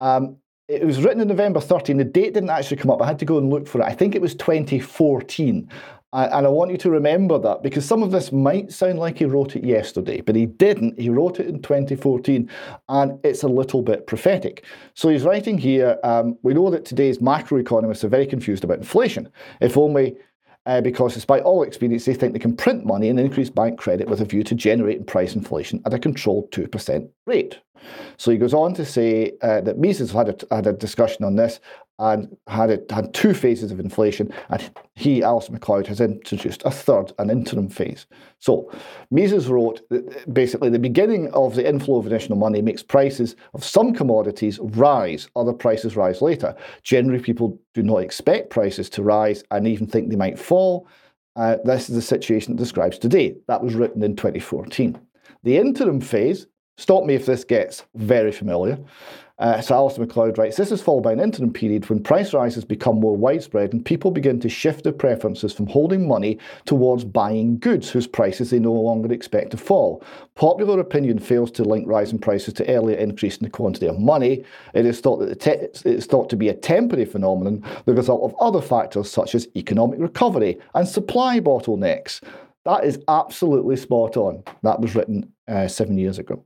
Um, 0.00 0.36
it 0.66 0.84
was 0.84 1.00
written 1.00 1.20
in 1.20 1.28
November 1.28 1.60
13. 1.60 1.98
The 1.98 2.04
date 2.04 2.34
didn't 2.34 2.50
actually 2.50 2.78
come 2.78 2.90
up. 2.90 3.00
I 3.00 3.06
had 3.06 3.20
to 3.20 3.24
go 3.24 3.38
and 3.38 3.48
look 3.48 3.68
for 3.68 3.80
it. 3.80 3.84
I 3.84 3.92
think 3.92 4.16
it 4.16 4.20
was 4.20 4.34
2014. 4.34 5.70
And 6.12 6.46
I 6.46 6.48
want 6.48 6.72
you 6.72 6.78
to 6.78 6.90
remember 6.90 7.38
that 7.38 7.62
because 7.62 7.84
some 7.84 8.02
of 8.02 8.10
this 8.10 8.32
might 8.32 8.72
sound 8.72 8.98
like 8.98 9.18
he 9.18 9.26
wrote 9.26 9.54
it 9.54 9.64
yesterday, 9.64 10.20
but 10.20 10.34
he 10.34 10.46
didn't. 10.46 10.98
He 10.98 11.10
wrote 11.10 11.38
it 11.38 11.46
in 11.46 11.60
2014, 11.62 12.50
and 12.88 13.20
it's 13.22 13.42
a 13.42 13.48
little 13.48 13.82
bit 13.82 14.06
prophetic. 14.06 14.64
So 14.94 15.08
he's 15.08 15.24
writing 15.24 15.58
here 15.58 15.98
um, 16.02 16.38
We 16.42 16.54
know 16.54 16.70
that 16.70 16.86
today's 16.86 17.18
macroeconomists 17.18 18.02
are 18.02 18.08
very 18.08 18.26
confused 18.26 18.64
about 18.64 18.78
inflation. 18.78 19.28
If 19.60 19.76
only 19.76 20.16
uh, 20.66 20.80
because 20.80 21.14
despite 21.14 21.42
all 21.42 21.62
experience, 21.62 22.04
they 22.04 22.14
think 22.14 22.32
they 22.32 22.38
can 22.38 22.56
print 22.56 22.84
money 22.84 23.08
and 23.08 23.18
increase 23.18 23.48
bank 23.50 23.78
credit 23.78 24.08
with 24.08 24.20
a 24.20 24.24
view 24.24 24.42
to 24.42 24.54
generating 24.54 25.04
price 25.04 25.34
inflation 25.34 25.80
at 25.86 25.94
a 25.94 25.98
controlled 25.98 26.50
2% 26.50 27.08
rate. 27.26 27.58
So 28.16 28.30
he 28.30 28.38
goes 28.38 28.54
on 28.54 28.74
to 28.74 28.84
say 28.84 29.32
uh, 29.42 29.60
that 29.60 29.78
Mises 29.78 30.10
had 30.10 30.28
a, 30.28 30.54
had 30.54 30.66
a 30.66 30.72
discussion 30.72 31.24
on 31.24 31.36
this 31.36 31.60
and 31.98 32.36
had 32.46 32.70
it, 32.70 32.90
had 32.90 33.14
two 33.14 33.32
phases 33.32 33.70
of 33.70 33.80
inflation, 33.80 34.32
and 34.50 34.70
he, 34.94 35.22
Alice 35.22 35.50
Macleod, 35.50 35.86
has 35.86 36.00
introduced 36.00 36.62
a 36.64 36.70
third, 36.70 37.12
an 37.18 37.30
interim 37.30 37.68
phase. 37.68 38.06
So 38.38 38.70
Mises 39.10 39.48
wrote 39.48 39.80
that 39.90 40.32
basically 40.32 40.68
the 40.68 40.78
beginning 40.78 41.32
of 41.32 41.54
the 41.54 41.66
inflow 41.66 41.96
of 41.98 42.06
additional 42.06 42.38
money 42.38 42.60
makes 42.60 42.82
prices 42.82 43.36
of 43.54 43.64
some 43.64 43.94
commodities 43.94 44.58
rise, 44.60 45.28
other 45.36 45.52
prices 45.52 45.96
rise 45.96 46.20
later. 46.20 46.54
Generally, 46.82 47.22
people 47.22 47.58
do 47.74 47.82
not 47.82 47.98
expect 47.98 48.50
prices 48.50 48.90
to 48.90 49.02
rise 49.02 49.42
and 49.50 49.66
even 49.66 49.86
think 49.86 50.10
they 50.10 50.16
might 50.16 50.38
fall. 50.38 50.86
Uh, 51.34 51.56
this 51.64 51.88
is 51.88 51.94
the 51.94 52.02
situation 52.02 52.54
it 52.54 52.58
describes 52.58 52.98
today. 52.98 53.36
That 53.48 53.62
was 53.62 53.74
written 53.74 54.02
in 54.02 54.16
2014. 54.16 54.98
The 55.42 55.58
interim 55.58 56.00
phase 56.00 56.46
Stop 56.78 57.04
me 57.04 57.14
if 57.14 57.24
this 57.24 57.44
gets 57.44 57.84
very 57.94 58.32
familiar. 58.32 58.78
Uh, 59.38 59.60
so 59.60 59.74
Alasdair 59.74 59.98
Macleod 59.98 60.38
writes, 60.38 60.56
this 60.56 60.72
is 60.72 60.80
followed 60.80 61.02
by 61.02 61.12
an 61.12 61.20
interim 61.20 61.52
period 61.52 61.88
when 61.90 62.02
price 62.02 62.32
rises 62.32 62.64
become 62.64 62.98
more 62.98 63.16
widespread 63.16 63.72
and 63.72 63.84
people 63.84 64.10
begin 64.10 64.40
to 64.40 64.48
shift 64.48 64.84
their 64.84 64.94
preferences 64.94 65.52
from 65.52 65.66
holding 65.66 66.08
money 66.08 66.38
towards 66.64 67.04
buying 67.04 67.58
goods 67.58 67.90
whose 67.90 68.06
prices 68.06 68.48
they 68.48 68.58
no 68.58 68.72
longer 68.72 69.12
expect 69.12 69.50
to 69.50 69.58
fall. 69.58 70.02
Popular 70.36 70.80
opinion 70.80 71.18
fails 71.18 71.50
to 71.50 71.64
link 71.64 71.86
rising 71.86 72.18
prices 72.18 72.54
to 72.54 72.66
earlier 72.66 72.96
increase 72.96 73.36
in 73.36 73.44
the 73.44 73.50
quantity 73.50 73.86
of 73.86 73.98
money. 73.98 74.42
It 74.72 74.86
is 74.86 75.00
thought 75.00 75.18
that 75.18 75.38
te- 75.38 75.50
it 75.50 75.82
is 75.84 76.06
thought 76.06 76.30
to 76.30 76.36
be 76.36 76.48
a 76.48 76.54
temporary 76.54 77.04
phenomenon, 77.04 77.62
the 77.84 77.94
result 77.94 78.22
of 78.22 78.34
other 78.40 78.62
factors 78.62 79.10
such 79.10 79.34
as 79.34 79.48
economic 79.54 80.00
recovery 80.00 80.58
and 80.74 80.88
supply 80.88 81.40
bottlenecks. 81.40 82.22
That 82.64 82.84
is 82.84 82.98
absolutely 83.06 83.76
spot 83.76 84.16
on. 84.16 84.42
That 84.62 84.80
was 84.80 84.94
written 84.94 85.30
uh, 85.46 85.68
seven 85.68 85.98
years 85.98 86.18
ago. 86.18 86.44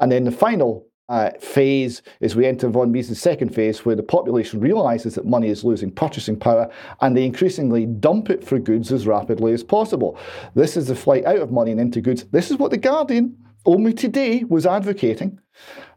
And 0.00 0.10
then 0.10 0.24
the 0.24 0.32
final 0.32 0.86
uh, 1.08 1.30
phase 1.40 2.02
is 2.20 2.34
we 2.34 2.46
enter 2.46 2.68
von 2.68 2.90
Mises' 2.92 3.20
second 3.20 3.54
phase, 3.54 3.84
where 3.84 3.96
the 3.96 4.02
population 4.02 4.60
realizes 4.60 5.14
that 5.14 5.26
money 5.26 5.48
is 5.48 5.64
losing 5.64 5.90
purchasing 5.90 6.38
power 6.38 6.70
and 7.00 7.16
they 7.16 7.24
increasingly 7.24 7.86
dump 7.86 8.30
it 8.30 8.44
for 8.44 8.58
goods 8.58 8.92
as 8.92 9.06
rapidly 9.06 9.52
as 9.52 9.62
possible. 9.62 10.18
This 10.54 10.76
is 10.76 10.86
the 10.86 10.96
flight 10.96 11.24
out 11.26 11.38
of 11.40 11.52
money 11.52 11.72
and 11.72 11.80
into 11.80 12.00
goods. 12.00 12.24
This 12.24 12.50
is 12.50 12.56
what 12.56 12.70
The 12.70 12.78
Guardian 12.78 13.36
only 13.66 13.92
today 13.92 14.44
was 14.44 14.66
advocating. 14.66 15.38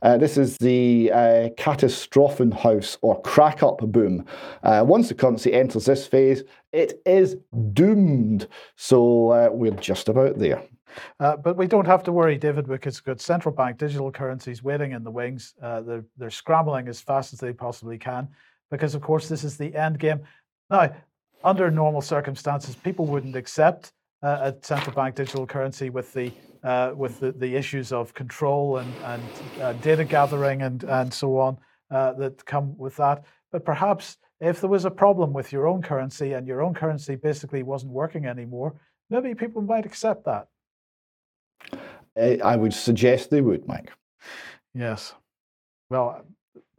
Uh, 0.01 0.17
this 0.17 0.37
is 0.37 0.57
the 0.57 1.11
uh, 1.11 1.49
Katastrophenhausse 1.57 2.97
or 3.01 3.21
crack 3.21 3.63
up 3.63 3.79
boom. 3.79 4.25
Uh, 4.63 4.83
once 4.87 5.09
the 5.09 5.15
currency 5.15 5.53
enters 5.53 5.85
this 5.85 6.05
phase, 6.05 6.43
it 6.71 7.01
is 7.05 7.35
doomed. 7.73 8.47
So 8.75 9.29
uh, 9.31 9.49
we're 9.51 9.71
just 9.71 10.09
about 10.09 10.37
there. 10.37 10.63
Uh, 11.19 11.37
but 11.37 11.57
we 11.57 11.67
don't 11.67 11.85
have 11.85 12.03
to 12.03 12.11
worry, 12.11 12.37
David, 12.37 12.67
because 12.67 12.99
got 12.99 13.21
central 13.21 13.53
bank 13.53 13.77
digital 13.77 14.11
currencies 14.11 14.63
waiting 14.63 14.91
in 14.91 15.03
the 15.03 15.11
wings. 15.11 15.53
Uh, 15.61 15.81
they're, 15.81 16.05
they're 16.17 16.29
scrambling 16.29 16.87
as 16.87 17.01
fast 17.01 17.33
as 17.33 17.39
they 17.39 17.53
possibly 17.53 17.97
can, 17.97 18.27
because 18.71 18.95
of 18.95 19.01
course 19.01 19.27
this 19.27 19.43
is 19.43 19.57
the 19.57 19.75
end 19.75 19.99
game. 19.99 20.21
Now, 20.69 20.93
under 21.43 21.69
normal 21.69 22.01
circumstances, 22.01 22.75
people 22.75 23.05
wouldn't 23.05 23.35
accept 23.35 23.93
uh, 24.23 24.51
a 24.51 24.65
central 24.65 24.95
bank 24.95 25.15
digital 25.15 25.45
currency 25.45 25.89
with 25.89 26.11
the 26.13 26.31
uh, 26.63 26.91
with 26.95 27.19
the, 27.19 27.31
the 27.33 27.55
issues 27.55 27.91
of 27.91 28.13
control 28.13 28.77
and 28.77 28.93
and 29.05 29.23
uh, 29.61 29.73
data 29.73 30.03
gathering 30.03 30.63
and 30.63 30.83
and 30.85 31.13
so 31.13 31.37
on 31.37 31.57
that 31.89 32.43
come 32.45 32.77
with 32.77 32.95
that. 32.97 33.23
But 33.51 33.63
perhaps 33.63 34.17
if 34.39 34.61
there 34.61 34.69
was 34.69 34.85
a 34.85 34.91
problem 34.91 35.33
with 35.33 35.51
your 35.51 35.67
own 35.67 35.81
currency 35.81 36.33
and 36.33 36.47
your 36.47 36.61
own 36.61 36.73
currency 36.73 37.15
basically 37.15 37.63
wasn't 37.63 37.91
working 37.91 38.25
anymore, 38.25 38.75
maybe 39.09 39.33
people 39.33 39.61
might 39.61 39.85
accept 39.85 40.25
that. 40.25 40.47
I 42.17 42.55
would 42.55 42.73
suggest 42.73 43.29
they 43.29 43.41
would, 43.41 43.67
Mike. 43.67 43.91
Yes. 44.73 45.13
Well, 45.89 46.25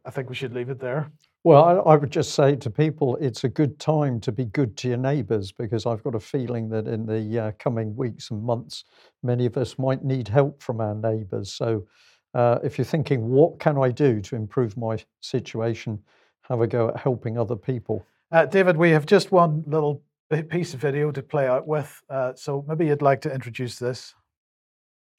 I 0.04 0.10
think 0.10 0.28
we 0.28 0.34
should 0.34 0.54
leave 0.54 0.70
it 0.70 0.80
there. 0.80 1.10
Well, 1.44 1.64
I, 1.64 1.92
I, 1.92 1.96
would 1.96 2.10
just 2.10 2.34
say 2.34 2.56
to 2.56 2.70
people, 2.70 3.16
it's 3.20 3.44
a 3.44 3.48
good 3.48 3.78
time 3.78 4.20
to 4.20 4.32
be 4.32 4.44
good 4.46 4.76
to 4.78 4.88
your 4.88 4.96
neighbours 4.96 5.52
because 5.52 5.86
I've 5.86 6.02
got 6.02 6.14
a 6.14 6.20
feeling 6.20 6.68
that 6.70 6.86
in 6.86 7.06
the 7.06 7.38
uh, 7.38 7.52
coming 7.58 7.94
weeks 7.96 8.30
and 8.30 8.42
months, 8.42 8.84
many 9.22 9.46
of 9.46 9.56
us 9.56 9.78
might 9.78 10.04
need 10.04 10.28
help 10.28 10.62
from 10.62 10.80
our 10.80 10.94
neighbours. 10.94 11.52
So, 11.52 11.86
uh, 12.34 12.58
if 12.62 12.76
you're 12.76 12.84
thinking, 12.84 13.28
what 13.28 13.58
can 13.60 13.78
I 13.78 13.90
do 13.90 14.20
to 14.20 14.36
improve 14.36 14.76
my 14.76 14.98
situation, 15.20 16.02
have 16.48 16.60
a 16.60 16.66
go 16.66 16.88
at 16.88 16.96
helping 16.96 17.38
other 17.38 17.56
people. 17.56 18.04
Uh, 18.32 18.46
David, 18.46 18.76
we 18.76 18.90
have 18.90 19.06
just 19.06 19.32
one 19.32 19.62
little 19.66 20.02
piece 20.50 20.74
of 20.74 20.80
video 20.80 21.10
to 21.10 21.22
play 21.22 21.46
out 21.46 21.66
with. 21.66 22.02
Uh, 22.10 22.32
so 22.34 22.64
maybe 22.68 22.86
you'd 22.86 23.02
like 23.02 23.20
to 23.22 23.32
introduce 23.32 23.78
this. 23.78 24.14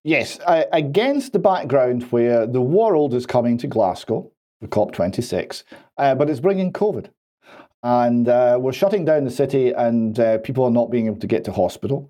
Yes, 0.03 0.39
uh, 0.45 0.63
against 0.71 1.33
the 1.33 1.39
background 1.39 2.03
where 2.03 2.47
the 2.47 2.61
world 2.61 3.13
is 3.13 3.25
coming 3.25 3.57
to 3.57 3.67
Glasgow, 3.67 4.31
the 4.61 4.67
COP26, 4.67 5.63
uh, 5.97 6.15
but 6.15 6.29
it's 6.29 6.39
bringing 6.39 6.71
COVID. 6.71 7.09
And 7.83 8.27
uh, 8.27 8.57
we're 8.61 8.73
shutting 8.73 9.03
down 9.03 9.25
the 9.25 9.31
city, 9.31 9.71
and 9.71 10.17
uh, 10.19 10.37
people 10.39 10.63
are 10.63 10.71
not 10.71 10.89
being 10.89 11.07
able 11.07 11.19
to 11.19 11.27
get 11.27 11.43
to 11.45 11.51
hospital. 11.51 12.09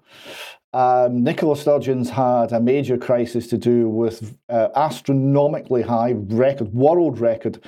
Um, 0.71 1.23
Nicola 1.23 1.55
Sturgeon's 1.55 2.11
had 2.11 2.51
a 2.51 2.59
major 2.59 2.97
crisis 2.97 3.47
to 3.47 3.57
do 3.57 3.89
with 3.89 4.37
uh, 4.49 4.69
astronomically 4.75 5.81
high 5.81 6.11
record, 6.11 6.71
world 6.73 7.19
record 7.19 7.59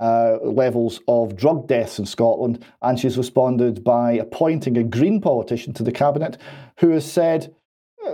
uh, 0.00 0.36
levels 0.42 1.00
of 1.08 1.36
drug 1.36 1.66
deaths 1.66 1.98
in 1.98 2.04
Scotland, 2.04 2.62
and 2.82 2.98
she's 2.98 3.16
responded 3.16 3.82
by 3.82 4.12
appointing 4.12 4.76
a 4.76 4.82
Green 4.82 5.20
politician 5.20 5.72
to 5.74 5.82
the 5.82 5.92
cabinet 5.92 6.36
who 6.78 6.90
has 6.90 7.10
said 7.10 7.54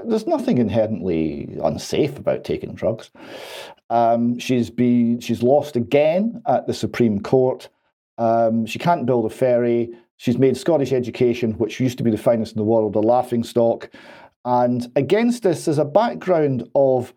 there's 0.05 0.27
nothing 0.27 0.59
inherently 0.59 1.57
unsafe 1.63 2.19
about 2.19 2.45
taking 2.45 2.75
drugs. 2.75 3.11
Um, 3.91 4.39
she's 4.39 4.71
been 4.71 5.21
she's 5.21 5.43
lost 5.43 5.77
again 5.77 6.43
at 6.47 6.67
the 6.67 6.75
Supreme 6.75 7.21
Court. 7.21 7.69
Um, 8.19 8.67
she 8.67 8.79
can't 8.79 9.07
build 9.07 9.27
a 9.27 9.35
ferry. 9.35 9.91
She's 10.17 10.39
made 10.39 10.57
Scottish 10.57 10.93
education, 10.93 11.53
which 11.53 11.79
used 11.79 11.99
to 11.99 12.05
be 12.05 12.11
the 12.11 12.19
finest 12.19 12.53
in 12.53 12.59
the 12.59 12.65
world, 12.65 12.97
a 12.97 13.01
laughing 13.01 13.45
stock. 13.45 13.89
And 14.45 14.91
against 14.97 15.43
this, 15.43 15.65
there's 15.65 15.79
a 15.79 15.85
background 15.85 16.69
of 16.75 17.15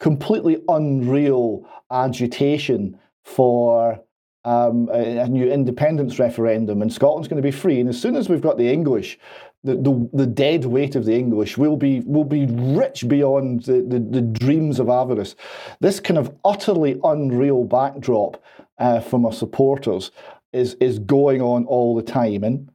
completely 0.00 0.62
unreal 0.68 1.66
agitation 1.90 2.98
for 3.24 4.02
um, 4.44 4.88
a, 4.92 5.18
a, 5.18 5.28
new 5.28 5.48
independence 5.48 6.18
referendum, 6.18 6.82
and 6.82 6.92
Scotland's 6.92 7.28
going 7.28 7.40
to 7.40 7.46
be 7.46 7.56
free. 7.56 7.78
And 7.78 7.88
as 7.88 8.00
soon 8.00 8.16
as 8.16 8.28
we've 8.28 8.40
got 8.40 8.58
the 8.58 8.68
English 8.68 9.18
the, 9.64 9.76
the, 9.76 10.10
the 10.12 10.26
dead 10.26 10.64
weight 10.64 10.96
of 10.96 11.04
the 11.04 11.14
English 11.14 11.56
will 11.56 11.76
be 11.76 12.00
will 12.00 12.24
be 12.24 12.46
rich 12.46 13.06
beyond 13.06 13.62
the, 13.64 13.80
the, 13.82 13.98
the 13.98 14.20
dreams 14.20 14.80
of 14.80 14.88
avarice. 14.88 15.36
This 15.80 16.00
kind 16.00 16.18
of 16.18 16.34
utterly 16.44 17.00
unreal 17.04 17.64
backdrop 17.64 18.42
uh, 18.78 19.00
from 19.00 19.24
our 19.24 19.32
supporters 19.32 20.10
is 20.52 20.74
is 20.74 20.98
going 20.98 21.40
on 21.40 21.64
all 21.66 21.94
the 21.94 22.02
time, 22.02 22.42
and 22.44 22.68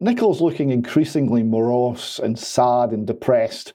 Nicola's 0.00 0.40
looking 0.40 0.70
increasingly 0.70 1.42
morose 1.42 2.18
and 2.18 2.38
sad 2.38 2.90
and 2.90 3.06
depressed 3.06 3.72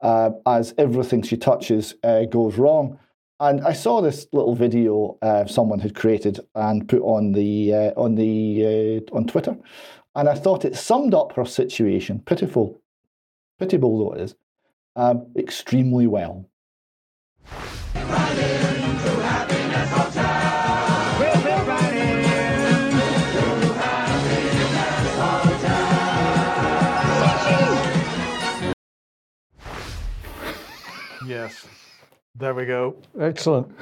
uh, 0.00 0.30
as 0.46 0.74
everything 0.78 1.22
she 1.22 1.36
touches 1.36 1.94
uh, 2.04 2.24
goes 2.24 2.56
wrong. 2.56 2.98
And 3.40 3.60
I 3.60 3.72
saw 3.72 4.00
this 4.00 4.26
little 4.32 4.56
video 4.56 5.16
uh, 5.22 5.46
someone 5.46 5.78
had 5.78 5.94
created 5.94 6.40
and 6.56 6.88
put 6.88 7.02
on 7.02 7.32
the 7.32 7.72
uh, 7.72 7.90
on 7.96 8.16
the 8.16 9.02
uh, 9.12 9.16
on 9.16 9.26
Twitter, 9.26 9.56
and 10.18 10.28
I 10.28 10.34
thought 10.34 10.64
it 10.64 10.74
summed 10.74 11.14
up 11.14 11.34
her 11.34 11.44
situation, 11.44 12.18
pitiful, 12.18 12.80
pitiable 13.56 14.00
though 14.00 14.14
it 14.14 14.22
is, 14.22 14.34
um, 14.96 15.28
extremely 15.36 16.08
well. 16.08 16.44
Yes. 31.24 31.64
There 32.34 32.54
we 32.54 32.66
go. 32.66 32.96
Excellent. 33.20 33.72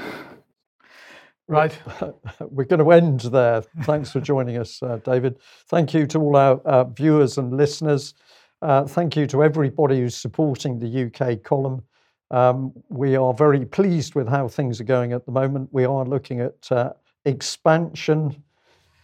Right. 1.49 1.79
We're 2.41 2.65
going 2.65 2.81
to 2.81 2.91
end 2.91 3.21
there. 3.21 3.63
Thanks 3.83 4.11
for 4.11 4.21
joining 4.21 4.59
us, 4.59 4.83
uh, 4.83 4.99
David. 5.05 5.39
Thank 5.69 5.95
you 5.95 6.07
to 6.09 6.19
all 6.19 6.37
our 6.37 6.59
uh, 6.65 6.85
viewers 6.85 7.39
and 7.39 7.57
listeners. 7.57 8.15
Uh, 8.63 8.85
thank 8.85 9.17
you 9.17 9.27
to 9.29 9.45
everybody 9.45 10.01
who's 10.01 10.17
supporting 10.17 10.79
the 10.79 11.05
UK 11.07 11.43
column. 11.43 11.83
Um, 12.33 12.73
we 12.89 13.15
are 13.15 13.33
very 13.33 13.65
pleased 13.65 14.17
with 14.17 14.29
how 14.29 14.49
things 14.49 14.81
are 14.81 14.85
going 14.85 15.13
at 15.13 15.25
the 15.25 15.31
moment. 15.31 15.69
We 15.71 15.85
are 15.85 16.05
looking 16.05 16.41
at 16.41 16.73
uh, 16.73 16.95
expansion, 17.25 18.43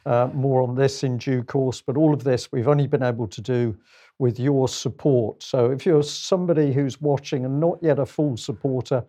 uh, 0.05 0.29
more 0.35 0.63
on 0.63 0.75
this 0.75 1.05
in 1.05 1.19
due 1.19 1.45
course, 1.45 1.81
but 1.81 1.97
all 1.97 2.13
of 2.13 2.25
this 2.25 2.51
we've 2.51 2.67
only 2.67 2.89
been 2.89 3.05
able 3.05 3.29
to 3.29 3.41
do 3.41 3.77
with 4.19 4.41
your 4.41 4.67
support. 4.67 5.41
So 5.43 5.71
if 5.71 5.87
you're 5.87 6.03
somebody 6.03 6.73
who's 6.73 7.01
watching 7.01 7.45
and 7.45 7.61
not 7.61 7.79
yet 7.83 8.01
a 8.01 8.07
full 8.07 8.37
supporter, 8.37 9.05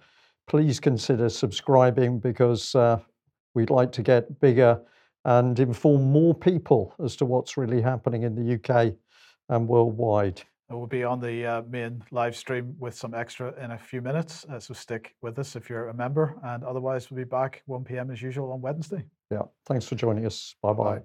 please 0.46 0.80
consider 0.80 1.30
subscribing 1.30 2.20
because 2.20 2.76
uh, 2.76 3.00
we'd 3.54 3.70
like 3.70 3.92
to 3.94 4.02
get 4.02 4.40
bigger 4.40 4.80
and 5.26 5.60
inform 5.60 6.04
more 6.12 6.34
people 6.34 6.94
as 7.04 7.16
to 7.18 7.26
what's 7.26 7.58
really 7.58 7.82
happening 7.82 8.24
in 8.24 8.36
the 8.36 8.56
UK 8.56 8.94
and 9.50 9.68
worldwide. 9.68 10.42
It 10.70 10.74
will 10.74 10.88
be 10.88 11.04
on 11.04 11.20
the 11.20 11.46
uh, 11.46 11.62
main 11.70 12.04
live 12.12 12.36
stream 12.36 12.76
with 12.80 12.96
some 12.96 13.14
extra 13.14 13.54
in 13.64 13.72
a 13.72 13.78
few 13.78 14.02
minutes. 14.02 14.46
Uh, 14.50 14.60
so 14.60 14.74
stick 14.74 15.16
with 15.22 15.38
us 15.38 15.56
if 15.56 15.70
you're 15.70 15.90
a 15.90 15.94
member. 15.94 16.36
And 16.44 16.64
otherwise, 16.64 17.12
we'll 17.12 17.20
be 17.20 17.30
back 17.30 17.62
1 17.68 17.84
p.m. 17.84 18.10
as 18.12 18.22
usual 18.22 18.52
on 18.52 18.62
Wednesday. 18.62 19.04
Yeah. 19.30 19.44
Thanks 19.66 19.88
for 19.88 19.96
joining 19.96 20.26
us. 20.26 20.56
Bye 20.62 20.74
bye. 20.74 21.02